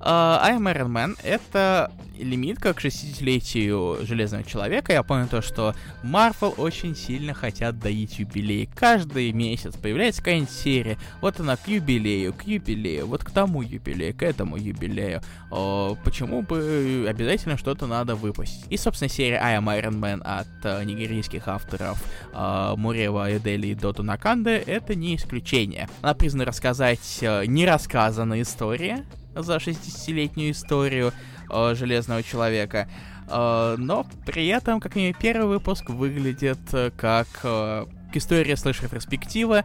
Uh, 0.00 0.40
I'm 0.42 0.62
Iron 0.72 0.92
Man— 0.92 1.18
это 1.22 1.90
лимитка 2.18 2.74
к 2.74 2.84
60-летию 2.84 3.98
Железного 4.02 4.44
Человека. 4.44 4.92
Я 4.92 5.02
понял 5.02 5.26
то, 5.28 5.42
что 5.42 5.74
Marvel 6.02 6.54
очень 6.56 6.94
сильно 6.94 7.34
хотят 7.34 7.78
доить 7.78 8.18
юбилей. 8.18 8.68
Каждый 8.74 9.32
месяц 9.32 9.74
появляется 9.76 10.22
какая-нибудь 10.22 10.50
серия. 10.50 10.98
Вот 11.20 11.40
она 11.40 11.56
к 11.56 11.68
юбилею, 11.68 12.32
к 12.32 12.42
юбилею, 12.42 13.06
вот 13.06 13.24
к 13.24 13.30
тому 13.30 13.62
юбилею, 13.62 14.14
к 14.14 14.22
этому 14.22 14.56
юбилею. 14.56 15.20
О, 15.50 15.96
почему 16.04 16.42
бы 16.42 17.06
обязательно 17.08 17.56
что-то 17.56 17.86
надо 17.86 18.14
выпустить? 18.14 18.64
И, 18.70 18.76
собственно, 18.76 19.08
серия 19.08 19.38
I 19.38 19.58
Am 19.58 19.64
Iron 19.64 19.98
Man 19.98 20.22
от 20.22 20.48
э, 20.64 20.84
нигерийских 20.84 21.48
авторов 21.48 22.02
э, 22.32 22.74
Мурева 22.76 23.36
Эдели 23.36 23.68
и 23.68 23.74
Доту 23.74 24.02
Наканде— 24.02 24.56
это 24.66 24.94
не 24.94 25.16
исключение. 25.16 25.88
Она 26.02 26.14
признана 26.14 26.44
рассказать 26.44 27.18
э, 27.20 27.46
нерассказанные 27.46 28.42
истории, 28.42 29.04
за 29.36 29.56
60-летнюю 29.56 30.52
историю 30.52 31.12
э, 31.50 31.74
Железного 31.74 32.22
Человека. 32.22 32.88
Э, 33.28 33.76
но 33.78 34.06
при 34.24 34.46
этом, 34.48 34.80
как 34.80 34.96
минимум, 34.96 35.16
первый 35.20 35.46
выпуск 35.46 35.88
выглядит 35.90 36.58
э, 36.72 36.90
как 36.96 37.26
э, 37.42 37.86
история 38.12 38.56
слэш 38.56 38.82
ретроспектива, 38.82 39.64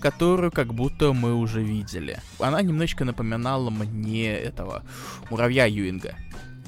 которую 0.00 0.52
как 0.52 0.74
будто 0.74 1.12
мы 1.12 1.34
уже 1.34 1.62
видели. 1.62 2.18
Она 2.38 2.62
немножечко 2.62 3.04
напоминала 3.04 3.70
мне 3.70 4.32
этого 4.34 4.82
муравья 5.30 5.66
Юинга. 5.66 6.14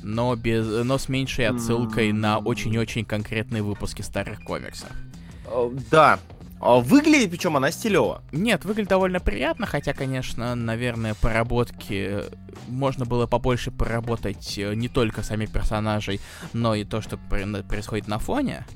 Но, 0.02 0.34
без, 0.36 0.66
но 0.66 0.96
с 0.96 1.08
меньшей 1.08 1.48
отсылкой 1.48 2.12
на 2.12 2.38
очень-очень 2.38 3.04
конкретные 3.04 3.62
выпуски 3.62 4.02
старых 4.02 4.42
комиксов. 4.42 4.90
Э, 5.46 5.70
Да. 5.90 6.18
А 6.60 6.80
Выглядит, 6.80 7.30
причем 7.30 7.56
она 7.56 7.70
стилево. 7.70 8.22
Нет, 8.32 8.64
выглядит 8.64 8.90
довольно 8.90 9.20
приятно, 9.20 9.66
хотя, 9.66 9.92
конечно, 9.92 10.54
наверное, 10.54 11.14
поработки 11.14 12.22
можно 12.68 13.04
было 13.04 13.26
побольше 13.26 13.70
поработать 13.70 14.58
э, 14.58 14.74
не 14.74 14.88
только 14.88 15.22
сами 15.22 15.46
персонажей, 15.46 16.20
но 16.52 16.74
и 16.74 16.84
то, 16.84 17.00
что 17.00 17.16
происходит 17.16 18.08
на 18.08 18.18
фоне. 18.18 18.66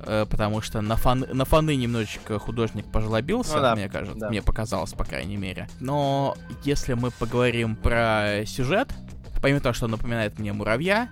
Э, 0.00 0.26
Потому 0.28 0.60
что 0.60 0.80
на, 0.80 0.96
фон, 0.96 1.24
на 1.32 1.44
фоны 1.44 1.76
немножечко 1.76 2.38
художник 2.38 2.84
пожлобился, 2.90 3.56
Ну 3.56 3.62
да, 3.62 3.76
мне 3.76 3.88
кажется, 3.88 4.18
да. 4.18 4.28
мне 4.28 4.42
показалось, 4.42 4.92
по 4.92 5.04
крайней 5.04 5.36
мере. 5.36 5.68
Но 5.80 6.34
если 6.64 6.94
мы 6.94 7.10
поговорим 7.12 7.76
про 7.76 8.44
сюжет, 8.44 8.92
помимо 9.40 9.60
того, 9.60 9.72
что 9.72 9.84
он 9.84 9.92
напоминает 9.92 10.38
мне 10.38 10.52
муравья, 10.52 11.08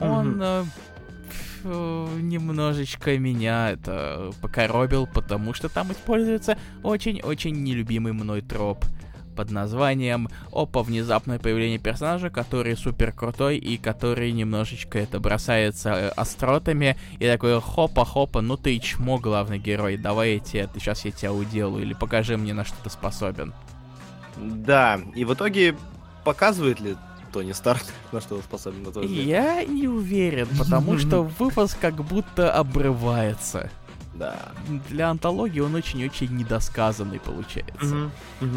он 0.00 0.38
Мгм. 0.38 0.70
Э, 1.64 2.18
немножечко 2.20 3.18
меня 3.18 3.72
это 3.72 4.30
покоробил, 4.40 5.06
потому 5.06 5.54
что 5.54 5.68
там 5.68 5.92
используется 5.92 6.58
очень-очень 6.82 7.62
нелюбимый 7.62 8.12
мной 8.12 8.40
троп 8.40 8.84
под 9.34 9.50
названием 9.50 10.28
«Опа, 10.52 10.82
внезапное 10.82 11.38
появление 11.38 11.78
персонажа, 11.78 12.30
который 12.30 12.76
супер 12.76 13.12
крутой 13.12 13.58
и 13.58 13.76
который 13.76 14.32
немножечко 14.32 14.98
это 14.98 15.20
бросается 15.20 15.90
э, 15.90 16.08
остротами 16.10 16.96
и 17.18 17.26
такой 17.26 17.60
хопа-хопа, 17.60 18.40
ну 18.40 18.56
ты 18.56 18.78
чмо, 18.78 19.18
главный 19.18 19.58
герой, 19.58 19.96
давай 19.96 20.34
я 20.34 20.38
тебе, 20.38 20.68
сейчас 20.74 21.04
я 21.04 21.10
тебя 21.10 21.32
уделаю 21.32 21.82
или 21.82 21.94
покажи 21.94 22.36
мне, 22.36 22.54
на 22.54 22.64
что 22.64 22.76
ты 22.82 22.90
способен». 22.90 23.52
Да, 24.36 25.00
и 25.14 25.24
в 25.24 25.34
итоге 25.34 25.76
показывает 26.24 26.80
ли 26.80 26.96
Тони 27.34 27.52
Старк, 27.52 27.82
на 28.12 28.20
что 28.20 28.36
он 28.36 28.42
способен 28.42 28.82
на 28.84 28.92
то 28.92 29.02
Я 29.02 29.64
не 29.64 29.88
уверен, 29.88 30.48
потому 30.56 30.98
что 31.04 31.22
выпуск 31.24 31.76
как 31.80 31.96
будто 31.96 32.52
обрывается. 32.52 33.70
Да. 34.14 34.36
Для 34.88 35.10
антологии 35.10 35.58
он 35.58 35.74
очень-очень 35.74 36.30
недосказанный 36.36 37.18
получается. 37.18 38.10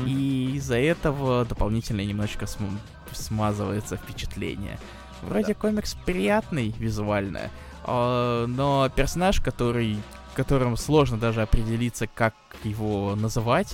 И 0.05 0.51
из-за 0.55 0.77
этого 0.77 1.45
дополнительно 1.45 2.01
немножечко 2.05 2.45
см- 2.45 2.79
смазывается 3.11 3.97
впечатление. 3.97 4.77
Вроде 5.23 5.55
комикс 5.55 5.95
приятный 6.05 6.75
визуально, 6.77 7.49
а, 7.83 8.45
но 8.45 8.87
персонаж, 8.95 9.41
который 9.41 9.97
которым 10.35 10.77
сложно 10.77 11.17
даже 11.17 11.41
определиться, 11.41 12.05
как 12.05 12.35
его 12.63 13.15
называть, 13.15 13.73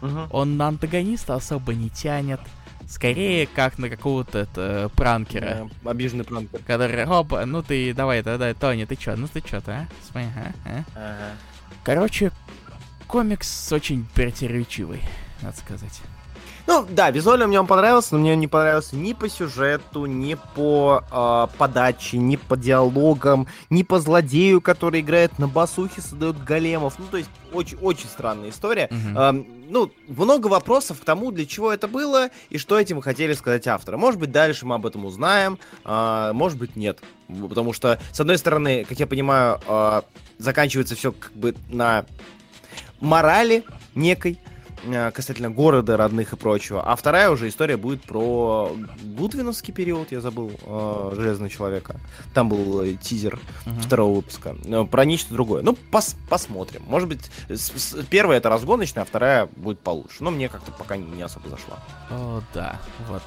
Мгм. 0.00 0.26
он 0.32 0.56
на 0.56 0.66
антагониста 0.66 1.34
особо 1.36 1.72
не 1.74 1.88
тянет. 1.90 2.40
Скорее, 2.90 3.46
как 3.46 3.78
на 3.78 3.88
какого-то 3.88 4.40
это, 4.40 4.90
пранкера. 4.96 5.68
Да, 5.82 5.90
Обиженный 5.92 6.24
пранкер. 6.24 6.60
Который, 6.66 7.04
опа, 7.04 7.46
ну 7.46 7.62
ты, 7.62 7.94
давай, 7.94 8.20
давай, 8.22 8.52
Тони, 8.52 8.84
ты 8.84 8.96
чё, 8.96 9.14
ну 9.14 9.28
ты 9.28 9.40
чё-то, 9.40 9.70
а? 9.72 9.86
Смотри, 10.10 10.28
а, 10.36 10.52
а? 10.64 10.84
Ага. 10.96 11.36
Короче, 11.84 12.32
комикс 13.06 13.72
очень 13.72 14.04
противоречивый, 14.12 15.02
надо 15.42 15.56
сказать. 15.56 16.00
Ну, 16.66 16.86
да, 16.88 17.10
визуально 17.10 17.46
мне 17.46 17.58
он 17.58 17.66
понравился, 17.66 18.14
но 18.14 18.20
мне 18.20 18.34
он 18.34 18.40
не 18.40 18.46
понравился 18.46 18.94
ни 18.94 19.12
по 19.12 19.28
сюжету, 19.28 20.06
ни 20.06 20.36
по 20.54 21.02
э, 21.10 21.56
подаче, 21.58 22.18
ни 22.18 22.36
по 22.36 22.56
диалогам, 22.56 23.46
ни 23.70 23.82
по 23.82 23.98
злодею, 23.98 24.60
который 24.60 25.00
играет 25.00 25.38
на 25.38 25.48
басухе, 25.48 26.00
создает 26.00 26.42
големов. 26.44 26.94
Ну, 26.98 27.06
то 27.10 27.16
есть, 27.16 27.30
очень-очень 27.52 28.06
странная 28.06 28.50
история. 28.50 28.88
Мгм. 28.90 29.18
Эм, 29.18 29.46
ну, 29.68 29.90
много 30.08 30.46
вопросов 30.46 31.00
к 31.00 31.04
тому, 31.04 31.32
для 31.32 31.46
чего 31.46 31.72
это 31.72 31.88
было 31.88 32.30
и 32.50 32.58
что 32.58 32.78
этим 32.78 33.00
хотели 33.00 33.32
сказать 33.32 33.66
авторы. 33.66 33.96
Может 33.96 34.20
быть, 34.20 34.30
дальше 34.30 34.66
мы 34.66 34.76
об 34.76 34.86
этом 34.86 35.04
узнаем, 35.04 35.58
а, 35.84 36.32
может 36.32 36.58
быть, 36.58 36.76
нет. 36.76 37.00
Потому 37.28 37.72
что, 37.72 37.98
с 38.12 38.20
одной 38.20 38.38
стороны, 38.38 38.84
как 38.84 38.98
я 38.98 39.06
понимаю, 39.06 39.60
а, 39.66 40.04
заканчивается 40.38 40.94
все 40.94 41.12
как 41.12 41.32
бы 41.32 41.54
на 41.68 42.04
морали 43.00 43.64
некой 43.94 44.38
э, 44.44 44.49
касательно 45.14 45.50
города, 45.50 45.96
родных 45.96 46.32
и 46.32 46.36
прочего. 46.36 46.82
А 46.82 46.96
вторая 46.96 47.30
уже 47.30 47.48
история 47.48 47.76
будет 47.76 48.02
про 48.02 48.74
Гудвиновский 49.02 49.72
период, 49.72 50.12
я 50.12 50.20
забыл, 50.20 50.52
э, 50.62 51.12
Железного 51.16 51.50
Человека. 51.50 51.96
Там 52.34 52.48
был 52.48 52.82
э, 52.82 52.94
тизер 52.94 53.38
Мгм. 53.66 53.80
второго 53.80 54.16
выпуска. 54.16 54.56
Э, 54.64 54.84
Про 54.84 55.04
нечто 55.04 55.32
другое. 55.34 55.62
Ну, 55.62 55.76
пос- 55.92 56.16
посмотрим. 56.28 56.82
Может 56.86 57.08
быть, 57.08 57.30
с- 57.48 57.70
с- 57.72 58.04
первая 58.10 58.38
это 58.38 58.48
разгоночная, 58.48 59.02
а 59.02 59.06
вторая 59.06 59.48
будет 59.56 59.80
получше. 59.80 60.16
Но 60.24 60.30
мне 60.30 60.48
как-то 60.48 60.72
пока 60.72 60.96
не, 60.96 61.04
не 61.06 61.22
особо 61.22 61.48
зашла. 61.48 61.78
О, 62.10 62.40
да, 62.54 62.80
вот. 63.08 63.22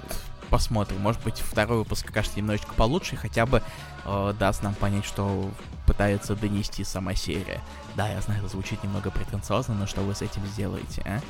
Посмотрим. 0.54 0.99
Может 1.01 1.20
быть, 1.24 1.39
второй 1.39 1.80
выпуск 1.80 2.08
окажется 2.08 2.38
немножечко 2.38 2.76
получше, 2.76 3.16
и 3.16 3.18
хотя 3.18 3.47
бы 3.47 3.64
э, 4.06 4.34
даст 4.38 4.62
нам 4.62 4.76
понять, 4.76 5.04
что 5.04 5.49
пытается 5.88 6.36
донести 6.36 6.84
сама 6.84 7.16
серия. 7.16 7.60
Да, 7.95 8.08
я 8.08 8.22
знаю, 8.22 8.41
это 8.41 8.49
звучит 8.51 8.84
немного 8.84 9.10
претенциозно, 9.10 9.74
но 9.74 9.88
что 9.88 10.01
вы 10.01 10.14
с 10.14 10.22
этим 10.22 10.45
сделаете, 10.45 11.01
а? 11.08 11.22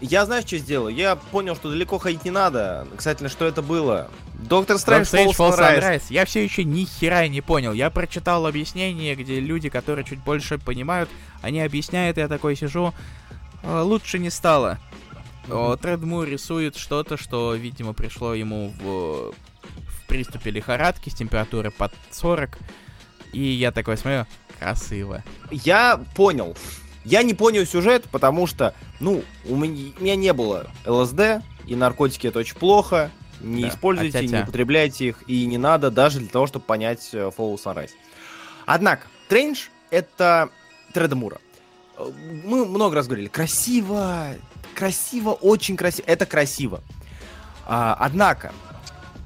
Я 0.00 0.26
знаю, 0.26 0.42
что 0.44 0.58
сделал. 0.58 0.88
Я 0.88 1.14
понял, 1.14 1.54
что 1.54 1.70
далеко 1.70 1.98
ходить 1.98 2.24
не 2.24 2.32
надо. 2.32 2.88
Кстати, 2.96 3.28
что 3.28 3.44
это 3.44 3.62
было? 3.62 4.08
Доктор 4.34 4.76
Стрэндж 4.78 5.06
Sunrise. 5.06 6.06
Я 6.08 6.24
все 6.24 6.42
еще 6.42 6.64
ни 6.64 6.84
хера 6.84 7.28
не 7.28 7.42
понял. 7.42 7.72
Я 7.72 7.90
прочитал 7.90 8.44
объяснение, 8.44 9.14
где 9.14 9.38
люди, 9.38 9.68
которые 9.68 10.04
чуть 10.04 10.18
больше 10.18 10.58
понимают, 10.58 11.08
они 11.42 11.60
объясняют, 11.60 12.16
я 12.16 12.26
такой 12.26 12.56
сижу. 12.56 12.92
«А, 13.62 13.82
лучше 13.82 14.18
не 14.18 14.30
стало. 14.30 14.78
Mm-hmm. 15.48 15.80
Тредму 15.80 16.22
рисует 16.24 16.76
что-то, 16.76 17.16
что, 17.16 17.54
видимо, 17.54 17.92
пришло 17.92 18.34
ему 18.34 18.72
в, 18.80 19.32
в 19.32 20.06
приступе 20.06 20.50
лихорадки 20.50 21.10
с 21.10 21.14
температурой 21.14 21.70
под 21.70 21.92
40. 22.10 22.58
И 23.32 23.42
я 23.42 23.72
такой 23.72 23.96
смотрю, 23.96 24.26
красиво. 24.58 25.22
Я 25.50 26.00
понял. 26.14 26.56
Я 27.04 27.22
не 27.22 27.34
понял 27.34 27.66
сюжет, 27.66 28.04
потому 28.10 28.46
что, 28.46 28.74
ну, 29.00 29.22
у 29.46 29.56
меня, 29.56 29.92
у 29.98 30.02
меня 30.02 30.16
не 30.16 30.32
было 30.32 30.70
ЛСД, 30.86 31.42
и 31.66 31.76
наркотики 31.76 32.28
это 32.28 32.38
очень 32.38 32.56
плохо. 32.56 33.10
Не 33.40 33.62
да, 33.62 33.68
используйте, 33.68 34.26
не 34.26 34.42
употребляйте 34.42 35.08
их, 35.08 35.22
и 35.26 35.44
не 35.44 35.58
надо 35.58 35.90
даже 35.90 36.20
для 36.20 36.28
того, 36.28 36.46
чтобы 36.46 36.64
понять 36.64 37.10
э, 37.12 37.30
Follow 37.36 37.62
Sunrise. 37.62 37.90
Однако, 38.64 39.06
Стрейндж — 39.28 39.90
это 39.90 40.48
Трэдда 40.94 41.18
Мура. 41.18 41.38
Э, 41.98 42.10
мы 42.44 42.64
много 42.64 42.94
раз 42.94 43.06
говорили, 43.06 43.28
красиво, 43.28 44.28
красиво, 44.74 45.30
очень 45.30 45.76
красиво, 45.76 46.04
это 46.06 46.26
красиво. 46.26 46.80
А, 47.66 47.96
однако, 47.98 48.52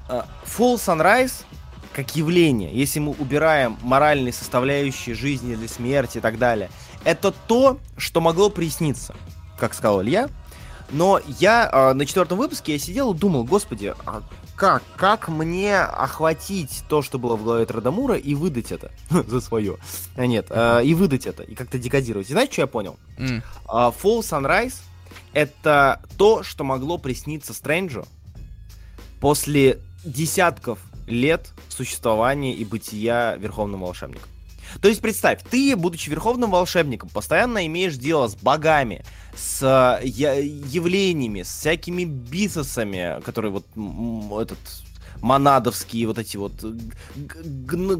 э, 0.07 0.21
Fall 0.45 0.75
Sunrise 0.75 1.43
как 1.93 2.15
явление, 2.15 2.71
если 2.71 2.99
мы 2.99 3.11
убираем 3.11 3.77
моральные 3.81 4.31
составляющие 4.31 5.15
жизни 5.15 5.53
или 5.53 5.67
смерти 5.67 6.19
и 6.19 6.21
так 6.21 6.37
далее, 6.37 6.69
это 7.03 7.31
то, 7.31 7.79
что 7.97 8.21
могло 8.21 8.49
присниться, 8.49 9.15
как 9.57 9.73
сказал 9.73 10.01
Илья. 10.01 10.29
Но 10.91 11.19
я 11.39 11.69
э, 11.71 11.93
на 11.93 12.05
четвертом 12.05 12.37
выпуске 12.37 12.73
я 12.73 12.79
сидел 12.79 13.13
и 13.13 13.17
думал, 13.17 13.43
господи, 13.43 13.93
а 14.05 14.23
как, 14.55 14.81
как 14.97 15.29
мне 15.29 15.77
охватить 15.77 16.83
то, 16.89 17.01
что 17.01 17.19
было 17.19 17.35
в 17.35 17.43
голове 17.43 17.65
Традамура, 17.65 18.15
и 18.15 18.33
выдать 18.33 18.71
это 18.71 18.91
за 19.09 19.41
свое? 19.41 19.77
А 20.15 20.25
нет, 20.25 20.47
э, 20.49 20.83
и 20.83 20.93
выдать 20.93 21.27
это, 21.27 21.43
и 21.43 21.53
как-то 21.53 21.77
декодировать. 21.77 22.29
И 22.29 22.33
знаете, 22.33 22.53
что 22.53 22.61
я 22.61 22.67
понял? 22.67 22.97
Mm. 23.17 23.39
Э, 23.39 23.41
Fall 23.69 24.21
Sunrise— 24.21 24.75
это 25.33 26.01
то, 26.17 26.43
что 26.43 26.63
могло 26.63 26.97
присниться 26.97 27.53
Стрэнджу 27.53 28.05
после 29.19 29.79
десятков 30.03 30.79
лет 31.07 31.49
существования 31.69 32.53
и 32.53 32.65
бытия 32.65 33.35
Верховным 33.35 33.81
Волшебником. 33.81 34.29
То 34.81 34.87
есть 34.87 35.01
представь, 35.01 35.41
ты, 35.49 35.75
будучи 35.75 36.09
верховным 36.09 36.51
волшебником, 36.51 37.09
постоянно 37.09 37.65
имеешь 37.65 37.95
дело 37.95 38.27
с 38.27 38.35
богами, 38.35 39.03
с 39.35 39.63
э, 39.63 40.05
явлениями, 40.05 41.41
с 41.41 41.47
всякими 41.49 42.03
бисосами, 42.03 43.21
которые 43.23 43.51
вот 43.51 44.41
этот 44.41 44.59
монадовские 45.21 46.07
вот 46.07 46.17
эти 46.17 46.37
вот 46.37 46.53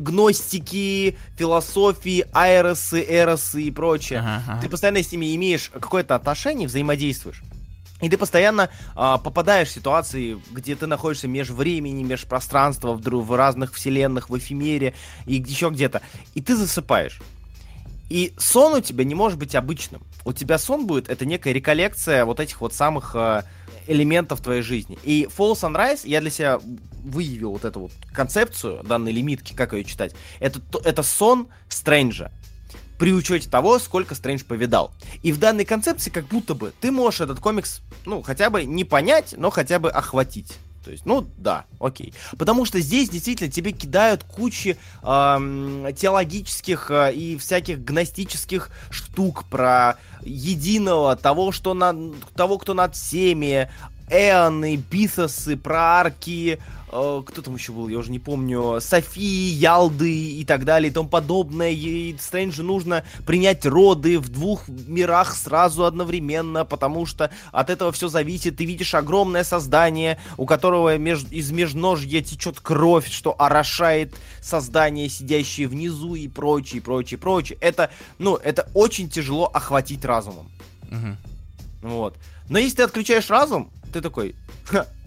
гностики, 0.06 1.18
философии, 1.38 2.26
айросы, 2.34 3.06
эросы 3.08 3.64
и 3.64 3.72
прочее. 3.72 4.20
Ага, 4.20 4.44
ага. 4.48 4.62
Ты 4.62 4.70
постоянно 4.70 5.04
с 5.04 5.12
ними 5.12 5.36
имеешь 5.36 5.70
какое-то 5.70 6.16
отношение, 6.16 6.68
взаимодействуешь. 6.68 7.44
И 8.02 8.10
ты 8.10 8.18
постоянно 8.18 8.70
а, 8.96 9.18
попадаешь 9.18 9.68
в 9.68 9.72
ситуации, 9.72 10.42
где 10.52 10.76
ты 10.76 10.88
находишься 10.88 11.28
меж 11.28 11.50
времени, 11.50 12.04
меж 12.04 12.24
пространства, 12.26 12.94
в, 12.94 13.02
в 13.02 13.36
разных 13.36 13.74
вселенных, 13.74 14.30
в 14.30 14.38
эфемере 14.38 14.94
и 15.26 15.36
еще 15.36 15.70
где-то. 15.70 16.02
И 16.34 16.42
ты 16.42 16.56
засыпаешь. 16.56 17.20
И 18.10 18.34
сон 18.38 18.76
у 18.76 18.82
тебя 18.82 19.04
не 19.04 19.16
может 19.16 19.38
быть 19.38 19.54
обычным. 19.54 20.02
У 20.26 20.34
тебя 20.34 20.58
сон 20.58 20.88
будет, 20.88 21.10
это 21.10 21.26
некая 21.26 21.54
реколлекция 21.54 22.26
вот 22.26 22.40
этих 22.40 22.62
вот 22.62 22.74
самых 22.74 23.12
э, 23.16 23.44
элементов 23.90 24.42
твоей 24.42 24.62
жизни. 24.62 24.98
И 25.04 25.28
Fall 25.36 25.54
Sunrise, 25.54 26.02
я 26.04 26.22
для 26.22 26.30
себя 26.30 26.60
выявил 27.04 27.52
вот 27.52 27.66
эту 27.66 27.82
вот 27.82 27.92
концепцию 28.14 28.84
данной 28.84 29.12
лимитки, 29.12 29.54
как 29.54 29.74
ее 29.74 29.84
читать. 29.84 30.14
Это, 30.40 30.62
это 30.84 31.04
сон 31.04 31.48
Стрэнджа 31.68 32.32
при 33.00 33.14
учете 33.14 33.50
того, 33.50 33.80
сколько 33.80 34.14
Стрэндж 34.14 34.44
повидал. 34.44 34.92
И 35.24 35.32
в 35.32 35.40
данной 35.40 35.66
концепции 35.66 36.10
как 36.12 36.28
будто 36.28 36.54
бы 36.54 36.74
ты 36.82 36.92
можешь 36.92 37.22
этот 37.22 37.40
комикс, 37.40 37.82
ну, 38.06 38.22
хотя 38.22 38.50
бы 38.50 38.66
не 38.66 38.84
понять, 38.84 39.34
но 39.38 39.50
хотя 39.50 39.80
бы 39.80 39.90
охватить. 39.90 40.58
То 40.84 40.92
есть, 40.92 41.06
ну 41.06 41.28
да, 41.38 41.66
окей. 41.80 42.14
Потому 42.38 42.66
что 42.66 42.80
здесь 42.80 43.10
действительно 43.10 43.52
тебе 43.52 43.72
кидают 43.72 44.24
кучи 44.24 44.78
эм, 45.04 45.94
теологических 45.94 46.92
э, 46.92 47.14
и 47.14 47.38
всяких 47.38 47.84
гностических 47.84 48.70
штук 48.90 49.46
про 49.46 49.98
единого, 50.22 51.16
того, 51.16 51.52
что 51.52 51.74
на, 51.74 51.96
того, 52.36 52.58
кто 52.58 52.74
над 52.74 52.96
всеми, 52.96 53.70
эоны, 54.10 54.78
бисосы, 54.78 55.58
про 55.58 56.00
арки, 56.00 56.60
Э, 56.60 56.79
кто 56.90 57.42
там 57.44 57.56
еще 57.56 57.72
был, 57.72 57.88
я 57.88 58.00
уже 58.00 58.12
не 58.12 58.20
помню, 58.20 58.80
Софии, 58.82 59.52
Ялды 59.52 60.40
и 60.40 60.44
так 60.44 60.66
далее 60.66 60.90
и 60.90 60.94
тому 60.94 61.08
подобное. 61.08 61.70
И 61.70 62.16
Стрэнджу 62.18 62.64
нужно 62.64 63.04
принять 63.26 63.66
роды 63.66 64.18
в 64.20 64.30
двух 64.30 64.68
мирах 64.68 65.36
сразу 65.36 65.86
одновременно, 65.86 66.66
потому 66.66 67.06
что 67.06 67.30
от 67.52 67.70
этого 67.70 67.92
все 67.92 68.08
зависит. 68.08 68.58
Ты 68.58 68.66
видишь 68.66 68.96
огромное 68.96 69.44
создание, 69.44 70.20
у 70.38 70.46
которого 70.46 70.98
меж... 70.98 71.26
из 71.30 71.52
межножья 71.52 72.22
течет 72.22 72.60
кровь, 72.60 73.10
что 73.10 73.36
орошает 73.40 74.16
создание, 74.42 75.10
сидящее 75.10 75.68
внизу 75.68 76.16
и 76.16 76.28
прочее, 76.28 76.82
прочее, 76.82 77.20
прочее. 77.20 77.58
Это, 77.62 77.92
ну, 78.18 78.36
это 78.36 78.68
очень 78.74 79.10
тяжело 79.10 79.46
охватить 79.46 80.04
разумом. 80.06 80.50
Угу. 80.92 81.90
Вот. 81.90 82.16
Но 82.50 82.58
если 82.58 82.78
ты 82.78 82.84
отключаешь 82.84 83.30
разум, 83.30 83.70
ты 83.94 84.02
такой, 84.02 84.36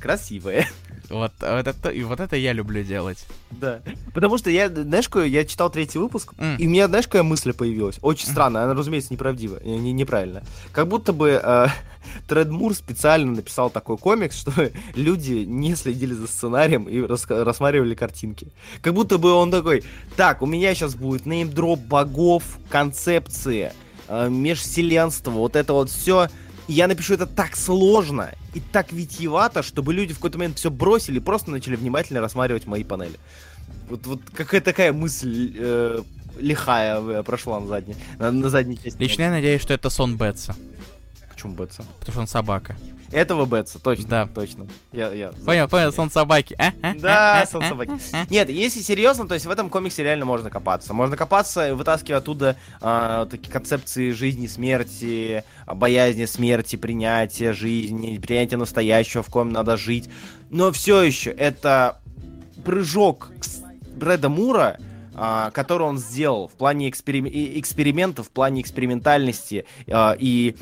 красивая. 0.00 0.68
Вот, 1.12 1.32
вот, 1.40 1.66
это, 1.66 1.90
и 1.90 2.02
вот 2.04 2.20
это 2.20 2.36
я 2.36 2.54
люблю 2.54 2.82
делать. 2.82 3.26
Да. 3.50 3.80
Потому 4.14 4.38
что 4.38 4.48
я, 4.48 4.70
знаешь, 4.70 5.10
я 5.26 5.44
читал 5.44 5.68
третий 5.68 5.98
выпуск, 5.98 6.32
mm. 6.38 6.56
и 6.56 6.66
у 6.66 6.70
меня, 6.70 6.88
знаешь, 6.88 7.06
какая 7.06 7.22
мысль 7.22 7.52
появилась? 7.52 7.98
Очень 8.00 8.28
странная, 8.28 8.64
она, 8.64 8.72
разумеется, 8.72 9.12
неправдивая, 9.12 9.60
не, 9.60 9.92
неправильно. 9.92 10.42
Как 10.72 10.88
будто 10.88 11.12
бы 11.12 11.38
э, 11.42 11.66
Тред 12.28 12.48
Мур 12.48 12.74
специально 12.74 13.30
написал 13.30 13.68
такой 13.68 13.98
комикс, 13.98 14.36
что 14.40 14.70
люди 14.94 15.44
не 15.46 15.74
следили 15.74 16.14
за 16.14 16.26
сценарием 16.26 16.84
и 16.84 17.02
рас, 17.02 17.26
рассматривали 17.28 17.94
картинки. 17.94 18.48
Как 18.80 18.94
будто 18.94 19.18
бы 19.18 19.32
он 19.32 19.50
такой, 19.50 19.84
так, 20.16 20.40
у 20.40 20.46
меня 20.46 20.74
сейчас 20.74 20.94
будет 20.94 21.26
неймдроп 21.26 21.78
богов, 21.78 22.42
концепции, 22.70 23.72
э, 24.08 24.30
межвселенство, 24.30 25.30
вот 25.32 25.56
это 25.56 25.74
вот 25.74 25.90
все 25.90 26.28
и 26.72 26.74
я 26.74 26.88
напишу 26.88 27.12
это 27.12 27.26
так 27.26 27.54
сложно 27.54 28.32
и 28.54 28.60
так 28.60 28.92
витьевато, 28.92 29.62
чтобы 29.62 29.92
люди 29.92 30.14
в 30.14 30.16
какой-то 30.16 30.38
момент 30.38 30.56
все 30.56 30.70
бросили 30.70 31.18
и 31.18 31.20
просто 31.20 31.50
начали 31.50 31.76
внимательно 31.76 32.22
рассматривать 32.22 32.66
мои 32.66 32.82
панели. 32.82 33.18
Вот, 33.90 34.06
вот 34.06 34.20
какая 34.32 34.62
такая 34.62 34.90
мысль 34.94 35.52
э, 35.54 36.02
лихая 36.40 36.98
э, 36.98 37.22
прошла 37.24 37.60
на 37.60 37.66
задней, 37.66 37.94
на, 38.18 38.30
на 38.32 38.48
задней 38.48 38.78
части. 38.82 38.98
Лично 38.98 39.22
я 39.22 39.30
надеюсь, 39.30 39.60
что 39.60 39.74
это 39.74 39.90
сон 39.90 40.16
Бетса. 40.16 40.56
Почему 41.30 41.52
Бетса? 41.52 41.84
Потому 41.98 42.12
что 42.12 42.20
он 42.20 42.26
собака. 42.26 42.74
Этого 43.12 43.44
Бетса, 43.44 43.78
точно. 43.78 44.08
Да. 44.08 44.28
Точно. 44.34 44.66
Я, 44.92 45.12
я... 45.12 45.32
Понял, 45.44 45.68
понял, 45.68 45.92
сон 45.92 46.10
собаки. 46.10 46.56
А? 46.58 46.72
А? 46.82 46.94
Да, 46.94 47.46
сон 47.46 47.62
собаки. 47.62 47.92
Нет, 48.30 48.48
если 48.48 48.80
серьезно, 48.80 49.28
то 49.28 49.34
есть 49.34 49.46
в 49.46 49.50
этом 49.50 49.68
комиксе 49.70 50.02
реально 50.02 50.24
можно 50.24 50.50
копаться. 50.50 50.94
Можно 50.94 51.16
копаться, 51.16 51.74
вытаскивать 51.74 52.22
оттуда 52.22 52.56
э, 52.80 53.26
такие 53.30 53.52
концепции 53.52 54.12
жизни, 54.12 54.46
смерти, 54.46 55.44
боязни 55.66 56.24
смерти, 56.24 56.76
принятия 56.76 57.52
жизни, 57.52 58.18
принятия 58.18 58.56
настоящего, 58.56 59.22
в 59.22 59.28
ком 59.28 59.50
надо 59.52 59.76
жить. 59.76 60.08
Но 60.50 60.72
все 60.72 61.02
еще 61.02 61.30
это 61.30 62.00
прыжок 62.64 63.30
Брэда 63.94 64.28
Мура, 64.28 64.78
а, 64.78 64.91
который 65.14 65.82
он 65.82 65.98
сделал 65.98 66.48
в 66.48 66.52
плане 66.52 66.88
эксперим... 66.88 67.26
экспериментов, 67.26 68.28
в 68.28 68.30
плане 68.30 68.62
экспериментальности. 68.62 69.66
А, 69.90 70.16
и 70.18 70.56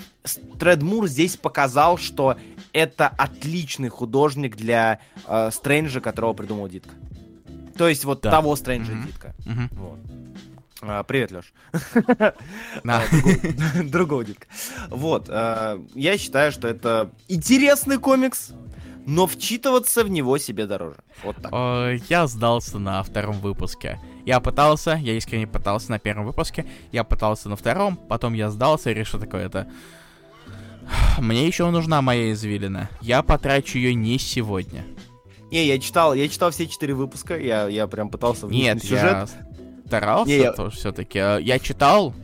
Тредмур 0.58 1.06
здесь 1.06 1.36
показал, 1.36 1.98
что 1.98 2.36
это 2.72 3.08
отличный 3.08 3.88
художник 3.88 4.56
для 4.56 5.00
а, 5.26 5.50
Стрэнджа, 5.50 6.00
которого 6.00 6.32
придумал 6.32 6.68
Дитка. 6.68 6.94
То 7.76 7.88
есть 7.88 8.04
вот 8.04 8.22
да. 8.22 8.30
того 8.30 8.56
Стрэнджа 8.56 8.92
mm-hmm. 8.92 9.06
Дитка. 9.06 9.34
Mm-hmm. 9.46 9.68
Вот. 9.72 9.98
А, 10.82 11.02
привет, 11.04 11.30
Леш. 11.30 11.52
Другого 13.90 14.24
Дитка. 14.24 14.46
Вот. 14.88 15.28
Я 15.28 16.18
считаю, 16.18 16.52
что 16.52 16.68
это 16.68 17.10
интересный 17.28 17.98
комикс, 17.98 18.52
но 19.06 19.26
вчитываться 19.26 20.04
в 20.04 20.10
него 20.10 20.38
себе 20.38 20.66
дороже. 20.66 20.96
Вот 21.22 21.36
так. 21.36 22.00
Я 22.08 22.26
сдался 22.26 22.78
на 22.78 23.02
втором 23.02 23.40
выпуске. 23.40 23.98
Я 24.26 24.40
пытался, 24.40 24.94
я 24.96 25.14
искренне 25.14 25.46
пытался 25.46 25.90
на 25.90 25.98
первом 25.98 26.26
выпуске, 26.26 26.66
я 26.92 27.04
пытался 27.04 27.48
на 27.48 27.56
втором, 27.56 27.96
потом 27.96 28.34
я 28.34 28.50
сдался 28.50 28.90
и 28.90 28.94
решил 28.94 29.20
такое 29.20 29.46
это... 29.46 29.68
Мне 31.18 31.46
еще 31.46 31.68
нужна 31.70 32.02
моя 32.02 32.32
извилина. 32.32 32.88
Я 33.00 33.22
потрачу 33.22 33.78
ее 33.78 33.94
не 33.94 34.18
сегодня. 34.18 34.84
Не, 35.50 35.66
я 35.66 35.78
читал, 35.78 36.14
я 36.14 36.28
читал 36.28 36.50
все 36.50 36.66
четыре 36.66 36.94
выпуска, 36.94 37.36
я, 37.36 37.66
я 37.68 37.86
прям 37.86 38.08
пытался 38.08 38.46
Нет, 38.46 38.82
сюжет. 38.82 39.02
я 39.02 39.28
старался 39.86 40.30
не, 40.30 40.38
я... 40.38 40.52
все-таки. 40.70 41.18
Я 41.18 41.58
читал, 41.58 42.14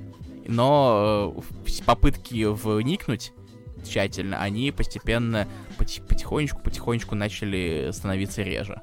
но 0.46 1.34
э, 1.66 1.82
попытки 1.84 2.44
вникнуть 2.44 3.32
тщательно, 3.84 4.40
они 4.40 4.70
постепенно, 4.70 5.48
потихонечку-потихонечку 5.78 7.14
начали 7.14 7.90
становиться 7.92 8.42
реже. 8.42 8.80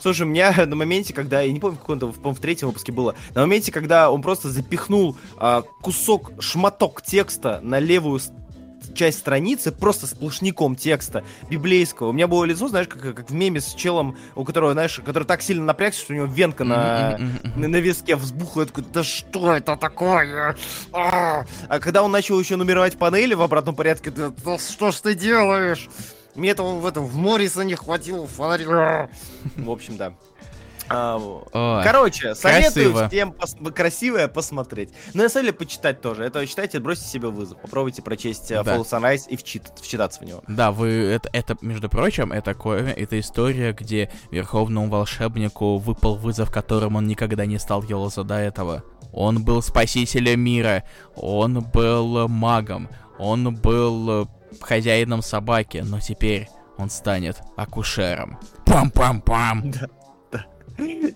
Слушай, 0.00 0.22
у 0.22 0.26
меня 0.26 0.52
на 0.66 0.76
моменте, 0.76 1.12
когда, 1.12 1.40
я 1.40 1.52
не 1.52 1.60
помню, 1.60 1.76
в 1.76 1.80
каком-то, 1.80 2.06
в, 2.06 2.34
в 2.34 2.40
третьем 2.40 2.68
выпуске 2.68 2.92
было, 2.92 3.14
на 3.34 3.42
моменте, 3.42 3.72
когда 3.72 4.10
он 4.10 4.22
просто 4.22 4.50
запихнул 4.50 5.16
а, 5.36 5.62
кусок, 5.82 6.32
шматок 6.40 7.02
текста 7.02 7.60
на 7.62 7.78
левую 7.78 8.20
часть 8.94 9.18
страницы 9.18 9.72
просто 9.72 10.06
сплошняком 10.06 10.76
текста 10.76 11.24
библейского. 11.50 12.08
У 12.08 12.12
меня 12.12 12.26
было 12.26 12.44
лицо, 12.44 12.68
знаешь, 12.68 12.88
как, 12.88 13.14
как 13.14 13.30
в 13.30 13.34
меме 13.34 13.60
с 13.60 13.74
челом, 13.74 14.16
у 14.34 14.44
которого, 14.44 14.72
знаешь, 14.72 15.00
который 15.04 15.24
так 15.24 15.42
сильно 15.42 15.64
напрягся, 15.64 16.00
что 16.00 16.12
у 16.12 16.16
него 16.16 16.26
венка 16.26 16.64
на, 16.64 17.18
на, 17.56 17.68
на 17.68 17.76
виске 17.76 18.16
взбухла. 18.16 18.62
Я 18.62 18.66
такой, 18.66 18.84
да 18.92 19.02
что 19.02 19.54
это 19.54 19.76
такое? 19.76 20.56
А, 20.92 21.44
а 21.68 21.80
когда 21.80 22.02
он 22.02 22.12
начал 22.12 22.38
еще 22.38 22.56
нумеровать 22.56 22.96
панели 22.98 23.34
в 23.34 23.42
обратном 23.42 23.74
порядке, 23.74 24.10
да, 24.10 24.32
да 24.44 24.58
что 24.58 24.92
ж 24.92 24.96
ты 24.96 25.14
делаешь? 25.14 25.88
Мне 26.34 26.50
этого 26.50 26.78
в 26.78 26.86
этом 26.86 27.06
в 27.06 27.16
Морриса 27.16 27.62
не 27.64 27.74
хватило 27.74 28.26
фонаря. 28.26 29.08
В 29.56 29.70
общем, 29.70 29.96
да. 29.96 30.14
А, 30.88 31.82
Короче, 31.82 32.34
советую 32.34 32.92
красиво. 32.92 33.08
всем 33.08 33.32
пос 33.32 33.56
красивое 33.74 34.28
посмотреть. 34.28 34.90
Ну, 35.14 35.22
на 35.22 35.28
самом 35.28 35.46
деле, 35.46 35.56
почитать 35.56 36.00
тоже. 36.00 36.24
Это 36.24 36.46
читайте, 36.46 36.78
бросьте 36.78 37.06
себе 37.06 37.28
вызов. 37.28 37.60
Попробуйте 37.60 38.02
прочесть 38.02 38.50
uh, 38.50 38.62
да. 38.62 38.76
Fall 38.76 38.84
Sunrise 38.84 39.22
и 39.28 39.36
вчит 39.36 39.62
вчитаться 39.80 40.20
в 40.20 40.24
него. 40.24 40.42
Да, 40.46 40.72
вы 40.72 40.88
это, 40.88 41.30
это, 41.32 41.56
между 41.62 41.88
прочим, 41.88 42.32
это, 42.32 42.50
это 42.50 43.20
история, 43.20 43.72
где 43.72 44.10
верховному 44.30 44.90
волшебнику 44.90 45.78
выпал 45.78 46.16
вызов, 46.16 46.50
которым 46.50 46.96
он 46.96 47.06
никогда 47.06 47.46
не 47.46 47.58
сталкивался 47.58 48.22
до 48.22 48.34
этого. 48.34 48.84
Он 49.12 49.44
был 49.44 49.62
спасителем 49.62 50.40
мира, 50.40 50.84
он 51.14 51.60
был 51.60 52.28
магом, 52.28 52.88
он 53.18 53.54
был 53.54 54.28
хозяином 54.60 55.22
собаки, 55.22 55.78
но 55.84 56.00
теперь 56.00 56.48
он 56.76 56.90
станет 56.90 57.40
акушером. 57.56 58.38
Пам-пам-пам! 58.66 59.74
Да. 60.32 60.44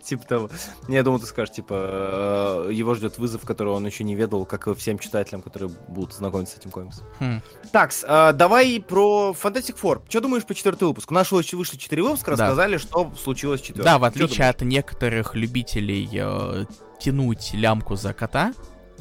Типа 0.05 0.24
того. 0.24 0.51
Я 0.89 1.03
думал, 1.03 1.18
ты 1.18 1.26
скажешь, 1.26 1.53
типа, 1.53 2.68
э, 2.68 2.72
его 2.72 2.95
ждет 2.95 3.18
вызов, 3.18 3.45
которого 3.45 3.74
он 3.74 3.86
еще 3.86 4.05
не 4.05 4.14
ведал, 4.14 4.45
как 4.45 4.68
и 4.68 4.74
всем 4.74 5.01
читателям, 5.01 5.43
которые 5.43 5.70
будут 5.89 6.14
знакомиться 6.14 6.55
с 6.55 6.59
этим 6.61 6.70
комиксом. 6.70 7.05
Хм. 7.18 7.41
Так, 7.72 7.91
э, 8.05 8.32
давай 8.34 8.80
про 8.86 9.32
Fantastic 9.32 9.76
Four. 9.80 10.03
Что 10.09 10.20
думаешь 10.20 10.45
по 10.45 10.55
четвертый 10.55 10.84
выпуск? 10.84 11.11
У 11.11 11.14
нас 11.14 11.32
вышли 11.32 11.76
четыре 11.76 12.03
выпуска, 12.03 12.30
рассказали, 12.30 12.76
что 12.76 13.12
случилось 13.20 13.61
в 13.61 13.64
четвертом. 13.64 13.93
Да, 13.93 13.99
в 13.99 14.05
отличие 14.05 14.49
от 14.49 14.61
некоторых 14.61 15.34
любителей 15.34 16.09
э, 16.12 16.64
тянуть 17.01 17.53
лямку 17.53 17.97
за 17.97 18.12
кота. 18.12 18.53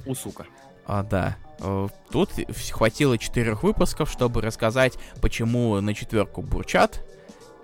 У 0.07 0.15
сука. 0.15 0.47
А, 0.87 1.03
да. 1.03 1.37
Тут 1.59 2.29
хватило 2.71 3.17
четырех 3.17 3.63
выпусков, 3.63 4.11
чтобы 4.11 4.41
рассказать, 4.41 4.97
почему 5.21 5.79
на 5.81 5.93
четверку 5.93 6.41
бурчат, 6.41 7.03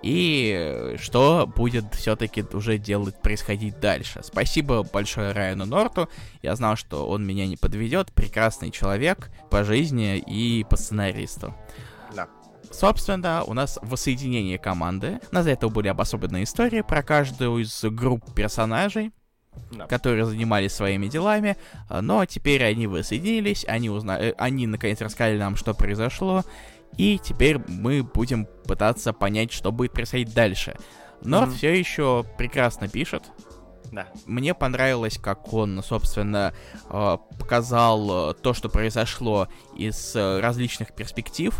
и 0.02 0.96
что 1.00 1.50
будет 1.56 1.94
все-таки 1.94 2.44
уже 2.52 2.76
делать, 2.76 3.20
происходить 3.22 3.80
дальше. 3.80 4.20
Спасибо 4.22 4.82
большое 4.82 5.32
Райану 5.32 5.64
Норту, 5.64 6.10
я 6.42 6.54
знал, 6.56 6.76
что 6.76 7.08
он 7.08 7.26
меня 7.26 7.46
не 7.46 7.56
подведет, 7.56 8.12
прекрасный 8.12 8.70
человек 8.70 9.30
по 9.50 9.64
жизни 9.64 10.18
и 10.18 10.64
по 10.64 10.76
сценаристу. 10.76 11.54
Да. 12.14 12.28
Собственно, 12.70 13.44
у 13.44 13.54
нас 13.54 13.78
воссоединение 13.80 14.58
команды. 14.58 15.20
У 15.30 15.34
нас 15.34 15.44
для 15.44 15.54
этого 15.54 15.70
были 15.70 15.88
обособленные 15.88 16.44
истории 16.44 16.82
про 16.82 17.02
каждую 17.02 17.62
из 17.62 17.84
групп 17.84 18.34
персонажей, 18.34 19.12
да. 19.70 19.86
которые 19.86 20.24
занимались 20.26 20.72
своими 20.72 21.08
делами, 21.08 21.56
но 21.88 22.24
теперь 22.26 22.64
они 22.64 22.86
воссоединились, 22.86 23.64
они, 23.66 23.90
узна... 23.90 24.18
Э, 24.18 24.34
они 24.38 24.66
наконец 24.66 25.00
рассказали 25.00 25.38
нам, 25.38 25.56
что 25.56 25.74
произошло, 25.74 26.44
и 26.96 27.18
теперь 27.18 27.58
мы 27.66 28.02
будем 28.02 28.46
пытаться 28.66 29.12
понять, 29.12 29.52
что 29.52 29.72
будет 29.72 29.92
происходить 29.92 30.32
дальше. 30.32 30.76
Норд 31.22 31.50
mm-hmm. 31.50 31.56
все 31.56 31.78
еще 31.78 32.24
прекрасно 32.38 32.88
пишет. 32.88 33.24
Да. 33.90 34.08
Мне 34.26 34.54
понравилось, 34.54 35.18
как 35.18 35.52
он, 35.52 35.82
собственно, 35.82 36.52
э, 36.90 37.18
показал 37.38 38.30
э, 38.30 38.34
то, 38.34 38.54
что 38.54 38.68
произошло 38.68 39.48
из 39.76 40.14
э, 40.16 40.40
различных 40.40 40.94
перспектив. 40.94 41.58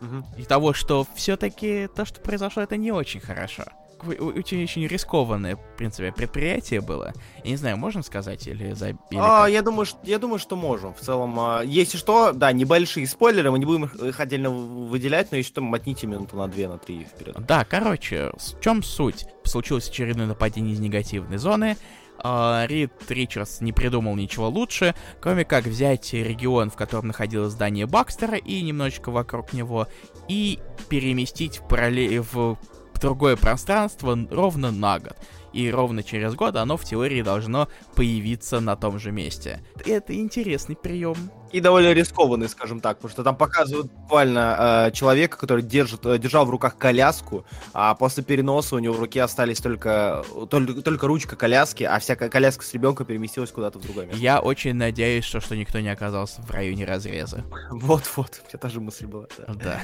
Mm-hmm. 0.00 0.24
И 0.38 0.44
того, 0.44 0.72
что 0.72 1.06
все-таки 1.14 1.88
то, 1.94 2.04
что 2.04 2.20
произошло, 2.20 2.62
это 2.62 2.76
не 2.76 2.92
очень 2.92 3.20
хорошо 3.20 3.64
очень-очень 4.04 4.86
рискованное, 4.86 5.56
в 5.56 5.76
принципе, 5.76 6.12
предприятие 6.12 6.80
было. 6.80 7.12
Я 7.44 7.50
не 7.50 7.56
знаю, 7.56 7.76
можем 7.76 8.02
сказать 8.02 8.46
или 8.46 8.72
за... 8.72 8.96
а, 9.16 9.46
я, 9.46 9.62
думаю, 9.62 9.86
что, 9.86 9.98
я 10.04 10.18
думаю, 10.18 10.38
что 10.38 10.56
можем. 10.56 10.94
В 10.94 11.00
целом, 11.00 11.38
а, 11.38 11.62
если 11.62 11.98
что, 11.98 12.32
да, 12.32 12.52
небольшие 12.52 13.06
спойлеры, 13.06 13.50
мы 13.50 13.58
не 13.58 13.66
будем 13.66 13.84
их 13.84 14.20
отдельно 14.20 14.50
выделять, 14.50 15.30
но 15.30 15.36
если 15.38 15.50
что, 15.50 15.60
мотните 15.60 16.06
минуту 16.06 16.36
на 16.36 16.48
две, 16.48 16.68
на 16.68 16.78
три 16.78 17.04
вперед. 17.04 17.36
Да, 17.46 17.64
короче, 17.64 18.32
в 18.36 18.60
чем 18.60 18.82
суть? 18.82 19.26
Случилось 19.44 19.88
очередное 19.88 20.26
нападение 20.26 20.74
из 20.74 20.80
негативной 20.80 21.38
зоны, 21.38 21.76
Uh, 22.20 22.66
Рид 22.66 22.90
Ричардс 23.08 23.60
не 23.60 23.72
придумал 23.72 24.16
ничего 24.16 24.48
лучше, 24.48 24.96
кроме 25.20 25.44
как 25.44 25.66
взять 25.66 26.12
регион, 26.12 26.68
в 26.68 26.74
котором 26.74 27.06
находилось 27.06 27.52
здание 27.52 27.86
Бакстера, 27.86 28.36
и 28.36 28.60
немножечко 28.60 29.12
вокруг 29.12 29.52
него, 29.52 29.86
и 30.26 30.58
переместить 30.88 31.58
в, 31.58 31.68
параллель... 31.68 32.18
в 32.18 32.58
другое 33.00 33.36
пространство 33.36 34.18
ровно 34.30 34.70
на 34.70 34.98
год. 34.98 35.16
И 35.52 35.70
ровно 35.70 36.02
через 36.02 36.34
год 36.34 36.56
оно 36.56 36.76
в 36.76 36.84
теории 36.84 37.22
должно 37.22 37.68
появиться 37.94 38.60
на 38.60 38.76
том 38.76 38.98
же 38.98 39.12
месте. 39.12 39.62
Это 39.86 40.14
интересный 40.14 40.76
прием. 40.76 41.16
И 41.52 41.60
довольно 41.60 41.94
рискованный, 41.94 42.48
скажем 42.50 42.80
так, 42.80 42.98
потому 42.98 43.10
что 43.10 43.24
там 43.24 43.34
показывают 43.34 43.90
буквально 43.90 44.88
э, 44.88 44.90
человека, 44.92 45.38
который 45.38 45.62
держит, 45.64 46.04
э, 46.04 46.18
держал 46.18 46.44
в 46.44 46.50
руках 46.50 46.76
коляску, 46.76 47.46
а 47.72 47.94
после 47.94 48.22
переноса 48.22 48.76
у 48.76 48.78
него 48.78 48.94
в 48.94 49.00
руке 49.00 49.22
остались 49.22 49.58
только, 49.60 50.22
только, 50.50 50.82
только 50.82 51.06
ручка 51.06 51.36
коляски, 51.36 51.84
а 51.84 51.98
вся 52.00 52.16
коляска 52.16 52.64
с 52.64 52.74
ребенком 52.74 53.06
переместилась 53.06 53.50
куда-то 53.50 53.78
в 53.78 53.82
другое 53.82 54.04
место. 54.04 54.20
Я 54.20 54.40
очень 54.40 54.74
надеюсь, 54.74 55.24
что, 55.24 55.40
что 55.40 55.56
никто 55.56 55.80
не 55.80 55.88
оказался 55.88 56.42
в 56.42 56.50
районе 56.50 56.84
разреза. 56.84 57.44
Вот-вот, 57.70 58.42
у 58.44 58.48
меня 58.48 58.58
та 58.60 58.68
же 58.68 58.80
мысль 58.80 59.06
была. 59.06 59.26
Да. 59.48 59.80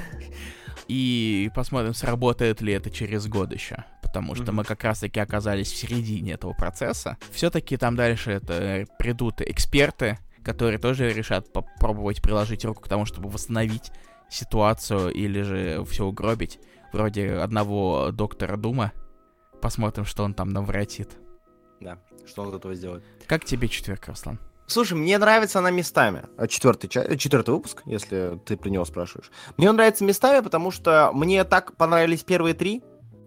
И 0.88 1.50
посмотрим, 1.54 1.94
сработает 1.94 2.60
ли 2.60 2.72
это 2.72 2.90
через 2.90 3.26
год 3.26 3.52
еще. 3.52 3.84
Потому 4.02 4.34
что 4.34 4.44
mm-hmm. 4.44 4.52
мы 4.52 4.64
как 4.64 4.84
раз-таки 4.84 5.20
оказались 5.20 5.72
в 5.72 5.76
середине 5.76 6.32
этого 6.32 6.52
процесса. 6.52 7.16
Все-таки 7.32 7.76
там 7.76 7.96
дальше 7.96 8.32
это 8.32 8.86
придут 8.98 9.40
эксперты, 9.40 10.18
которые 10.44 10.78
тоже 10.78 11.12
решат 11.12 11.52
попробовать 11.52 12.22
приложить 12.22 12.64
руку 12.64 12.82
к 12.82 12.88
тому, 12.88 13.06
чтобы 13.06 13.28
восстановить 13.28 13.90
ситуацию 14.28 15.10
или 15.10 15.42
же 15.42 15.84
все 15.84 16.04
угробить. 16.04 16.60
Вроде 16.92 17.32
одного 17.32 18.10
доктора 18.12 18.56
Дума. 18.56 18.92
Посмотрим, 19.60 20.04
что 20.04 20.24
он 20.24 20.34
там 20.34 20.50
навратит. 20.50 21.10
Да, 21.80 21.98
что 22.26 22.42
он 22.42 22.50
готов 22.50 22.74
сделать. 22.74 23.02
Как 23.26 23.44
тебе 23.44 23.68
четверка, 23.68 24.12
Руслан? 24.12 24.38
Слушай, 24.66 24.94
мне 24.94 25.18
нравится 25.18 25.58
она 25.58 25.70
местами. 25.70 26.24
Четвертый, 26.48 26.88
четвертый 26.88 27.50
выпуск, 27.50 27.82
если 27.84 28.38
ты 28.44 28.56
про 28.56 28.70
него 28.70 28.84
спрашиваешь. 28.84 29.30
Мне 29.56 29.68
он 29.68 29.76
нравится 29.76 30.04
местами, 30.04 30.42
потому 30.42 30.70
что 30.70 31.10
мне 31.12 31.44
так 31.44 31.76
понравились 31.76 32.22
первые 32.24 32.54
три. 32.54 32.82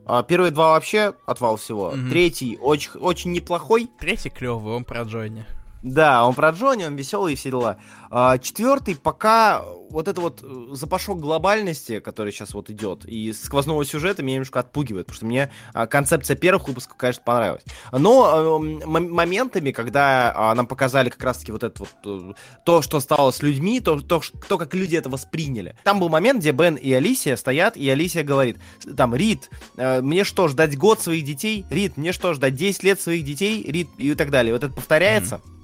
А, 0.06 0.24
первые 0.24 0.52
два 0.52 0.72
вообще 0.72 1.14
отвал 1.26 1.58
всего. 1.58 1.90
Угу. 1.90 2.10
Третий 2.10 2.58
очень, 2.62 2.92
очень 3.00 3.34
неплохой. 3.34 3.90
Третий 4.00 4.30
клевый, 4.30 4.74
он 4.74 4.86
про 4.86 5.04
Джонни. 5.04 5.46
Да, 5.84 6.26
он 6.26 6.34
про 6.34 6.50
Джонни, 6.52 6.86
он 6.86 6.96
веселый 6.96 7.34
и 7.34 7.36
все 7.36 7.52
дела. 7.52 7.78
А, 8.10 8.38
четвертый, 8.38 8.96
пока 8.96 9.64
вот 9.90 10.08
это 10.08 10.22
вот 10.22 10.42
э, 10.44 10.68
запашок 10.72 11.20
глобальности, 11.20 12.00
который 12.00 12.32
сейчас 12.32 12.54
вот 12.54 12.70
идет, 12.70 13.06
и 13.06 13.34
сквозного 13.34 13.86
сюжета 13.86 14.24
меня 14.24 14.36
немножко 14.36 14.60
отпугивает, 14.60 15.08
потому 15.08 15.16
что 15.18 15.26
мне 15.26 15.52
а, 15.74 15.88
концепция 15.88 16.36
первых 16.36 16.68
выпусков, 16.68 16.98
конечно, 16.98 17.24
понравилась. 17.24 17.64
Но 17.92 18.60
э, 18.62 18.86
моментами, 18.86 19.72
когда 19.72 20.34
а, 20.36 20.56
нам 20.56 20.68
показали 20.68 21.10
как 21.10 21.24
раз-таки 21.24 21.52
вот 21.52 21.64
это 21.64 21.80
вот, 21.80 21.90
э, 22.06 22.34
то, 22.66 22.82
что 22.82 23.00
стало 23.00 23.32
с 23.32 23.42
людьми, 23.42 23.80
то, 23.80 24.00
то, 24.00 24.22
то, 24.48 24.58
как 24.58 24.74
люди 24.74 24.96
это 24.96 25.10
восприняли. 25.10 25.76
Там 25.84 26.00
был 26.00 26.10
момент, 26.10 26.40
где 26.40 26.52
Бен 26.52 26.76
и 26.76 26.92
Алисия 26.94 27.36
стоят, 27.36 27.78
и 27.78 27.90
Алисия 27.90 28.24
говорит, 28.24 28.58
там, 28.96 29.16
Рид, 29.16 29.50
э, 29.78 30.02
мне 30.02 30.24
что, 30.24 30.48
ждать 30.48 30.78
год 30.78 31.02
своих 31.02 31.26
детей? 31.26 31.66
Рид, 31.70 31.98
мне 31.98 32.12
что, 32.12 32.34
ждать 32.34 32.56
10 32.56 32.84
лет 32.84 33.02
своих 33.02 33.26
детей? 33.26 33.64
Рид, 33.64 33.90
и 33.98 34.14
так 34.16 34.30
далее. 34.30 34.54
Вот 34.54 34.64
это 34.64 34.74
повторяется. 34.74 35.36
Mm-hmm 35.36 35.58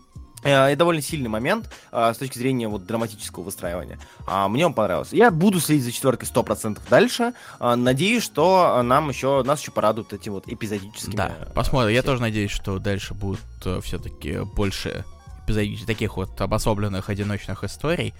Э, 0.43 0.71
и 0.71 0.75
довольно 0.75 1.01
сильный 1.01 1.29
момент 1.29 1.69
а, 1.91 2.13
с 2.13 2.17
точки 2.17 2.37
зрения 2.37 2.67
вот 2.67 2.85
драматического 2.85 3.43
выстраивания. 3.43 3.99
А, 4.27 4.47
мне 4.47 4.65
он 4.65 4.73
понравился. 4.73 5.15
Я 5.15 5.31
буду 5.31 5.59
следить 5.59 5.85
за 5.85 5.91
четверкой 5.91 6.27
100% 6.27 6.79
дальше. 6.89 7.33
А, 7.59 7.75
надеюсь, 7.75 8.23
что 8.23 8.81
нам 8.83 9.09
еще, 9.09 9.43
нас 9.43 9.61
еще 9.61 9.71
порадуют 9.71 10.13
эти 10.13 10.29
вот 10.29 10.47
эпизодическими... 10.47 11.15
Да, 11.15 11.35
посмотрим. 11.55 11.93
Я 11.93 12.03
тоже 12.03 12.21
надеюсь, 12.21 12.51
что 12.51 12.79
дальше 12.79 13.13
будут 13.13 13.39
все-таки 13.83 14.39
больше 14.39 15.05
эпизодических, 15.45 15.87
таких 15.87 16.17
вот 16.17 16.39
обособленных 16.39 17.09
одиночных 17.09 17.63
историй. 17.63 18.13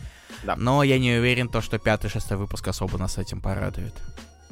Да. 0.43 0.55
Но 0.55 0.83
я 0.83 0.99
не 0.99 1.17
уверен, 1.17 1.49
то, 1.49 1.61
что 1.61 1.79
пятый, 1.79 2.09
шестой 2.09 2.37
выпуск 2.37 2.67
особо 2.67 2.97
нас 2.97 3.17
этим 3.17 3.41
порадует. 3.41 3.93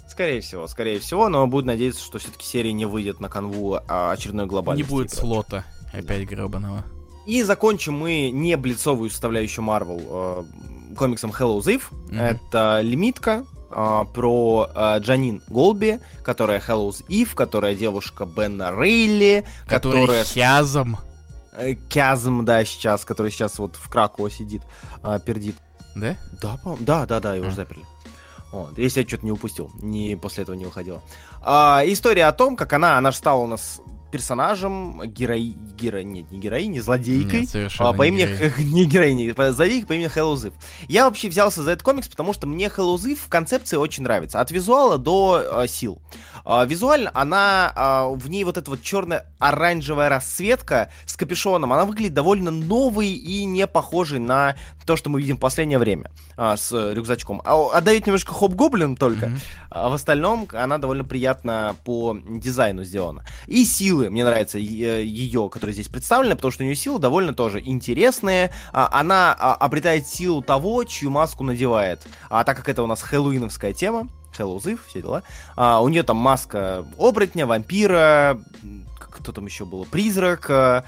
Скорее 0.07 0.41
всего, 0.41 0.67
скорее 0.67 0.99
всего, 0.99 1.29
но 1.29 1.47
буду 1.47 1.67
надеяться, 1.67 2.03
что 2.03 2.19
все-таки 2.19 2.45
серия 2.45 2.73
не 2.73 2.85
выйдет 2.85 3.21
на 3.21 3.29
канву 3.29 3.79
а 3.87 4.11
очередной 4.11 4.45
глобальной. 4.45 4.83
Не 4.83 4.89
будет 4.89 5.11
слота 5.11 5.63
опять 5.93 6.27
да. 6.27 6.35
гребаного. 6.35 6.83
И 7.25 7.43
закончим 7.43 7.97
мы 7.97 8.31
не 8.31 8.55
блицовую 8.57 9.09
составляющую 9.09 9.63
Marvel. 9.63 10.01
Э, 10.91 10.95
комиксом 10.95 11.31
Hello 11.31 11.59
Ziv. 11.59 11.83
Mm-hmm. 12.09 12.19
Это 12.19 12.81
лимитка, 12.81 13.45
Uh, 13.71 14.05
про 14.05 14.69
uh, 14.75 14.99
Джанин 14.99 15.41
Голби, 15.47 16.01
которая 16.25 16.59
Hello's 16.59 17.05
Eve, 17.07 17.33
которая 17.33 17.73
девушка 17.73 18.25
Бена 18.25 18.69
Рейли, 18.69 19.45
которая... 19.65 20.25
Хязом. 20.25 20.97
Э, 21.53 21.75
Кязм, 21.75 22.43
да, 22.43 22.65
сейчас, 22.65 23.05
который 23.05 23.31
сейчас 23.31 23.59
вот 23.59 23.77
в 23.77 23.87
Краково 23.87 24.29
сидит, 24.29 24.61
uh, 25.03 25.23
пердит. 25.23 25.55
Да? 25.95 26.17
Да, 26.41 26.59
по 26.61 26.75
да, 26.81 27.05
да, 27.05 27.21
да, 27.21 27.35
его 27.35 27.47
уже 27.47 27.55
заперли. 27.55 27.85
Вот, 28.51 28.77
если 28.77 29.01
я 29.01 29.07
что-то 29.07 29.25
не 29.25 29.31
упустил, 29.31 29.71
не 29.81 30.17
после 30.17 30.43
этого 30.43 30.55
не 30.55 30.65
уходила. 30.65 31.01
А, 31.41 31.81
история 31.85 32.25
о 32.25 32.33
том, 32.33 32.57
как 32.57 32.73
она, 32.73 32.97
она 32.97 33.11
же 33.11 33.17
стала 33.17 33.39
у 33.39 33.47
нас 33.47 33.79
персонажем, 34.11 35.01
герои... 35.05 35.55
Геро... 35.77 36.03
Нет, 36.03 36.31
не 36.31 36.39
героиней, 36.39 36.79
злодейкой. 36.79 37.47
Нет, 37.53 37.71
а, 37.79 37.93
по 37.93 38.05
имени... 38.05 38.27
Не 38.71 38.85
героиней, 38.85 39.33
злодейкой 39.33 39.87
по 39.87 39.93
имени 39.93 40.35
Зив. 40.37 40.53
Я 40.87 41.05
вообще 41.05 41.29
взялся 41.29 41.63
за 41.63 41.71
этот 41.71 41.83
комикс, 41.83 42.07
потому 42.07 42.33
что 42.33 42.47
мне 42.47 42.69
Зив 42.69 43.19
в 43.19 43.29
концепции 43.29 43.77
очень 43.77 44.03
нравится. 44.03 44.39
От 44.39 44.51
визуала 44.51 44.97
до 44.97 45.63
э, 45.63 45.67
сил. 45.67 46.01
А, 46.43 46.65
визуально 46.65 47.11
она, 47.13 47.71
а, 47.75 48.07
в 48.07 48.29
ней 48.29 48.43
вот 48.43 48.57
эта 48.57 48.69
вот 48.69 48.81
черная 48.81 49.25
оранжевая 49.39 50.09
расцветка 50.09 50.91
с 51.05 51.15
капюшоном, 51.15 51.71
она 51.73 51.85
выглядит 51.85 52.13
довольно 52.13 52.51
новой 52.51 53.09
и 53.09 53.45
не 53.45 53.67
похожей 53.67 54.19
на 54.19 54.55
то, 54.85 54.95
что 54.95 55.09
мы 55.09 55.21
видим 55.21 55.37
в 55.37 55.39
последнее 55.39 55.79
время 55.79 56.11
а, 56.41 56.57
с 56.57 56.71
рюкзачком. 56.71 57.39
А, 57.45 57.77
отдает 57.77 58.07
немножко 58.07 58.33
хоп-гоблин 58.33 58.95
только, 58.95 59.27
mm-hmm. 59.27 59.39
а 59.69 59.89
в 59.89 59.93
остальном 59.93 60.47
она 60.53 60.79
довольно 60.79 61.03
приятно 61.03 61.75
по 61.85 62.17
дизайну 62.17 62.83
сделана. 62.83 63.23
И 63.45 63.63
силы, 63.63 64.09
мне 64.09 64.25
нравится 64.25 64.57
ее, 64.57 65.49
которая 65.49 65.75
здесь 65.75 65.87
представлена, 65.87 66.35
потому 66.35 66.51
что 66.51 66.63
у 66.63 66.65
нее 66.65 66.75
силы 66.75 66.97
довольно 66.97 67.35
тоже 67.35 67.61
интересные. 67.63 68.51
А, 68.73 68.89
она 68.91 69.35
а, 69.37 69.53
обретает 69.53 70.07
силу 70.07 70.41
того, 70.41 70.83
чью 70.83 71.11
маску 71.11 71.43
надевает. 71.43 72.01
А 72.31 72.43
так 72.43 72.57
как 72.57 72.69
это 72.69 72.81
у 72.81 72.87
нас 72.87 73.03
хэллоуиновская 73.03 73.73
тема, 73.73 74.09
Ziv, 74.35 74.79
все 74.87 75.01
дела. 75.01 75.21
А, 75.55 75.79
у 75.81 75.89
нее 75.89 76.01
там 76.01 76.17
маска 76.17 76.85
оборотня, 76.97 77.45
вампира, 77.45 78.41
кто 79.11 79.31
там 79.31 79.45
еще 79.45 79.65
было, 79.65 79.83
призрак, 79.83 80.49
э, 80.49 80.83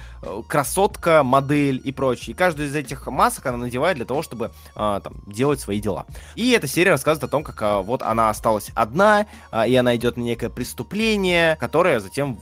красотка, 0.47 1.23
модель 1.23 1.81
и 1.83 1.91
прочее. 1.91 2.33
И 2.33 2.37
каждую 2.37 2.69
из 2.69 2.75
этих 2.75 3.07
масок 3.07 3.45
она 3.45 3.57
надевает 3.57 3.97
для 3.97 4.05
того, 4.05 4.21
чтобы 4.21 4.51
а, 4.75 4.99
там 4.99 5.13
делать 5.27 5.59
свои 5.59 5.79
дела. 5.79 6.05
И 6.35 6.51
эта 6.51 6.67
серия 6.67 6.91
рассказывает 6.91 7.23
о 7.25 7.27
том, 7.27 7.43
как 7.43 7.85
вот 7.85 8.01
она 8.01 8.29
осталась 8.29 8.71
одна, 8.75 9.27
и 9.67 9.75
она 9.75 9.95
идет 9.95 10.17
на 10.17 10.21
некое 10.21 10.49
преступление, 10.49 11.55
которое 11.57 11.99
затем 11.99 12.39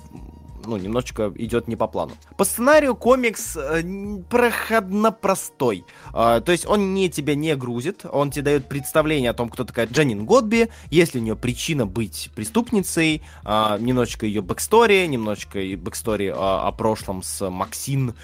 ну, 0.66 0.78
немножечко 0.78 1.32
идет 1.36 1.68
не 1.68 1.76
по 1.76 1.88
плану. 1.88 2.14
По 2.38 2.45
сценарию 2.45 2.95
комикс 2.95 3.55
э, 3.55 3.84
проходно 4.30 5.12
простой. 5.12 5.86
Э, 6.14 6.41
то 6.43 6.51
есть 6.51 6.66
он 6.66 6.93
не 6.93 7.09
тебя 7.09 7.36
не 7.36 7.55
грузит, 7.55 8.05
он 8.12 8.32
тебе 8.32 8.43
дает 8.43 8.68
представление 8.68 9.32
о 9.32 9.34
том, 9.34 9.49
кто 9.49 9.64
такая 9.64 9.88
Джанин 9.88 10.26
Годби, 10.26 10.70
есть 10.89 11.14
ли 11.14 11.22
у 11.22 11.24
нее 11.24 11.36
причина 11.36 11.86
быть 11.86 12.30
преступницей, 12.36 13.22
э, 13.43 13.78
немножечко 13.80 14.26
ее 14.26 14.41
backstory, 14.41 15.05
немножечко 15.07 15.59
backstory 15.78 16.28
э, 16.28 16.34
о 16.34 16.72
прошлом 16.72 17.24
с 17.24 17.49
Максин 17.49 18.16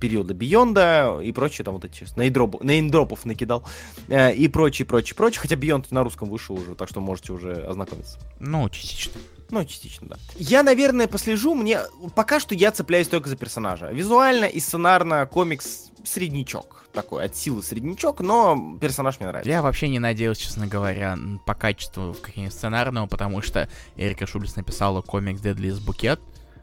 периода 0.00 0.34
Бейонда 0.34 1.20
и 1.22 1.32
прочее, 1.32 1.64
там 1.64 1.74
вот 1.74 1.84
эти 1.84 2.04
неймдропов 2.16 3.24
накидал, 3.24 3.64
э, 4.08 4.34
и 4.34 4.48
прочее, 4.48 4.86
прочее, 4.86 5.14
прочее, 5.16 5.40
хотя 5.40 5.56
Бионд 5.56 5.90
на 5.90 6.02
русском 6.02 6.28
вышел 6.28 6.56
уже, 6.56 6.74
так 6.74 6.88
что 6.88 7.00
можете 7.00 7.32
уже 7.32 7.52
ознакомиться. 7.52 8.18
Ну, 8.40 8.68
частично. 8.68 9.20
Ну, 9.50 9.64
частично, 9.64 10.08
да. 10.08 10.16
Я, 10.36 10.62
наверное, 10.62 11.06
послежу. 11.06 11.54
Мне 11.54 11.80
пока 12.14 12.40
что 12.40 12.54
я 12.54 12.72
цепляюсь 12.72 13.08
только 13.08 13.28
за 13.28 13.36
персонажа. 13.36 13.90
Визуально 13.90 14.46
и 14.46 14.60
сценарно 14.60 15.26
комикс 15.26 15.90
среднячок 16.04 16.76
такой, 16.96 17.26
от 17.26 17.36
силы 17.36 17.62
среднячок, 17.62 18.20
но 18.20 18.78
персонаж 18.80 19.20
мне 19.20 19.28
нравится. 19.28 19.50
Я 19.50 19.62
вообще 19.62 19.88
не 19.88 19.98
надеялся, 20.00 20.40
честно 20.40 20.66
говоря, 20.66 21.16
по 21.44 21.54
качеству 21.54 22.12
в 22.12 22.20
каким-нибудь 22.20 22.54
сценарного, 22.54 23.06
потому 23.06 23.42
что 23.42 23.68
Эрика 23.96 24.26
Шульц 24.26 24.56
написала 24.56 25.02
комикс 25.02 25.40
Deadliest 25.40 25.84
Букет, 25.84 26.20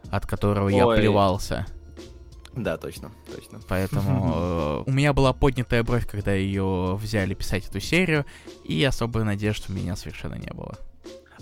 от 0.09 0.25
которого 0.25 0.65
Ой. 0.65 0.73
я 0.73 0.87
плевался. 0.87 1.67
Да, 2.55 2.77
точно, 2.77 3.11
точно. 3.33 3.61
Поэтому 3.67 4.33
э, 4.35 4.83
у 4.85 4.91
меня 4.91 5.13
была 5.13 5.33
поднятая 5.33 5.83
бровь, 5.83 6.07
когда 6.07 6.33
ее 6.33 6.95
взяли 6.95 7.33
писать 7.33 7.67
эту 7.67 7.79
серию, 7.79 8.25
и 8.63 8.83
особой 8.83 9.23
надежды 9.23 9.71
у 9.71 9.75
меня 9.75 9.95
совершенно 9.95 10.35
не 10.35 10.51
было. 10.51 10.77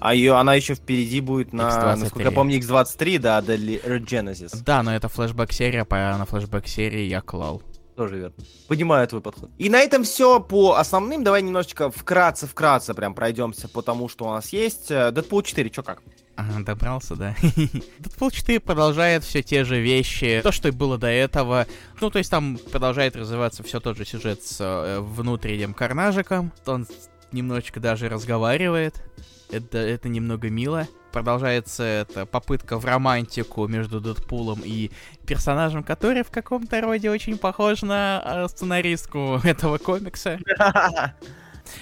А 0.02 0.16
ее, 0.16 0.34
она 0.34 0.56
еще 0.56 0.74
впереди 0.74 1.22
будет 1.22 1.54
на, 1.54 1.96
насколько 1.96 2.24
я 2.28 2.32
помню, 2.32 2.58
X23, 2.58 3.20
да, 3.20 3.40
Deadly 3.40 4.04
Genesis. 4.04 4.64
Да, 4.66 4.82
но 4.82 4.96
это 4.96 5.08
флешбэк-серия, 5.08 5.86
а 5.88 6.18
на 6.18 6.26
флешбэк-серии 6.26 7.04
я 7.04 7.22
клал. 7.22 7.62
Тоже 7.96 8.18
верно. 8.18 8.36
Понимаю 8.68 9.08
твой 9.08 9.22
подход. 9.22 9.52
И 9.60 9.70
на 9.70 9.80
этом 9.80 10.04
все 10.04 10.40
по 10.40 10.76
основным. 10.76 11.24
Давай 11.24 11.44
немножечко 11.44 11.92
вкратце-вкратце 11.92 12.96
прям 12.96 13.14
пройдемся 13.14 13.68
по 13.68 13.84
тому, 13.84 14.10
что 14.10 14.26
у 14.26 14.30
нас 14.32 14.52
есть. 14.54 14.90
Deadpool 14.90 15.44
4, 15.44 15.72
что 15.72 15.84
как? 15.84 16.02
Ага, 16.36 16.64
добрался, 16.64 17.16
да. 17.16 17.36
Deadpool 17.42 18.32
4 18.32 18.60
продолжает 18.60 19.24
все 19.24 19.44
те 19.44 19.64
же 19.66 19.80
вещи, 19.80 20.40
то, 20.42 20.52
что 20.52 20.70
и 20.70 20.72
было 20.72 20.98
до 20.98 21.08
этого. 21.08 21.68
Ну, 22.00 22.10
то 22.10 22.18
есть 22.18 22.32
там 22.32 22.58
продолжает 22.72 23.16
развиваться 23.16 23.62
все 23.62 23.80
тот 23.80 23.98
же 23.98 24.06
сюжет 24.06 24.42
с 24.42 24.58
э, 24.62 25.00
внутренним 25.02 25.76
карнажиком. 25.76 26.52
Он 26.66 26.88
немножечко 27.32 27.80
даже 27.80 28.10
разговаривает. 28.10 29.04
Это, 29.52 29.78
это 29.78 30.08
немного 30.08 30.50
мило. 30.50 30.88
Продолжается 31.12 31.84
эта 31.84 32.26
попытка 32.26 32.80
в 32.80 32.86
романтику 32.86 33.68
между 33.68 34.00
Дэдпулом 34.00 34.62
и 34.64 34.92
персонажем, 35.28 35.84
который 35.84 36.24
в 36.24 36.32
каком-то 36.32 36.80
роде 36.80 37.12
очень 37.12 37.38
похож 37.38 37.82
на 37.82 38.22
а, 38.24 38.48
сценаристку 38.48 39.40
этого 39.44 39.78
комикса. 39.78 40.40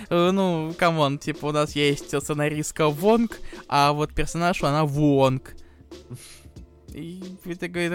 Э, 0.10 0.30
ну, 0.32 0.74
come 0.78 1.01
on, 1.01 1.18
типа 1.18 1.48
у 1.48 1.52
нас 1.52 1.76
есть 1.76 2.10
сценаристка 2.10 2.90
Вонг, 2.90 3.40
а 3.68 3.92
вот 3.94 4.14
персонаж, 4.14 4.62
она 4.62 4.86
Вонг. 4.86 5.56
И 6.94 7.24
такой, 7.60 7.90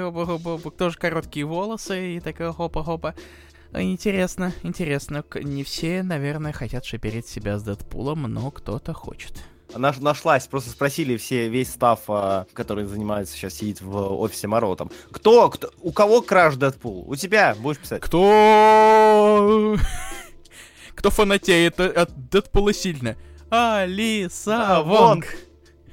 тоже 0.72 0.98
короткие 0.98 1.46
волосы, 1.46 2.16
и 2.16 2.20
такая 2.20 2.52
хопа-хопа. 2.52 3.14
Интересно, 3.72 4.52
интересно. 4.62 5.24
Не 5.34 5.64
все, 5.64 6.02
наверное, 6.02 6.52
хотят 6.52 6.84
шиперить 6.84 7.26
себя 7.26 7.58
с 7.58 7.62
Дэдпулом, 7.62 8.22
но 8.22 8.50
кто-то 8.50 8.92
хочет. 8.92 9.44
Наш, 9.74 9.98
нашлась, 9.98 10.46
просто 10.46 10.70
спросили 10.70 11.16
все, 11.16 11.48
весь 11.48 11.70
staff, 11.70 12.00
а, 12.08 12.46
который 12.52 12.84
занимается 12.84 13.34
сейчас, 13.34 13.54
сидит 13.54 13.80
в 13.80 14.20
офисе 14.20 14.46
Моро, 14.46 14.74
там, 14.76 14.90
кто, 15.10 15.50
кто, 15.50 15.70
у 15.80 15.92
кого 15.92 16.22
краш 16.22 16.56
Дэдпул? 16.56 17.04
У 17.08 17.16
тебя, 17.16 17.56
будешь 17.58 17.78
писать? 17.78 18.00
Кто? 18.02 19.76
Кто 20.94 21.10
фанатеет 21.10 21.80
от 21.80 22.30
Дэдпула 22.30 22.72
сильно? 22.72 23.16
Алиса 23.50 24.80
Вонг. 24.84 25.26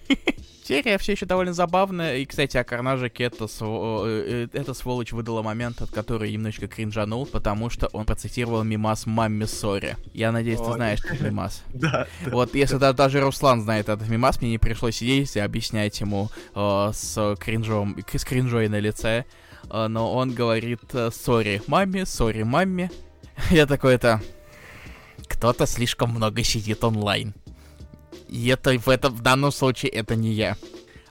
Серия 0.72 0.98
все 0.98 1.12
еще 1.12 1.26
довольно 1.26 1.52
забавная. 1.52 2.18
И, 2.18 2.26
кстати, 2.26 2.56
о 2.56 2.64
Карнажике 2.64 3.26
это, 3.26 3.48
св... 3.48 3.62
Э, 3.62 4.48
э, 4.54 4.58
эта 4.58 4.74
сволочь 4.74 5.12
выдала 5.12 5.42
момент, 5.42 5.82
от 5.82 5.92
которого 5.92 6.24
немножечко 6.24 6.70
кринжанул, 6.70 7.26
потому 7.26 7.70
что 7.70 7.88
он 7.88 8.06
процитировал 8.06 8.64
мимас 8.64 9.06
«Мамме 9.06 9.48
Сори». 9.48 9.98
Я 10.14 10.32
надеюсь, 10.32 10.62
ты 10.62 10.72
знаешь 10.72 11.00
этот 11.04 11.20
мимас. 11.20 11.64
Да. 11.74 12.08
Вот, 12.28 12.56
если 12.56 12.78
даже 12.78 13.20
Руслан 13.20 13.62
знает 13.62 13.90
этот 13.90 14.08
мимас, 14.08 14.40
мне 14.40 14.52
не 14.52 14.60
пришлось 14.60 14.96
сидеть 14.98 15.36
и 15.36 15.40
объяснять 15.40 16.00
ему 16.00 16.30
э, 16.56 16.92
с 16.94 17.36
кринжом, 17.38 17.98
с 18.10 18.24
кринжой 18.24 18.70
на 18.70 18.80
лице. 18.80 19.26
Но 19.70 20.14
он 20.14 20.34
говорит 20.34 20.82
«Сори, 21.12 21.62
маме, 21.68 22.06
сори, 22.06 22.44
маме». 22.44 22.92
Я 23.50 23.66
такой 23.66 23.96
это... 23.96 24.22
Кто-то 25.28 25.66
слишком 25.66 26.12
много 26.12 26.44
сидит 26.44 26.84
онлайн. 26.84 27.34
И 28.32 28.48
это 28.48 28.72
в, 28.80 28.88
этом, 28.88 29.14
в 29.14 29.22
данном 29.22 29.52
случае 29.52 29.92
это 29.92 30.16
не 30.16 30.32
я. 30.32 30.56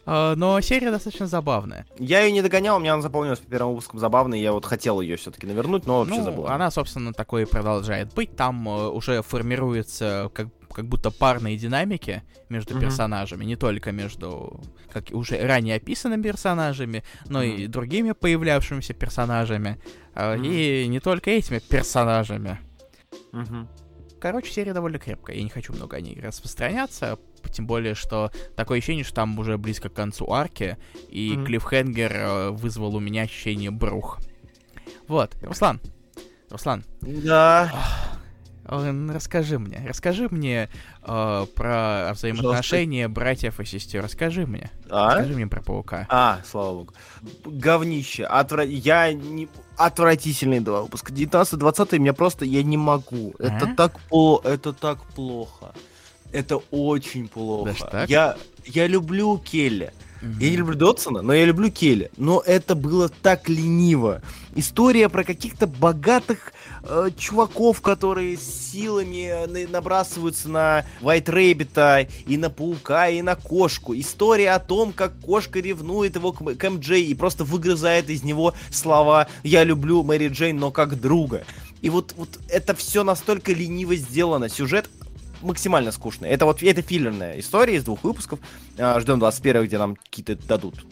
Uh, 0.06 0.34
но 0.34 0.60
серия 0.60 0.90
достаточно 0.90 1.26
забавная. 1.26 1.86
Я 1.98 2.22
ее 2.22 2.32
не 2.32 2.42
догонял, 2.42 2.78
у 2.78 2.80
меня 2.80 2.94
она 2.94 3.02
заполнилась 3.02 3.38
по 3.38 3.50
первому 3.50 3.74
выпуску 3.74 3.98
забавной, 3.98 4.40
я 4.40 4.52
вот 4.52 4.64
хотел 4.64 5.00
ее 5.00 5.16
все-таки 5.16 5.46
навернуть, 5.46 5.86
но 5.86 6.00
вообще 6.00 6.18
ну, 6.18 6.24
забыл. 6.24 6.46
Она, 6.48 6.70
собственно, 6.70 7.12
такой 7.12 7.42
и 7.42 7.44
продолжает 7.44 8.12
быть. 8.14 8.34
Там 8.34 8.66
uh, 8.66 8.90
уже 8.90 9.22
формируется 9.22 10.30
как, 10.34 10.48
как 10.72 10.86
будто 10.86 11.10
парные 11.10 11.58
динамики 11.58 12.22
между 12.48 12.74
mm-hmm. 12.74 12.80
персонажами, 12.80 13.44
не 13.44 13.56
только 13.56 13.92
между, 13.92 14.60
как 14.90 15.04
уже 15.12 15.46
ранее 15.46 15.76
описанными 15.76 16.22
персонажами, 16.22 17.04
но 17.28 17.44
mm-hmm. 17.44 17.56
и 17.56 17.66
другими 17.66 18.12
появлявшимися 18.12 18.94
персонажами, 18.94 19.78
mm-hmm. 20.14 20.46
и 20.46 20.88
не 20.88 21.00
только 21.00 21.30
этими 21.30 21.58
персонажами. 21.58 22.58
Mm-hmm. 23.32 23.66
Короче, 24.20 24.52
серия 24.52 24.74
довольно 24.74 24.98
крепкая. 24.98 25.36
Я 25.36 25.42
не 25.42 25.48
хочу 25.48 25.72
много 25.72 25.96
о 25.96 26.00
ней 26.00 26.20
распространяться. 26.20 27.18
Тем 27.52 27.66
более, 27.66 27.94
что 27.94 28.30
такое 28.54 28.78
ощущение, 28.78 29.02
что 29.02 29.14
там 29.14 29.38
уже 29.38 29.56
близко 29.56 29.88
к 29.88 29.94
концу 29.94 30.30
арки. 30.30 30.76
И 31.08 31.32
mm-hmm. 31.32 31.46
Клиффхенгер 31.46 32.12
э, 32.12 32.50
вызвал 32.50 32.94
у 32.94 33.00
меня 33.00 33.22
ощущение 33.22 33.70
брух. 33.70 34.20
Вот, 35.08 35.34
Руслан. 35.42 35.80
Руслан. 36.50 36.84
Да. 37.00 37.72
Расскажи 38.70 39.58
мне, 39.58 39.84
расскажи 39.84 40.28
мне 40.30 40.68
э, 41.02 41.46
про 41.56 42.12
взаимоотношения 42.14 43.08
братьев 43.08 43.58
и 43.58 43.64
сестер. 43.64 44.04
Расскажи 44.04 44.46
мне. 44.46 44.70
А? 44.88 45.16
Расскажи 45.16 45.34
мне 45.34 45.48
про 45.48 45.60
паука. 45.60 46.06
А, 46.08 46.40
слава 46.48 46.74
богу. 46.74 46.94
Говнище. 47.44 48.24
Отвра... 48.24 48.62
Я 48.62 49.12
не... 49.12 49.48
Отвратительные 49.76 50.60
два 50.60 50.82
выпуска. 50.82 51.12
19-20 51.12 51.98
меня 51.98 52.12
просто... 52.12 52.44
Я 52.44 52.62
не 52.62 52.76
могу. 52.76 53.34
А? 53.40 53.44
Это 53.44 53.74
так 53.74 53.98
по... 54.08 54.40
Это 54.44 54.72
так 54.72 55.02
плохо. 55.14 55.74
Это 56.30 56.58
очень 56.70 57.26
плохо. 57.26 57.72
Даже 57.72 57.84
так? 57.86 58.08
Я... 58.08 58.36
Я 58.64 58.86
люблю 58.86 59.36
Келли. 59.38 59.92
Mm-hmm. 60.22 60.36
Я 60.38 60.50
не 60.50 60.56
люблю 60.56 60.74
Дотсона, 60.76 61.22
но 61.22 61.32
я 61.32 61.44
люблю 61.44 61.70
Келли. 61.70 62.10
Но 62.16 62.40
это 62.44 62.76
было 62.76 63.08
так 63.08 63.48
лениво. 63.48 64.22
История 64.54 65.08
про 65.08 65.24
каких-то 65.24 65.66
богатых 65.66 66.52
э, 66.83 67.11
чуваков, 67.16 67.81
которые 67.81 68.37
силами 68.37 69.66
набрасываются 69.66 70.49
на 70.49 70.85
White 71.01 71.31
Рэббита 71.31 72.07
и 72.26 72.37
на 72.37 72.51
паука, 72.51 73.09
и 73.09 73.22
на 73.22 73.37
кошку. 73.37 73.95
История 73.95 74.53
о 74.53 74.59
том, 74.59 74.93
как 74.93 75.18
кошка 75.20 75.61
ревнует 75.61 76.16
его 76.16 76.33
к, 76.33 76.55
к 76.57 76.70
МД 76.70 76.91
и 76.91 77.14
просто 77.14 77.45
выгрызает 77.45 78.11
из 78.11 78.22
него 78.22 78.55
слова 78.70 79.28
«Я 79.43 79.64
люблю 79.64 80.03
Мэри 80.03 80.28
Джейн, 80.28 80.57
но 80.57 80.70
как 80.70 81.01
друга». 81.01 81.45
И 81.83 81.89
вот, 81.89 82.14
вот 82.16 82.28
это 82.49 82.74
все 82.74 83.05
настолько 83.05 83.53
лениво 83.53 83.97
сделано. 83.97 84.49
Сюжет 84.49 84.91
максимально 85.43 85.93
скучный. 85.93 86.28
Это 86.28 86.45
вот 86.45 86.62
это 86.62 86.83
филлерная 86.83 87.39
история 87.41 87.76
из 87.76 87.85
двух 87.85 88.05
выпусков. 88.05 88.39
А, 88.78 88.99
ждем 89.01 89.18
21 89.18 89.64
где 89.64 89.78
нам 89.78 89.97
какие-то 89.97 90.37
дадут 90.37 90.85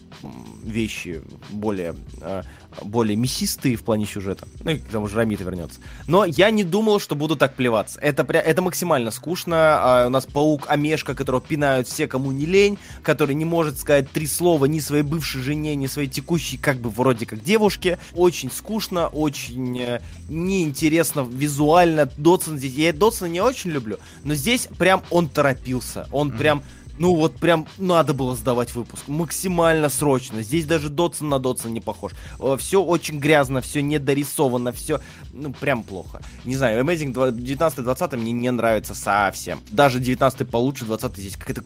вещи 0.62 1.22
более, 1.50 1.94
а, 2.20 2.42
более 2.82 3.16
мясистые 3.16 3.76
в 3.76 3.82
плане 3.82 4.06
сюжета. 4.06 4.46
Ну, 4.62 4.72
и 4.72 4.78
к 4.78 4.88
тому 4.88 5.08
же 5.08 5.16
Рамита 5.16 5.44
вернется. 5.44 5.80
Но 6.06 6.24
я 6.24 6.50
не 6.50 6.64
думал, 6.64 7.00
что 7.00 7.14
буду 7.14 7.36
так 7.36 7.54
плеваться. 7.54 7.98
Это, 8.00 8.22
это 8.22 8.62
максимально 8.62 9.10
скучно. 9.10 9.56
А, 9.56 10.06
у 10.06 10.10
нас 10.10 10.26
паук 10.26 10.66
Амешка, 10.68 11.14
которого 11.14 11.40
пинают 11.40 11.88
все, 11.88 12.06
кому 12.06 12.32
не 12.32 12.46
лень, 12.46 12.78
который 13.02 13.34
не 13.34 13.44
может 13.44 13.78
сказать 13.78 14.10
три 14.10 14.26
слова 14.26 14.66
ни 14.66 14.80
своей 14.80 15.02
бывшей 15.02 15.42
жене, 15.42 15.74
ни 15.74 15.86
своей 15.86 16.08
текущей, 16.08 16.56
как 16.56 16.78
бы 16.78 16.90
вроде 16.90 17.26
как 17.26 17.42
девушке. 17.42 17.98
Очень 18.14 18.50
скучно, 18.50 19.08
очень 19.08 19.80
э, 19.80 20.00
неинтересно 20.28 21.26
визуально. 21.28 22.10
Дотсон 22.16 22.58
здесь... 22.58 22.74
Я 22.74 22.92
Дотсона 22.92 23.28
не 23.28 23.40
очень 23.40 23.70
люблю, 23.70 23.98
но 24.24 24.34
здесь 24.34 24.68
прям 24.78 25.02
он 25.10 25.28
торопился. 25.28 26.08
Он 26.12 26.30
mm-hmm. 26.30 26.38
прям 26.38 26.62
ну 26.98 27.14
вот 27.14 27.36
прям 27.36 27.66
надо 27.78 28.14
было 28.14 28.34
сдавать 28.34 28.74
выпуск. 28.74 29.04
Максимально 29.06 29.88
срочно. 29.88 30.42
Здесь 30.42 30.66
даже 30.66 30.88
Дотсон 30.88 31.28
на 31.28 31.38
Дотсон 31.38 31.72
не 31.72 31.80
похож. 31.80 32.12
Э, 32.38 32.56
все 32.58 32.82
очень 32.82 33.18
грязно, 33.18 33.60
все 33.60 33.82
недорисовано, 33.82 34.72
все, 34.72 35.00
ну, 35.32 35.52
прям 35.52 35.82
плохо. 35.82 36.20
Не 36.44 36.56
знаю, 36.56 36.84
Amazing 36.84 37.12
19-20 37.14 38.16
мне 38.16 38.32
не 38.32 38.50
нравится 38.50 38.94
совсем. 38.94 39.60
Даже 39.70 40.00
19 40.00 40.48
получше, 40.50 40.84
20 40.84 41.16
здесь 41.16 41.36
какая-то 41.36 41.64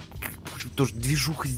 тоже 0.74 0.94
движуха. 0.94 1.48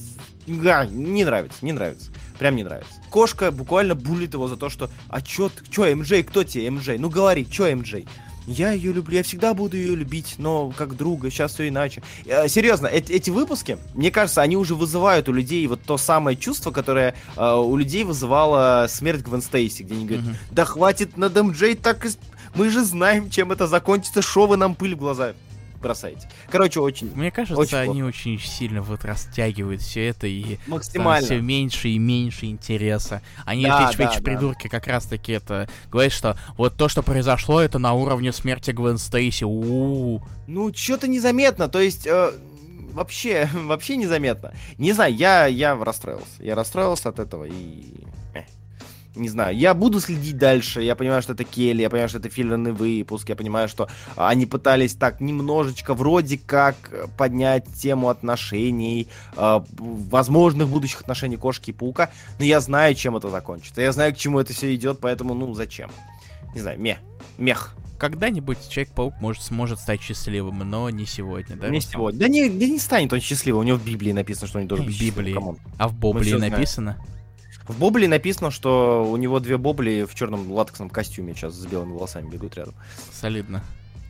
Да, 0.46 0.86
не 0.86 1.24
нравится, 1.24 1.58
не 1.62 1.72
нравится. 1.72 2.10
Прям 2.38 2.56
не 2.56 2.64
нравится. 2.64 2.92
Кошка 3.10 3.50
буквально 3.50 3.94
булит 3.94 4.34
его 4.34 4.48
за 4.48 4.56
то, 4.56 4.68
что 4.68 4.90
«А 5.08 5.22
чё, 5.22 5.50
чё, 5.70 5.86
МJ, 5.86 6.24
кто 6.24 6.44
тебе, 6.44 6.66
МJ? 6.66 6.98
Ну 6.98 7.08
говори, 7.08 7.46
чё, 7.48 7.70
МJ?» 7.70 8.06
Я 8.46 8.72
ее 8.72 8.92
люблю, 8.92 9.16
я 9.16 9.22
всегда 9.22 9.54
буду 9.54 9.76
ее 9.76 9.94
любить, 9.94 10.34
но 10.38 10.70
как 10.76 10.96
друга, 10.96 11.30
сейчас 11.30 11.54
все 11.54 11.68
иначе. 11.68 12.02
Э, 12.26 12.48
серьезно, 12.48 12.86
эти, 12.86 13.12
эти 13.12 13.30
выпуски, 13.30 13.78
мне 13.94 14.10
кажется, 14.10 14.42
они 14.42 14.56
уже 14.56 14.74
вызывают 14.74 15.28
у 15.28 15.32
людей 15.32 15.66
вот 15.66 15.82
то 15.82 15.96
самое 15.96 16.36
чувство, 16.36 16.70
которое 16.70 17.14
э, 17.36 17.54
у 17.54 17.76
людей 17.76 18.04
вызывала 18.04 18.86
смерть 18.88 19.22
Гвен 19.22 19.42
Стейси, 19.42 19.82
где 19.82 19.94
они 19.94 20.06
говорят, 20.06 20.26
да 20.50 20.64
хватит 20.64 21.16
над 21.16 21.34
МД 21.40 21.80
так... 21.80 22.06
Мы 22.54 22.70
же 22.70 22.84
знаем, 22.84 23.30
чем 23.30 23.50
это 23.50 23.66
закончится, 23.66 24.22
шо 24.22 24.46
вы 24.46 24.56
нам 24.56 24.76
пыль 24.76 24.94
в 24.94 24.98
глаза 24.98 25.34
бросаете. 25.84 26.28
Короче, 26.50 26.80
очень. 26.80 27.12
Мне 27.14 27.30
кажется, 27.30 27.60
очень 27.60 27.76
они 27.76 28.00
плохо. 28.00 28.06
очень 28.06 28.40
сильно 28.40 28.82
вот 28.82 29.04
растягивают 29.04 29.82
все 29.82 30.08
это 30.08 30.26
и 30.26 30.58
максимально 30.66 31.24
все 31.24 31.40
меньше 31.40 31.88
и 31.88 31.98
меньше 31.98 32.46
интереса. 32.46 33.22
Они 33.44 33.64
да, 33.64 33.88
эти, 33.88 33.98
да, 33.98 34.12
да. 34.12 34.20
придурки 34.20 34.68
как 34.68 34.86
раз 34.86 35.04
таки 35.04 35.32
это 35.32 35.68
говорят, 35.90 36.12
что 36.12 36.36
вот 36.56 36.76
то, 36.76 36.88
что 36.88 37.02
произошло, 37.02 37.60
это 37.60 37.78
на 37.78 37.92
уровне 37.92 38.32
смерти 38.32 38.72
Гвен 38.72 38.98
Стейси. 38.98 39.44
У-у-у. 39.44 40.22
Ну, 40.46 40.72
что-то 40.74 41.06
незаметно. 41.06 41.68
То 41.68 41.80
есть. 41.80 42.06
Э 42.06 42.32
вообще, 42.94 43.48
вообще 43.54 43.96
незаметно. 43.96 44.54
Не 44.78 44.92
знаю, 44.92 45.14
я, 45.14 45.46
я 45.46 45.76
расстроился. 45.76 46.24
Я 46.38 46.54
расстроился 46.54 47.10
от 47.10 47.18
этого 47.18 47.44
и 47.44 48.04
не 49.16 49.28
знаю, 49.28 49.56
я 49.56 49.74
буду 49.74 50.00
следить 50.00 50.36
дальше, 50.36 50.82
я 50.82 50.94
понимаю, 50.94 51.22
что 51.22 51.32
это 51.32 51.44
Келли, 51.44 51.82
я 51.82 51.90
понимаю, 51.90 52.08
что 52.08 52.18
это 52.18 52.28
филлерный 52.28 52.72
выпуск, 52.72 53.28
я 53.28 53.36
понимаю, 53.36 53.68
что 53.68 53.88
они 54.16 54.46
пытались 54.46 54.94
так 54.94 55.20
немножечко 55.20 55.94
вроде 55.94 56.38
как 56.38 56.76
поднять 57.16 57.66
тему 57.74 58.08
отношений, 58.08 59.08
э, 59.36 59.60
возможных 59.78 60.68
будущих 60.68 61.00
отношений 61.00 61.36
кошки 61.36 61.70
и 61.70 61.72
паука, 61.72 62.10
но 62.38 62.44
я 62.44 62.60
знаю, 62.60 62.94
чем 62.94 63.16
это 63.16 63.30
закончится, 63.30 63.80
я 63.80 63.92
знаю, 63.92 64.14
к 64.14 64.16
чему 64.16 64.40
это 64.40 64.52
все 64.52 64.74
идет, 64.74 64.98
поэтому, 65.00 65.34
ну, 65.34 65.54
зачем? 65.54 65.90
Не 66.54 66.60
знаю, 66.60 66.80
мех, 66.80 66.98
мех. 67.38 67.74
Когда-нибудь 67.96 68.58
Человек-паук 68.68 69.14
может, 69.20 69.42
сможет 69.44 69.78
стать 69.78 70.02
счастливым, 70.02 70.58
но 70.58 70.90
не 70.90 71.06
сегодня, 71.06 71.56
да? 71.56 71.68
Не 71.68 71.80
сегодня. 71.80 72.18
Да 72.18 72.28
не, 72.28 72.50
да 72.50 72.66
не 72.66 72.78
станет 72.78 73.12
он 73.12 73.20
счастливым, 73.20 73.60
у 73.60 73.62
него 73.62 73.78
в 73.78 73.84
Библии 73.84 74.12
написано, 74.12 74.48
что 74.48 74.58
он 74.58 74.64
не 74.64 74.68
должен 74.68 74.86
быть 74.86 75.00
Библии. 75.00 75.36
А 75.78 75.88
в 75.88 75.94
Библии 75.94 76.32
написано? 76.32 76.92
Знаем. 76.92 77.13
В 77.66 77.78
Бобле 77.78 78.08
написано, 78.08 78.50
что 78.50 79.04
у 79.10 79.16
него 79.16 79.40
две 79.40 79.56
Бобли 79.56 80.06
в 80.08 80.14
черном 80.14 80.50
латексном 80.52 80.90
костюме 80.90 81.34
сейчас 81.34 81.54
с 81.54 81.66
белыми 81.66 81.92
волосами 81.92 82.28
бегут 82.28 82.56
рядом. 82.56 82.74
Солидно. 83.12 83.62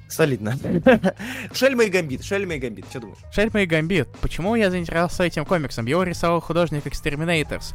Солидно. 0.09 0.59
Шельма 1.53 1.85
и 1.85 1.91
Гамбит, 1.91 2.25
Шельма 2.25 2.55
и 2.55 2.59
Гамбит, 2.59 2.87
что 2.91 3.01
думаешь? 3.01 3.19
Шельма 3.33 3.63
и 3.63 3.67
Гамбит. 3.67 4.09
Почему 4.21 4.55
я 4.55 4.71
заинтересовался 4.71 5.25
этим 5.25 5.45
комиксом? 5.45 5.87
Его 5.87 6.03
рисовал 6.03 6.41
художник 6.41 6.87
Exterminators. 6.87 7.75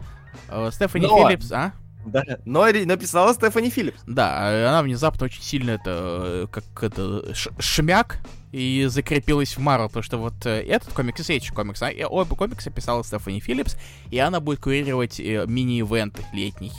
Э, 0.50 0.70
Стефани 0.72 1.08
Но... 1.08 1.18
Филлипс, 1.18 1.52
а? 1.52 1.74
Да, 2.06 2.24
но 2.46 2.66
написала 2.86 3.34
Стефани 3.34 3.70
Филлипс. 3.70 4.02
Да, 4.06 4.70
она 4.70 4.84
внезапно 4.84 5.26
очень 5.26 5.42
сильно 5.42 5.72
это, 5.72 6.46
э, 6.46 6.48
как 6.52 6.84
это, 6.84 7.34
шмяк 7.60 8.20
и 8.52 8.86
закрепилась 8.88 9.56
в 9.56 9.60
Марвел, 9.60 9.88
потому 9.88 10.04
что 10.04 10.18
вот 10.18 10.46
э, 10.46 10.62
этот 10.62 10.94
комикс 10.94 11.20
и 11.20 11.24
следующий 11.24 11.54
комикс, 11.54 11.82
а, 11.82 11.92
оба 12.08 12.36
комикса 12.36 12.72
писала 12.72 13.04
Стефани 13.04 13.40
Филлипс, 13.40 13.78
и 14.10 14.18
она 14.18 14.40
будет 14.40 14.60
курировать 14.60 15.20
э, 15.20 15.46
мини-ивент 15.48 16.20
летний 16.34 16.74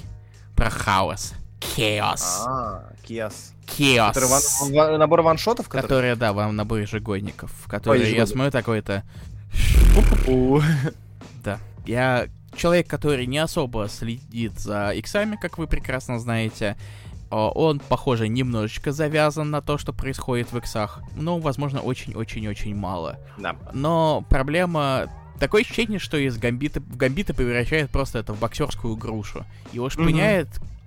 про 0.56 0.70
хаос. 0.70 1.34
Chaos. 1.60 2.22
А. 2.46 2.92
Который 4.14 4.28
ван, 4.28 4.42
ван, 4.72 4.98
набор 4.98 5.22
ваншотов? 5.22 5.68
Который... 5.68 5.82
которые, 5.82 6.16
да, 6.16 6.32
вам 6.32 6.56
набор 6.56 6.78
ежегодников. 6.78 7.52
Которые, 7.66 8.04
Ой, 8.06 8.14
я 8.14 8.26
смотрю, 8.26 8.50
такой-то... 8.50 9.04
Да. 11.42 11.58
Я 11.86 12.28
человек, 12.54 12.86
который 12.86 13.26
не 13.26 13.38
особо 13.38 13.88
следит 13.88 14.58
за 14.58 14.90
иксами, 14.90 15.38
как 15.40 15.58
вы 15.58 15.66
прекрасно 15.66 16.18
знаете. 16.18 16.76
А, 17.30 17.48
он, 17.48 17.80
похоже, 17.80 18.28
немножечко 18.28 18.92
завязан 18.92 19.50
на 19.50 19.62
то, 19.62 19.78
что 19.78 19.92
происходит 19.92 20.52
в 20.52 20.58
иксах. 20.58 21.02
Ну, 21.14 21.38
возможно, 21.38 21.80
очень-очень-очень 21.80 22.74
мало. 22.74 23.18
Да. 23.38 23.56
Но 23.72 24.24
проблема 24.28 25.06
Такое 25.38 25.62
ощущение, 25.62 25.98
что 25.98 26.18
из 26.18 26.36
гамбита 26.36 26.80
в 26.80 26.98
гамбита 26.98 27.32
превращает 27.32 27.88
просто 27.88 28.18
это 28.18 28.34
в 28.34 28.38
боксерскую 28.38 28.94
грушу. 28.94 29.46
Его 29.72 29.88
шпыняет 29.88 30.48
mm-hmm 30.48 30.79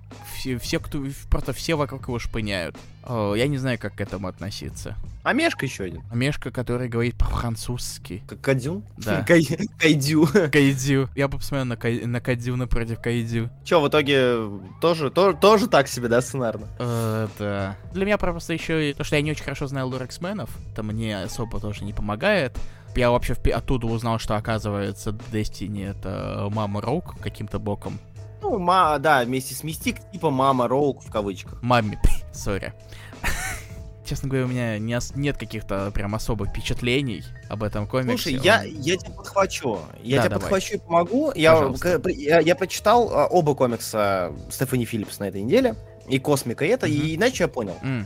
все, 0.44 0.58
все, 0.58 0.78
кто, 0.78 1.02
просто 1.30 1.54
все 1.54 1.74
вокруг 1.74 2.06
его 2.08 2.18
шпыняют. 2.18 2.76
О, 3.02 3.34
я 3.34 3.46
не 3.46 3.56
знаю, 3.56 3.78
как 3.78 3.94
к 3.94 4.00
этому 4.02 4.28
относиться. 4.28 4.94
А 5.22 5.32
Мешка 5.32 5.64
еще 5.64 5.84
один. 5.84 6.02
А 6.10 6.14
Мешка, 6.14 6.50
который 6.50 6.86
говорит 6.86 7.16
по-французски. 7.16 8.22
Как 8.28 8.42
Кадюн? 8.42 8.84
Да. 8.98 9.22
Кай, 9.26 9.42
кайдю. 9.78 10.28
Кайдю. 10.52 11.08
Я 11.16 11.28
бы 11.28 11.38
посмотрел 11.38 11.64
на, 11.64 11.76
кай, 11.78 12.04
на 12.04 12.20
Кадю 12.20 12.56
напротив 12.56 13.00
Кайдю. 13.00 13.48
Че, 13.64 13.80
в 13.80 13.88
итоге 13.88 14.36
тоже, 14.82 15.10
то, 15.10 15.32
тоже 15.32 15.66
так 15.66 15.88
себе, 15.88 16.08
да, 16.08 16.20
сценарно? 16.20 16.68
Э, 16.78 17.28
да. 17.38 17.78
Для 17.94 18.04
меня 18.04 18.18
просто 18.18 18.52
еще 18.52 18.92
то, 18.92 19.02
что 19.02 19.16
я 19.16 19.22
не 19.22 19.30
очень 19.30 19.44
хорошо 19.44 19.66
знаю 19.66 19.86
лор 19.86 20.02
X-менов, 20.02 20.50
это 20.72 20.82
мне 20.82 21.22
особо 21.22 21.58
тоже 21.58 21.84
не 21.84 21.94
помогает 21.94 22.58
я 22.96 23.10
вообще 23.10 23.34
оттуда 23.52 23.88
узнал, 23.88 24.20
что 24.20 24.36
оказывается 24.36 25.10
Destiny 25.32 25.90
это 25.90 26.48
мама 26.52 26.80
Роуг 26.80 27.16
каким-то 27.20 27.58
боком. 27.58 27.98
Ну, 28.44 28.58
ма, 28.58 28.98
да, 28.98 29.24
вместе 29.24 29.54
с 29.54 29.64
Мистик, 29.64 29.96
типа 30.12 30.28
мама 30.28 30.68
Роуг 30.68 31.02
в 31.02 31.10
кавычках. 31.10 31.62
Маме, 31.62 31.98
sorry. 32.30 32.74
Честно 34.04 34.28
говоря, 34.28 34.44
у 34.44 34.48
меня 34.48 34.78
не, 34.78 34.98
нет 35.14 35.38
каких-то 35.38 35.90
прям 35.92 36.14
особых 36.14 36.50
впечатлений 36.50 37.24
об 37.48 37.62
этом 37.62 37.86
комиксе. 37.86 38.32
Слушай, 38.32 38.44
я, 38.44 38.62
я 38.62 38.98
тебя 38.98 39.12
подхвачу. 39.12 39.78
Я 40.02 40.16
да, 40.18 40.22
тебя 40.24 40.36
давай. 40.36 40.40
подхвачу 40.40 40.74
и 40.74 40.78
помогу. 40.78 41.32
Я, 41.34 41.72
я, 42.04 42.40
я 42.40 42.54
прочитал 42.54 43.10
а, 43.14 43.26
оба 43.28 43.54
комикса 43.54 44.30
Стефани 44.50 44.84
Филлипс 44.84 45.20
на 45.20 45.24
этой 45.24 45.40
неделе. 45.40 45.74
И 46.06 46.18
Космика 46.18 46.66
и 46.66 46.68
это, 46.68 46.86
mm-hmm. 46.86 46.90
и 46.90 47.16
иначе 47.16 47.44
я 47.44 47.48
понял. 47.48 47.78
Mm. 47.82 48.04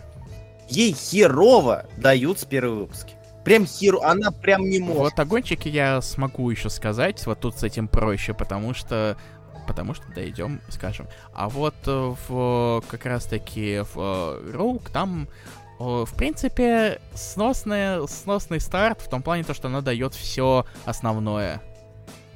Ей 0.68 0.92
херово 0.92 1.86
дают 1.96 2.38
с 2.38 2.44
первой 2.44 2.76
выпуски. 2.76 3.14
Прям 3.44 3.66
херу, 3.66 4.02
она 4.02 4.30
прям 4.30 4.62
не 4.62 4.78
может. 4.78 4.98
Вот 4.98 5.18
огончики 5.18 5.68
я 5.68 6.00
смогу 6.00 6.48
еще 6.50 6.70
сказать, 6.70 7.26
вот 7.26 7.40
тут 7.40 7.58
с 7.58 7.64
этим 7.64 7.88
проще, 7.88 8.34
потому 8.34 8.72
что 8.74 9.16
потому 9.68 9.94
что 9.94 10.04
дойдем, 10.12 10.60
скажем. 10.70 11.06
А 11.32 11.48
вот 11.48 11.74
э, 11.86 12.14
в 12.28 12.82
как 12.88 13.06
раз 13.06 13.26
таки 13.26 13.82
в 13.94 14.40
Роук 14.52 14.90
там 14.90 15.28
В 15.78 16.08
принципе, 16.16 17.00
сносный, 17.14 18.08
сносный 18.08 18.58
старт 18.58 19.00
в 19.00 19.08
том 19.08 19.22
плане, 19.22 19.44
то, 19.44 19.54
что 19.54 19.68
она 19.68 19.80
дает 19.80 20.14
все 20.14 20.66
основное 20.84 21.62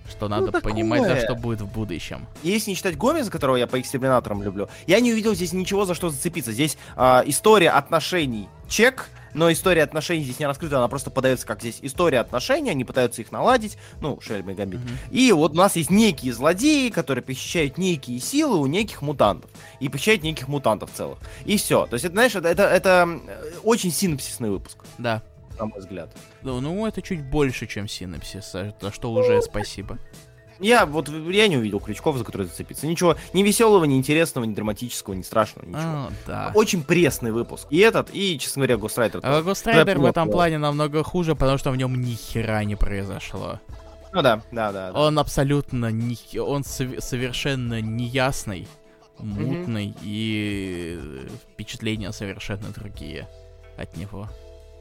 что 0.09 0.29
надо 0.29 0.51
ну, 0.53 0.61
понимать, 0.61 1.03
за 1.03 1.17
что 1.17 1.35
будет 1.35 1.63
в 1.63 1.67
будущем. 1.67 2.27
Если 2.43 2.71
не 2.71 2.77
считать 2.77 2.97
Гомеза, 2.99 3.31
которого 3.31 3.57
я 3.57 3.67
по 3.67 3.81
экстерминаторам 3.81 4.43
люблю, 4.43 4.69
я 4.87 5.01
не 5.01 5.11
увидел 5.11 5.35
здесь 5.35 5.53
ничего, 5.53 5.87
за 5.87 5.95
что 5.95 6.11
зацепиться. 6.11 6.53
Здесь 6.53 6.77
э, 6.97 7.23
история 7.27 7.71
отношений 7.71 8.49
чек, 8.69 9.09
но 9.35 9.51
история 9.51 9.83
отношений 9.83 10.25
здесь 10.25 10.39
не 10.39 10.47
раскрыта, 10.47 10.79
она 10.79 10.89
просто 10.89 11.11
подается 11.11 11.47
как 11.47 11.61
здесь 11.61 11.79
история 11.83 12.21
отношений, 12.21 12.71
они 12.71 12.85
пытаются 12.85 13.23
их 13.23 13.33
наладить, 13.33 13.77
ну, 14.01 14.21
Шельма 14.21 14.53
и 14.53 14.55
Гамбит. 14.55 14.81
Mm-hmm. 14.81 15.11
И 15.11 15.33
вот 15.33 15.53
у 15.53 15.57
нас 15.57 15.77
есть 15.77 15.91
некие 15.91 16.33
злодеи, 16.33 16.89
которые 16.89 17.23
похищают 17.23 17.79
некие 17.79 18.21
силы 18.21 18.59
у 18.59 18.67
неких 18.67 19.03
мутантов. 19.03 19.51
И 19.81 19.89
похищают 19.89 20.23
неких 20.23 20.49
мутантов 20.49 20.91
целых. 20.93 21.19
И 21.45 21.57
все. 21.57 21.87
То 21.87 21.95
есть, 21.95 22.05
это, 22.05 22.15
знаешь, 22.15 22.35
это, 22.35 22.49
это, 22.49 22.63
это 22.65 23.21
очень 23.63 23.91
синапсисный 23.91 24.51
выпуск. 24.51 24.79
Да 24.99 25.23
на 25.59 25.67
мой 25.67 25.81
взгляд. 25.81 26.11
Ну, 26.43 26.61
ну, 26.61 26.87
это 26.87 27.03
чуть 27.03 27.23
больше, 27.23 27.67
чем 27.67 27.87
синапсис, 27.87 28.53
за 28.53 28.93
что 28.93 29.13
уже 29.13 29.41
спасибо. 29.43 29.99
Я 30.63 30.87
вот 30.87 31.09
я 31.09 31.49
не 31.49 31.57
увидел 31.57 31.81
крючков, 31.81 32.17
за 32.17 32.25
которые 32.25 32.47
зацепиться. 32.47 32.87
Ничего 32.87 33.17
ни 33.33 33.43
веселого, 33.43 33.85
ни 33.85 33.97
интересного, 33.97 34.45
ни 34.45 34.55
драматического, 34.55 35.15
ни 35.15 35.23
страшного, 35.23 35.67
ничего. 35.67 35.83
А, 35.83 36.11
да. 36.27 36.53
Очень 36.55 36.83
пресный 36.83 37.33
выпуск. 37.33 37.67
И 37.71 37.79
этот, 37.79 38.09
и, 38.13 38.39
честно 38.39 38.61
говоря, 38.61 38.77
Ghost 38.77 38.97
Rider. 38.97 39.21
А 39.23 39.43
Ghost 39.43 39.71
Rider 39.71 39.99
в 39.99 40.05
этом 40.05 40.31
плане 40.31 40.59
намного 40.59 41.03
хуже, 41.03 41.35
потому 41.35 41.59
что 41.59 41.71
в 41.71 41.77
нем 41.77 42.01
ни 42.01 42.15
хера 42.15 42.65
не 42.65 42.77
произошло. 42.77 43.61
Ну 44.13 44.23
да, 44.23 44.43
да, 44.53 44.73
да. 44.73 44.93
да. 44.93 45.01
Он 45.01 45.19
абсолютно 45.19 45.91
не... 45.91 46.17
Он 46.39 46.65
совершенно 46.65 47.81
неясный, 47.81 48.69
мутный, 49.19 49.89
mm-hmm. 49.89 49.99
и 50.03 51.29
впечатления 51.53 52.13
совершенно 52.13 52.69
другие 52.69 53.27
от 53.79 53.97
него. 53.97 54.29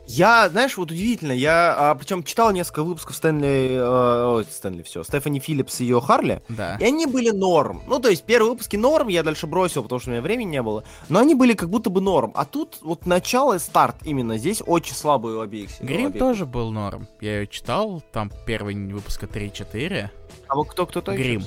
Я, 0.08 0.49
знаешь, 0.49 0.76
вот 0.78 0.91
удивительно, 0.91 1.32
я, 1.32 1.74
а, 1.78 1.95
причем 1.95 2.24
читал 2.24 2.52
несколько 2.52 2.84
выпусков 2.84 3.16
Стэнли, 3.16 3.78
э, 3.80 4.43
Стэнли, 4.49 4.84
все, 4.84 5.04
Стефани 5.04 5.39
Филлипс 5.39 5.80
и 5.80 5.86
ее 5.86 6.02
Харли, 6.02 6.41
да. 6.49 6.76
и 6.80 6.84
они 6.84 7.06
были 7.06 7.30
норм. 7.30 7.82
Ну, 7.88 7.99
то 7.99 8.10
есть 8.10 8.24
первые 8.24 8.52
выпуски 8.52 8.76
норм, 8.76 9.08
я 9.08 9.24
дальше 9.24 9.47
бросил, 9.47 9.84
потому 9.84 9.99
что 9.99 10.10
у 10.10 10.14
меня 10.14 10.22
времени 10.22 10.52
не 10.52 10.62
было, 10.62 10.84
но 11.08 11.20
они 11.20 11.36
были 11.36 11.54
как 11.54 11.70
будто 11.70 11.89
бы 11.89 12.02
норм. 12.02 12.32
А 12.36 12.45
тут 12.45 12.80
вот 12.82 13.06
начало 13.06 13.56
и 13.56 13.60
старт 13.60 13.97
именно 14.04 14.38
здесь 14.38 14.62
очень 14.66 14.95
слабый 14.95 15.36
у 15.36 15.41
обеих. 15.41 15.70
Грим 15.80 16.08
обеих. 16.08 16.20
тоже 16.20 16.45
был 16.45 16.72
норм. 16.72 17.08
Я 17.22 17.39
ее 17.41 17.47
читал, 17.47 18.04
там 18.12 18.32
первый 18.45 18.76
выпуска 18.76 19.28
3-4. 19.28 20.10
А 20.47 20.56
вот 20.56 20.66
кто 20.66 20.86
кто-то 20.86 21.16
Грим. 21.16 21.43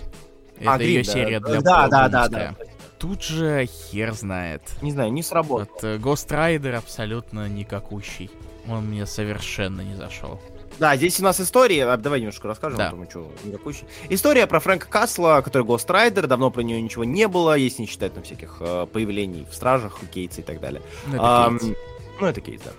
Это 0.59 0.75
а, 0.75 0.79
ее 0.79 1.03
Грим, 1.03 1.13
серия 1.13 1.41
да. 1.41 1.49
для 1.49 1.61
да, 1.61 1.89
да, 1.89 2.09
да, 2.09 2.29
да, 2.29 2.29
да. 2.29 2.55
Тут 2.99 3.23
же 3.23 3.67
хер 3.67 4.15
знает. 4.15 4.63
Не 4.81 4.93
знаю, 4.93 5.13
не 5.13 5.23
сработал. 5.23 5.69
Вот, 5.75 5.85
э, 5.85 5.99
Ghost 5.99 6.29
Rider 6.29 6.77
абсолютно 6.77 7.49
никакущий. 7.49 8.31
Он 8.69 8.87
мне 8.87 9.07
совершенно 9.07 9.81
не 9.81 9.95
зашел. 9.95 10.41
Да, 10.79 10.97
здесь 10.97 11.21
у 11.21 11.23
нас 11.23 11.41
история, 11.41 11.87
а, 11.87 11.97
давай 11.97 12.21
немножко 12.21 12.49
расскажем, 12.49 12.79
да. 12.79 12.87
потому 12.87 13.09
что 13.09 13.31
никакой 13.45 13.77
История 14.09 14.47
про 14.47 14.59
Фрэнка 14.59 14.89
Касла, 14.89 15.41
который 15.41 15.65
Ghost 15.65 15.87
Rider, 15.87 16.27
давно 16.27 16.51
про 16.51 16.63
нее 16.63 16.83
ничего 16.83 17.05
не 17.05 17.29
было, 17.29 17.57
если 17.57 17.83
не 17.83 17.89
считать 17.89 18.13
там 18.13 18.25
всяких 18.25 18.57
э, 18.59 18.87
появлений 18.93 19.47
в 19.49 19.55
Стражах, 19.55 20.01
Кейтс 20.13 20.41
и 20.41 20.43
так 20.43 20.61
далее. 20.61 20.83
Ну, 21.07 21.15
это 21.15 21.47
а, 21.47 21.51
Кейтс. 21.51 21.79
Ну, 22.21 22.27
это 22.27 22.41
Кейтс, 22.41 22.65
да 22.65 22.73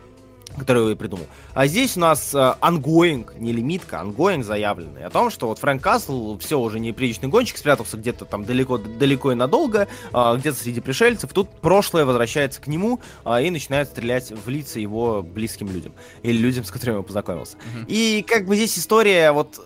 которую 0.55 0.89
я 0.89 0.95
придумал. 0.95 1.27
А 1.53 1.67
здесь 1.67 1.97
у 1.97 1.99
нас 1.99 2.33
uh, 2.33 2.57
ongoing, 2.59 3.27
не 3.39 3.53
лимитка, 3.53 3.97
ongoing 3.97 4.43
заявленный, 4.43 5.05
о 5.05 5.09
том, 5.09 5.29
что 5.29 5.47
вот 5.47 5.59
Фрэнк 5.59 5.81
Касл, 5.81 6.37
все, 6.39 6.59
уже 6.59 6.79
неприличный 6.79 7.29
гонщик, 7.29 7.57
спрятался 7.57 7.97
где-то 7.97 8.25
там 8.25 8.45
далеко, 8.45 8.77
далеко 8.77 9.31
и 9.31 9.35
надолго, 9.35 9.87
uh, 10.11 10.37
где-то 10.37 10.57
среди 10.57 10.81
пришельцев, 10.81 11.31
тут 11.33 11.49
прошлое 11.61 12.05
возвращается 12.05 12.61
к 12.61 12.67
нему 12.67 12.99
uh, 13.23 13.45
и 13.45 13.49
начинает 13.49 13.89
стрелять 13.89 14.31
в 14.31 14.49
лица 14.49 14.79
его 14.79 15.21
близким 15.21 15.69
людям, 15.69 15.93
или 16.23 16.37
людям, 16.37 16.63
с 16.63 16.71
которыми 16.71 16.97
он 16.97 17.03
познакомился. 17.03 17.57
Mm-hmm. 17.57 17.85
И 17.87 18.25
как 18.27 18.45
бы 18.45 18.55
здесь 18.55 18.77
история 18.77 19.31
вот 19.31 19.59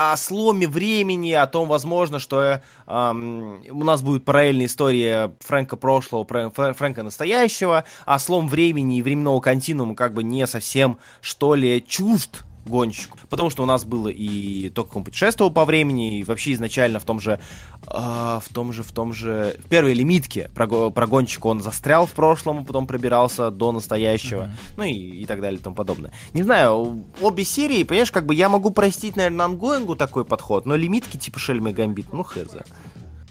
о 0.00 0.16
сломе 0.16 0.66
времени, 0.66 1.32
о 1.32 1.46
том, 1.46 1.68
возможно, 1.68 2.18
что 2.18 2.62
эм, 2.86 3.62
у 3.70 3.84
нас 3.84 4.00
будет 4.00 4.24
параллельная 4.24 4.64
история 4.64 5.34
Фрэнка 5.40 5.76
прошлого, 5.76 6.24
Фрэнка 6.24 7.02
настоящего, 7.02 7.84
а 8.06 8.18
слом 8.18 8.48
времени 8.48 8.96
и 8.96 9.02
временного 9.02 9.40
континуума 9.40 9.94
как 9.94 10.14
бы 10.14 10.22
не 10.22 10.46
совсем, 10.46 10.96
что 11.20 11.54
ли, 11.54 11.84
чужд 11.86 12.44
гонщику. 12.64 13.18
Потому 13.28 13.50
что 13.50 13.62
у 13.62 13.66
нас 13.66 13.84
было 13.84 14.08
и 14.08 14.70
то, 14.70 14.84
как 14.84 14.96
он 14.96 15.04
путешествовал 15.04 15.50
по 15.50 15.64
времени, 15.64 16.18
и 16.18 16.24
вообще 16.24 16.52
изначально 16.52 17.00
в 17.00 17.04
том 17.04 17.20
же, 17.20 17.40
э, 17.86 17.88
в 17.88 18.44
том 18.52 18.72
же, 18.72 18.82
в 18.82 18.92
том 18.92 19.12
же, 19.12 19.56
в 19.64 19.68
первой 19.68 19.94
лимитке 19.94 20.50
про, 20.54 20.90
про 20.90 21.06
гонщика 21.06 21.46
он 21.46 21.60
застрял 21.60 22.06
в 22.06 22.12
прошлом, 22.12 22.60
а 22.60 22.64
потом 22.64 22.86
пробирался 22.86 23.50
до 23.50 23.72
настоящего, 23.72 24.42
mm-hmm. 24.42 24.74
ну 24.76 24.84
и, 24.84 24.92
и 24.92 25.26
так 25.26 25.40
далее 25.40 25.60
и 25.60 25.62
тому 25.62 25.76
подобное. 25.76 26.12
Не 26.32 26.42
знаю, 26.42 27.04
обе 27.20 27.44
серии, 27.44 27.84
понимаешь, 27.84 28.12
как 28.12 28.26
бы 28.26 28.34
я 28.34 28.48
могу 28.48 28.70
простить, 28.70 29.16
наверное, 29.16 29.46
ангоингу 29.46 29.96
такой 29.96 30.24
подход, 30.24 30.66
но 30.66 30.76
лимитки 30.76 31.16
типа 31.16 31.38
Шельмы 31.38 31.72
Гамбит, 31.72 32.12
ну 32.12 32.22
хз. 32.22 32.38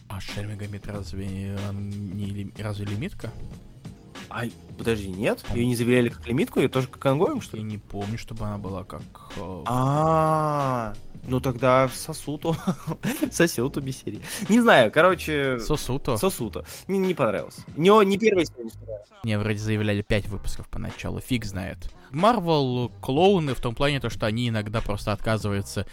А 0.08 0.20
Шельмы 0.20 0.56
Гамбит 0.56 0.88
разве 0.88 1.56
не 1.74 2.52
разве 2.62 2.86
лимитка? 2.86 3.32
А, 4.30 4.44
подожди, 4.78 5.10
нет? 5.10 5.44
Ее 5.54 5.66
не 5.66 5.76
заверяли 5.76 6.10
как 6.10 6.26
лимитку, 6.28 6.60
ее 6.60 6.70
тоже 6.70 6.88
как 6.88 7.06
ангоем, 7.06 7.42
что 7.42 7.58
ли? 7.58 7.64
Я 7.64 7.70
не 7.70 7.78
помню, 7.78 8.18
чтобы 8.18 8.46
она 8.46 8.58
была 8.58 8.84
как... 8.84 9.02
Э, 9.38 9.64
а, 9.66 10.94
ну 11.28 11.40
тогда 11.40 11.90
Сосуто. 11.90 12.56
Сосет 13.32 13.78
обе 13.78 13.92
серии. 13.92 14.22
Не 14.48 14.62
знаю, 14.62 14.92
короче... 14.92 15.60
Сосуто? 15.60 16.18
Сосуто. 16.18 16.66
Не, 16.88 16.98
не 16.98 17.14
понравилось. 17.14 17.58
Не, 17.76 17.90
не 18.06 18.18
не 18.18 18.18
понравилась. 18.18 18.52
Мне 19.24 19.38
вроде 19.40 19.58
заявляли 19.60 20.02
5 20.02 20.28
выпусков 20.28 20.68
поначалу, 20.70 21.20
фиг 21.20 21.46
знает. 21.46 21.92
Марвел 22.12 22.90
клоуны 23.02 23.54
в 23.54 23.62
том 23.62 23.76
плане, 23.76 24.00
то, 24.00 24.10
что 24.10 24.26
они 24.26 24.50
иногда 24.50 24.82
просто 24.82 25.12
отказываются 25.12 25.86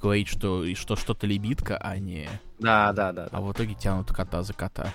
говорить, 0.00 0.28
что, 0.28 0.74
что 0.74 0.96
что-то 0.96 1.26
лимитка, 1.26 1.78
а 1.78 1.96
не... 1.98 2.28
Да, 2.58 2.92
да, 2.92 3.12
да. 3.12 3.28
А 3.30 3.40
в 3.40 3.52
итоге 3.52 3.74
тянут 3.74 4.12
кота 4.12 4.42
за 4.42 4.52
кота. 4.52 4.92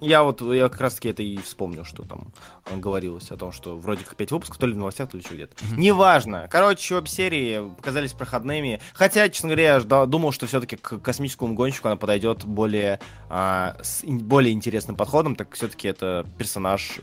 Я 0.00 0.22
вот, 0.22 0.40
я 0.42 0.68
как 0.68 0.80
раз 0.80 0.94
таки 0.94 1.08
это 1.08 1.22
и 1.22 1.36
вспомнил, 1.38 1.84
что 1.84 2.04
там 2.04 2.32
говорилось 2.80 3.30
о 3.30 3.36
том, 3.36 3.52
что 3.52 3.76
вроде 3.76 4.04
как 4.04 4.16
5 4.16 4.32
выпусков, 4.32 4.58
то 4.58 4.66
ли 4.66 4.72
в 4.72 4.76
новостях, 4.76 5.10
то 5.10 5.16
ли 5.16 5.22
еще 5.22 5.34
где-то. 5.34 5.54
Неважно. 5.76 6.48
Короче, 6.50 6.96
обе 6.96 7.08
серии 7.08 7.70
показались 7.76 8.12
проходными. 8.12 8.80
Хотя, 8.94 9.28
честно 9.28 9.50
говоря, 9.50 9.74
я 9.74 10.06
думал, 10.06 10.32
что 10.32 10.46
все-таки 10.46 10.76
к 10.76 10.98
космическому 10.98 11.54
гонщику 11.54 11.88
она 11.88 11.96
подойдет 11.96 12.44
более, 12.44 13.00
а, 13.28 13.76
с 13.82 14.02
более 14.04 14.52
интересным 14.52 14.96
подходом, 14.96 15.36
так 15.36 15.54
все-таки 15.54 15.88
это 15.88 16.26
персонаж 16.38 16.98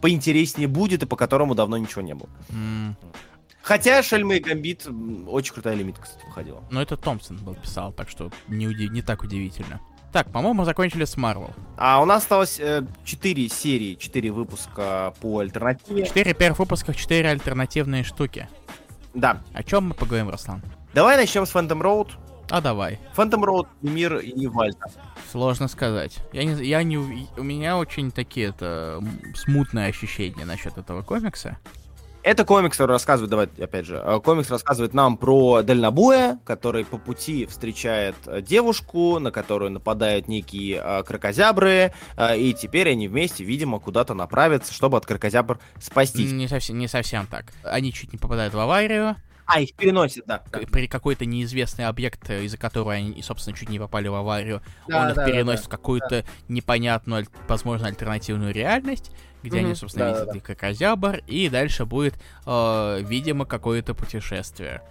поинтереснее 0.00 0.68
будет 0.68 1.02
и 1.02 1.06
по 1.06 1.16
которому 1.16 1.54
давно 1.54 1.76
ничего 1.76 2.02
не 2.02 2.14
было. 2.14 2.28
Mm. 2.48 2.94
Хотя 3.62 4.02
Шельма 4.02 4.34
и 4.34 4.40
Гамбит 4.40 4.88
очень 5.28 5.54
крутая 5.54 5.76
лимитка, 5.76 6.02
кстати, 6.02 6.26
выходила. 6.26 6.64
Но 6.70 6.82
это 6.82 6.96
Томпсон 6.96 7.36
был 7.36 7.54
писал, 7.54 7.92
так 7.92 8.08
что 8.10 8.32
не, 8.48 8.66
уди- 8.66 8.88
не 8.88 9.02
так 9.02 9.22
удивительно. 9.22 9.80
Так, 10.12 10.30
по-моему, 10.30 10.64
закончили 10.64 11.06
с 11.06 11.16
Марвел. 11.16 11.50
А 11.78 12.02
у 12.02 12.04
нас 12.04 12.22
осталось 12.22 12.60
э, 12.60 12.82
4 13.04 13.48
серии, 13.48 13.94
4 13.94 14.30
выпуска 14.30 15.14
по 15.20 15.38
альтернативе. 15.38 16.04
4 16.04 16.34
первых 16.34 16.58
выпусках, 16.58 16.96
4 16.96 17.30
альтернативные 17.30 18.04
штуки. 18.04 18.46
Да. 19.14 19.40
О 19.54 19.62
чем 19.62 19.88
мы 19.88 19.94
поговорим, 19.94 20.28
Руслан? 20.28 20.62
Давай 20.92 21.16
начнем 21.16 21.46
с 21.46 21.54
Phantom 21.54 21.80
Road. 21.80 22.10
А 22.50 22.60
давай. 22.60 23.00
Phantom 23.16 23.42
Road, 23.44 23.66
Мир 23.80 24.18
и 24.18 24.46
Вальта. 24.46 24.90
Сложно 25.30 25.68
сказать. 25.68 26.18
Я 26.32 26.44
не, 26.44 26.62
я 26.62 26.82
не, 26.82 26.98
у 26.98 27.42
меня 27.42 27.78
очень 27.78 28.10
такие 28.10 28.48
это 28.48 29.02
смутные 29.34 29.88
ощущения 29.88 30.44
насчет 30.44 30.76
этого 30.76 31.02
комикса. 31.02 31.56
Это 32.22 32.44
комикс, 32.44 32.78
рассказывает, 32.78 33.30
давай 33.30 33.48
опять 33.60 33.84
же, 33.84 33.96
э, 33.96 34.20
комикс 34.20 34.48
рассказывает 34.48 34.94
нам 34.94 35.16
про 35.16 35.62
дальнобоя, 35.62 36.38
который 36.44 36.84
по 36.84 36.96
пути 36.96 37.46
встречает 37.46 38.14
э, 38.26 38.40
девушку, 38.40 39.18
на 39.18 39.32
которую 39.32 39.72
нападают 39.72 40.28
некие 40.28 40.80
э, 40.82 41.02
крокозябры, 41.02 41.92
и 42.36 42.54
теперь 42.54 42.90
они 42.90 43.08
вместе, 43.08 43.42
видимо, 43.42 43.80
куда-то 43.80 44.14
направятся, 44.14 44.72
чтобы 44.72 44.98
от 44.98 45.06
крокозябр 45.06 45.58
спастись. 45.80 46.30
Не 46.30 46.46
совсем, 46.46 46.78
не 46.78 46.86
совсем 46.86 47.26
так. 47.26 47.46
Они 47.64 47.92
чуть 47.92 48.12
не 48.12 48.18
попадают 48.18 48.54
в 48.54 48.58
аварию. 48.58 49.16
А, 49.52 49.60
их 49.60 49.74
переносит, 49.74 50.24
да. 50.26 50.42
При 50.70 50.86
какой-то 50.86 51.26
неизвестный 51.26 51.86
объект, 51.86 52.30
из-за 52.30 52.56
которого 52.56 52.94
они, 52.94 53.22
собственно, 53.22 53.56
чуть 53.56 53.68
не 53.68 53.78
попали 53.78 54.08
в 54.08 54.14
аварию, 54.14 54.62
да, 54.88 55.02
он 55.02 55.08
их 55.10 55.16
да, 55.16 55.26
переносит 55.26 55.64
да, 55.64 55.66
в 55.66 55.70
какую-то 55.70 56.08
да. 56.08 56.24
непонятную, 56.48 57.26
возможно, 57.48 57.88
альтернативную 57.88 58.52
реальность 58.52 59.12
где 59.42 59.58
mm-hmm. 59.58 59.64
они, 59.64 59.74
собственно, 59.74 60.04
да, 60.04 60.12
видят 60.12 60.26
да, 60.26 60.34
да. 60.34 60.40
крокозябр, 60.40 61.16
и 61.26 61.48
дальше 61.48 61.84
будет, 61.84 62.14
э, 62.46 63.00
видимо, 63.02 63.44
какое-то 63.44 63.92
путешествие. 63.92 64.82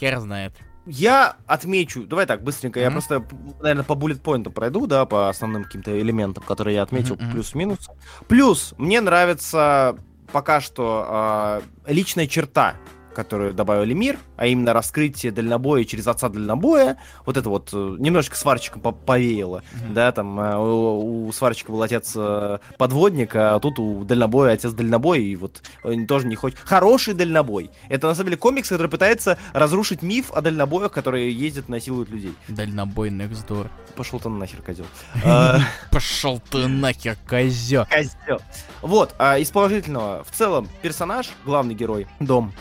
Хер 0.00 0.18
знает. 0.18 0.52
Я 0.86 1.36
отмечу, 1.46 2.04
давай 2.04 2.26
так, 2.26 2.42
быстренько, 2.42 2.80
mm-hmm. 2.80 2.82
я 2.82 2.90
просто, 2.90 3.24
наверное, 3.60 3.84
по 3.84 3.94
буллет-поинтам 3.94 4.52
пройду, 4.52 4.88
да, 4.88 5.06
по 5.06 5.28
основным 5.28 5.62
каким-то 5.64 5.96
элементам, 6.00 6.42
которые 6.42 6.74
я 6.74 6.82
отметил, 6.82 7.14
mm-hmm. 7.14 7.30
плюс-минус. 7.30 7.88
Плюс, 8.26 8.74
мне 8.76 9.00
нравится 9.00 9.96
пока 10.32 10.60
что 10.60 11.62
э, 11.86 11.92
личная 11.92 12.26
черта 12.26 12.74
которую 13.14 13.54
добавили 13.54 13.94
мир, 13.94 14.18
а 14.36 14.46
именно 14.46 14.72
раскрытие 14.72 15.32
дальнобоя 15.32 15.84
через 15.84 16.06
отца 16.06 16.28
дальнобоя. 16.28 16.98
Вот 17.26 17.36
это 17.36 17.48
вот 17.48 17.70
э, 17.72 17.96
немножечко 17.98 18.36
сварщиком 18.36 18.80
повеяло. 18.80 19.58
Mm-hmm. 19.72 19.92
Да, 19.92 20.12
там 20.12 20.40
э, 20.40 20.56
у, 20.56 21.26
у 21.26 21.32
сварщика 21.32 21.72
был 21.72 21.82
отец 21.82 22.12
э, 22.16 22.58
подводник, 22.78 23.34
а 23.34 23.58
тут 23.60 23.78
у 23.78 24.04
дальнобоя 24.04 24.52
отец 24.52 24.72
дальнобой, 24.72 25.24
и 25.24 25.36
вот 25.36 25.62
он 25.84 26.06
тоже 26.06 26.26
не 26.26 26.34
хочет. 26.34 26.58
Хороший 26.58 27.14
дальнобой. 27.14 27.70
Это 27.88 28.06
на 28.06 28.14
самом 28.14 28.26
деле 28.26 28.36
комикс, 28.36 28.68
который 28.68 28.88
пытается 28.88 29.38
разрушить 29.52 30.02
миф 30.02 30.32
о 30.32 30.40
дальнобоях, 30.40 30.92
которые 30.92 31.32
ездят, 31.32 31.68
насилуют 31.68 32.10
людей. 32.10 32.34
Дальнобой 32.48 33.10
next 33.10 33.46
door. 33.46 33.68
Пошел 33.96 34.18
ты 34.20 34.28
нахер, 34.28 34.62
козел. 34.62 34.86
Пошел 35.90 36.40
ты 36.50 36.66
нахер, 36.66 37.16
козел. 37.28 37.86
Козел. 37.86 38.40
Вот, 38.80 39.14
а 39.18 39.38
из 39.38 39.50
положительного. 39.50 40.24
В 40.24 40.30
целом, 40.30 40.68
персонаж, 40.80 41.30
главный 41.44 41.74
герой, 41.74 42.06
дом, 42.20 42.52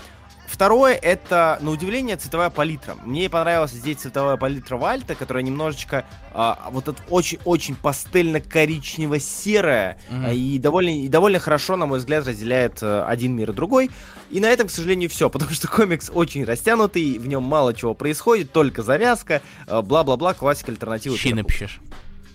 Второе, 0.51 0.95
это, 0.95 1.57
на 1.61 1.71
удивление, 1.71 2.17
цветовая 2.17 2.49
палитра. 2.49 2.95
Мне 3.05 3.29
понравилась 3.29 3.71
здесь 3.71 3.99
цветовая 3.99 4.35
палитра 4.35 4.75
Вальта, 4.75 5.15
которая 5.15 5.43
немножечко 5.43 6.03
а, 6.33 6.67
вот 6.71 6.89
это 6.89 7.01
очень-очень 7.09 7.77
пастельно-коричнево-серая 7.81 9.95
mm-hmm. 10.09 10.35
и, 10.35 10.59
довольно, 10.59 10.89
и 10.89 11.07
довольно 11.07 11.39
хорошо, 11.39 11.77
на 11.77 11.85
мой 11.85 11.99
взгляд, 11.99 12.27
разделяет 12.27 12.79
а, 12.81 13.05
один 13.07 13.33
мир 13.33 13.51
и 13.51 13.53
другой. 13.53 13.91
И 14.29 14.41
на 14.41 14.47
этом, 14.47 14.67
к 14.67 14.71
сожалению, 14.71 15.09
все, 15.09 15.29
потому 15.29 15.51
что 15.51 15.69
комикс 15.69 16.11
очень 16.13 16.43
растянутый, 16.43 17.17
в 17.17 17.27
нем 17.27 17.43
мало 17.43 17.73
чего 17.73 17.93
происходит, 17.93 18.51
только 18.51 18.83
завязка, 18.83 19.41
а, 19.67 19.81
бла-бла-бла, 19.81 20.33
классика 20.33 20.73
альтернативы. 20.73 21.17
Щи 21.17 21.33
напишешь. 21.33 21.79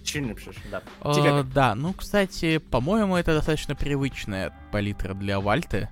Щи 0.02 0.20
напишешь, 0.20 0.56
да. 0.70 0.80
О, 1.02 1.42
да, 1.42 1.74
ну, 1.74 1.92
кстати, 1.92 2.56
по-моему, 2.58 3.16
это 3.16 3.34
достаточно 3.34 3.74
привычная 3.74 4.54
палитра 4.72 5.12
для 5.12 5.38
Вальты. 5.38 5.90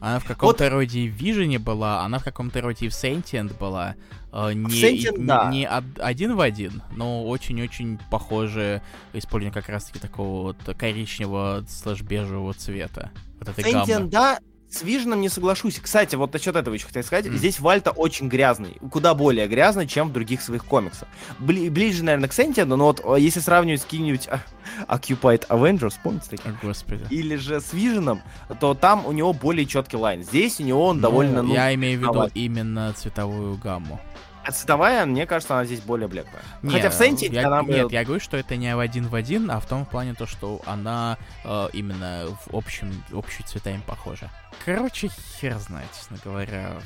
Она 0.00 0.18
в 0.20 0.24
каком-то 0.24 0.64
вот... 0.64 0.72
роде 0.72 1.08
в 1.08 1.16
Vision 1.16 1.58
была, 1.58 2.02
она 2.02 2.18
в 2.18 2.24
каком-то 2.24 2.60
роде 2.60 2.88
в 2.88 2.92
Sentient 2.92 3.56
была. 3.58 3.96
Э, 4.32 4.52
не, 4.52 4.66
Sentient, 4.66 5.18
не, 5.18 5.26
да. 5.26 5.50
не 5.50 5.66
один 5.66 6.36
в 6.36 6.40
один, 6.40 6.82
но 6.94 7.26
очень-очень 7.26 7.98
похоже 8.10 8.82
использование 9.12 9.52
как 9.52 9.68
раз-таки 9.68 9.98
такого 9.98 10.42
вот 10.42 10.76
коричневого 10.76 11.64
слэш-бежевого 11.68 12.54
цвета. 12.54 13.10
Вот 13.38 13.48
этой 13.48 13.64
Sentient, 13.64 13.86
гаммы. 13.86 14.10
да, 14.10 14.38
с 14.70 14.82
Виженом 14.82 15.20
не 15.20 15.28
соглашусь. 15.28 15.78
Кстати, 15.80 16.14
вот 16.14 16.32
насчет 16.32 16.54
этого 16.54 16.74
еще 16.74 16.86
хотел 16.86 17.02
сказать. 17.02 17.26
Mm. 17.26 17.36
Здесь 17.36 17.58
Вальта 17.60 17.90
очень 17.90 18.28
грязный. 18.28 18.76
Куда 18.90 19.14
более 19.14 19.48
грязный, 19.48 19.86
чем 19.86 20.08
в 20.08 20.12
других 20.12 20.42
своих 20.42 20.64
комиксах. 20.64 21.08
Бли- 21.38 21.70
ближе, 21.70 22.04
наверное, 22.04 22.28
к 22.28 22.32
Сентиану, 22.32 22.76
но 22.76 22.84
вот 22.84 23.00
э, 23.02 23.20
если 23.20 23.40
сравнивать 23.40 23.80
с 23.80 23.84
каким-нибудь 23.84 24.28
а, 24.28 24.40
Occupied 24.88 25.46
Avengers, 25.48 25.94
помните 26.02 26.26
такие? 26.30 26.54
О, 26.54 26.66
господи. 26.66 27.06
Или 27.10 27.36
же 27.36 27.60
с 27.60 27.72
Виженом, 27.72 28.22
то 28.60 28.74
там 28.74 29.06
у 29.06 29.12
него 29.12 29.32
более 29.32 29.64
четкий 29.64 29.96
лайн. 29.96 30.22
Здесь 30.22 30.60
у 30.60 30.64
него 30.64 30.86
он 30.86 30.96
ну, 30.96 31.02
довольно... 31.02 31.42
Ну, 31.42 31.54
я 31.54 31.74
имею 31.74 31.98
в 31.98 32.02
виду 32.02 32.30
именно 32.34 32.92
цветовую 32.92 33.56
гамму. 33.56 34.00
А 34.48 34.50
цветовая, 34.50 35.04
мне 35.04 35.26
кажется, 35.26 35.52
она 35.52 35.66
здесь 35.66 35.80
более 35.80 36.08
блеклая. 36.08 36.42
Хотя 36.66 36.88
в 36.88 36.94
Сенте 36.94 37.26
я, 37.26 37.48
она... 37.48 37.60
Нет, 37.60 37.92
я 37.92 38.02
говорю, 38.02 38.18
что 38.18 38.38
это 38.38 38.56
не 38.56 38.74
в 38.74 38.78
один 38.78 39.06
в 39.06 39.14
один, 39.14 39.50
а 39.50 39.60
в 39.60 39.66
том 39.66 39.84
плане 39.84 40.14
то, 40.14 40.24
что 40.24 40.62
она 40.64 41.18
э, 41.44 41.68
именно 41.74 42.24
в 42.46 42.56
общем, 42.56 42.90
общий 43.12 43.42
цветами 43.42 43.82
похожа. 43.86 44.30
Короче, 44.64 45.10
хер 45.38 45.58
знает, 45.58 45.88
честно 45.94 46.16
говоря. 46.24 46.78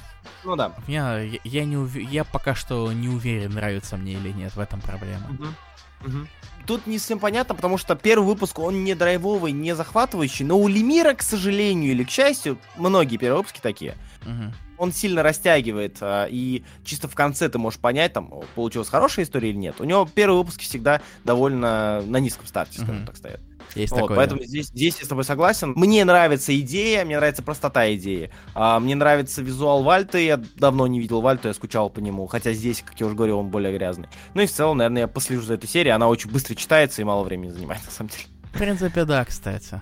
Ну 0.43 0.57
да. 0.57 0.73
Я, 0.89 1.21
я, 1.21 1.39
я, 1.45 1.65
не 1.65 1.77
ув... 1.77 1.95
я 1.95 2.25
пока 2.25 2.57
что 2.57 2.93
не 2.93 3.07
уверен, 3.07 3.53
нравится 3.53 3.97
мне 3.97 4.15
или 4.15 4.33
нет, 4.33 4.57
в 4.57 4.59
этом 4.59 4.81
проблема. 4.81 5.29
Угу. 5.31 6.09
Угу. 6.09 6.27
Тут 6.67 6.89
не 6.89 6.99
совсем 6.99 7.21
понятно, 7.21 7.55
потому 7.55 7.79
что 7.79 7.95
первый 7.95 8.27
выпуск, 8.27 8.59
он 8.59 8.83
не 8.83 8.97
драйвовый, 8.97 9.53
не 9.53 9.77
захватывающий, 9.77 10.45
но 10.45 10.59
у 10.59 10.67
Лемира, 10.67 11.15
к 11.15 11.23
сожалению 11.23 11.93
или 11.93 12.03
к 12.03 12.11
счастью, 12.11 12.59
многие 12.75 13.19
первые 13.19 13.39
выпуски 13.39 13.61
такие. 13.61 13.97
Угу 14.23 14.53
он 14.83 14.93
сильно 14.93 15.23
растягивает, 15.23 15.99
а, 16.01 16.27
и 16.29 16.65
чисто 16.85 17.07
в 17.07 17.15
конце 17.15 17.49
ты 17.49 17.57
можешь 17.57 17.79
понять, 17.79 18.15
там, 18.15 18.33
получилась 18.57 18.89
хорошая 18.89 19.25
история 19.25 19.51
или 19.51 19.57
нет. 19.57 19.77
У 19.79 19.85
него 19.85 20.09
первые 20.13 20.39
выпуски 20.39 20.65
всегда 20.65 21.01
довольно 21.23 22.03
на 22.03 22.19
низком 22.19 22.49
старте, 22.49 22.81
скажем 22.81 22.97
mm-hmm. 22.97 23.07
так, 23.07 23.17
стоят. 23.17 23.41
Есть 23.77 23.93
вот, 23.93 24.01
такое. 24.01 24.17
Поэтому 24.17 24.43
здесь, 24.43 24.67
здесь 24.67 24.99
я 24.99 25.05
с 25.05 25.09
тобой 25.09 25.23
согласен. 25.23 25.73
Мне 25.77 26.05
нравится 26.05 26.59
идея, 26.59 27.05
мне 27.05 27.17
нравится 27.17 27.45
простота 27.45 27.95
идеи. 27.95 28.33
А, 28.55 28.81
мне 28.81 28.97
нравится 28.97 29.41
визуал 29.41 29.85
Вальты. 29.85 30.25
Я 30.25 30.43
давно 30.57 30.89
не 30.89 30.99
видел 30.99 31.21
Вальту, 31.21 31.47
я 31.47 31.55
скучал 31.55 31.89
по 31.89 32.01
нему. 32.01 32.27
Хотя 32.27 32.53
здесь, 32.53 32.83
как 32.85 32.99
я 32.99 33.07
уже 33.07 33.15
говорил, 33.15 33.39
он 33.39 33.51
более 33.51 33.73
грязный. 33.73 34.09
Ну 34.35 34.43
и 34.43 34.47
в 34.47 34.53
целом, 34.53 34.79
наверное, 34.79 35.03
я 35.03 35.09
послежу 35.09 35.43
за 35.43 35.55
этой 35.55 35.69
серией. 35.69 35.95
Она 35.95 36.09
очень 36.09 36.29
быстро 36.29 36.57
читается 36.57 37.01
и 37.01 37.05
мало 37.05 37.23
времени 37.23 37.51
занимает, 37.51 37.83
на 37.87 37.93
самом 37.93 38.11
деле. 38.11 38.25
В 38.53 38.59
принципе, 38.59 39.05
да, 39.05 39.25
кстати. 39.25 39.81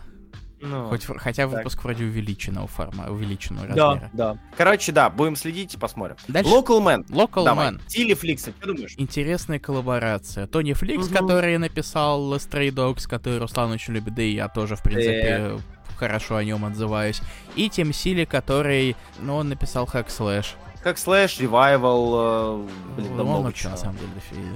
Ну, 0.60 0.88
Хоть, 0.88 1.06
хотя 1.06 1.46
так. 1.46 1.56
выпуск 1.56 1.82
вроде 1.82 2.04
увеличенного 2.04 2.66
форма, 2.66 3.06
увеличенного 3.08 3.68
размера. 3.68 4.10
Да, 4.12 4.34
да. 4.34 4.38
Короче, 4.56 4.92
да, 4.92 5.08
будем 5.08 5.36
следить 5.36 5.74
и 5.74 5.78
посмотрим. 5.78 6.16
Дальше. 6.28 6.50
Local 6.50 6.80
Man. 6.82 7.06
Local 7.08 7.44
Давай. 7.44 7.70
Man. 7.70 7.80
Тили 7.86 8.14
Фликса, 8.14 8.52
что 8.58 8.66
думаешь? 8.66 8.94
Интересная 8.98 9.58
коллаборация. 9.58 10.46
Тони 10.46 10.74
Фликс, 10.74 11.06
угу. 11.06 11.14
который 11.14 11.56
написал 11.56 12.34
Stray 12.34 12.70
Dogs, 12.70 13.08
который 13.08 13.38
Руслан 13.38 13.70
очень 13.70 13.94
любит, 13.94 14.14
да 14.14 14.22
и 14.22 14.32
я 14.32 14.48
тоже, 14.48 14.76
в 14.76 14.82
принципе, 14.82 15.38
э. 15.38 15.58
хорошо 15.96 16.36
о 16.36 16.44
нем 16.44 16.64
отзываюсь. 16.66 17.22
И 17.56 17.70
Тим 17.70 17.94
Сили, 17.94 18.26
который, 18.26 18.96
ну, 19.18 19.36
он 19.36 19.48
написал 19.48 19.86
Hack 19.86 20.08
Slash. 20.08 20.48
Hack/Slash, 20.82 21.38
Revival, 21.40 22.62
блин, 22.96 23.16
да 23.16 23.22
много 23.22 23.52
чего. 23.52 23.72
на 23.72 23.76
самом 23.76 23.98
деле 23.98 24.10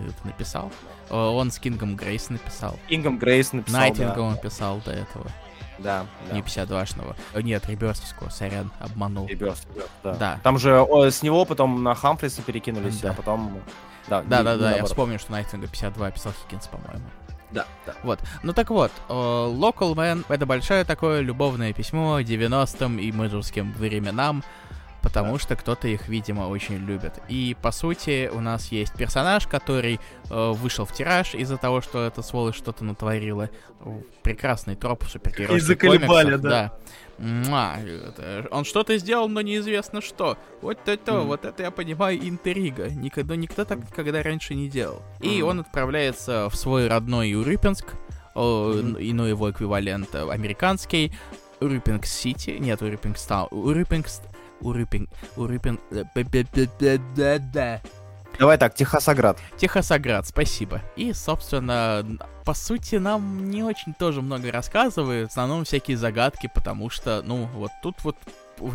это 0.08 0.26
написал. 0.26 0.72
Э, 1.10 1.16
он 1.16 1.50
с 1.50 1.58
Кингом 1.58 1.96
Грейсон 1.96 2.30
написал. 2.30 2.78
Кингом 2.88 3.18
Грейсон 3.18 3.52
написал, 3.52 3.80
Найтвинга 3.80 4.14
да. 4.14 4.22
он 4.22 4.38
писал 4.38 4.80
до 4.86 4.92
этого. 4.92 5.26
Да, 5.78 6.06
Не 6.32 6.40
52-шного. 6.40 7.16
Э, 7.32 7.42
нет, 7.42 7.66
Ребёрсовского, 7.68 8.28
сорян, 8.28 8.70
обманул. 8.78 9.26
Rebirth, 9.26 9.66
да. 10.02 10.14
да. 10.14 10.40
Там 10.42 10.58
же 10.58 10.80
о, 10.80 11.10
с 11.10 11.22
него 11.22 11.44
потом 11.44 11.82
на 11.82 11.94
Хамфриса 11.94 12.42
перекинулись, 12.42 13.00
да. 13.00 13.10
а 13.10 13.14
потом... 13.14 13.60
Да, 14.08 14.22
да, 14.22 14.42
да, 14.42 14.56
да, 14.56 14.76
я 14.76 14.84
вспомнил, 14.84 15.18
что 15.18 15.32
Найтвинга 15.32 15.66
52 15.66 16.10
писал 16.10 16.32
Хиггинс, 16.32 16.68
по-моему. 16.68 17.04
Да, 17.50 17.66
да. 17.86 17.94
Вот. 18.02 18.20
Ну 18.42 18.52
так 18.52 18.70
вот, 18.70 18.90
uh, 19.08 19.56
Local 19.56 19.94
Man— 19.94 20.24
это 20.28 20.44
большое 20.44 20.84
такое 20.84 21.20
любовное 21.20 21.72
письмо 21.72 22.20
90-м 22.20 22.98
и 22.98 23.12
имиджевским 23.12 23.72
временам, 23.72 24.42
потому 25.04 25.38
что 25.38 25.54
кто-то 25.54 25.86
их, 25.86 26.08
видимо, 26.08 26.48
очень 26.48 26.76
любит. 26.76 27.12
И, 27.28 27.54
по 27.60 27.70
сути, 27.72 28.30
у 28.32 28.40
нас 28.40 28.72
есть 28.72 28.94
персонаж, 28.94 29.46
который 29.46 30.00
э, 30.30 30.52
вышел 30.52 30.86
в 30.86 30.92
тираж 30.94 31.34
из-за 31.34 31.58
того, 31.58 31.82
что 31.82 32.04
эта 32.04 32.22
сволочь 32.22 32.56
что-то 32.56 32.84
натворила. 32.84 33.50
Прекрасный 34.22 34.76
троп 34.76 35.04
супергеройских 35.04 35.56
И 35.56 35.60
заколебали, 35.60 36.36
да. 36.36 36.48
да. 36.48 36.78
Муа, 37.18 37.76
он 38.50 38.64
что-то 38.64 38.96
сделал, 38.96 39.28
но 39.28 39.42
неизвестно 39.42 40.00
что. 40.00 40.38
Вот 40.62 40.78
это, 40.88 41.12
mm. 41.12 41.24
вот 41.24 41.44
это 41.44 41.62
я 41.62 41.70
понимаю, 41.70 42.18
интрига. 42.26 42.88
Никогда 42.88 43.36
никто 43.36 43.64
так 43.64 43.78
никогда 43.78 44.22
раньше 44.22 44.54
не 44.54 44.68
делал. 44.68 45.02
Mm. 45.20 45.26
И 45.28 45.42
он 45.42 45.60
отправляется 45.60 46.48
в 46.48 46.56
свой 46.56 46.88
родной 46.88 47.34
Урюпинск, 47.34 47.94
mm. 48.34 49.00
и, 49.02 49.12
ну, 49.12 49.24
его 49.24 49.50
эквивалент 49.50 50.14
э, 50.14 50.28
американский, 50.28 51.12
Урюпинг-Сити, 51.60 52.56
нет, 52.58 52.82
Урюпинг-Стаун, 52.82 53.48
Урюпинг, 53.50 54.06
Урюпинг... 54.64 55.10
Урюпинг... 55.36 55.80
Давай 58.38 58.58
так, 58.58 58.74
Техасоград. 58.74 59.38
Техасоград, 59.56 60.26
спасибо. 60.26 60.82
И, 60.96 61.12
собственно, 61.12 62.04
по 62.44 62.52
сути, 62.52 62.96
нам 62.96 63.48
не 63.48 63.62
очень 63.62 63.94
тоже 63.94 64.22
много 64.22 64.50
рассказывают, 64.50 65.28
в 65.28 65.30
основном 65.30 65.64
всякие 65.64 65.96
загадки, 65.96 66.50
потому 66.52 66.90
что, 66.90 67.22
ну, 67.24 67.48
вот 67.54 67.70
тут 67.80 68.02
вот 68.02 68.16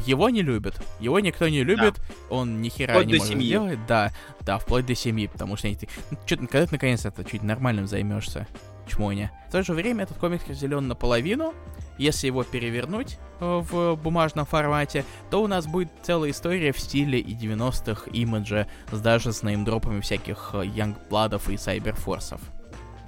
его 0.06 0.30
не 0.30 0.44
любят. 0.44 0.82
Его 1.02 1.20
никто 1.20 1.50
не 1.50 1.64
любит, 1.64 1.96
да. 1.96 2.36
он 2.36 2.62
ни 2.62 2.70
хера 2.70 2.94
вплоть 2.94 3.08
не 3.08 3.14
может 3.16 3.28
семьи. 3.28 3.48
сделать. 3.48 3.86
Да, 3.86 4.12
да, 4.42 4.60
вплоть 4.60 4.86
до 4.86 4.96
семьи, 4.96 5.28
потому 5.28 5.58
что 5.58 5.68
они... 5.68 5.78
Ну, 6.12 6.18
что, 6.26 6.38
когда 6.38 6.66
ты 6.66 6.72
наконец 6.72 7.02
то 7.02 7.24
чуть 7.24 7.44
нормальным 7.44 7.88
займешься? 7.88 8.48
чмоня. 8.90 9.32
В 9.48 9.52
то 9.52 9.64
же 9.64 9.74
время 9.74 10.04
этот 10.04 10.18
комикс 10.18 10.48
разделен 10.48 10.88
наполовину. 10.88 11.54
Если 12.00 12.28
его 12.28 12.44
перевернуть 12.44 13.20
э, 13.42 13.62
в 13.62 13.96
бумажном 13.96 14.46
формате, 14.46 15.06
то 15.30 15.44
у 15.44 15.48
нас 15.48 15.68
будет 15.68 15.90
целая 16.02 16.32
история 16.32 16.72
в 16.72 16.80
стиле 16.80 17.20
и 17.20 17.36
90-х 17.36 18.10
имиджа, 18.12 18.68
с 18.92 19.00
даже 19.02 19.34
с 19.34 19.44
неймдропами 19.44 20.00
всяких 20.00 20.56
Янгбладов 20.64 21.50
э, 21.50 21.54
и 21.54 21.58
Сайберфорсов. 21.58 22.42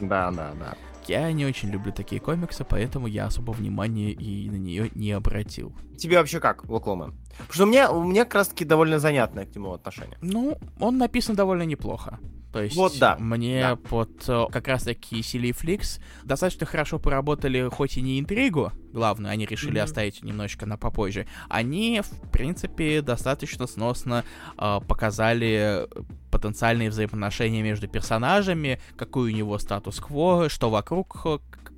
Да, 0.02 0.30
да, 0.32 0.52
да. 0.60 0.76
Я 1.08 1.32
не 1.32 1.46
очень 1.46 1.70
люблю 1.70 1.92
такие 1.92 2.22
комиксы, 2.22 2.64
поэтому 2.64 3.08
я 3.08 3.26
особо 3.26 3.52
внимания 3.52 4.12
и 4.12 4.50
на 4.50 4.58
нее 4.58 4.92
не 4.94 5.12
обратил. 5.14 5.74
Тебе 5.98 6.18
вообще 6.18 6.40
как, 6.40 6.70
Локломен? 6.70 7.16
Потому 7.32 7.54
что 7.54 7.64
у 7.64 7.68
меня, 7.68 7.92
у 7.92 8.04
меня 8.04 8.26
как 8.26 8.36
раз-таки 8.36 8.66
довольно 8.66 9.00
занятное 9.00 9.46
к 9.46 9.56
нему 9.56 9.74
отношение. 9.74 10.18
Ну, 10.22 10.58
он 10.80 10.98
написан 10.98 11.36
довольно 11.36 11.64
неплохо. 11.64 12.20
То 12.52 12.62
есть 12.62 12.76
вот, 12.76 12.98
да. 13.00 13.16
мне 13.18 13.62
да. 13.62 13.76
под 13.76 14.28
э, 14.28 14.46
как 14.52 14.68
раз-таки 14.68 15.22
Сили 15.22 15.52
Фликс 15.52 16.00
достаточно 16.24 16.66
хорошо 16.66 17.00
поработали, 17.00 17.70
хоть 17.70 17.98
и 17.98 18.02
не 18.02 18.20
интригу, 18.20 18.74
главную, 18.92 19.32
они 19.32 19.46
решили 19.46 19.80
mm-hmm. 19.80 19.84
оставить 19.84 20.24
немножечко 20.24 20.66
на 20.66 20.78
попозже. 20.78 21.28
Они, 21.48 22.02
в 22.02 22.32
принципе, 22.32 23.02
достаточно 23.02 23.68
сносно 23.68 24.26
э, 24.58 24.80
показали 24.86 25.88
потенциальные 26.30 26.90
взаимоотношения 26.90 27.62
между 27.62 27.88
персонажами, 27.88 28.82
какой 28.98 29.32
у 29.32 29.36
него 29.36 29.58
статус-кво, 29.58 30.50
что 30.50 30.70
вокруг, 30.70 31.26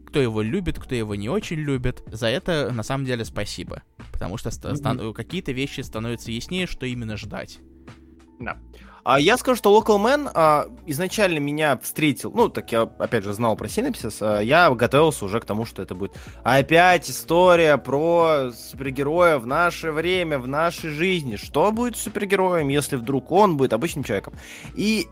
кто 0.07 0.21
его 0.21 0.41
любит, 0.41 0.79
кто 0.79 0.95
его 0.95 1.13
не 1.13 1.29
очень 1.29 1.57
любит. 1.57 2.03
За 2.07 2.27
это, 2.27 2.71
на 2.71 2.83
самом 2.83 3.05
деле, 3.05 3.25
спасибо. 3.25 3.83
потому 4.11 4.37
что 4.37 4.49
mm-hmm. 4.49 5.13
какие-то 5.13 5.51
вещи 5.51 5.81
становятся 5.81 6.31
яснее, 6.31 6.65
что 6.65 6.85
именно 6.85 7.17
ждать. 7.17 7.59
Да. 8.39 8.57
А 9.03 9.19
я 9.19 9.37
скажу, 9.37 9.57
что 9.57 9.77
Local 9.77 9.97
Man 9.97 10.31
а, 10.33 10.67
изначально 10.85 11.39
меня 11.39 11.77
встретил, 11.77 12.31
ну, 12.33 12.47
так 12.47 12.71
я, 12.71 12.83
опять 12.83 13.25
же, 13.25 13.33
знал 13.33 13.55
про 13.57 13.67
синапсис, 13.67 14.21
а, 14.21 14.39
я 14.39 14.69
готовился 14.69 15.25
уже 15.25 15.41
к 15.41 15.45
тому, 15.45 15.65
что 15.65 15.81
это 15.81 15.93
будет 15.93 16.13
опять 16.43 17.09
история 17.09 17.77
про 17.77 18.51
супергероя 18.53 19.39
в 19.39 19.45
наше 19.45 19.91
время, 19.91 20.39
в 20.39 20.47
нашей 20.47 20.89
жизни. 20.89 21.35
Что 21.35 21.71
будет 21.71 21.97
с 21.97 22.01
супергероем, 22.01 22.69
если 22.69 22.95
вдруг 22.95 23.31
он 23.31 23.57
будет 23.57 23.73
обычным 23.73 24.05
человеком? 24.05 24.35
И 24.73 25.07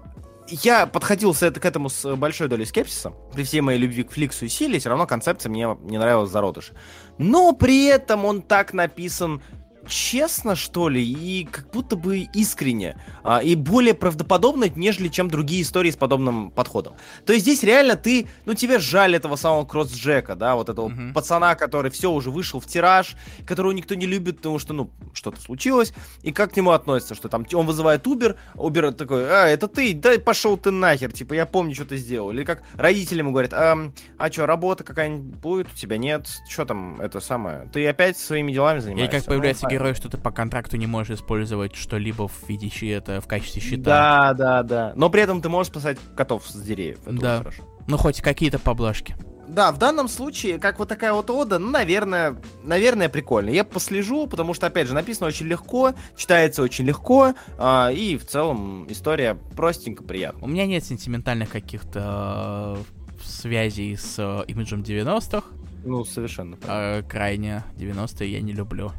я 0.47 0.85
подходил 0.85 1.34
к 1.34 1.65
этому 1.65 1.89
с 1.89 2.15
большой 2.15 2.47
долей 2.47 2.65
скепсиса. 2.65 3.11
При 3.34 3.43
всей 3.43 3.61
моей 3.61 3.80
любви 3.80 4.03
к 4.03 4.11
Фликсу 4.11 4.45
и 4.45 4.49
Силе, 4.49 4.80
все 4.80 4.89
равно 4.89 5.07
концепция 5.07 5.49
мне 5.49 5.77
не 5.81 5.97
нравилась 5.97 6.30
зародыш. 6.30 6.72
Но 7.18 7.53
при 7.53 7.85
этом 7.85 8.26
он 8.26 8.41
так 8.41 8.73
написан 8.73 9.41
честно, 9.88 10.56
что 10.56 10.90
ли, 10.90 11.03
и 11.03 11.45
как 11.45 11.70
будто 11.72 11.95
бы 11.95 12.20
искренне, 12.34 12.98
а, 13.24 13.40
и 13.40 13.56
более 13.56 13.94
правдоподобно, 13.94 14.70
нежели 14.76 15.08
чем 15.08 15.30
другие 15.30 15.64
истории 15.64 15.91
с 15.91 15.95
подобным 15.95 16.52
подходом. 16.52 16.94
То 17.26 17.34
есть 17.34 17.45
здесь 17.45 17.64
реально 17.64 17.95
ты, 17.95 18.28
ну 18.45 18.53
тебе 18.53 18.80
жаль 18.80 19.16
этого 19.16 19.36
самого 19.36 19.66
Кросс-Джека, 19.66 20.36
да, 20.36 20.56
вот 20.56 20.70
этого 20.70 20.90
mm-hmm. 20.90 21.14
пацана, 21.14 21.56
который 21.56 21.91
все 21.91 22.12
уже 22.12 22.32
вышел 22.32 22.60
в 22.60 22.66
тираж, 22.66 23.16
которого 23.45 23.72
никто 23.72 23.95
не 23.95 24.06
любит, 24.06 24.38
потому 24.38 24.60
что, 24.60 24.74
ну, 24.74 24.90
что-то 25.14 25.41
случилось, 25.41 25.94
и 26.22 26.32
как 26.32 26.53
к 26.53 26.58
нему 26.58 26.72
относится, 26.72 27.16
что 27.16 27.30
там 27.30 27.45
он 27.53 27.66
вызывает 27.66 28.06
Uber, 28.08 28.38
Uber 28.56 28.91
такой, 28.91 29.30
а, 29.30 29.48
это 29.48 29.68
ты, 29.68 29.94
да 29.94 30.12
пошел 30.20 30.58
ты 30.58 30.72
нахер, 30.72 31.12
типа, 31.12 31.34
я 31.34 31.45
помню, 31.45 31.76
что 31.76 31.86
ты 31.86 31.98
сделал. 31.98 32.32
Или 32.32 32.44
как 32.44 32.64
родители 32.74 33.20
ему 33.20 33.32
говорят, 33.32 33.53
а, 33.53 33.91
а 34.18 34.32
что, 34.32 34.45
работа 34.45 34.84
какая-нибудь 34.84 35.40
будет, 35.40 35.68
у 35.74 35.76
тебя 35.76 35.98
нет, 35.98 36.28
что 36.48 36.66
там, 36.66 37.02
это 37.02 37.20
самое, 37.20 37.70
ты 37.74 37.88
опять 37.88 38.18
своими 38.18 38.52
делами 38.52 38.80
занимаешься. 38.80 39.18
И 39.18 39.20
как 39.20 39.28
появляется 39.28 39.66
ну, 39.66 39.70
герой, 39.72 39.93
что 39.93 40.10
ты 40.10 40.18
по 40.18 40.31
контракту 40.31 40.77
не 40.77 40.88
можешь 40.88 41.18
использовать 41.18 41.76
что-либо 41.76 42.27
в 42.27 42.49
виде 42.49 42.69
это 42.91 43.22
в 43.22 43.27
качестве 43.27 43.61
щита. 43.61 43.84
Да, 43.84 44.34
да, 44.34 44.64
да. 44.64 44.93
Но 44.95 45.10
при 45.10 45.22
этом 45.22 45.41
ты 45.41 45.49
можешь 45.49 45.72
спасать 45.72 45.98
котов 46.15 46.48
с 46.48 46.61
деревьев. 46.61 46.99
Это 47.06 47.19
да. 47.19 47.43
Ну, 47.88 47.98
хоть 47.98 48.22
какие-то 48.22 48.60
поблажки. 48.60 49.15
Да, 49.48 49.73
в 49.73 49.77
данном 49.77 50.07
случае, 50.07 50.60
как 50.60 50.80
вот 50.80 50.88
такая 50.88 51.11
вот 51.11 51.30
ода, 51.30 51.60
ну, 51.60 51.72
наверное, 51.72 52.38
наверное, 52.64 53.10
прикольно. 53.10 53.49
Я 53.49 53.65
послежу, 53.65 54.27
потому 54.27 54.53
что, 54.53 54.68
опять 54.68 54.88
же, 54.88 54.93
написано 54.93 55.27
очень 55.27 55.45
легко, 55.48 55.93
читается 56.15 56.61
очень 56.61 56.85
легко, 56.85 57.34
э, 57.57 57.93
и 57.93 58.18
в 58.18 58.26
целом 58.26 58.89
история 58.89 59.38
простенько, 59.57 60.03
приятная. 60.03 60.41
У 60.41 60.48
меня 60.48 60.65
нет 60.65 60.85
сентиментальных 60.85 61.49
каких-то 61.49 62.77
э, 62.77 63.23
связей 63.26 63.98
с 63.98 64.15
э, 64.18 64.45
имиджем 64.48 64.84
90-х. 64.84 65.43
Ну, 65.84 66.06
совершенно. 66.06 66.57
Э, 66.65 67.03
крайне 67.03 67.65
90-е 67.76 68.31
я 68.31 68.39
не 68.39 68.53
люблю 68.53 68.93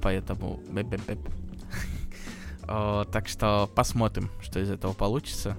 поэтому... 0.00 0.60
Так 3.12 3.26
что 3.26 3.68
посмотрим, 3.74 4.30
что 4.40 4.60
из 4.60 4.70
этого 4.70 4.92
получится. 4.92 5.56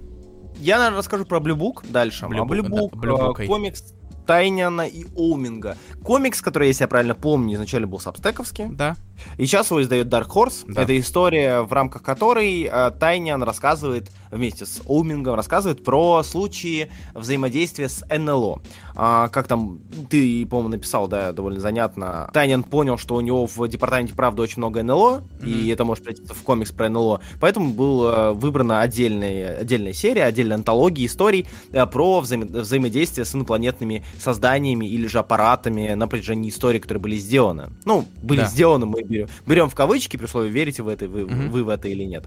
Я, 0.57 0.77
наверное, 0.77 0.99
расскажу 0.99 1.25
про 1.25 1.39
Blue 1.39 1.57
Book 1.57 1.85
дальше. 1.89 2.25
Blue, 2.25 2.41
а 2.41 2.45
Book, 2.45 2.91
Blue 2.91 3.33
Book 3.33 3.45
комикс 3.47 3.93
Тайняна 4.25 4.87
и 4.87 5.05
Оуминга. 5.15 5.77
Комикс, 6.03 6.41
который, 6.41 6.69
если 6.69 6.83
я 6.83 6.87
правильно 6.87 7.15
помню, 7.15 7.55
изначально 7.55 7.87
был 7.87 7.99
сабстековский. 7.99 8.67
Да. 8.69 8.95
И 9.37 9.45
сейчас 9.45 9.69
его 9.69 9.81
издает 9.81 10.07
Dark 10.07 10.27
Horse. 10.29 10.63
Да. 10.67 10.83
Это 10.83 10.99
история, 10.99 11.61
в 11.61 11.73
рамках 11.73 12.03
которой 12.03 12.63
э, 12.63 12.91
Тайнян 12.99 13.43
рассказывает 13.43 14.09
вместе 14.31 14.65
с 14.65 14.81
Оумингом 14.85 15.35
рассказывает 15.35 15.83
про 15.83 16.23
случаи 16.23 16.89
взаимодействия 17.13 17.89
с 17.89 18.03
НЛО. 18.09 18.61
А, 18.95 19.29
как 19.29 19.47
там, 19.47 19.79
ты, 20.09 20.45
по-моему, 20.45 20.69
написал, 20.69 21.07
да, 21.07 21.31
довольно 21.31 21.59
занятно. 21.59 22.29
Тайнян 22.33 22.63
понял, 22.63 22.97
что 22.97 23.15
у 23.15 23.21
него 23.21 23.45
в 23.45 23.67
департаменте 23.67 24.13
правды 24.13 24.41
очень 24.41 24.57
много 24.57 24.83
НЛО, 24.83 25.23
mm-hmm. 25.41 25.49
и 25.49 25.69
это 25.69 25.85
может 25.85 26.03
превратиться 26.03 26.33
в 26.33 26.41
комикс 26.43 26.71
про 26.71 26.89
НЛО. 26.89 27.21
Поэтому 27.39 27.73
была 27.73 28.33
выбрана 28.33 28.81
отдельная, 28.81 29.57
отдельная 29.59 29.93
серия, 29.93 30.23
отдельная 30.23 30.57
антология 30.57 31.05
историй 31.05 31.47
э, 31.71 31.85
про 31.85 32.19
взаим... 32.21 32.47
взаимодействие 32.47 33.25
с 33.25 33.35
инопланетными 33.35 34.03
созданиями 34.19 34.85
или 34.85 35.07
же 35.07 35.19
аппаратами 35.19 35.93
на 35.93 36.07
протяжении 36.07 36.49
историй, 36.49 36.79
которые 36.79 37.01
были 37.01 37.17
сделаны. 37.17 37.71
Ну, 37.85 38.05
были 38.21 38.41
да. 38.41 38.47
сделаны, 38.47 38.85
мы 38.85 39.03
берем, 39.11 39.27
берем 39.45 39.69
в 39.69 39.75
кавычки, 39.75 40.17
при 40.17 40.25
условии, 40.25 40.49
верите 40.49 40.83
в 40.83 40.87
это, 40.87 41.07
вы, 41.07 41.21
mm-hmm. 41.21 41.49
вы 41.49 41.63
в 41.63 41.69
это 41.69 41.87
или 41.87 42.03
нет. 42.03 42.25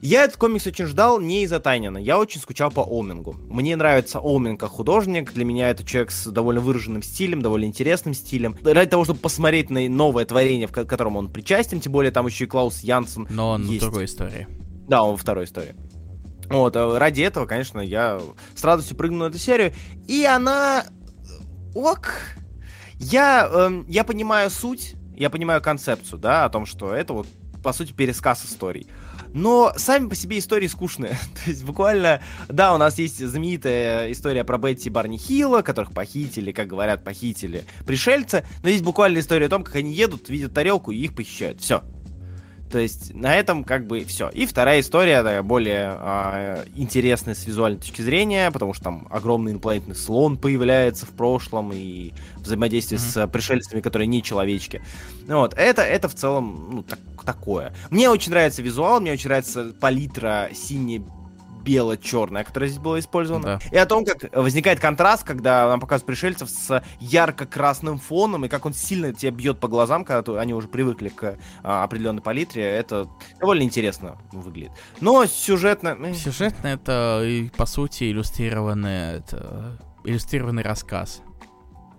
Я 0.00 0.24
этот 0.24 0.36
комикс 0.36 0.66
очень 0.66 0.86
ждал 0.86 1.20
не 1.20 1.42
из-за 1.42 1.58
Тайнина, 1.58 1.98
я 1.98 2.18
очень 2.18 2.40
скучал 2.40 2.70
по 2.70 2.82
Омингу. 2.82 3.36
Мне 3.48 3.74
нравится 3.74 4.20
Оминг 4.22 4.60
как 4.60 4.70
художник, 4.70 5.32
для 5.32 5.44
меня 5.44 5.70
это 5.70 5.84
человек 5.84 6.12
с 6.12 6.26
довольно 6.30 6.60
выраженным 6.60 7.02
стилем, 7.02 7.42
довольно 7.42 7.64
интересным 7.64 8.14
стилем. 8.14 8.56
Ради 8.62 8.90
того, 8.90 9.04
чтобы 9.04 9.18
посмотреть 9.20 9.70
на 9.70 9.88
новое 9.88 10.24
творение, 10.24 10.68
в 10.68 10.72
котором 10.72 11.16
он 11.16 11.28
причастен, 11.28 11.80
тем 11.80 11.92
более 11.92 12.12
там 12.12 12.26
еще 12.26 12.44
и 12.44 12.46
Клаус 12.46 12.80
Янсен 12.80 13.26
Но 13.30 13.50
он 13.50 13.66
есть. 13.66 13.78
в 13.78 13.80
другой 13.80 14.04
истории. 14.04 14.46
Да, 14.88 15.02
он 15.02 15.12
во 15.12 15.16
второй 15.16 15.44
истории. 15.44 15.74
Вот, 16.48 16.76
а 16.76 16.98
ради 16.98 17.22
этого, 17.22 17.46
конечно, 17.46 17.80
я 17.80 18.20
с 18.54 18.64
радостью 18.64 18.96
прыгну 18.96 19.18
на 19.18 19.28
эту 19.28 19.38
серию. 19.38 19.72
И 20.06 20.24
она... 20.24 20.86
Ок. 21.74 22.12
Я, 22.94 23.48
э, 23.52 23.84
я 23.86 24.02
понимаю 24.02 24.50
суть, 24.50 24.94
я 25.18 25.30
понимаю 25.30 25.60
концепцию, 25.60 26.18
да, 26.18 26.44
о 26.44 26.50
том, 26.50 26.66
что 26.66 26.94
это 26.94 27.12
вот, 27.12 27.26
по 27.62 27.72
сути, 27.72 27.92
пересказ 27.92 28.44
историй. 28.44 28.88
Но 29.34 29.72
сами 29.76 30.08
по 30.08 30.14
себе 30.14 30.38
истории 30.38 30.66
скучные. 30.66 31.10
То 31.44 31.50
есть 31.50 31.64
буквально, 31.64 32.22
да, 32.48 32.74
у 32.74 32.78
нас 32.78 32.98
есть 32.98 33.24
знаменитая 33.24 34.10
история 34.12 34.44
про 34.44 34.58
Бетти 34.58 34.88
и 34.88 34.90
Барни 34.90 35.16
Хилла, 35.16 35.62
которых 35.62 35.92
похитили, 35.92 36.52
как 36.52 36.68
говорят, 36.68 37.04
похитили 37.04 37.64
пришельцы. 37.86 38.44
Но 38.62 38.68
есть 38.68 38.84
буквально 38.84 39.18
история 39.18 39.46
о 39.46 39.50
том, 39.50 39.64
как 39.64 39.76
они 39.76 39.92
едут, 39.92 40.28
видят 40.28 40.54
тарелку 40.54 40.92
и 40.92 40.98
их 40.98 41.14
похищают. 41.14 41.60
Все. 41.60 41.82
То 42.70 42.78
есть 42.78 43.14
на 43.14 43.34
этом 43.36 43.64
как 43.64 43.86
бы 43.86 44.04
все. 44.04 44.28
И 44.28 44.46
вторая 44.46 44.80
история, 44.80 45.22
такая 45.22 45.42
более 45.42 45.96
э, 45.98 46.64
интересная 46.76 47.34
с 47.34 47.46
визуальной 47.46 47.80
точки 47.80 48.02
зрения, 48.02 48.50
потому 48.50 48.74
что 48.74 48.84
там 48.84 49.06
огромный 49.10 49.52
инопланетный 49.52 49.94
слон 49.94 50.36
появляется 50.36 51.06
в 51.06 51.10
прошлом 51.10 51.72
и 51.72 52.12
взаимодействие 52.36 52.98
mm-hmm. 52.98 53.26
с 53.26 53.28
пришельцами, 53.28 53.80
которые 53.80 54.06
не 54.06 54.22
человечки. 54.22 54.82
Вот, 55.26 55.54
это, 55.56 55.82
это 55.82 56.08
в 56.08 56.14
целом 56.14 56.68
ну, 56.70 56.82
так, 56.82 56.98
такое. 57.24 57.72
Мне 57.90 58.10
очень 58.10 58.30
нравится 58.30 58.62
визуал, 58.62 59.00
мне 59.00 59.12
очень 59.12 59.28
нравится 59.28 59.72
палитра 59.80 60.50
сине 60.54 61.02
бело-черная, 61.68 62.44
которая 62.44 62.70
здесь 62.70 62.82
была 62.82 62.98
использована. 62.98 63.44
Да. 63.44 63.58
И 63.70 63.76
о 63.76 63.84
том, 63.84 64.06
как 64.06 64.34
возникает 64.34 64.80
контраст, 64.80 65.22
когда 65.22 65.68
нам 65.68 65.80
показывают 65.80 66.06
пришельцев 66.06 66.48
с 66.48 66.82
ярко-красным 66.98 67.98
фоном, 67.98 68.46
и 68.46 68.48
как 68.48 68.64
он 68.64 68.72
сильно 68.72 69.12
тебя 69.12 69.32
бьет 69.32 69.60
по 69.60 69.68
глазам, 69.68 70.06
когда 70.06 70.40
они 70.40 70.54
уже 70.54 70.66
привыкли 70.66 71.10
к 71.10 71.36
а, 71.62 71.84
определенной 71.84 72.22
палитре. 72.22 72.62
Это 72.62 73.08
довольно 73.38 73.64
интересно 73.64 74.16
выглядит. 74.32 74.72
Но 75.02 75.26
сюжетно... 75.26 75.96
Э, 76.00 76.14
сюжетно 76.14 76.68
это, 76.68 77.22
по 77.58 77.66
сути, 77.66 78.10
иллюстрированный, 78.10 79.18
это, 79.18 79.78
иллюстрированный 80.04 80.62
рассказ. 80.62 81.20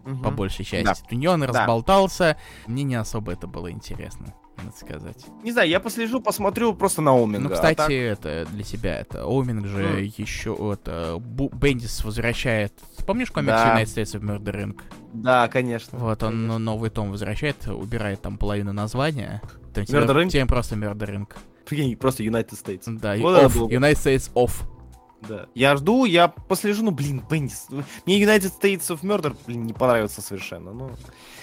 Угу. 0.05 0.23
По 0.23 0.31
большей 0.31 0.65
части. 0.65 0.83
Да. 0.83 1.15
У 1.15 1.15
него 1.15 1.33
он 1.33 1.41
да. 1.41 1.47
разболтался. 1.47 2.37
Мне 2.65 2.83
не 2.83 2.95
особо 2.95 3.33
это 3.33 3.45
было 3.45 3.71
интересно 3.71 4.33
надо 4.63 4.75
сказать. 4.75 5.25
Не 5.43 5.51
знаю, 5.51 5.69
я 5.69 5.79
послежу, 5.79 6.21
посмотрю 6.21 6.73
просто 6.73 7.01
на 7.01 7.13
Оуминга. 7.13 7.49
Ну, 7.49 7.55
кстати, 7.55 7.73
а 7.73 7.75
так... 7.75 7.91
это 7.91 8.47
для 8.51 8.63
себя 8.63 8.99
это. 8.99 9.25
Оуминг 9.25 9.65
же 9.65 10.01
mm. 10.01 10.13
еще 10.17 10.55
это 10.73 11.15
Бу- 11.17 11.53
Бендис 11.55 12.03
возвращает. 12.03 12.73
Помнишь 13.05 13.31
комикс 13.31 13.53
да. 13.53 13.81
United 13.81 13.85
States 13.85 14.19
of 14.19 14.21
Murder 14.21 14.65
Inc? 14.65 14.81
Да, 15.13 15.47
конечно. 15.47 15.97
Вот 15.97 16.23
он 16.23 16.31
конечно. 16.31 16.59
новый 16.59 16.89
том 16.89 17.11
возвращает, 17.11 17.67
убирает 17.67 18.21
там 18.21 18.37
половину 18.37 18.73
названия. 18.73 19.41
Там 19.73 19.83
Murder 19.83 20.23
Inc? 20.23 20.29
Теперь 20.29 20.45
просто 20.45 20.75
Murder 20.75 21.09
Inc. 21.09 21.29
Прикинь, 21.65 21.95
просто 21.97 22.23
United 22.23 22.51
States. 22.51 22.83
Да, 22.99 23.15
вот 23.17 23.43
off, 23.43 23.69
United 23.69 23.97
States 23.97 24.31
off. 24.33 24.63
Да. 25.27 25.47
Я 25.53 25.75
жду, 25.75 26.05
я 26.05 26.27
послежу, 26.27 26.83
ну, 26.83 26.91
блин, 26.91 27.23
Бендис. 27.29 27.67
Мне 28.05 28.21
United 28.21 28.51
States 28.59 28.87
of 28.89 29.01
Murder, 29.01 29.35
блин, 29.45 29.65
не 29.65 29.73
понравился 29.73 30.21
совершенно. 30.21 30.71
Ну, 30.71 30.91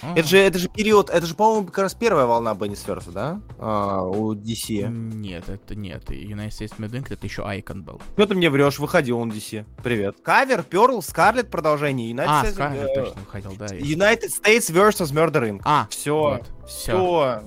а. 0.03 0.15
это 0.16 0.27
же, 0.27 0.39
это 0.39 0.59
же 0.59 0.69
период, 0.69 1.11
это 1.11 1.27
же, 1.27 1.35
по-моему, 1.35 1.66
как 1.66 1.78
раз 1.78 1.94
первая 1.94 2.27
волна 2.27 2.55
Беннисверса, 2.55 3.11
да? 3.11 3.40
А, 3.59 4.03
у 4.03 4.35
DC. 4.35 4.89
Нет, 4.89 5.48
это 5.48 5.74
нет. 5.74 6.09
United 6.09 6.48
States 6.48 6.77
of 6.77 6.78
Murder 6.78 7.07
это 7.09 7.27
еще 7.27 7.43
Icon 7.43 7.82
был. 7.82 8.01
Что 8.15 8.27
ты 8.27 8.35
мне 8.35 8.51
врешь? 8.51 8.78
Выходил 8.78 9.19
он 9.19 9.31
DC. 9.31 9.65
Привет. 9.82 10.16
Кавер, 10.23 10.62
Перл, 10.62 11.03
Скарлет 11.03 11.51
продолжение. 11.51 12.11
United 12.12 12.27
а, 12.28 12.44
States, 12.44 12.53
Скарлет 12.53 12.89
э, 12.89 12.94
точно 12.94 13.20
выходил, 13.20 13.53
да. 13.59 13.66
United 13.66 14.31
States 14.43 14.73
vs. 14.73 15.12
Murder 15.12 15.51
Inc. 15.51 15.61
А, 15.65 15.86
все. 15.90 16.16
Вот, 16.16 16.43
все. 16.66 16.93
Все. 16.93 17.43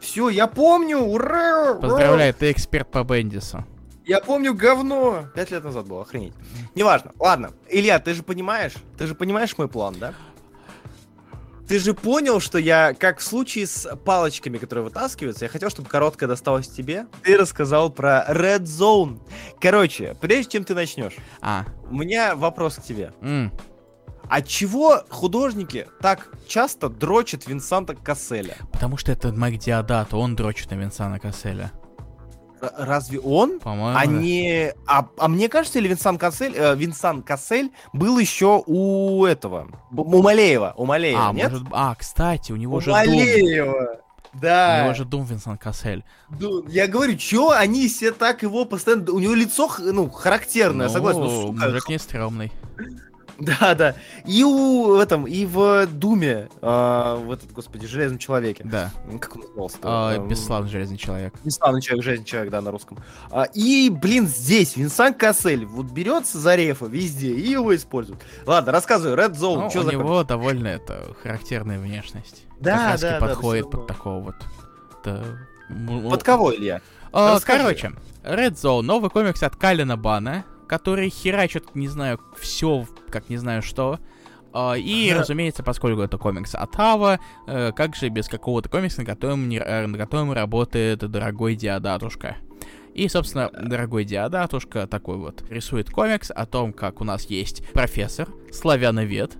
Все, 0.00 0.28
я 0.28 0.46
помню, 0.46 0.98
ура! 0.98 1.74
Поздравляю, 1.74 2.32
ты 2.32 2.52
эксперт 2.52 2.88
по 2.90 3.02
Бендису. 3.02 3.64
Я 4.08 4.20
помню 4.20 4.54
говно. 4.54 5.26
Пять 5.34 5.50
лет 5.50 5.62
назад 5.62 5.86
было, 5.86 6.00
охренеть. 6.00 6.32
Неважно. 6.74 7.12
Ладно. 7.18 7.50
Илья, 7.68 7.98
ты 7.98 8.14
же 8.14 8.22
понимаешь? 8.22 8.72
Ты 8.96 9.06
же 9.06 9.14
понимаешь 9.14 9.56
мой 9.58 9.68
план, 9.68 9.96
да? 10.00 10.14
Ты 11.68 11.78
же 11.78 11.92
понял, 11.92 12.40
что 12.40 12.56
я, 12.56 12.94
как 12.94 13.18
в 13.18 13.22
случае 13.22 13.66
с 13.66 13.94
палочками, 13.96 14.56
которые 14.56 14.84
вытаскиваются, 14.84 15.44
я 15.44 15.50
хотел, 15.50 15.68
чтобы 15.68 15.90
короткая 15.90 16.26
досталась 16.26 16.68
тебе. 16.68 17.06
Ты 17.22 17.36
рассказал 17.36 17.90
про 17.90 18.24
Red 18.26 18.62
Zone. 18.62 19.20
Короче, 19.60 20.16
прежде 20.18 20.52
чем 20.52 20.64
ты 20.64 20.74
начнешь, 20.74 21.16
а. 21.42 21.66
у 21.90 21.94
меня 21.94 22.34
вопрос 22.34 22.76
к 22.76 22.82
тебе. 22.82 23.12
Mm. 23.20 23.50
От 24.30 24.48
чего 24.48 25.02
художники 25.10 25.86
так 26.00 26.28
часто 26.46 26.88
дрочат 26.88 27.46
Винсанта 27.46 27.94
Касселя? 27.94 28.56
Потому 28.72 28.96
что 28.96 29.12
это 29.12 29.32
Майк 29.34 29.60
Диодат, 29.60 30.14
он 30.14 30.34
дрочит 30.34 30.70
на 30.70 30.76
Винсана 30.76 31.18
Касселя. 31.18 31.72
Разве 32.60 33.18
он? 33.20 33.60
По-моему, 33.60 33.98
А 33.98 34.06
не... 34.06 34.72
А, 34.86 35.06
а 35.18 35.28
мне 35.28 35.48
кажется, 35.48 35.78
или 35.78 35.88
Винсан 35.88 36.18
Кассель, 36.18 36.54
э, 36.56 36.74
Винсан 36.76 37.22
Кассель 37.22 37.70
был 37.92 38.18
еще 38.18 38.62
у 38.66 39.24
этого, 39.24 39.68
у 39.92 40.22
Малеева, 40.22 40.74
у 40.76 40.84
Малеева, 40.86 41.28
А, 41.28 41.32
нет? 41.32 41.50
может... 41.52 41.66
а, 41.72 41.94
кстати, 41.94 42.52
у 42.52 42.56
него 42.56 42.76
у 42.76 42.80
же 42.80 42.86
Дум. 42.86 42.94
Малеева. 42.96 44.00
У 44.34 44.38
Да. 44.40 44.82
него 44.84 44.94
же 44.94 45.04
Дум 45.04 45.24
Винсан 45.24 45.56
Кассель. 45.56 46.04
Ду- 46.28 46.64
Я 46.68 46.86
говорю, 46.86 47.16
чё 47.16 47.50
они 47.50 47.88
все 47.88 48.12
так 48.12 48.42
его 48.42 48.64
постоянно... 48.66 49.10
У 49.12 49.18
него 49.18 49.34
лицо, 49.34 49.70
ну, 49.78 50.08
характерное, 50.10 50.86
Ну, 50.88 50.92
согласен. 50.92 51.20
Ну, 51.20 51.52
мужик 51.52 51.88
не 51.88 51.98
стрёмный. 51.98 52.52
Да, 53.60 53.74
да. 53.76 53.94
И 54.24 54.42
у 54.42 54.96
в 54.96 54.98
этом, 54.98 55.24
и 55.26 55.46
в 55.46 55.86
Думе, 55.86 56.48
а, 56.60 57.16
в 57.16 57.30
этот, 57.30 57.52
господи, 57.52 57.86
Железном 57.86 58.18
человеке. 58.18 58.64
Да. 58.64 58.90
Как 59.20 59.36
он 59.36 59.42
назывался? 59.42 59.78
А, 59.82 60.16
Эм, 60.16 60.26
Бесславный 60.28 60.68
железный 60.70 60.96
человек. 60.98 61.34
Бесславный 61.44 61.80
человек, 61.80 62.04
Железный 62.04 62.26
человек, 62.26 62.50
да, 62.50 62.60
на 62.60 62.72
русском. 62.72 62.98
А, 63.30 63.44
и, 63.44 63.90
блин, 63.90 64.26
здесь 64.26 64.76
Винсан 64.76 65.14
Кассель 65.14 65.64
вот 65.66 65.86
берется 65.86 66.38
за 66.38 66.56
рефа 66.56 66.86
везде 66.86 67.30
и 67.32 67.48
его 67.50 67.74
использует. 67.76 68.20
Ладно, 68.44 68.72
рассказывай, 68.72 69.14
Red 69.16 69.34
Zone, 69.34 69.60
Ну, 69.62 69.70
что 69.70 69.80
у 69.80 69.82
за 69.84 69.92
него 69.92 70.24
довольно 70.24 70.66
это 70.66 71.14
характерная 71.22 71.78
внешность. 71.78 72.42
Да, 72.60 72.96
да, 73.00 73.20
да, 73.20 73.26
подходит 73.26 73.70
под 73.70 73.86
такого 73.86 74.20
вот. 74.20 74.34
М- 75.70 76.10
Под 76.10 76.22
кого, 76.22 76.54
Илья? 76.54 76.80
А, 77.12 77.38
короче, 77.40 77.92
Red 78.24 78.54
Zone, 78.54 78.82
новый 78.82 79.10
комикс 79.10 79.42
от 79.42 79.54
Калина 79.56 79.96
Бана, 79.96 80.44
который 80.68 81.08
херачит, 81.10 81.74
не 81.74 81.88
знаю, 81.88 82.20
все, 82.38 82.86
как 83.10 83.28
не 83.28 83.36
знаю 83.38 83.62
что. 83.62 83.98
А, 84.52 84.74
И, 84.74 85.10
Ага. 85.10 85.20
разумеется, 85.20 85.62
поскольку 85.62 86.00
это 86.00 86.16
комикс 86.18 86.54
от 86.54 86.78
Ава, 86.78 87.18
э, 87.46 87.72
как 87.72 87.94
же 87.96 88.08
без 88.08 88.28
какого-то 88.28 88.68
комикса, 88.68 89.00
на 89.00 89.06
котором, 89.06 89.48
не- 89.48 89.58
э, 89.58 89.86
на 89.86 89.98
котором 89.98 90.32
работает 90.32 90.98
дорогой 91.00 91.54
Диадатушка. 91.54 92.36
И, 92.94 93.08
собственно, 93.08 93.50
дорогой 93.50 94.04
Диадатушка 94.04 94.86
такой 94.86 95.18
вот 95.18 95.44
рисует 95.50 95.90
комикс 95.90 96.30
о 96.34 96.46
том, 96.46 96.72
как 96.72 97.00
у 97.00 97.04
нас 97.04 97.26
есть 97.26 97.62
профессор, 97.72 98.28
славяновед, 98.50 99.36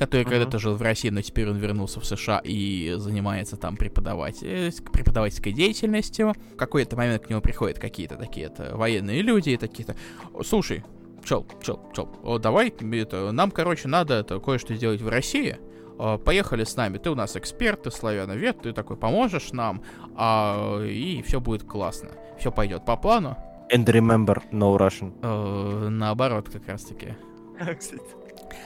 который 0.00 0.22
Мгм. 0.22 0.30
когда-то 0.30 0.58
жил 0.58 0.76
в 0.76 0.82
России, 0.82 1.10
но 1.10 1.20
теперь 1.20 1.50
он 1.50 1.58
вернулся 1.58 2.00
в 2.00 2.06
США 2.06 2.40
и 2.42 2.94
занимается 2.96 3.58
там 3.58 3.76
преподаватель, 3.76 4.72
преподавательской 4.92 5.52
деятельностью. 5.52 6.32
В 6.54 6.56
какой-то 6.56 6.96
момент 6.96 7.26
к 7.26 7.28
нему 7.30 7.42
приходят 7.42 7.78
какие-то 7.78 8.16
такие-то 8.16 8.76
военные 8.76 9.20
люди 9.20 9.50
и 9.50 9.56
такие-то, 9.58 9.94
слушай, 10.42 10.82
чел, 11.22 11.46
чел, 11.62 11.78
чел, 11.94 12.08
о, 12.22 12.38
давай, 12.38 12.70
это, 12.92 13.30
нам, 13.30 13.50
короче, 13.50 13.88
надо 13.88 14.14
это 14.14 14.40
кое-что 14.40 14.74
сделать 14.74 15.02
в 15.02 15.08
России, 15.08 15.58
А, 15.98 16.16
поехали 16.16 16.64
с 16.64 16.74
нами, 16.76 16.96
ты 16.96 17.10
у 17.10 17.14
нас 17.14 17.36
эксперт, 17.36 17.82
ты 17.82 17.90
славяновед, 17.90 18.62
ты 18.62 18.72
такой 18.72 18.96
поможешь 18.96 19.52
нам, 19.52 19.82
а, 20.16 20.82
и 20.82 21.20
все 21.20 21.40
будет 21.40 21.64
классно. 21.64 22.08
Все 22.38 22.50
пойдет 22.50 22.86
по 22.86 22.96
плану. 22.96 23.36
And 23.70 23.84
remember, 23.84 24.42
no 24.50 24.78
Russian. 24.78 25.12
Э, 25.20 25.88
наоборот, 25.90 26.48
как 26.48 26.66
раз 26.68 26.84
таки. 26.84 27.14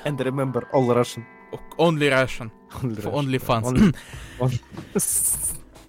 And 0.04 0.18
remember, 0.18 0.64
all 0.72 0.86
Russian. 0.88 1.24
Only 1.78 2.08
Russian. 2.10 2.50
Only 2.82 2.96
Russian, 3.02 3.12
Only 3.12 3.38
да. 3.38 3.46
fans. 3.46 3.66
Only- 3.66 3.94
on- 4.40 4.52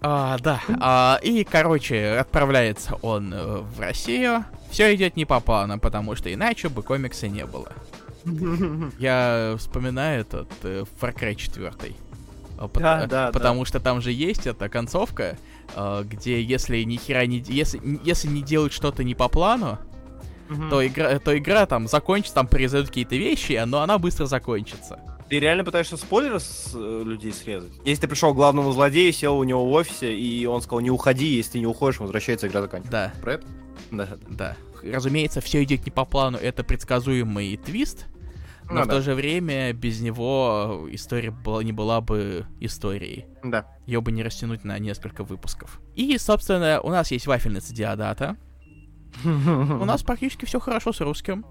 А, 0.02 0.38
да. 0.40 0.62
А, 0.80 1.20
и, 1.24 1.44
короче, 1.44 2.18
отправляется 2.20 2.96
он 3.02 3.34
э, 3.34 3.58
в 3.62 3.80
Россию. 3.80 4.46
Все 4.70 4.94
идет 4.94 5.16
не 5.16 5.26
по 5.26 5.40
плану, 5.40 5.80
потому 5.80 6.16
что 6.16 6.32
иначе 6.32 6.70
бы 6.70 6.84
комикса 6.84 7.28
не 7.28 7.46
было. 7.46 7.72
Я 9.00 9.56
вспоминаю 9.58 10.22
этот 10.22 10.50
э, 10.64 10.84
Far 11.02 11.16
Cry 11.16 11.36
4. 11.36 11.72
А, 12.58 12.68
пот- 12.68 12.82
Да, 12.84 13.04
э, 13.04 13.08
да, 13.08 13.32
Потому 13.32 13.66
что 13.66 13.80
там 13.80 14.02
же 14.02 14.12
есть 14.12 14.46
эта 14.46 14.70
концовка, 14.70 15.38
э, 15.76 16.04
где 16.06 16.42
если 16.42 16.84
ни 16.84 16.98
хера 16.98 17.26
не... 17.26 17.40
Если, 17.40 17.82
если 18.04 18.28
не 18.28 18.44
делать 18.44 18.74
что-то 18.74 19.04
не 19.04 19.16
по 19.16 19.28
плану, 19.28 19.80
Мгм. 20.50 20.70
то 20.70 20.86
игра, 20.86 21.20
то 21.20 21.38
игра 21.38 21.66
там 21.66 21.88
закончится, 21.88 22.36
там 22.36 22.48
произойдут 22.48 22.90
какие-то 22.90 23.16
вещи, 23.16 23.62
но 23.66 23.82
она 23.82 23.98
быстро 23.98 24.26
закончится. 24.26 25.00
Ты 25.30 25.40
реально 25.40 25.64
пытаешься 25.64 25.98
спойлеры 25.98 26.40
с 26.40 26.72
э, 26.76 27.02
людей 27.04 27.34
срезать? 27.34 27.72
Если 27.84 28.02
ты 28.02 28.08
пришел 28.08 28.32
к 28.34 28.36
главному 28.36 28.72
злодею, 28.72 29.12
сел 29.12 29.38
у 29.40 29.44
него 29.44 29.66
в 29.68 29.72
офисе, 29.72 30.16
и 30.16 30.46
он 30.46 30.62
сказал, 30.62 30.82
не 30.82 30.92
уходи, 30.92 31.26
если 31.26 31.54
ты 31.54 31.60
не 31.60 31.66
уходишь, 31.66 32.00
возвращается, 32.00 32.48
игра 32.48 32.62
заканчивается. 32.62 33.12
Да. 33.16 33.22
Про 33.22 33.34
это? 33.34 33.48
Да, 33.92 34.06
да. 34.06 34.18
Да. 34.30 34.58
Разумеется, 34.94 35.42
все 35.42 35.64
идет 35.64 35.84
не 35.84 35.92
по 35.92 36.06
плану, 36.06 36.38
это 36.38 36.64
предсказуемый 36.64 37.58
твист, 37.58 38.06
но 38.66 38.76
Ну 38.76 38.84
в 38.84 38.88
да. 38.88 38.94
то 38.96 39.02
же 39.02 39.16
время 39.16 39.74
без 39.74 40.00
него 40.00 40.88
история 40.92 41.32
была, 41.32 41.64
не 41.64 41.72
была 41.72 42.02
бы 42.02 42.46
историей. 42.60 43.26
Да. 43.44 43.66
Ее 43.88 44.02
бы 44.02 44.12
не 44.12 44.22
растянуть 44.22 44.64
на 44.64 44.78
несколько 44.78 45.24
выпусков. 45.24 45.82
И, 45.96 46.16
собственно, 46.20 46.80
у 46.82 46.90
нас 46.90 47.10
есть 47.10 47.26
вафельница 47.26 47.74
Диадата. 47.74 48.38
У 49.24 49.86
нас 49.86 50.04
практически 50.04 50.46
все 50.46 50.60
хорошо 50.60 50.94
с 50.94 51.02
русским. 51.02 51.46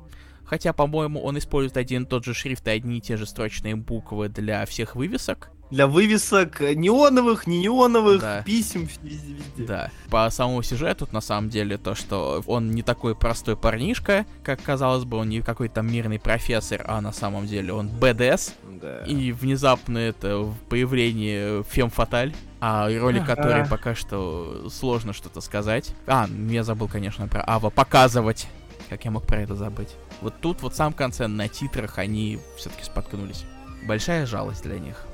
Хотя, 0.44 0.72
по-моему, 0.72 1.22
он 1.22 1.38
использует 1.38 1.76
один 1.76 2.02
и 2.02 2.06
тот 2.06 2.24
же 2.24 2.34
шрифт 2.34 2.66
и 2.68 2.70
одни 2.70 2.98
и 2.98 3.00
те 3.00 3.16
же 3.16 3.26
строчные 3.26 3.76
буквы 3.76 4.28
для 4.28 4.66
всех 4.66 4.94
вывесок. 4.94 5.50
Для 5.74 5.88
вывесок 5.88 6.60
неоновых, 6.60 7.48
не 7.48 7.58
неоновых, 7.58 8.20
Да. 8.20 8.42
писем 8.44 8.82
везде, 8.84 9.32
везде. 9.32 9.64
Да. 9.66 9.90
По 10.08 10.30
самому 10.30 10.62
сюжету, 10.62 11.08
на 11.10 11.20
самом 11.20 11.50
деле, 11.50 11.78
то, 11.78 11.96
что 11.96 12.44
он 12.46 12.70
не 12.70 12.82
такой 12.82 13.16
простой 13.16 13.56
парнишка, 13.56 14.24
как 14.44 14.62
казалось 14.62 15.02
бы, 15.02 15.16
он 15.16 15.28
не 15.30 15.40
какой-то 15.40 15.82
мирный 15.82 16.20
профессор, 16.20 16.84
а 16.86 17.00
на 17.00 17.12
самом 17.12 17.48
деле 17.48 17.72
он 17.72 17.88
БДС. 17.88 18.52
Да. 18.80 19.00
И 19.00 19.32
внезапно 19.32 19.98
это 19.98 20.48
появление 20.68 21.64
Фем 21.64 21.90
Фаталь, 21.90 22.32
о 22.60 22.88
роли 22.96 23.18
Ага. 23.18 23.34
которой 23.34 23.66
пока 23.66 23.96
что 23.96 24.68
сложно 24.70 25.12
что-то 25.12 25.40
сказать. 25.40 25.92
А, 26.06 26.28
я 26.50 26.62
забыл, 26.62 26.86
конечно, 26.86 27.26
про 27.26 27.42
Ава. 27.44 27.70
Показывать. 27.70 28.46
Как 28.88 29.04
я 29.04 29.10
мог 29.10 29.26
про 29.26 29.40
это 29.40 29.56
забыть? 29.56 29.96
Вот 30.20 30.34
тут, 30.40 30.62
вот 30.62 30.74
в 30.74 30.76
самом 30.76 30.92
конце, 30.92 31.26
на 31.26 31.48
титрах 31.48 31.98
они 31.98 32.38
все-таки 32.56 32.84
споткнулись. 32.84 33.44
Большая 33.88 34.24
жалость 34.24 34.62
для 34.62 34.78
них. 34.78 35.04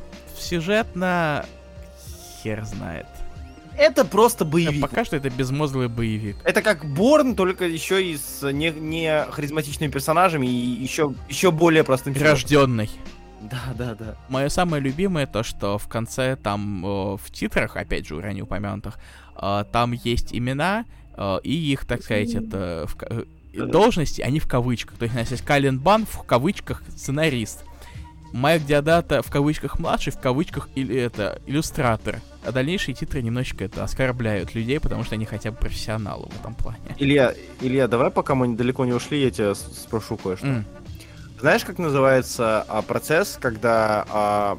Сюжетно... 0.41 1.45
Хер 2.43 2.65
знает. 2.65 3.07
Это 3.77 4.05
просто 4.05 4.45
Э, 4.45 4.49
боевик. 4.49 4.81
Пока 4.83 5.05
что 5.05 5.17
это 5.17 5.31
безмозглый 5.31 5.89
боевик. 5.89 6.37
Это 6.45 6.61
как 6.63 6.85
Борн, 6.85 7.35
только 7.35 7.67
еще 7.67 8.05
и 8.05 8.17
с 8.17 8.51
не, 8.51 8.71
не 8.71 9.25
харизматичными 9.31 9.91
персонажами 9.91 10.47
и 10.47 10.51
еще, 10.51 11.15
еще 11.29 11.51
более 11.51 11.85
простым. 11.85 12.15
Рожденный. 12.15 12.91
Да, 13.41 13.61
да, 13.77 13.95
да. 13.95 14.17
Мое 14.29 14.51
самое 14.51 14.83
любимое 14.83 15.27
то, 15.27 15.43
что 15.43 15.79
в 15.79 15.89
конце 15.89 16.37
там 16.37 16.85
э, 16.85 17.17
в 17.17 17.31
титрах, 17.31 17.77
опять 17.77 18.07
же, 18.07 18.21
ранее 18.21 18.45
упомянутых, 18.45 18.99
э, 19.41 19.65
там 19.73 19.93
есть 19.93 20.35
имена 20.35 20.85
э, 21.17 21.39
и 21.43 21.55
их, 21.73 21.87
так 21.87 22.03
сказать, 22.03 22.35
это 22.35 22.85
в 22.87 22.97
ка- 22.97 23.25
э, 23.55 23.65
должности, 23.65 24.21
они 24.21 24.41
в 24.41 24.47
кавычках. 24.47 24.99
То 24.99 25.05
есть, 25.05 25.15
у 25.15 25.19
нас 25.19 25.31
есть 25.31 25.45
Кален 25.45 25.79
Бан 25.79 26.05
в 26.05 26.23
кавычках 26.25 26.83
сценарист. 26.95 27.65
Майк 28.33 28.65
Диадата 28.65 29.23
в 29.23 29.31
кавычках 29.31 29.79
младший, 29.79 30.13
в 30.13 30.21
кавычках 30.21 30.69
или 30.75 30.97
это 30.97 31.41
иллюстратор. 31.47 32.21
А 32.45 32.53
дальнейшие 32.53 32.95
титры 32.95 33.23
немножечко 33.23 33.65
это 33.65 33.85
оскорбляют 33.85 34.55
людей, 34.55 34.81
потому 34.81 35.05
что 35.05 35.15
они 35.17 35.25
хотя 35.27 35.51
бы 35.51 35.57
профессионалы 35.59 36.29
в 36.31 36.41
этом 36.41 36.55
плане. 36.55 36.79
Илья, 36.99 37.35
Илья, 37.61 37.89
давай 37.89 38.11
пока 38.11 38.35
мы 38.35 38.55
далеко 38.57 38.85
не 38.85 38.93
ушли, 38.93 39.23
я 39.23 39.31
тебя 39.31 39.55
спрошу 39.55 40.17
кое-что. 40.17 40.47
М, 40.47 40.65
Знаешь, 41.41 41.65
как 41.65 41.79
называется 41.79 42.65
а, 42.69 42.83
процесс, 42.83 43.37
когда 43.41 44.07
а, 44.09 44.59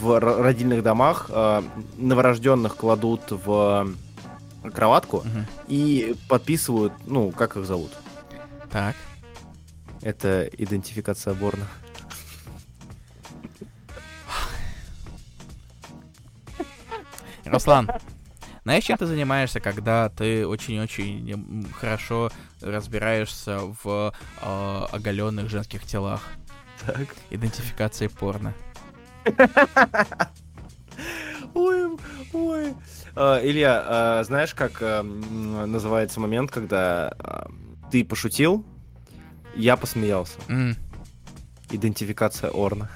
в 0.00 0.18
родильных 0.18 0.82
домах 0.82 1.26
а, 1.30 1.62
новорожденных 1.96 2.76
кладут 2.76 3.22
в 3.30 3.88
кроватку 4.74 5.18
мгм. 5.24 5.46
и 5.68 6.14
подписывают, 6.28 6.92
ну, 7.06 7.30
как 7.30 7.56
их 7.56 7.66
зовут? 7.66 7.92
Так. 8.70 8.96
Это 10.00 10.48
идентификация 10.56 11.34
Борна. 11.34 11.66
Руслан, 17.52 17.90
знаешь, 18.64 18.84
чем 18.84 18.96
ты 18.96 19.06
занимаешься, 19.06 19.60
когда 19.60 20.08
ты 20.08 20.46
очень-очень 20.46 21.68
хорошо 21.74 22.30
разбираешься 22.60 23.60
в 23.82 24.12
э, 24.40 24.86
оголенных 24.90 25.50
женских 25.50 25.84
телах? 25.84 26.22
Так. 26.86 27.08
Идентификации 27.30 28.08
порно. 28.08 28.54
Ой, 31.54 31.96
ой. 32.32 32.74
А, 33.14 33.40
Илья, 33.42 33.84
а, 33.86 34.24
знаешь, 34.24 34.54
как 34.54 34.80
называется 34.80 36.18
момент, 36.20 36.50
когда 36.50 37.12
ты 37.90 38.04
пошутил, 38.04 38.64
я 39.54 39.76
посмеялся. 39.76 40.38
Идентификация 41.70 42.50
Орна. 42.50 42.90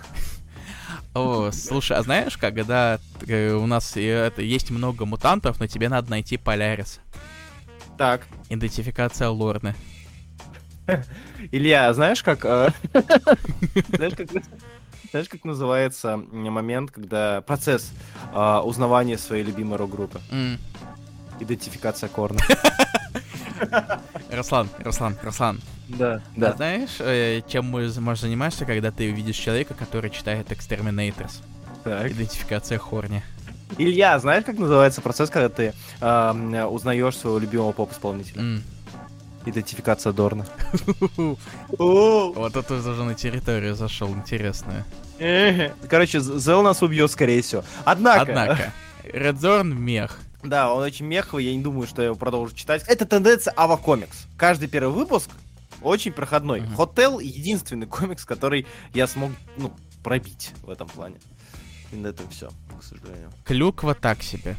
О, 1.16 1.50
слушай, 1.50 1.96
а 1.96 2.02
знаешь, 2.02 2.36
когда 2.36 3.00
э, 3.26 3.52
у 3.52 3.66
нас 3.66 3.96
э, 3.96 4.26
это, 4.26 4.42
есть 4.42 4.70
много 4.70 5.06
мутантов, 5.06 5.58
но 5.58 5.66
тебе 5.66 5.88
надо 5.88 6.10
найти 6.10 6.36
Полярис. 6.36 7.00
Так. 7.96 8.26
Идентификация 8.50 9.30
Лорны. 9.30 9.74
Илья, 11.52 11.94
знаешь, 11.94 12.22
как... 12.22 12.44
э, 12.44 12.68
Знаешь, 13.94 14.12
как... 14.14 14.28
Знаешь, 15.10 15.28
как 15.30 15.44
называется 15.44 16.18
момент, 16.18 16.90
когда 16.90 17.40
процесс 17.40 17.92
а, 18.34 18.60
узнавания 18.60 19.16
своей 19.16 19.44
любимой 19.44 19.78
рок-группы? 19.78 20.20
Идентификация 21.40 22.10
корна. 22.10 22.40
Руслан, 24.30 24.68
Руслан, 24.80 25.16
Руслан. 25.22 25.60
Да, 25.88 26.20
А 26.40 26.52
знаешь, 26.52 26.96
э, 26.98 27.42
чем 27.48 27.66
можешь 27.66 27.92
заниматься, 28.20 28.64
когда 28.64 28.90
ты 28.90 29.10
видишь 29.10 29.36
человека, 29.36 29.74
который 29.74 30.10
читает 30.10 30.50
Exterminators? 30.50 31.42
Так. 31.84 32.10
Идентификация 32.10 32.78
Хорни. 32.78 33.22
Илья, 33.78 34.18
знаешь, 34.18 34.44
как 34.44 34.58
называется 34.58 35.00
процесс, 35.00 35.28
когда 35.30 35.48
ты 35.48 35.74
м, 36.00 36.54
узнаешь 36.72 37.16
своего 37.16 37.38
любимого 37.38 37.72
поп-исполнителя? 37.72 38.40
М. 38.40 38.62
Идентификация 39.44 40.12
Дорна. 40.12 40.44
Вот 41.78 42.56
это 42.56 42.74
уже 42.74 43.04
на 43.04 43.14
территорию 43.14 43.74
зашел, 43.74 44.08
интересно. 44.08 44.84
Короче, 45.88 46.20
Зел 46.20 46.62
нас 46.62 46.82
убьет, 46.82 47.10
скорее 47.10 47.42
всего. 47.42 47.64
Однако, 47.84 48.20
Однако, 48.22 48.72
Редзорн 49.04 49.74
мех. 49.76 50.18
да, 50.42 50.72
он 50.72 50.82
очень 50.82 51.06
меховый, 51.06 51.44
я 51.44 51.54
не 51.54 51.62
думаю, 51.62 51.86
что 51.86 52.02
я 52.02 52.06
его 52.08 52.16
продолжу 52.16 52.54
читать. 52.54 52.84
Это 52.88 53.06
тенденция 53.06 53.54
Ава 53.56 53.76
Комикс. 53.76 54.26
Каждый 54.36 54.68
первый 54.68 54.92
выпуск 54.94 55.30
очень 55.82 56.12
проходной. 56.12 56.60
Мгм. 56.60 56.76
Хотел 56.76 57.18
единственный 57.20 57.86
комикс, 57.86 58.24
который 58.24 58.66
я 58.94 59.06
смог, 59.06 59.32
ну, 59.56 59.72
пробить 60.02 60.52
в 60.62 60.70
этом 60.70 60.88
плане. 60.88 61.16
И 61.92 61.96
на 61.96 62.08
этом 62.08 62.28
все, 62.30 62.50
к 62.78 62.82
сожалению. 62.82 63.32
Клюква 63.44 63.94
так 63.94 64.22
себе. 64.22 64.56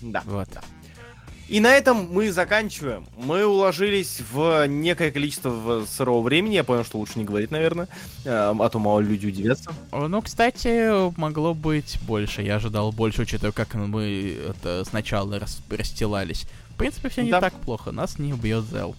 Да. 0.00 0.22
Вот. 0.26 0.48
И 1.48 1.60
на 1.60 1.74
этом 1.74 2.08
мы 2.10 2.32
заканчиваем. 2.32 3.06
Мы 3.16 3.44
уложились 3.44 4.22
в 4.32 4.66
некое 4.66 5.10
количество 5.10 5.84
сырого 5.86 6.22
времени. 6.22 6.54
Я 6.54 6.64
понял, 6.64 6.82
что 6.84 6.98
лучше 6.98 7.18
не 7.18 7.24
говорить, 7.24 7.50
наверное. 7.50 7.88
э, 8.24 8.54
А 8.58 8.68
то 8.70 8.78
мало 8.78 9.00
люди 9.00 9.26
удивятся. 9.26 9.70
Ну, 9.92 10.22
кстати, 10.22 11.12
могло 11.20 11.52
быть 11.52 11.98
больше. 12.06 12.40
Я 12.42 12.56
ожидал 12.56 12.90
больше, 12.90 13.22
учитывая, 13.22 13.52
как 13.52 13.74
мы 13.74 14.34
это 14.48 14.82
сначала 14.88 15.38
рас- 15.38 15.60
расстилались. 15.68 16.46
В 16.70 16.74
принципе, 16.76 17.10
все 17.10 17.22
не 17.22 17.30
Да. 17.30 17.40
так 17.40 17.52
плохо. 17.60 17.92
Нас 17.92 18.18
не 18.18 18.32
убьет 18.32 18.64
Зел. 18.64 18.96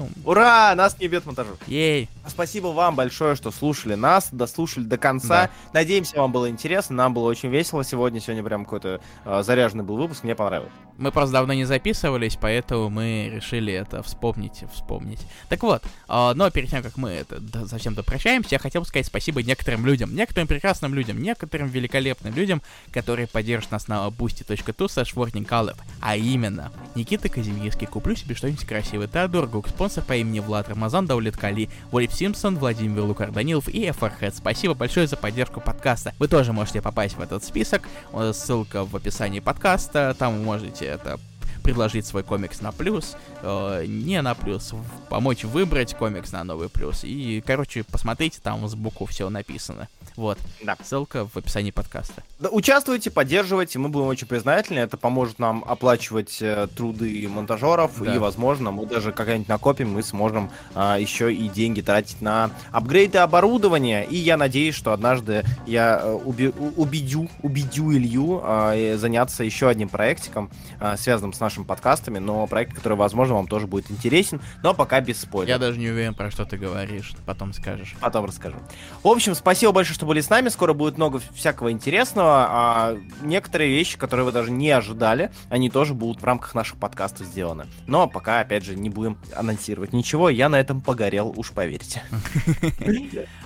Ну, 0.00 0.08
Ура! 0.24 0.74
Нас 0.74 0.98
не 0.98 1.08
бьет 1.08 1.26
монтажер. 1.26 1.56
ей. 1.66 2.08
Спасибо 2.26 2.68
вам 2.68 2.94
большое, 2.96 3.34
что 3.36 3.50
слушали 3.50 3.94
нас, 3.96 4.28
дослушали 4.32 4.84
до 4.84 4.96
конца. 4.96 5.50
Надеемся, 5.74 6.16
вам 6.18 6.32
было 6.32 6.48
интересно. 6.48 6.96
Нам 6.96 7.12
было 7.12 7.28
очень 7.28 7.50
весело 7.50 7.84
сегодня. 7.84 8.20
Сегодня 8.20 8.42
прям 8.42 8.64
какой-то 8.64 9.00
э, 9.24 9.42
заряженный 9.42 9.84
был 9.84 9.96
выпуск. 9.96 10.22
Мне 10.24 10.34
понравилось. 10.34 10.72
Мы 10.96 11.12
просто 11.12 11.32
давно 11.32 11.54
не 11.54 11.64
записывались, 11.64 12.36
поэтому 12.40 12.88
мы 12.90 13.30
решили 13.34 13.72
это 13.72 14.02
вспомнить, 14.02 14.64
вспомнить. 14.72 15.20
Так 15.48 15.62
вот, 15.62 15.82
а, 16.08 16.34
но 16.34 16.50
перед 16.50 16.68
тем, 16.68 16.82
как 16.82 16.98
мы 16.98 17.10
это 17.10 17.40
д- 17.40 17.66
совсем 17.66 17.94
допрощаемся, 17.94 18.50
я 18.52 18.58
хотел 18.58 18.82
бы 18.82 18.86
сказать 18.86 19.06
спасибо 19.06 19.42
некоторым 19.42 19.86
людям, 19.86 20.14
некоторым 20.14 20.46
прекрасным 20.46 20.92
людям, 20.94 21.20
некоторым 21.22 21.68
великолепным 21.68 22.34
людям, 22.34 22.60
которые 22.92 23.26
поддержат 23.28 23.70
нас 23.70 23.88
на 23.88 24.06
boosty.tu 24.08 24.86
slash 24.88 25.14
warningcaleb. 25.14 25.76
А 26.02 26.16
именно, 26.16 26.70
Никита 26.94 27.30
Казимирский, 27.30 27.86
куплю 27.86 28.14
себе 28.14 28.34
что-нибудь 28.34 28.66
красивое, 28.66 29.08
Теодор 29.08 29.46
Гук, 29.46 29.68
спонсор 29.90 30.04
по 30.04 30.14
имени 30.14 30.38
Влад, 30.38 30.68
Рамазан 30.68 31.06
Даулеткали, 31.06 31.68
Волип 31.90 32.12
Симпсон, 32.12 32.56
Владимир 32.56 33.02
Лукар 33.02 33.32
Данилов 33.32 33.68
и 33.68 33.86
FRHead. 33.86 34.34
Спасибо 34.36 34.74
большое 34.74 35.08
за 35.08 35.16
поддержку 35.16 35.60
подкаста. 35.60 36.14
Вы 36.20 36.28
тоже 36.28 36.52
можете 36.52 36.80
попасть 36.80 37.16
в 37.16 37.20
этот 37.20 37.42
список, 37.42 37.82
э, 38.12 38.32
ссылка 38.32 38.84
в 38.84 38.94
описании 38.94 39.40
подкаста, 39.40 40.14
там 40.16 40.38
вы 40.38 40.44
можете 40.44 40.84
это 40.84 41.18
предложить 41.64 42.06
свой 42.06 42.22
комикс 42.22 42.60
на 42.60 42.70
плюс, 42.70 43.16
э, 43.42 43.84
не 43.88 44.22
на 44.22 44.36
плюс, 44.36 44.72
помочь 45.08 45.42
выбрать 45.42 45.94
комикс 45.94 46.30
на 46.30 46.44
новый 46.44 46.68
плюс. 46.68 47.02
И, 47.02 47.42
короче, 47.44 47.82
посмотрите, 47.82 48.38
там 48.40 48.66
сбоку 48.68 49.06
все 49.06 49.28
написано. 49.28 49.88
Вот, 50.20 50.36
Да. 50.62 50.76
ссылка 50.84 51.26
в 51.26 51.34
описании 51.38 51.70
подкаста. 51.70 52.22
Да, 52.40 52.50
Участвуйте, 52.50 53.10
поддерживайте, 53.10 53.78
мы 53.78 53.88
будем 53.88 54.06
очень 54.08 54.26
признательны. 54.26 54.80
Это 54.80 54.98
поможет 54.98 55.38
нам 55.38 55.64
оплачивать 55.66 56.42
э, 56.42 56.68
труды 56.76 57.26
монтажеров, 57.26 57.92
Да. 58.02 58.14
и, 58.14 58.18
возможно, 58.18 58.70
мы 58.70 58.84
даже 58.84 59.12
как-нибудь 59.12 59.48
накопим, 59.48 59.92
мы 59.94 60.02
сможем 60.02 60.50
а, 60.74 60.98
еще 60.98 61.32
и 61.32 61.48
деньги 61.48 61.80
тратить 61.80 62.20
на 62.20 62.50
апгрейды 62.70 63.16
оборудования. 63.16 64.02
И 64.04 64.16
я 64.16 64.36
надеюсь, 64.36 64.74
что 64.74 64.92
однажды 64.92 65.42
я 65.66 65.98
э, 66.04 66.18
уби- 66.22 66.52
убедю, 66.76 67.30
убедю 67.42 67.90
Илью 67.90 68.42
и 68.76 68.96
заняться 68.98 69.42
еще 69.42 69.70
одним 69.70 69.88
проектиком, 69.88 70.50
а, 70.80 70.98
связанным 70.98 71.32
с 71.32 71.40
нашими 71.40 71.64
подкастами, 71.64 72.18
но 72.18 72.46
проект, 72.46 72.74
который, 72.74 72.98
возможно, 72.98 73.36
вам 73.36 73.48
тоже 73.48 73.66
будет 73.66 73.90
интересен, 73.90 74.42
но 74.62 74.74
пока 74.74 75.00
без 75.00 75.18
спойлеров. 75.18 75.48
Я 75.48 75.66
даже 75.66 75.78
не 75.78 75.88
уверен, 75.88 76.12
про 76.12 76.30
что 76.30 76.44
ты 76.44 76.58
говоришь, 76.58 77.12
потом 77.24 77.54
скажешь. 77.54 77.94
Потом 78.00 78.26
расскажу. 78.26 78.58
В 79.02 79.08
общем, 79.08 79.34
спасибо 79.34 79.72
большое, 79.72 79.94
что 79.94 80.09
были 80.10 80.22
с 80.22 80.28
нами. 80.28 80.48
Скоро 80.48 80.72
будет 80.72 80.96
много 80.96 81.20
всякого 81.34 81.70
интересного. 81.70 82.48
А 82.50 82.96
некоторые 83.22 83.70
вещи, 83.70 83.96
которые 83.96 84.26
вы 84.26 84.32
даже 84.32 84.50
не 84.50 84.68
ожидали, 84.72 85.30
они 85.50 85.70
тоже 85.70 85.94
будут 85.94 86.20
в 86.20 86.24
рамках 86.24 86.52
наших 86.56 86.78
подкастов 86.78 87.28
сделаны. 87.28 87.66
Но 87.86 88.08
пока, 88.08 88.40
опять 88.40 88.64
же, 88.64 88.74
не 88.74 88.90
будем 88.90 89.18
анонсировать 89.36 89.92
ничего. 89.92 90.28
Я 90.28 90.48
на 90.48 90.58
этом 90.58 90.80
погорел, 90.80 91.32
уж 91.36 91.52
поверьте. 91.52 92.02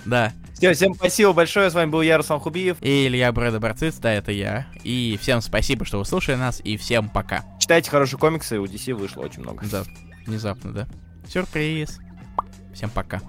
Да, 0.06 0.32
Все, 0.54 0.72
всем 0.72 0.94
спасибо 0.94 1.34
большое. 1.34 1.68
С 1.68 1.74
вами 1.74 1.90
был 1.90 2.00
я, 2.00 2.16
Руслан 2.16 2.40
Хубиев. 2.40 2.78
и 2.80 3.08
Илья 3.08 3.30
Брэда 3.32 3.60
Барциц, 3.60 3.96
да, 3.96 4.12
это 4.12 4.32
я. 4.32 4.66
И 4.84 5.18
всем 5.20 5.42
спасибо, 5.42 5.84
что 5.84 5.98
вы 5.98 6.04
слушали 6.06 6.36
нас, 6.36 6.60
и 6.64 6.76
всем 6.78 7.10
пока. 7.10 7.44
Читайте 7.58 7.90
хорошие 7.90 8.18
комиксы, 8.18 8.58
у 8.58 8.64
DC 8.64 8.94
вышло 8.94 9.22
очень 9.22 9.40
много. 9.42 9.66
Да, 9.70 9.82
внезапно, 10.26 10.72
да. 10.72 10.86
Сюрприз. 11.28 11.98
Всем 12.72 12.88
пока. 12.88 13.20